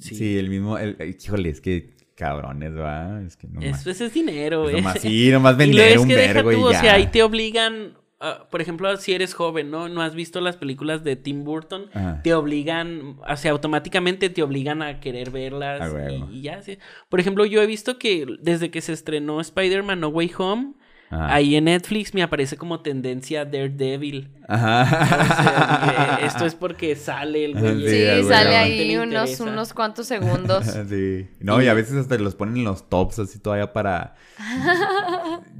Sí. 0.00 0.14
Sí, 0.14 0.38
el 0.38 0.48
mismo. 0.50 0.78
El, 0.78 0.96
el- 0.98 1.16
híjole, 1.20 1.48
es 1.50 1.60
que 1.60 1.96
cabrones, 2.14 2.76
va. 2.76 3.22
Es 3.22 3.36
que 3.36 3.46
no 3.48 3.60
más. 3.60 3.80
Eso, 3.80 3.90
eso 3.90 4.04
es 4.06 4.12
dinero, 4.14 4.68
Es 4.68 4.74
eh. 4.74 4.78
nomás, 4.78 5.00
sí, 5.00 5.30
nomás 5.32 5.54
Y 5.54 5.58
vender 5.58 5.88
es 5.92 5.98
un 5.98 6.08
que 6.08 6.16
deja 6.16 6.32
vergo 6.34 6.50
tú, 6.52 6.58
y 6.58 6.62
o 6.62 6.72
ya. 6.72 6.80
sea, 6.80 6.94
ahí 6.94 7.06
te 7.06 7.22
obligan, 7.22 7.94
ah, 8.20 8.48
por 8.50 8.60
ejemplo, 8.60 8.96
si 8.96 9.12
eres 9.12 9.34
joven, 9.34 9.70
¿no? 9.70 9.88
No 9.88 10.02
has 10.02 10.14
visto 10.16 10.40
las 10.40 10.56
películas 10.56 11.04
de 11.04 11.14
Tim 11.16 11.44
Burton, 11.44 11.86
Ajá. 11.94 12.20
te 12.22 12.34
obligan, 12.34 13.18
o 13.28 13.36
sea, 13.36 13.52
automáticamente 13.52 14.30
te 14.30 14.42
obligan 14.42 14.82
a 14.82 14.98
querer 15.00 15.30
verlas 15.30 15.92
huevo. 15.92 16.28
y, 16.32 16.38
y 16.38 16.42
ya, 16.42 16.60
sí. 16.60 16.78
Por 17.08 17.20
ejemplo, 17.20 17.44
yo 17.46 17.62
he 17.62 17.66
visto 17.66 17.98
que 17.98 18.26
desde 18.40 18.70
que 18.72 18.80
se 18.80 18.92
estrenó 18.92 19.40
Spider-Man 19.40 20.00
No 20.00 20.08
Way 20.08 20.32
Home, 20.38 20.72
Ajá. 21.10 21.34
ahí 21.34 21.56
en 21.56 21.64
Netflix 21.64 22.12
me 22.14 22.22
aparece 22.22 22.56
como 22.56 22.80
tendencia 22.80 23.44
Daredevil. 23.44 24.30
O 24.48 24.52
Ajá. 24.52 24.86
sea, 24.86 26.20
esto 26.26 26.46
es 26.46 26.54
porque 26.54 26.96
sale 26.96 27.44
el 27.44 27.54
güey. 27.58 27.88
Sí, 28.22 28.28
sale 28.28 28.56
ahí 28.56 28.96
unos, 28.96 29.38
unos 29.40 29.72
cuantos 29.74 30.06
segundos. 30.06 30.64
Sí. 30.88 31.26
No, 31.40 31.60
y 31.62 31.68
a 31.68 31.74
veces 31.74 31.94
hasta 31.96 32.16
los 32.18 32.34
ponen 32.34 32.58
en 32.58 32.64
los 32.64 32.88
tops 32.88 33.18
así 33.18 33.38
todavía 33.38 33.72
para. 33.72 34.14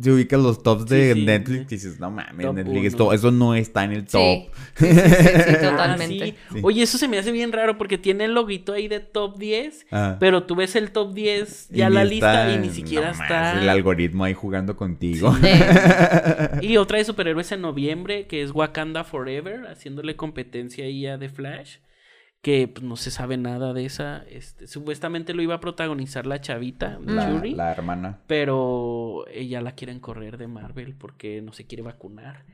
Si 0.01 0.11
ubicas 0.11 0.41
los 0.41 0.63
tops 0.63 0.87
de 0.87 1.13
Sí, 1.15 1.21
sí. 1.21 1.27
Netflix 1.27 1.61
y 1.73 1.75
dices, 1.75 1.99
no 2.01 2.11
mames, 2.13 2.47
Top 2.47 2.55
Netflix, 2.55 2.87
esto, 2.87 3.13
eso 3.13 3.31
no 3.33 3.55
está 3.57 3.83
en 3.85 3.93
el 3.93 4.05
top. 4.07 4.21
Sí. 4.21 4.49
Sí, 4.77 4.87
sí, 4.87 4.95
sí, 4.95 5.01
sí, 5.01 5.57
Ah, 5.65 5.71
totalmente. 5.71 6.25
sí. 6.27 6.35
Sí. 6.53 6.61
Oye, 6.63 6.83
eso 6.83 6.99
se 6.99 7.09
me 7.09 7.19
hace 7.19 7.33
bien 7.33 7.51
raro 7.53 7.77
porque 7.79 7.99
tiene 7.99 8.27
el 8.27 8.35
loguito 8.35 8.73
ahí 8.75 8.87
de 8.87 9.01
top 9.01 9.39
10, 9.39 9.87
Ajá. 9.91 10.17
pero 10.21 10.45
tú 10.45 10.55
ves 10.55 10.77
el 10.77 10.93
top 10.93 11.15
10 11.15 11.69
Y 11.73 11.79
ya 11.79 11.89
ni 11.89 11.95
la 11.97 12.03
está- 12.03 12.13
lista 12.15 12.53
y 12.53 12.59
ni 12.59 12.71
siquiera 12.71 13.07
no 13.09 13.13
está. 13.23 13.41
mames, 13.43 13.63
el 13.65 13.69
algoritmo 13.69 14.23
ahí 14.25 14.35
jugando 14.35 14.77
contigo. 14.77 15.37
Y 16.63 16.77
otra 16.77 16.99
de 16.99 17.05
superhéroes 17.05 17.53
en 17.53 17.61
noviembre, 17.63 18.27
que 18.27 18.43
es 18.43 18.53
Wakanda 18.53 19.05
Forever, 19.05 19.67
haciéndole 19.67 20.17
competencia 20.17 20.85
ahí 20.85 21.07
a 21.07 21.19
The 21.19 21.29
Flash, 21.29 21.77
que 22.43 22.69
pues, 22.69 22.85
no 22.85 22.97
se 22.97 23.11
sabe 23.11 23.37
nada 23.37 23.73
de 23.73 23.85
esa. 23.85 24.25
Este, 24.29 24.67
supuestamente 24.67 25.35
lo 25.35 25.43
iba 25.43 25.55
a 25.55 25.61
protagonizar 25.61 26.27
la 26.27 26.41
chavita, 26.41 26.99
La, 27.05 27.31
Shuri, 27.31 27.55
la 27.55 27.73
hermana. 27.73 28.21
pero 28.27 29.25
ella 29.33 29.61
la 29.61 29.73
quieren 29.73 30.01
correr 30.01 30.39
de 30.39 30.47
Marvel 30.49 30.95
porque 30.97 31.43
no 31.43 31.53
se 31.53 31.67
quiere 31.67 31.83
vacunar. 31.83 32.45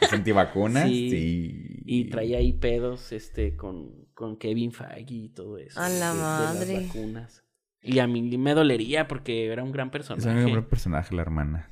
¿Es 0.00 0.12
antivacunas? 0.12 0.84
Sí. 0.88 1.10
Sí. 1.10 1.82
Y 1.88 2.04
trae 2.10 2.36
ahí 2.36 2.52
pedos 2.52 3.12
este, 3.12 3.54
con, 3.56 4.06
con 4.12 4.36
Kevin 4.38 4.72
Feige 4.72 5.14
y 5.14 5.28
todo 5.28 5.56
eso. 5.58 5.80
A 5.80 5.88
la 5.88 6.10
de- 6.10 6.16
de 6.16 6.22
madre. 6.22 6.74
las 6.74 6.86
vacunas. 6.88 7.42
Y 7.82 8.00
a 8.00 8.06
mí 8.08 8.36
me 8.36 8.52
dolería 8.54 9.06
porque 9.06 9.46
era 9.46 9.62
un 9.62 9.70
gran 9.70 9.86
Es 9.88 9.92
personaje. 9.92 10.44
un 10.44 10.50
buen 10.50 10.64
personaje, 10.68 11.14
la 11.14 11.22
hermana. 11.22 11.70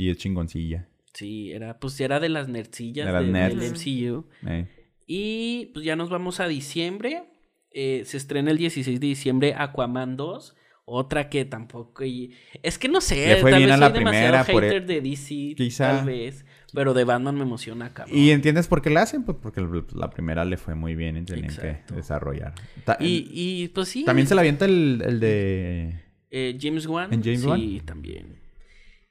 Sí, 0.00 0.08
es 0.08 0.16
chingoncilla. 0.16 0.88
Sí, 1.12 1.52
era, 1.52 1.78
pues 1.78 2.00
era 2.00 2.20
de 2.20 2.30
las 2.30 2.48
nerdcillas 2.48 3.04
De 3.04 3.12
las 3.12 3.26
de- 3.26 3.32
del. 3.32 3.72
MCU. 3.72 4.24
Eh. 4.46 4.66
Y 5.06 5.66
pues 5.74 5.84
ya 5.84 5.94
nos 5.94 6.08
vamos 6.08 6.40
a 6.40 6.48
diciembre. 6.48 7.24
Eh, 7.70 8.04
se 8.06 8.16
estrena 8.16 8.50
el 8.50 8.56
16 8.56 8.98
de 8.98 9.06
diciembre 9.08 9.54
Aquaman 9.54 10.16
2. 10.16 10.56
Otra 10.86 11.28
que 11.28 11.44
tampoco. 11.44 12.02
y- 12.02 12.32
Es 12.62 12.78
que 12.78 12.88
no 12.88 13.02
sé. 13.02 13.26
Le 13.26 13.36
fue 13.42 13.50
tal 13.50 13.58
bien 13.60 13.68
vez 13.68 13.76
a 13.76 13.78
la 13.80 13.86
soy 13.90 13.98
demasiado 13.98 14.26
primera 14.28 14.44
por 14.52 14.62
hater 14.62 14.76
el- 14.82 14.86
de 14.86 15.00
DC. 15.02 15.54
Quizá. 15.54 15.96
Tal 15.98 16.06
vez. 16.06 16.46
Pero 16.72 16.94
de 16.94 17.04
Batman 17.04 17.34
me 17.34 17.42
emociona, 17.42 17.92
cabrón. 17.92 18.16
¿Y 18.16 18.30
entiendes 18.30 18.66
por 18.66 18.80
qué 18.80 18.88
la 18.88 19.02
hacen? 19.02 19.24
Pues 19.24 19.36
porque 19.42 19.60
la 19.94 20.08
primera 20.08 20.46
le 20.46 20.56
fue 20.56 20.74
muy 20.74 20.94
bien 20.94 21.18
y 21.18 21.24
tenían 21.26 21.50
Exacto. 21.50 21.88
que 21.88 21.94
desarrollar. 21.96 22.54
Ta- 22.86 22.96
Y, 23.00 23.28
y, 23.34 23.68
pues 23.68 23.88
sí. 23.88 24.04
También 24.04 24.26
se 24.26 24.34
la 24.34 24.40
avienta 24.40 24.64
el, 24.64 25.02
el 25.04 25.20
de... 25.20 26.00
eh, 26.30 26.56
James 26.58 26.86
Wan. 26.86 27.12
¿En 27.12 27.22
James 27.22 27.42
sí, 27.42 27.46
Wan? 27.46 27.80
también. 27.84 28.39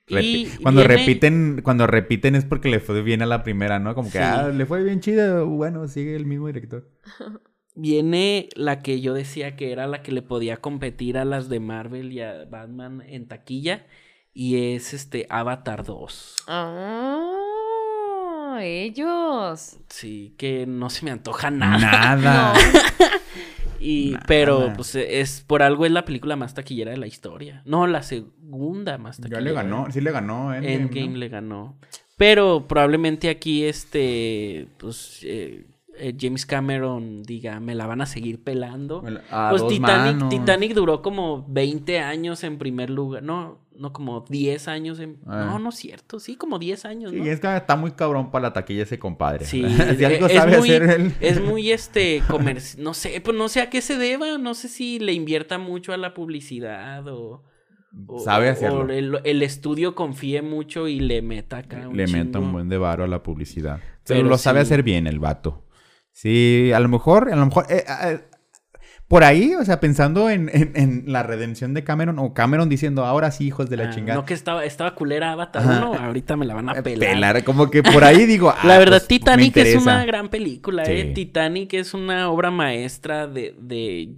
Repi- 0.09 0.47
Y 0.53 0.57
cuando 0.63 0.81
viene- 0.81 0.95
repiten, 0.97 1.61
cuando 1.63 1.87
repiten 1.87 2.35
es 2.35 2.45
porque 2.45 2.69
le 2.69 2.79
fue 2.79 3.01
bien 3.01 3.21
a 3.21 3.25
la 3.25 3.43
primera, 3.43 3.79
¿no? 3.79 3.95
Como 3.95 4.09
que, 4.11 4.17
Sí. 4.17 4.23
ah, 4.23 4.49
le 4.49 4.65
fue 4.65 4.83
bien 4.83 4.99
chida, 5.01 5.43
bueno, 5.43 5.87
sigue 5.87 6.15
el 6.15 6.25
mismo 6.25 6.47
director. 6.47 6.87
Viene 7.75 8.49
la 8.55 8.81
que 8.81 8.99
yo 8.99 9.13
decía 9.13 9.55
que 9.55 9.71
era 9.71 9.87
la 9.87 10.01
que 10.03 10.11
le 10.11 10.21
podía 10.21 10.57
competir 10.57 11.17
a 11.17 11.23
las 11.25 11.47
de 11.47 11.59
Marvel 11.61 12.11
y 12.11 12.19
a 12.21 12.45
Batman 12.49 13.01
en 13.07 13.27
taquilla. 13.27 13.85
Y 14.33 14.73
es 14.75 14.93
este 14.93 15.25
Avatar 15.29 15.85
2. 15.85 16.35
Ah, 16.47 17.29
ellos. 18.61 19.77
Sí, 19.89 20.35
que 20.37 20.65
no 20.67 20.89
se 20.89 21.05
me 21.05 21.11
antoja 21.11 21.51
nada. 21.51 22.15
Nada. 22.17 22.53
Y, 23.79 24.15
pero, 24.27 24.73
pues, 24.75 24.95
es 24.95 25.41
por 25.47 25.61
algo 25.63 25.85
es 25.85 25.91
la 25.91 26.05
película 26.05 26.35
más 26.35 26.53
taquillera 26.53 26.91
de 26.91 26.97
la 26.97 27.07
historia. 27.07 27.61
No, 27.65 27.87
la 27.87 28.03
segunda 28.03 28.97
más 28.97 29.17
Ya 29.17 29.23
taquillera. 29.23 29.41
le 29.41 29.53
ganó, 29.53 29.87
sí 29.91 30.01
le 30.01 30.11
ganó 30.11 30.53
Endgame, 30.53 30.73
Endgame 30.75 31.07
¿no? 31.09 31.17
le 31.17 31.29
ganó. 31.29 31.77
Pero 32.17 32.67
probablemente 32.67 33.29
aquí, 33.29 33.63
este, 33.63 34.67
pues, 34.77 35.21
eh, 35.23 35.65
eh, 35.99 36.15
James 36.19 36.45
Cameron 36.45 37.23
diga, 37.23 37.59
me 37.59 37.75
la 37.75 37.85
van 37.87 38.01
a 38.01 38.05
seguir 38.05 38.43
pelando. 38.43 39.03
A 39.31 39.49
pues 39.49 39.61
dos 39.61 39.71
Titanic, 39.71 40.15
manos. 40.15 40.29
Titanic 40.29 40.73
duró 40.73 41.01
como 41.01 41.45
20 41.47 41.99
años 41.99 42.43
en 42.43 42.57
primer 42.57 42.89
lugar. 42.89 43.21
No, 43.23 43.59
no 43.77 43.93
como 43.93 44.25
10 44.27 44.67
años 44.67 44.99
en... 44.99 45.17
Ah. 45.25 45.45
No, 45.51 45.59
no 45.59 45.69
es 45.69 45.75
cierto. 45.75 46.19
Sí, 46.19 46.35
como 46.35 46.59
10 46.59 46.85
años, 46.85 47.13
¿no? 47.13 47.23
Sí, 47.23 47.29
es 47.29 47.39
que 47.39 47.55
está 47.55 47.75
muy 47.75 47.91
cabrón 47.91 48.31
para 48.31 48.43
la 48.49 48.53
taquilla 48.53 48.83
ese 48.83 48.99
compadre. 48.99 49.45
Sí, 49.45 49.63
si 49.97 50.03
algo 50.05 50.27
es 50.27 50.33
sabe 50.33 50.57
muy, 50.57 50.69
hacer 50.69 50.89
él. 50.89 51.13
es 51.21 51.41
muy 51.41 51.71
este 51.71 52.21
comerci- 52.23 52.77
no 52.77 52.93
sé, 52.93 53.21
pues 53.21 53.37
no 53.37 53.47
sé 53.47 53.61
a 53.61 53.69
qué 53.69 53.81
se 53.81 53.97
deba, 53.97 54.37
no 54.37 54.53
sé 54.53 54.67
si 54.67 54.99
le 54.99 55.13
invierta 55.13 55.57
mucho 55.57 55.93
a 55.93 55.97
la 55.97 56.13
publicidad 56.13 57.07
o, 57.07 57.43
o- 58.07 58.19
Sabe 58.19 58.49
o 58.49 58.51
hacerlo. 58.51 58.89
el, 58.93 59.19
el 59.23 59.41
estudio 59.43 59.95
confíe 59.95 60.41
mucho 60.41 60.87
y 60.89 60.99
le 60.99 61.21
meta 61.21 61.59
acá 61.59 61.87
un 61.87 61.95
Le 61.97 62.05
meta 62.07 62.39
un 62.39 62.51
buen 62.51 62.67
de 62.69 62.77
varo 62.77 63.03
a 63.03 63.07
la 63.07 63.23
publicidad. 63.23 63.79
Pero, 64.05 64.19
Pero 64.21 64.29
lo 64.29 64.37
sabe 64.37 64.59
sí. 64.59 64.63
hacer 64.63 64.83
bien 64.83 65.07
el 65.07 65.19
vato. 65.19 65.63
Sí, 66.21 66.71
a 66.75 66.79
lo 66.81 66.89
mejor, 66.89 67.31
a 67.31 67.35
lo 67.37 67.45
mejor... 67.45 67.65
eh, 67.69 67.85
eh, 68.03 68.19
por 69.07 69.23
ahí, 69.23 69.55
o 69.55 69.63
sea, 69.65 69.79
pensando 69.79 70.29
en, 70.29 70.49
en- 70.53 70.73
en 70.75 71.03
la 71.07 71.23
redención 71.23 71.73
de 71.73 71.83
Cameron, 71.83 72.19
o 72.19 72.33
Cameron 72.33 72.67
diciendo, 72.69 73.05
ahora 73.05 73.31
sí, 73.31 73.47
hijos 73.47 73.69
de 73.69 73.77
la 73.77 73.85
Ah, 73.85 73.89
chingada. 73.89 74.19
No 74.19 74.25
que 74.25 74.33
estaba, 74.33 74.65
estaba 74.65 74.93
culera 74.95 75.31
Avatar 75.31 75.63
Ajá. 75.63 75.89
1, 75.89 75.99
ahorita 76.05 76.35
me 76.35 76.45
la 76.45 76.53
van 76.55 76.69
a 76.69 76.73
Eh, 76.73 76.83
pelar. 76.83 77.09
pelar, 77.13 77.43
como 77.45 77.71
que 77.71 77.81
por 77.81 78.03
ahí 78.03 78.25
digo... 78.25 78.53
La 78.63 78.75
ah, 78.75 78.79
verdad, 78.79 78.97
pues, 78.97 79.07
Titanic 79.07 79.55
es 79.57 79.75
una 79.81 80.05
gran 80.05 80.27
película, 80.29 80.83
¿eh? 80.85 81.05
Titanic 81.15 81.73
es 81.73 81.93
una 81.93 82.29
obra 82.29 82.51
maestra 82.51 83.25
de, 83.27 83.55
de 83.57 84.09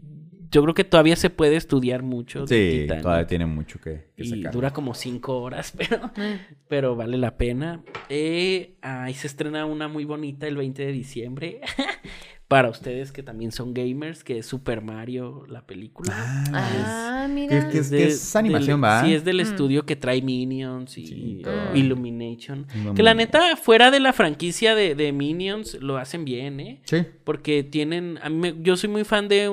yo 0.52 0.62
creo 0.64 0.74
que 0.74 0.84
todavía 0.84 1.16
se 1.16 1.30
puede 1.30 1.56
estudiar 1.56 2.04
mucho. 2.04 2.46
de 2.46 2.48
Sí, 2.48 2.82
Titanic. 2.82 3.04
todavía 3.04 3.28
tiene 3.28 3.46
mucho 3.46 3.80
que, 3.80 4.10
que 4.16 4.24
Y 4.24 4.28
sacar. 4.28 4.52
dura 4.54 4.72
como 4.72 4.94
cinco 4.94 5.40
horas, 5.42 5.74
pero, 5.78 6.08
Mm. 6.08 6.40
pero 6.68 6.96
vale 6.96 7.18
la 7.18 7.38
pena. 7.38 7.82
Eh, 8.10 8.76
ahí 8.82 9.14
se 9.14 9.28
estrena 9.28 9.66
una 9.66 9.88
muy 9.88 10.06
bonita 10.06 10.48
el 10.48 10.58
20 10.58 10.86
de 10.86 10.92
diciembre. 10.92 11.62
Para 12.52 12.70
ustedes 12.70 13.14
que 13.14 13.24
también 13.24 13.54
son 13.54 13.74
gamers, 13.74 14.24
que 14.26 14.38
es 14.40 14.46
Super 14.46 14.82
Mario, 14.82 15.46
la 15.48 15.66
película. 15.66 16.14
Ah, 16.54 17.24
Que 17.28 17.34
mira. 17.34 17.58
es, 17.58 17.66
que 17.66 17.78
es, 17.78 17.90
de- 17.90 17.98
que 18.00 18.08
es 18.08 18.36
animación, 18.36 18.82
del- 18.82 18.90
¿va? 18.90 19.06
Sí, 19.06 19.14
es 19.14 19.24
del 19.24 19.38
Mm. 19.38 19.40
estudio 19.40 19.86
que 19.86 19.96
trae 19.96 20.22
Minions 20.22 20.98
y 20.98 21.08
Sí. 21.08 21.42
Illumination. 21.74 22.68
Que 22.96 23.04
la 23.04 23.14
neta, 23.14 23.56
fuera 23.56 23.90
de 23.90 24.00
la 24.02 24.12
franquicia 24.14 24.76
de, 24.76 24.96
de 24.96 25.12
Minions, 25.14 25.76
lo 25.82 25.98
hacen 25.98 26.26
bien, 26.26 26.60
¿eh? 26.60 26.82
Sí. 26.84 27.06
Porque 27.24 27.64
tienen. 27.64 28.20
A 28.22 28.30
mí 28.30 28.36
me- 28.36 28.56
yo 28.62 28.76
soy 28.76 28.90
muy 28.90 29.04
fan 29.06 29.28
de. 29.28 29.50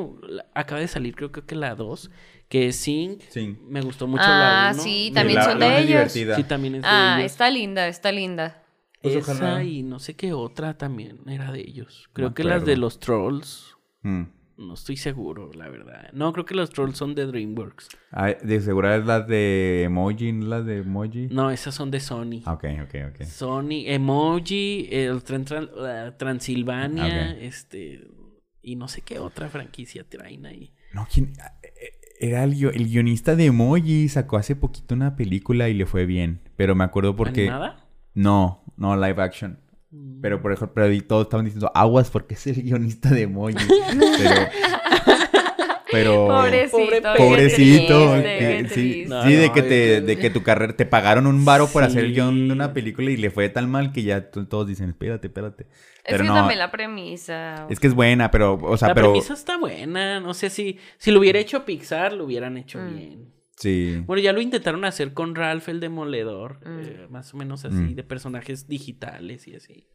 Acaba 0.54 0.80
de 0.80 0.88
salir, 0.88 1.14
creo, 1.14 1.30
creo 1.32 1.46
que 1.46 1.54
la 1.54 1.74
2. 1.74 2.10
Que 2.48 2.68
es 2.68 2.76
Sync. 2.76 3.20
Sí. 3.28 3.56
Me 3.68 3.82
gustó 3.82 4.06
mucho 4.06 4.22
Ah, 4.26 4.70
la 4.70 4.74
1. 4.74 4.82
sí, 4.82 5.10
Me- 5.10 5.14
también 5.20 5.38
La- 5.38 5.44
son 5.44 5.60
la 5.60 5.66
de 5.66 5.72
es 5.72 5.78
ellos. 5.80 5.88
divertida. 6.14 6.34
Sí, 6.36 6.42
también 6.44 6.74
es 6.76 6.82
de 6.82 6.88
Ah, 6.90 7.16
ellos. 7.18 7.30
está 7.32 7.50
linda, 7.50 7.86
está 7.88 8.10
linda. 8.10 8.62
Pues 9.02 9.14
Esa 9.14 9.32
ojalá. 9.32 9.64
y 9.64 9.82
no 9.82 9.98
sé 10.00 10.14
qué 10.16 10.32
otra 10.32 10.76
también 10.76 11.20
era 11.28 11.52
de 11.52 11.60
ellos. 11.60 12.08
Creo 12.12 12.34
que 12.34 12.44
las 12.44 12.64
de 12.64 12.76
los 12.76 12.98
Trolls. 12.98 13.76
Mm. 14.02 14.22
No 14.58 14.74
estoy 14.74 14.96
seguro, 14.96 15.52
la 15.54 15.68
verdad. 15.68 16.10
No, 16.12 16.32
creo 16.32 16.44
que 16.44 16.56
los 16.56 16.70
Trolls 16.70 16.98
son 16.98 17.14
de 17.14 17.26
DreamWorks. 17.26 17.90
Ah, 18.10 18.30
de 18.42 18.60
seguro 18.60 18.92
es 18.92 19.06
la 19.06 19.20
de 19.20 19.84
Emoji, 19.84 20.32
¿no 20.32 20.46
la 20.46 20.62
de 20.62 20.78
Emoji. 20.78 21.28
No, 21.30 21.52
esas 21.52 21.76
son 21.76 21.92
de 21.92 22.00
Sony. 22.00 22.42
Ah, 22.44 22.54
Ok, 22.54 22.64
ok, 22.82 22.94
ok. 23.14 23.22
Sony, 23.24 23.84
Emoji, 23.86 24.88
el 24.90 25.22
Tren 25.22 25.44
la 25.76 26.16
Transilvania, 26.16 27.34
Ok. 27.36 27.38
este. 27.42 28.08
Y 28.60 28.74
no 28.74 28.88
sé 28.88 29.02
qué 29.02 29.20
otra 29.20 29.48
franquicia 29.48 30.04
traen 30.08 30.44
ahí. 30.46 30.72
No, 30.92 31.06
¿quién? 31.12 31.34
Era 32.18 32.42
el, 32.42 32.52
el 32.52 32.88
guionista 32.88 33.36
de 33.36 33.46
Emoji. 33.46 34.08
Sacó 34.08 34.38
hace 34.38 34.56
poquito 34.56 34.94
una 34.96 35.14
película 35.14 35.68
y 35.68 35.74
le 35.74 35.86
fue 35.86 36.04
bien. 36.04 36.40
Pero 36.56 36.74
me 36.74 36.82
acuerdo 36.82 37.14
porque... 37.14 37.42
¿Animada? 37.42 37.84
No, 38.18 38.64
no 38.76 38.96
live 38.96 39.22
action. 39.22 39.60
Pero 40.20 40.42
por 40.42 40.52
ejemplo, 40.52 40.74
pero 40.74 40.92
y 40.92 41.00
todos 41.00 41.26
estaban 41.26 41.44
diciendo 41.46 41.70
aguas 41.74 42.10
porque 42.10 42.34
es 42.34 42.46
el 42.48 42.62
guionista 42.62 43.10
de 43.10 43.22
Emoji. 43.22 43.54
pero. 44.18 44.40
Pero. 45.90 46.26
Pobrecito. 46.28 47.14
Pobrecito. 47.16 48.12
triste, 48.12 48.38
que- 48.38 48.38
qué 48.62 48.68
sí, 48.68 48.74
triste. 48.74 49.08
No, 49.08 49.22
sí, 49.22 49.32
de 49.32 49.52
que 49.52 49.60
es 49.60 49.68
te, 49.68 50.00
de 50.02 50.18
que 50.18 50.28
tu 50.28 50.42
carrera 50.42 50.76
te 50.76 50.84
pagaron 50.84 51.26
un 51.26 51.46
varo 51.46 51.66
por 51.66 51.82
hacer 51.82 52.04
el 52.04 52.12
guion 52.12 52.46
de 52.48 52.52
una 52.52 52.74
película 52.74 53.10
y 53.10 53.16
le 53.16 53.30
fue 53.30 53.48
tan 53.48 53.70
mal 53.70 53.90
que 53.90 54.02
ya 54.02 54.30
to- 54.30 54.46
todos 54.46 54.66
dicen, 54.66 54.90
espérate, 54.90 55.28
espérate. 55.28 55.62
Es 55.64 55.68
Pero 56.04 56.24
que 56.24 56.28
no, 56.28 56.34
también 56.34 56.58
la 56.58 56.70
premisa. 56.70 57.66
es 57.70 57.80
que 57.80 57.86
es 57.86 57.94
buena, 57.94 58.30
pero, 58.30 58.58
o 58.60 58.76
sea, 58.76 58.88
la 58.88 58.94
pero 58.94 59.12
premisa 59.12 59.32
está 59.32 59.56
buena. 59.56 60.20
No 60.20 60.34
sé 60.34 60.50
si, 60.50 60.78
si 60.98 61.10
lo 61.10 61.20
hubiera 61.20 61.38
hecho 61.38 61.64
Pixar, 61.64 62.12
lo 62.12 62.26
hubieran 62.26 62.58
hecho 62.58 62.78
Mm. 62.78 62.94
bien. 62.94 63.32
Sí. 63.58 64.02
Bueno, 64.06 64.22
ya 64.22 64.32
lo 64.32 64.40
intentaron 64.40 64.84
hacer 64.84 65.12
con 65.14 65.34
Ralph 65.34 65.68
el 65.68 65.80
Demoledor. 65.80 66.60
Mm. 66.66 66.80
eh, 66.80 67.06
más 67.10 67.32
o 67.34 67.36
menos 67.36 67.64
así, 67.64 67.74
Mm. 67.76 67.94
de 67.94 68.04
personajes 68.04 68.66
digitales 68.68 69.46
y 69.48 69.54
así. 69.56 69.86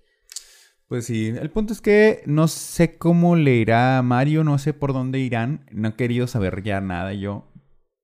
Pues 0.88 1.06
sí, 1.06 1.28
el 1.30 1.50
punto 1.50 1.74
es 1.74 1.82
que 1.82 2.22
no 2.26 2.48
sé 2.48 2.98
cómo 2.98 3.36
le 3.36 3.56
irá 3.56 3.98
a 3.98 4.04
Mario, 4.04 4.44
no 4.44 4.58
sé 4.60 4.74
por 4.74 4.94
dónde 4.94 5.20
irán, 5.20 5.66
no 5.72 5.88
he 5.90 5.96
querido 5.96 6.28
saber 6.28 6.62
ya 6.62 6.82
nada 6.82 7.14
yo, 7.14 7.52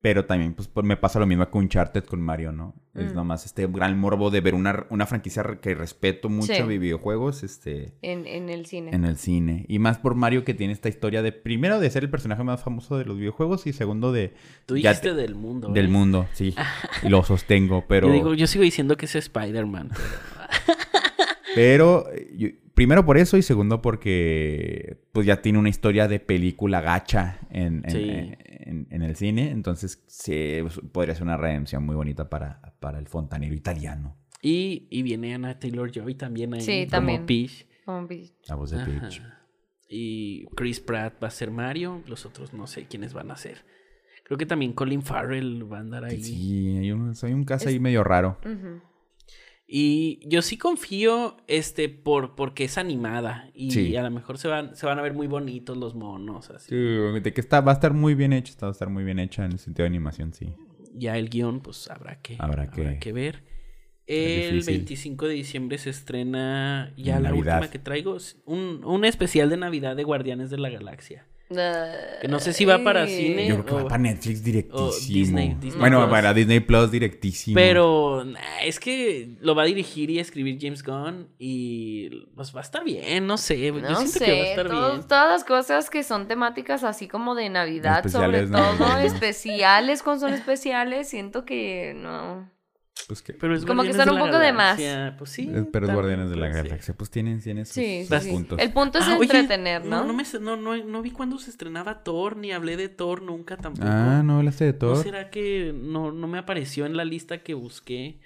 pero 0.01 0.25
también 0.25 0.53
pues, 0.53 0.67
pues, 0.69 0.85
me 0.85 0.95
pasa 0.95 1.19
lo 1.19 1.25
mismo 1.25 1.49
con 1.49 1.63
Uncharted 1.63 2.05
con 2.05 2.21
Mario, 2.21 2.51
¿no? 2.53 2.73
Es 2.95 3.11
Mm. 3.11 3.15
nomás 3.15 3.45
este 3.45 3.67
gran 3.67 3.99
morbo 3.99 4.29
de 4.31 4.39
ver 4.41 4.55
una, 4.55 4.85
una 4.89 5.05
franquicia 5.05 5.43
que 5.61 5.75
respeto 5.75 6.29
mucho 6.29 6.53
Sí. 6.53 6.61
de 6.63 6.77
videojuegos, 6.77 7.43
este, 7.43 7.93
En, 8.01 8.25
en 8.25 8.49
el 8.49 8.65
cine. 8.65 8.91
en 8.93 9.03
el 9.05 9.17
cine. 9.17 9.65
Y 9.67 9.79
más 9.79 9.97
por 9.97 10.15
Mario 10.15 10.43
que 10.45 10.53
tiene 10.53 10.71
esta 10.73 10.87
historia 10.89 11.21
de, 11.21 11.31
primero, 11.33 11.79
de 11.79 11.89
ser 11.89 12.03
el 12.03 12.09
personaje 12.09 12.43
más 12.43 12.63
famoso 12.63 12.97
de 12.97 13.05
los 13.05 13.17
videojuegos 13.17 13.67
y 13.67 13.73
segundo 13.73 14.11
de... 14.13 14.33
Tú 14.65 14.75
dijiste 14.75 15.09
te- 15.09 15.15
del 15.15 15.35
mundo. 15.35 15.67
Del 15.69 15.85
¿eh? 15.87 15.89
mundo, 15.89 16.27
sí. 16.33 16.55
y 17.03 17.09
lo 17.09 17.23
sostengo, 17.23 17.83
pero... 17.87 18.07
Yo, 18.07 18.13
digo, 18.13 18.33
yo 18.35 18.47
sigo 18.47 18.63
diciendo 18.63 18.95
que 18.95 19.05
es 19.05 19.15
Spider-Man. 19.15 19.89
pero- 19.89 20.38
Pero, 21.61 22.05
yo- 22.35 22.49
primero 22.73 23.05
por 23.05 23.17
eso 23.17 23.35
y 23.37 23.41
segundo 23.41 23.81
porque 23.81 25.01
pues 25.11 25.25
ya 25.27 25.41
tiene 25.41 25.59
una 25.59 25.69
historia 25.69 26.07
de 26.07 26.19
película 26.19 26.79
gacha 26.81 27.39
en, 27.49 27.83
en, 27.85 27.91
Sí. 27.91 28.09
en- 28.09 28.87
en 28.89 29.01
el 29.01 29.15
cine. 29.15 29.51
Entonces 29.51 30.03
sí, 30.07 30.59
pues, 30.61 30.79
podría 30.91 31.13
ser 31.15 31.23
una 31.23 31.37
redención 31.37 31.85
muy 31.85 31.95
bonita 31.95 32.29
para, 32.29 32.61
para 32.79 32.99
el 32.99 33.07
fontanero 33.07 33.53
italiano. 33.53 34.15
Y, 34.41 34.87
y 34.89 35.01
viene 35.03 35.33
Anna 35.35 35.59
Taylor 35.59 35.91
Joy 35.91 36.15
también 36.15 36.53
ahí. 36.53 36.61
Sí, 36.61 36.79
como 36.85 36.91
también. 36.91 37.25
Peach. 37.25 37.65
Como 37.83 38.07
vi- 38.07 38.31
La 38.47 38.55
voz 38.55 38.69
de 38.71 38.77
Ajá. 38.77 38.85
Peach. 38.85 39.21
Y 39.89 40.45
Chris 40.55 40.79
Pratt 40.79 41.21
va 41.21 41.27
a 41.27 41.31
ser 41.31 41.51
Mario. 41.51 42.01
Los 42.07 42.25
otros 42.25 42.53
no 42.53 42.67
sé 42.67 42.85
quiénes 42.85 43.13
van 43.13 43.31
a 43.31 43.35
ser. 43.35 43.65
Creo 44.23 44.37
que 44.37 44.45
también 44.45 44.73
Colin 44.73 45.01
Farrell 45.01 45.69
va 45.69 45.77
a 45.77 45.81
andar 45.81 46.05
ahí. 46.05 46.23
Sí, 46.23 46.77
hay 46.77 46.91
un, 46.91 47.13
hay 47.21 47.33
un 47.33 47.43
caso 47.43 47.65
Es- 47.67 47.73
ahí 47.73 47.79
medio 47.79 48.03
raro. 48.03 48.37
Ujú. 48.45 48.81
Y 49.71 50.19
yo 50.27 50.41
sí 50.41 50.57
confío, 50.57 51.37
este, 51.47 51.89
por, 51.89 52.33
porque 52.33 52.63
es 52.63 52.79
animada. 52.79 53.51
Y 53.53 53.69
Sí. 53.69 53.95
a 53.95 54.01
lo 54.01 54.09
mejor 54.09 54.39
se 54.39 54.47
van, 54.47 54.75
se 54.75 54.87
van 54.87 54.97
a 54.97 55.03
ver 55.03 55.13
muy 55.13 55.27
bonitos 55.27 55.77
los 55.77 55.93
monos. 55.93 56.49
Así. 56.49 56.69
Sí, 56.69 56.75
de 56.75 57.33
que 57.33 57.39
está, 57.39 57.61
va 57.61 57.73
a 57.73 57.75
estar 57.75 57.93
muy 57.93 58.15
bien 58.15 58.33
hecha, 58.33 58.49
está, 58.51 58.65
va 58.65 58.71
a 58.71 58.73
estar 58.73 58.89
muy 58.89 59.03
bien 59.03 59.19
hecha 59.19 59.45
en 59.45 59.51
el 59.51 59.59
sentido 59.59 59.83
de 59.83 59.89
animación, 59.89 60.33
sí. 60.33 60.53
Ya 60.95 61.17
el 61.17 61.29
guion, 61.29 61.59
pues 61.61 61.87
habrá 61.91 62.19
que, 62.19 62.35
Habrá 62.39 62.71
que- 62.71 63.11
ver. 63.13 63.43
El 64.07 64.53
difícil. 64.55 64.73
25 64.77 65.27
de 65.27 65.33
diciembre 65.35 65.77
se 65.77 65.91
estrena 65.91 66.91
ya 66.97 67.17
En 67.17 67.23
la 67.23 67.29
Navidad. 67.29 67.57
última 67.57 67.71
que 67.71 67.77
traigo, 67.77 68.17
un, 68.45 68.83
un 68.83 69.05
especial 69.05 69.51
de 69.51 69.57
Navidad 69.57 69.95
de 69.95 70.03
Guardianes 70.03 70.49
de 70.49 70.57
la 70.57 70.71
Galaxia. 70.71 71.27
Ah, 71.57 71.91
Que 72.21 72.27
no 72.27 72.39
sé 72.39 72.53
si 72.53 72.63
va 72.63 72.77
para 72.83 73.07
cine. 73.07 73.47
Yo 73.47 73.55
creo 73.55 73.65
que 73.65 73.73
o- 73.73 73.77
va 73.77 73.83
para 73.85 73.97
Netflix 74.03 74.43
directísimo. 74.43 75.13
Disney- 75.15 75.55
Disney 75.59 75.79
bueno, 75.79 75.99
Plus. 76.01 76.09
para 76.11 76.33
Disney 76.33 76.59
Plus 76.59 76.91
directísimo. 76.91 77.55
Pero 77.55 78.23
nah, 78.23 78.39
es 78.63 78.79
que 78.79 79.35
lo 79.41 79.55
va 79.55 79.63
a 79.63 79.65
dirigir 79.65 80.11
y 80.11 80.19
escribir 80.19 80.59
James 80.61 80.83
Gunn 80.83 81.27
y 81.39 82.09
pues 82.35 82.55
va 82.55 82.59
a 82.59 82.63
estar 82.63 82.83
bien, 82.83 83.25
no 83.25 83.37
sé. 83.37 83.59
yo 83.59 83.73
No 83.73 83.95
siento 83.95 84.19
que 84.19 84.31
va 84.31 84.37
a 84.37 84.49
estar 84.49 84.69
bien. 84.69 85.07
todas 85.07 85.27
las 85.31 85.43
cosas 85.43 85.89
que 85.89 86.03
son 86.03 86.27
temáticas 86.27 86.83
así 86.83 87.07
como 87.07 87.33
de 87.33 87.49
Navidad, 87.49 88.05
sobre 88.07 88.45
todo 88.45 88.97
especiales, 88.99 90.03
con 90.03 90.19
son 90.19 90.33
especiales, 90.33 91.09
siento 91.09 91.45
que 91.45 91.93
no. 91.95 92.49
Pues 93.07 93.21
que- 93.23 93.33
Pero 93.33 93.55
es 93.55 93.65
Como 93.65 93.81
que 93.83 93.91
de 93.93 94.03
un 94.03 94.19
poco 94.19 94.37
de 94.37 94.53
más. 94.53 94.79
Pues 95.17 95.31
sí. 95.31 95.49
Eh, 95.51 95.65
Pero 95.71 95.87
es 95.87 95.93
Guardianes 95.93 96.29
de 96.29 96.35
la. 96.35 96.49
Galaxia. 96.49 96.93
Pues 96.95 97.09
tienen, 97.09 97.41
tienen 97.41 97.65
sus, 97.65 97.73
Sí, 97.75 98.05
sus 98.07 98.21
sí, 98.23 98.29
puntos. 98.31 98.59
El 98.59 98.71
punto 98.71 98.99
es 98.99 99.05
Ah, 99.07 99.17
oye, 99.17 99.23
entretener, 99.23 99.83
¿no? 99.85 100.01
No, 100.01 100.05
no, 100.05 100.13
me, 100.13 100.23
no, 100.41 100.55
no, 100.57 100.77
no 100.77 101.01
vi 101.01 101.09
cuándo 101.11 101.39
se 101.39 101.49
estrenaba 101.49 102.03
Thor, 102.03 102.37
ni 102.37 102.51
hablé 102.51 102.77
de 102.77 102.87
Thor 102.89 103.21
nunca 103.23 103.57
tampoco. 103.57 103.87
Ah, 103.89 104.21
no 104.23 104.37
hablaste 104.37 104.65
de 104.65 104.73
¿No 104.73 104.77
Thor. 104.79 105.03
será 105.03 105.29
que 105.31 105.73
no, 105.75 106.11
no 106.11 106.27
me 106.27 106.37
apareció 106.37 106.85
en 106.85 106.95
la 106.97 107.03
lista 107.05 107.39
que 107.39 107.53
busqué? 107.55 108.19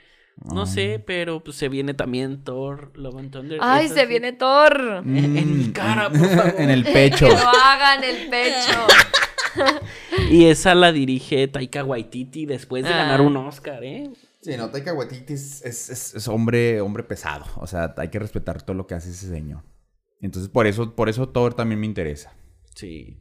No 0.51 0.65
sé, 0.65 1.01
pero 1.05 1.43
pues 1.43 1.55
se 1.57 1.69
viene 1.69 1.93
también 1.93 2.43
Thor, 2.43 2.91
Love 2.97 3.17
and 3.19 3.32
Thunder. 3.32 3.59
Ay, 3.61 3.88
se 3.88 4.01
sí. 4.01 4.07
viene 4.07 4.34
Thor. 4.34 5.03
En- 5.05 5.38
en 5.38 5.57
mi 5.59 5.65
Mm, 5.65 5.71
cara, 5.74 6.09
mm, 6.09 6.13
por 6.17 6.28
favor. 6.36 6.55
en 6.57 6.69
el 6.71 6.84
pecho. 6.84 7.28
Que 7.28 7.32
lo 7.34 7.49
hagan 7.49 8.03
el 8.03 8.30
pecho. 8.30 8.88
Y 10.32 10.45
esa 10.45 10.74
la 10.74 10.91
dirige 10.91 11.47
Taika 11.47 11.84
Waititi 11.84 12.47
después 12.47 12.84
de 12.84 12.89
Ah. 12.93 12.97
ganar 12.97 13.21
un 13.21 13.38
Oscar, 13.38 13.84
¿eh? 13.84 14.09
Sí, 14.43 14.57
no, 14.57 14.69
Taika 14.69 14.93
Waititi 14.93 15.33
es, 15.33 15.63
es- 15.63 15.89
es- 15.89 16.15
es 16.15 16.27
hombre, 16.27 16.81
hombre 16.81 17.03
pesado. 17.03 17.45
O 17.55 17.65
sea, 17.65 17.95
hay 17.97 18.09
que 18.09 18.19
respetar 18.19 18.61
todo 18.61 18.75
lo 18.75 18.85
que 18.85 18.93
hace 18.93 19.09
ese 19.09 19.29
señor. 19.29 19.63
Entonces, 20.21 20.49
por 20.51 20.67
eso, 20.67 20.95
por 20.95 21.07
eso 21.09 21.29
Thor 21.29 21.53
también 21.53 21.79
me 21.79 21.85
interesa. 21.87 22.33
Sí. 22.75 23.17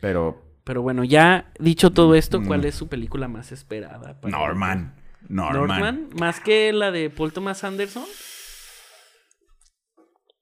Pero 0.00 0.42
Pero 0.64 0.82
bueno, 0.82 1.04
ya 1.04 1.52
dicho 1.60 1.92
todo 1.92 2.14
esto, 2.14 2.42
¿cuál 2.42 2.62
Mm. 2.62 2.66
es 2.66 2.74
su 2.74 2.88
película 2.88 3.28
más 3.28 3.52
esperada? 3.52 4.20
para- 4.20 4.36
Norman. 4.36 4.96
Norman. 5.28 5.68
Norman. 5.68 6.08
¿Más 6.18 6.40
que 6.40 6.72
la 6.72 6.90
de 6.90 7.08
Paul 7.10 7.32
Thomas 7.32 7.62
Anderson? 7.64 8.04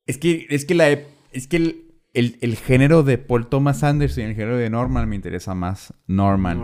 Es 0.06 0.18
que, 0.18 0.46
es 0.50 0.64
que 0.64 0.74
la 0.74 0.90
es 0.90 1.46
que 1.48 1.56
el, 1.56 1.91
el- 2.14 2.36
el 2.40 2.56
género 2.56 3.02
de 3.02 3.18
Paul 3.18 3.46
Thomas 3.46 3.82
Anderson 3.82 4.24
y 4.24 4.26
el 4.28 4.34
género 4.34 4.56
de 4.56 4.68
Norman 4.70 5.08
me 5.08 5.16
interesa 5.16 5.54
más 5.54 5.94
Norman. 6.06 6.58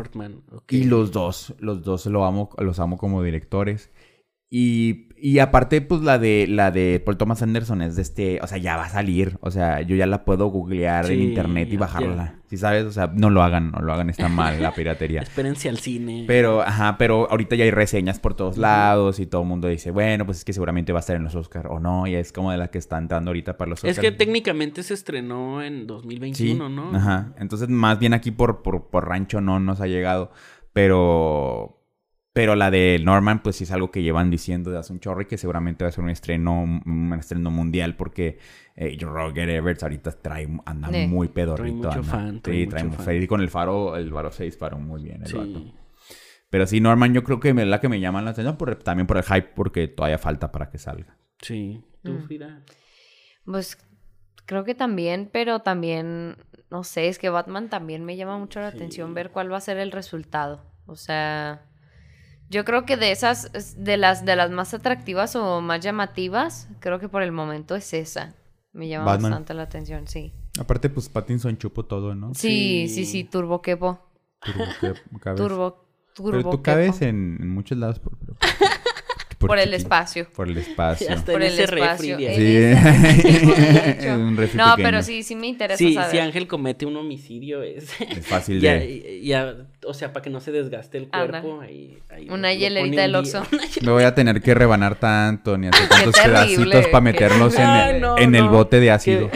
Y 0.68 0.84
los 0.84 1.10
dos, 1.12 1.54
los 1.58 1.82
dos 1.82 2.06
lo 2.06 2.24
amo, 2.24 2.50
los 2.58 2.78
amo 2.80 2.98
como 2.98 3.22
directores. 3.22 3.90
Y, 4.50 5.08
y 5.18 5.40
aparte, 5.40 5.82
pues 5.82 6.00
la 6.00 6.18
de 6.18 6.46
la 6.48 6.70
de 6.70 7.02
Paul 7.04 7.18
Thomas 7.18 7.42
Anderson 7.42 7.82
es 7.82 7.96
de 7.96 8.02
este, 8.02 8.40
o 8.40 8.46
sea, 8.46 8.56
ya 8.56 8.78
va 8.78 8.84
a 8.86 8.88
salir. 8.88 9.36
O 9.40 9.50
sea, 9.50 9.82
yo 9.82 9.94
ya 9.94 10.06
la 10.06 10.24
puedo 10.24 10.46
googlear 10.46 11.04
en 11.10 11.18
Sí, 11.18 11.24
internet 11.24 11.68
y 11.70 11.76
bajarla. 11.76 12.36
¿Sí 12.46 12.56
sabes? 12.56 12.84
O 12.86 12.92
sea, 12.92 13.12
no 13.14 13.28
lo 13.28 13.42
hagan, 13.42 13.72
no 13.72 13.80
lo 13.80 13.92
hagan, 13.92 14.08
está 14.08 14.28
mal 14.30 14.62
la 14.62 14.72
piratería. 14.72 15.20
Espérense 15.22 15.68
al 15.68 15.76
cine. 15.76 16.24
Pero, 16.26 16.62
ajá, 16.62 16.96
pero 16.96 17.30
ahorita 17.30 17.56
ya 17.56 17.64
hay 17.64 17.70
reseñas 17.70 18.20
por 18.20 18.32
todos 18.32 18.56
lados 18.56 19.20
y 19.20 19.26
todo 19.26 19.42
el 19.42 19.48
mundo 19.48 19.68
dice, 19.68 19.90
bueno, 19.90 20.24
pues 20.24 20.38
es 20.38 20.44
que 20.46 20.54
seguramente 20.54 20.94
va 20.94 21.00
a 21.00 21.00
estar 21.00 21.16
en 21.16 21.24
los 21.24 21.34
Oscars 21.34 21.68
o 21.70 21.78
no, 21.78 22.06
y 22.06 22.14
es 22.14 22.32
como 22.32 22.50
de 22.50 22.56
la 22.56 22.68
que 22.68 22.78
está 22.78 22.96
entrando 22.96 23.28
ahorita 23.30 23.58
para 23.58 23.68
los 23.68 23.80
Oscars. 23.80 23.98
es 23.98 24.00
que 24.00 24.12
técnicamente 24.12 24.82
se 24.82 24.94
estrenó 24.94 25.62
en 25.62 25.86
2021, 25.86 26.70
¿no? 26.70 26.96
Ajá. 26.96 27.34
Entonces, 27.38 27.68
más 27.68 27.98
bien 27.98 28.14
aquí 28.14 28.30
por, 28.30 28.62
por, 28.62 28.88
por 28.88 29.06
rancho 29.08 29.42
no 29.42 29.60
nos 29.60 29.82
ha 29.82 29.86
llegado. 29.86 30.30
Pero. 30.72 31.77
Pero 32.38 32.54
la 32.54 32.70
de 32.70 33.00
Norman, 33.02 33.42
pues 33.42 33.56
sí 33.56 33.64
es 33.64 33.72
algo 33.72 33.90
que 33.90 34.00
llevan 34.00 34.30
diciendo 34.30 34.70
de 34.70 34.78
hace 34.78 34.92
un 34.92 35.00
chorro 35.00 35.22
y 35.22 35.24
que 35.26 35.36
seguramente 35.36 35.82
va 35.82 35.88
a 35.88 35.92
ser 35.92 36.04
un 36.04 36.10
estreno, 36.10 36.62
un 36.62 37.12
estreno 37.18 37.50
mundial 37.50 37.96
porque 37.96 38.38
eh, 38.76 38.96
Roger 39.00 39.50
Everts 39.50 39.82
ahorita 39.82 40.12
trae, 40.12 40.48
anda 40.64 40.88
Sí. 40.88 41.08
muy 41.08 41.26
pedorrito. 41.26 41.88
Trae 41.88 41.96
mucho 41.96 41.98
anda. 41.98 42.12
fan, 42.12 42.40
trae 42.40 42.54
sí, 42.56 42.64
mucho 42.66 42.76
trae 42.76 42.90
fan. 43.16 43.22
y 43.24 43.26
con 43.26 43.40
el 43.40 43.48
faro, 43.50 43.96
el 43.96 44.12
faro 44.12 44.30
se 44.30 44.44
disparó 44.44 44.78
muy 44.78 45.02
bien 45.02 45.20
el 45.26 45.32
vato. 45.34 45.58
Sí. 45.58 45.74
Pero 46.48 46.64
sí, 46.68 46.80
Norman, 46.80 47.12
yo 47.12 47.24
creo 47.24 47.40
que 47.40 47.48
es 47.50 47.56
la 47.56 47.80
que 47.80 47.88
me 47.88 47.98
llama 47.98 48.22
la 48.22 48.30
atención 48.30 48.56
por- 48.56 48.76
también 48.76 49.08
por 49.08 49.16
el 49.16 49.24
hype, 49.24 49.48
porque 49.56 49.88
todavía 49.88 50.18
falta 50.18 50.52
para 50.52 50.70
que 50.70 50.78
salga. 50.78 51.16
Sí. 51.42 51.82
¿Tú, 52.04 52.12
Mm. 52.12 52.22
Frida? 52.22 52.62
Pues 53.46 53.76
creo 54.46 54.62
que 54.62 54.76
también, 54.76 55.28
pero 55.32 55.58
también, 55.62 56.36
no 56.70 56.84
sé, 56.84 57.08
es 57.08 57.18
que 57.18 57.30
Batman 57.30 57.68
también 57.68 58.04
me 58.04 58.16
llama 58.16 58.38
mucho 58.38 58.60
la 58.60 58.68
atención 58.68 59.12
ver 59.12 59.30
cuál 59.32 59.52
va 59.52 59.56
a 59.56 59.60
ser 59.60 59.78
el 59.78 59.90
resultado. 59.90 60.64
O 60.86 60.94
sea, 60.94 61.64
yo 62.50 62.64
creo 62.64 62.84
que 62.86 62.96
de 62.96 63.10
esas, 63.12 63.50
es- 63.54 63.82
de 63.82 63.96
las, 63.96 64.24
de 64.24 64.36
las 64.36 64.50
más 64.50 64.74
atractivas 64.74 65.36
o 65.36 65.60
más 65.60 65.80
llamativas, 65.80 66.68
creo 66.80 66.98
que 66.98 67.08
por 67.08 67.22
el 67.22 67.32
momento 67.32 67.74
es 67.76 67.92
esa. 67.94 68.34
Me 68.72 68.88
llama 68.88 69.06
Batman. 69.06 69.30
bastante 69.30 69.54
la 69.54 69.62
atención, 69.62 70.06
sí. 70.06 70.32
Aparte, 70.60 70.90
pues 70.90 71.08
Pattinson 71.08 71.56
chupo 71.58 71.84
todo, 71.84 72.14
¿no? 72.14 72.34
Sí, 72.34 72.86
sí, 72.88 73.04
Sí. 73.04 73.06
sí, 73.06 73.24
Turbo 73.24 73.62
Kepo. 73.62 74.00
Turbo, 74.40 74.64
que- 74.80 75.18
cabes. 75.20 75.40
Turbo, 75.40 75.84
Turbo 76.14 76.30
Pero 76.30 76.42
tú 76.44 76.50
Kepo. 76.50 76.62
cabes 76.62 77.02
en, 77.02 77.38
en 77.40 77.48
muchos 77.50 77.78
lados 77.78 77.98
por, 77.98 78.16
por- 78.18 78.34
Por 78.36 78.38
el 79.40 79.70
chiquito. 79.70 79.76
espacio. 79.76 80.28
Por 80.34 80.48
el 80.48 80.58
espacio. 80.58 81.06
Por 81.24 81.42
el 81.42 81.52
ese 81.52 81.64
espacio. 81.64 82.16
refri 82.16 82.24
de 82.24 82.28
ahí. 82.28 82.36
Sí. 82.36 83.88
Hecho. 84.00 84.14
Un 84.18 84.36
refri 84.36 84.56
No, 84.58 84.64
pequeño. 84.70 84.86
pero 84.88 85.02
sí, 85.02 85.22
sí 85.22 85.36
me 85.36 85.46
interesa 85.46 85.78
Sí, 85.78 85.94
saber. 85.94 86.10
si 86.10 86.18
Ángel 86.18 86.46
comete 86.48 86.86
un 86.86 86.96
homicidio 86.96 87.62
es... 87.62 87.88
Es 88.00 88.26
fácil 88.26 88.60
ya, 88.60 88.74
de... 88.74 89.20
ya, 89.22 89.54
o 89.86 89.94
sea, 89.94 90.12
para 90.12 90.22
que 90.24 90.30
no 90.30 90.40
se 90.40 90.50
desgaste 90.52 90.98
el 90.98 91.08
cuerpo. 91.08 91.60
Ahí, 91.60 91.98
ahí 92.10 92.28
Una 92.30 92.52
hielerita 92.52 93.02
del. 93.02 93.14
Oxxo. 93.14 93.42
Me 93.82 93.90
voy 93.92 94.02
a 94.04 94.14
tener 94.14 94.40
que 94.42 94.54
rebanar 94.54 94.96
tanto, 94.96 95.56
ni 95.56 95.68
hacer 95.68 95.88
tantos 95.88 96.14
pedacitos 96.20 96.86
para 96.88 96.98
qué 96.98 97.00
meterlos 97.00 97.54
en, 97.56 97.68
el, 97.68 98.00
no, 98.00 98.18
en 98.18 98.34
el 98.34 98.44
no. 98.46 98.50
bote 98.50 98.80
de 98.80 98.90
ácido. 98.90 99.30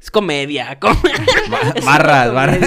Es 0.00 0.10
comedia, 0.10 0.78
com- 0.78 0.96
Es 1.74 1.84
Barras, 1.84 2.32
barras. 2.32 2.60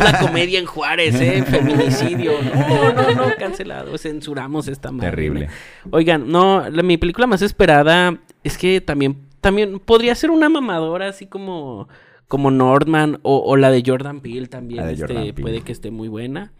La 0.00 0.18
comedia 0.20 0.58
en 0.58 0.66
Juárez, 0.66 1.14
¿eh? 1.20 1.42
Feminicidio. 1.46 2.32
No, 2.42 2.92
no, 2.92 3.10
no, 3.14 3.34
cancelado. 3.38 3.96
Censuramos 3.98 4.68
esta 4.68 4.90
madre. 4.92 5.10
Terrible. 5.10 5.48
Oigan, 5.90 6.30
no, 6.30 6.68
la- 6.68 6.82
mi 6.82 6.96
película 6.96 7.26
más 7.26 7.42
esperada 7.42 8.16
es 8.44 8.58
que 8.58 8.80
también, 8.80 9.16
también 9.40 9.78
podría 9.80 10.14
ser 10.14 10.30
una 10.30 10.48
mamadora 10.48 11.08
así 11.08 11.26
como, 11.26 11.88
como 12.28 12.50
Nordman 12.50 13.18
o, 13.22 13.38
o 13.38 13.56
la 13.56 13.70
de 13.70 13.82
Jordan 13.86 14.20
Peele 14.20 14.46
también. 14.48 14.88
Este, 14.88 15.00
Jordan 15.02 15.16
Peele. 15.22 15.32
Puede 15.42 15.60
que 15.62 15.72
esté 15.72 15.90
muy 15.90 16.08
buena. 16.08 16.52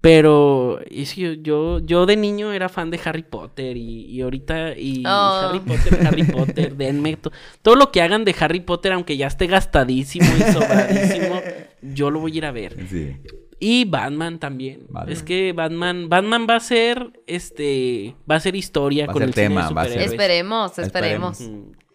Pero 0.00 0.80
es 0.90 1.14
que 1.14 1.38
yo, 1.42 1.80
yo 1.80 2.06
de 2.06 2.16
niño 2.16 2.52
era 2.52 2.68
fan 2.68 2.90
de 2.90 3.00
Harry 3.04 3.22
Potter 3.24 3.76
y, 3.76 4.06
y 4.06 4.20
ahorita 4.22 4.76
y 4.78 5.02
Oh. 5.06 5.48
Harry 5.50 5.60
Potter, 5.60 6.06
Harry 6.06 6.22
Potter, 6.24 6.76
denme 6.76 7.16
to- 7.16 7.32
todo 7.62 7.74
lo 7.74 7.90
que 7.90 8.00
hagan 8.00 8.24
de 8.24 8.34
Harry 8.38 8.60
Potter, 8.60 8.92
aunque 8.92 9.16
ya 9.16 9.26
esté 9.26 9.46
gastadísimo 9.48 10.26
y 10.38 10.52
sobradísimo, 10.52 11.40
yo 11.82 12.10
lo 12.10 12.20
voy 12.20 12.32
a 12.32 12.36
ir 12.36 12.44
a 12.46 12.52
ver. 12.52 12.76
Sí. 12.88 13.16
Y 13.60 13.84
Batman 13.86 14.38
también. 14.38 14.86
Batman. 14.88 15.12
Es 15.12 15.24
que 15.24 15.52
Batman, 15.52 16.08
Batman 16.08 16.46
va 16.48 16.56
a 16.56 16.60
ser, 16.60 17.10
este, 17.26 18.14
va 18.30 18.36
a 18.36 18.40
ser 18.40 18.54
historia 18.54 19.06
Va 19.06 19.12
con 19.12 19.20
ser 19.20 19.28
el 19.28 19.34
cine 19.34 19.48
de 19.48 19.54
tema, 19.54 19.70
va 19.70 19.82
a 19.82 19.84
ser-. 19.88 20.00
Esperemos, 20.02 20.78
Esperemos. 20.78 21.40
esperemos. 21.40 21.40
Mm. 21.40 21.87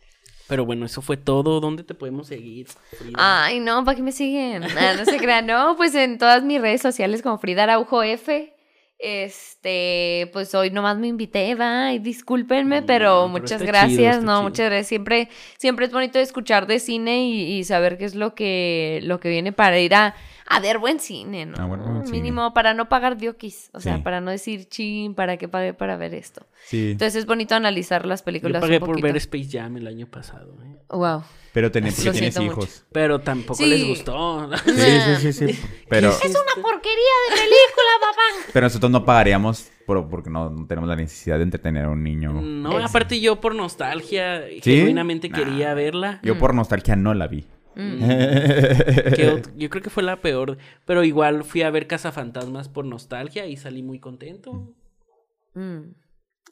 Pero 0.54 0.68
bueno, 0.68 0.86
eso 0.86 1.02
fue 1.02 1.18
todo. 1.18 1.60
¿Dónde 1.60 1.84
te 1.84 1.96
podemos 1.96 2.28
seguir? 2.28 2.68
Frida? 2.68 3.16
Ay, 3.16 3.60
no, 3.60 3.84
¿para 3.84 3.96
qué 3.96 4.04
me 4.04 4.12
siguen? 4.12 4.64
Ah, 4.64 4.94
no 4.96 5.04
se 5.04 5.18
crean, 5.18 5.48
no, 5.48 5.76
pues 5.76 5.96
en 5.96 6.20
todas 6.20 6.44
mis 6.44 6.62
redes 6.62 6.80
sociales 6.80 7.24
como 7.24 7.40
Frida 7.40 7.64
Araujo 7.64 8.04
F. 8.04 8.54
Este, 9.00 10.30
pues 10.32 10.54
hoy 10.54 10.70
nomás 10.70 11.00
me 11.00 11.08
invité, 11.08 11.56
va, 11.56 11.92
y 11.92 11.98
discúlpenme, 11.98 12.82
No, 12.82 12.86
pero 12.86 13.06
pero 13.06 13.28
muchas 13.30 13.64
gracias, 13.64 14.18
chido, 14.18 14.26
no, 14.28 14.34
chido. 14.38 14.44
muchas 14.44 14.66
gracias. 14.68 14.88
Siempre, 14.90 15.28
siempre 15.58 15.88
es 15.88 15.92
bonito 15.92 16.20
escuchar 16.20 16.68
de 16.68 16.78
cine 16.78 17.26
y, 17.26 17.58
y 17.58 17.64
saber 17.64 17.98
qué 17.98 18.06
es 18.06 18.14
lo 18.14 18.36
que, 18.36 19.00
lo 19.02 19.20
que 19.20 19.30
viene 19.30 19.54
para 19.54 19.80
ir 19.80 19.96
a, 19.96 20.14
a 20.56 20.60
ver 20.60 20.78
buen 20.80 21.00
cine, 21.00 21.46
¿no? 21.46 21.58
A 21.58 21.68
ver 21.68 21.80
buen 21.80 22.06
cine. 22.06 22.18
Mínimo 22.18 22.54
para 22.54 22.74
no 22.74 22.90
pagar 22.90 23.18
diokis, 23.18 23.70
o 23.74 23.80
sea, 23.80 23.98
Sí. 23.98 24.02
para 24.04 24.22
no 24.22 24.32
decir 24.32 24.68
chin, 24.68 25.16
para 25.16 25.38
qué 25.38 25.48
pagué 25.48 25.74
para 25.74 25.98
ver 25.98 26.14
esto. 26.14 26.46
Sí. 26.66 26.92
Entonces 26.92 27.16
es 27.16 27.26
bonito 27.26 27.56
analizar 27.56 28.06
las 28.06 28.22
Yo 28.22 28.26
películas 28.26 28.62
pagué 28.62 28.78
un 28.80 28.86
por 28.86 29.02
ver 29.02 29.18
Space 29.18 29.50
Jam 29.52 29.78
el 29.78 29.88
año 29.88 30.08
pasado. 30.08 30.56
¿eh? 30.64 30.78
Wow. 30.90 31.24
Pero 31.54 31.72
tenés, 31.72 31.94
porque 31.96 32.12
tienes 32.12 32.36
mucho. 32.40 32.52
hijos. 32.52 32.84
Pero 32.92 33.20
tampoco 33.20 33.58
Sí. 33.64 33.68
les 33.70 33.86
gustó. 33.88 34.50
Sí, 34.66 34.72
sí, 34.76 35.16
sí, 35.34 35.34
sí. 35.34 35.60
Pero, 35.88 36.10
Es 36.10 36.30
una 36.32 36.64
porquería 36.64 37.14
de 37.30 37.36
película, 37.36 37.92
papá. 38.02 38.50
pero 38.54 38.66
nosotros 38.66 38.92
no 38.92 39.06
pagaríamos 39.06 39.70
por- 39.86 40.10
porque 40.10 40.30
no, 40.32 40.50
no 40.50 40.66
tenemos 40.66 40.90
la 40.90 40.96
necesidad 40.96 41.38
de 41.38 41.44
entretener 41.44 41.86
a 41.86 41.90
un 41.90 42.02
niño. 42.04 42.32
No, 42.34 42.78
aparte 42.84 43.20
yo 43.20 43.40
por 43.40 43.54
nostalgia, 43.54 44.44
¿Sí? 44.48 44.62
genuinamente 44.78 45.30
Nah. 45.30 45.38
quería 45.38 45.74
verla. 45.76 46.20
Yo 46.24 46.40
por 46.40 46.56
nostalgia 46.56 46.96
no 46.96 47.14
la 47.14 47.28
vi. 47.28 47.46
Mm. 47.76 48.00
Que 49.16 49.41
yo 49.56 49.70
creo 49.70 49.84
que 49.84 49.90
fue 49.90 50.04
la 50.04 50.22
peor. 50.22 50.58
Pero 50.86 51.04
igual 51.04 51.44
fui 51.44 51.62
a 51.62 51.72
ver 51.72 51.88
Cazafantasmas 51.88 52.70
por 52.70 52.86
nostalgia 52.86 53.45
y 53.48 53.58
salí 53.58 53.84
muy 53.84 54.00
contento. 54.00 54.74
Mm. 55.54 55.94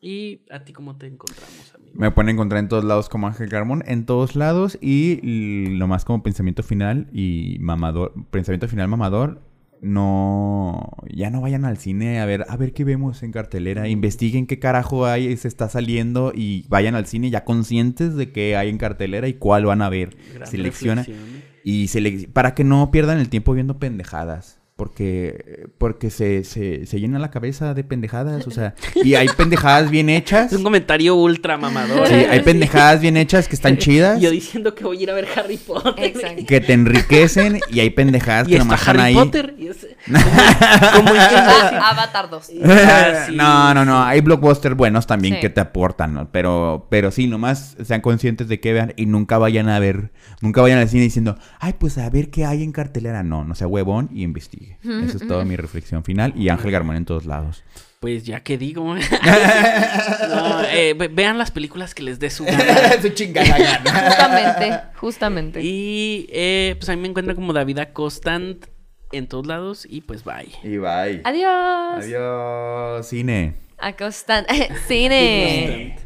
¿Y 0.03 0.41
a 0.49 0.63
ti 0.63 0.73
cómo 0.73 0.97
te 0.97 1.05
encontramos, 1.05 1.75
amigo? 1.75 1.91
Me 1.93 2.09
pueden 2.09 2.29
encontrar 2.29 2.59
en 2.59 2.67
todos 2.67 2.83
lados 2.83 3.07
como 3.07 3.27
Ángel 3.27 3.49
Carmón, 3.49 3.83
en 3.85 4.07
todos 4.07 4.35
lados. 4.35 4.77
Y 4.81 5.67
lo 5.77 5.87
más 5.87 6.05
como 6.05 6.23
pensamiento 6.23 6.63
final 6.63 7.07
y 7.13 7.57
mamador. 7.59 8.13
Pensamiento 8.31 8.67
final 8.67 8.87
mamador. 8.87 9.41
No. 9.81 10.89
Ya 11.13 11.29
no 11.29 11.41
vayan 11.41 11.65
al 11.65 11.77
cine 11.77 12.19
a 12.19 12.25
ver, 12.25 12.45
a 12.47 12.55
ver 12.57 12.71
qué 12.73 12.83
vemos 12.83 13.23
en 13.23 13.31
cartelera. 13.31 13.87
Investiguen 13.87 14.47
qué 14.47 14.59
carajo 14.59 15.05
hay, 15.05 15.35
se 15.37 15.47
está 15.47 15.67
saliendo. 15.69 16.31
Y 16.35 16.65
vayan 16.69 16.95
al 16.95 17.05
cine 17.07 17.29
ya 17.29 17.43
conscientes 17.43 18.15
de 18.15 18.31
qué 18.31 18.55
hay 18.55 18.69
en 18.69 18.77
cartelera 18.77 19.27
y 19.27 19.33
cuál 19.33 19.65
van 19.65 19.81
a 19.81 19.89
ver. 19.89 20.15
Gran 20.33 20.47
Selecciona. 20.47 21.01
reflexión. 21.03 21.41
Y 21.63 21.87
sele- 21.87 22.27
para 22.31 22.55
que 22.55 22.63
no 22.63 22.89
pierdan 22.91 23.19
el 23.19 23.29
tiempo 23.29 23.53
viendo 23.53 23.77
pendejadas. 23.79 24.60
Porque, 24.81 25.67
porque 25.77 26.09
se, 26.09 26.43
se, 26.43 26.87
se 26.87 26.99
llena 26.99 27.19
la 27.19 27.29
cabeza 27.29 27.75
de 27.75 27.83
pendejadas. 27.83 28.47
O 28.47 28.49
sea, 28.49 28.73
y 28.95 29.13
hay 29.13 29.27
pendejadas 29.29 29.91
bien 29.91 30.09
hechas. 30.09 30.51
Es 30.51 30.57
un 30.57 30.63
comentario 30.63 31.13
ultra 31.15 31.55
mamador. 31.55 32.07
Sí, 32.07 32.15
hay 32.15 32.39
pendejadas 32.39 32.99
bien 32.99 33.15
hechas 33.15 33.47
que 33.47 33.53
están 33.53 33.77
chidas. 33.77 34.19
Yo 34.19 34.31
diciendo 34.31 34.73
que 34.73 34.83
voy 34.83 34.97
a 34.97 35.03
ir 35.03 35.11
a 35.11 35.13
ver 35.13 35.27
Harry 35.35 35.57
Potter. 35.57 36.03
Exacto. 36.03 36.45
Que 36.47 36.61
te 36.61 36.73
enriquecen 36.73 37.59
y 37.69 37.79
hay 37.79 37.91
pendejadas 37.91 38.47
Y 38.47 38.53
que 38.53 38.57
nomás 38.57 38.79
están 38.79 38.95
Harry 38.99 39.09
ahí. 39.09 39.13
Potter. 39.13 39.53
y 39.59 39.67
es- 39.67 39.85
como, 40.95 41.09
Ah, 41.15 41.91
Avatar 41.91 42.29
2. 42.31 42.49
Ah, 42.65 43.25
sí. 43.27 43.35
no, 43.35 43.73
no, 43.75 43.85
no. 43.85 44.03
Hay 44.03 44.21
blockbusters 44.21 44.75
buenos 44.75 45.05
también 45.05 45.35
Sí. 45.35 45.41
que 45.41 45.49
te 45.51 45.61
aportan, 45.61 46.15
¿no? 46.15 46.31
Pero, 46.31 46.87
pero 46.89 47.11
sí, 47.11 47.27
nomás 47.27 47.77
sean 47.83 48.01
conscientes 48.01 48.47
de 48.47 48.59
que 48.59 48.73
vean 48.73 48.93
y 48.95 49.05
nunca 49.05 49.37
vayan 49.37 49.69
a 49.69 49.77
ver, 49.77 50.11
nunca 50.41 50.61
vayan 50.63 50.79
al 50.79 50.89
cine 50.89 51.03
diciendo, 51.03 51.37
ay, 51.59 51.75
pues 51.77 51.99
a 51.99 52.09
ver 52.09 52.31
qué 52.31 52.45
hay 52.45 52.63
en 52.63 52.71
cartelera. 52.71 53.21
No, 53.21 53.43
no 53.45 53.53
sea 53.53 53.67
huevón 53.67 54.09
y 54.11 54.23
investigue. 54.23 54.70
Eso 54.83 55.17
es 55.17 55.27
toda 55.27 55.43
mi 55.45 55.55
reflexión 55.55 56.03
final. 56.03 56.33
Y 56.35 56.49
Ángel 56.49 56.71
Garmón 56.71 56.95
en 56.95 57.05
todos 57.05 57.25
lados. 57.25 57.63
Pues 57.99 58.23
ya 58.23 58.39
que 58.41 58.57
digo. 58.57 58.95
No, 60.29 60.61
eh, 60.63 60.93
ve- 60.97 61.09
vean 61.09 61.37
las 61.37 61.51
películas 61.51 61.93
que 61.93 62.03
les 62.03 62.19
dé 62.19 62.29
su 62.29 62.45
gana. 62.45 62.63
Su 63.01 63.09
chingada 63.09 63.57
gana. 63.57 63.81
Justamente, 64.07 64.79
justamente. 64.95 65.59
Y 65.61 66.27
eh, 66.31 66.75
pues 66.79 66.89
a 66.89 66.95
mí 66.95 67.01
me 67.01 67.09
encuentran 67.09 67.35
como 67.35 67.53
David 67.53 67.79
Acostant 67.79 68.65
en 69.11 69.27
todos 69.27 69.45
lados. 69.45 69.85
Y 69.89 70.01
pues 70.01 70.23
bye. 70.23 70.49
Y 70.63 70.77
bye. 70.77 71.21
Adiós. 71.23 72.03
Adiós, 72.05 73.07
cine. 73.07 73.55
Acostan. 73.77 74.45
Cine. 74.87 75.97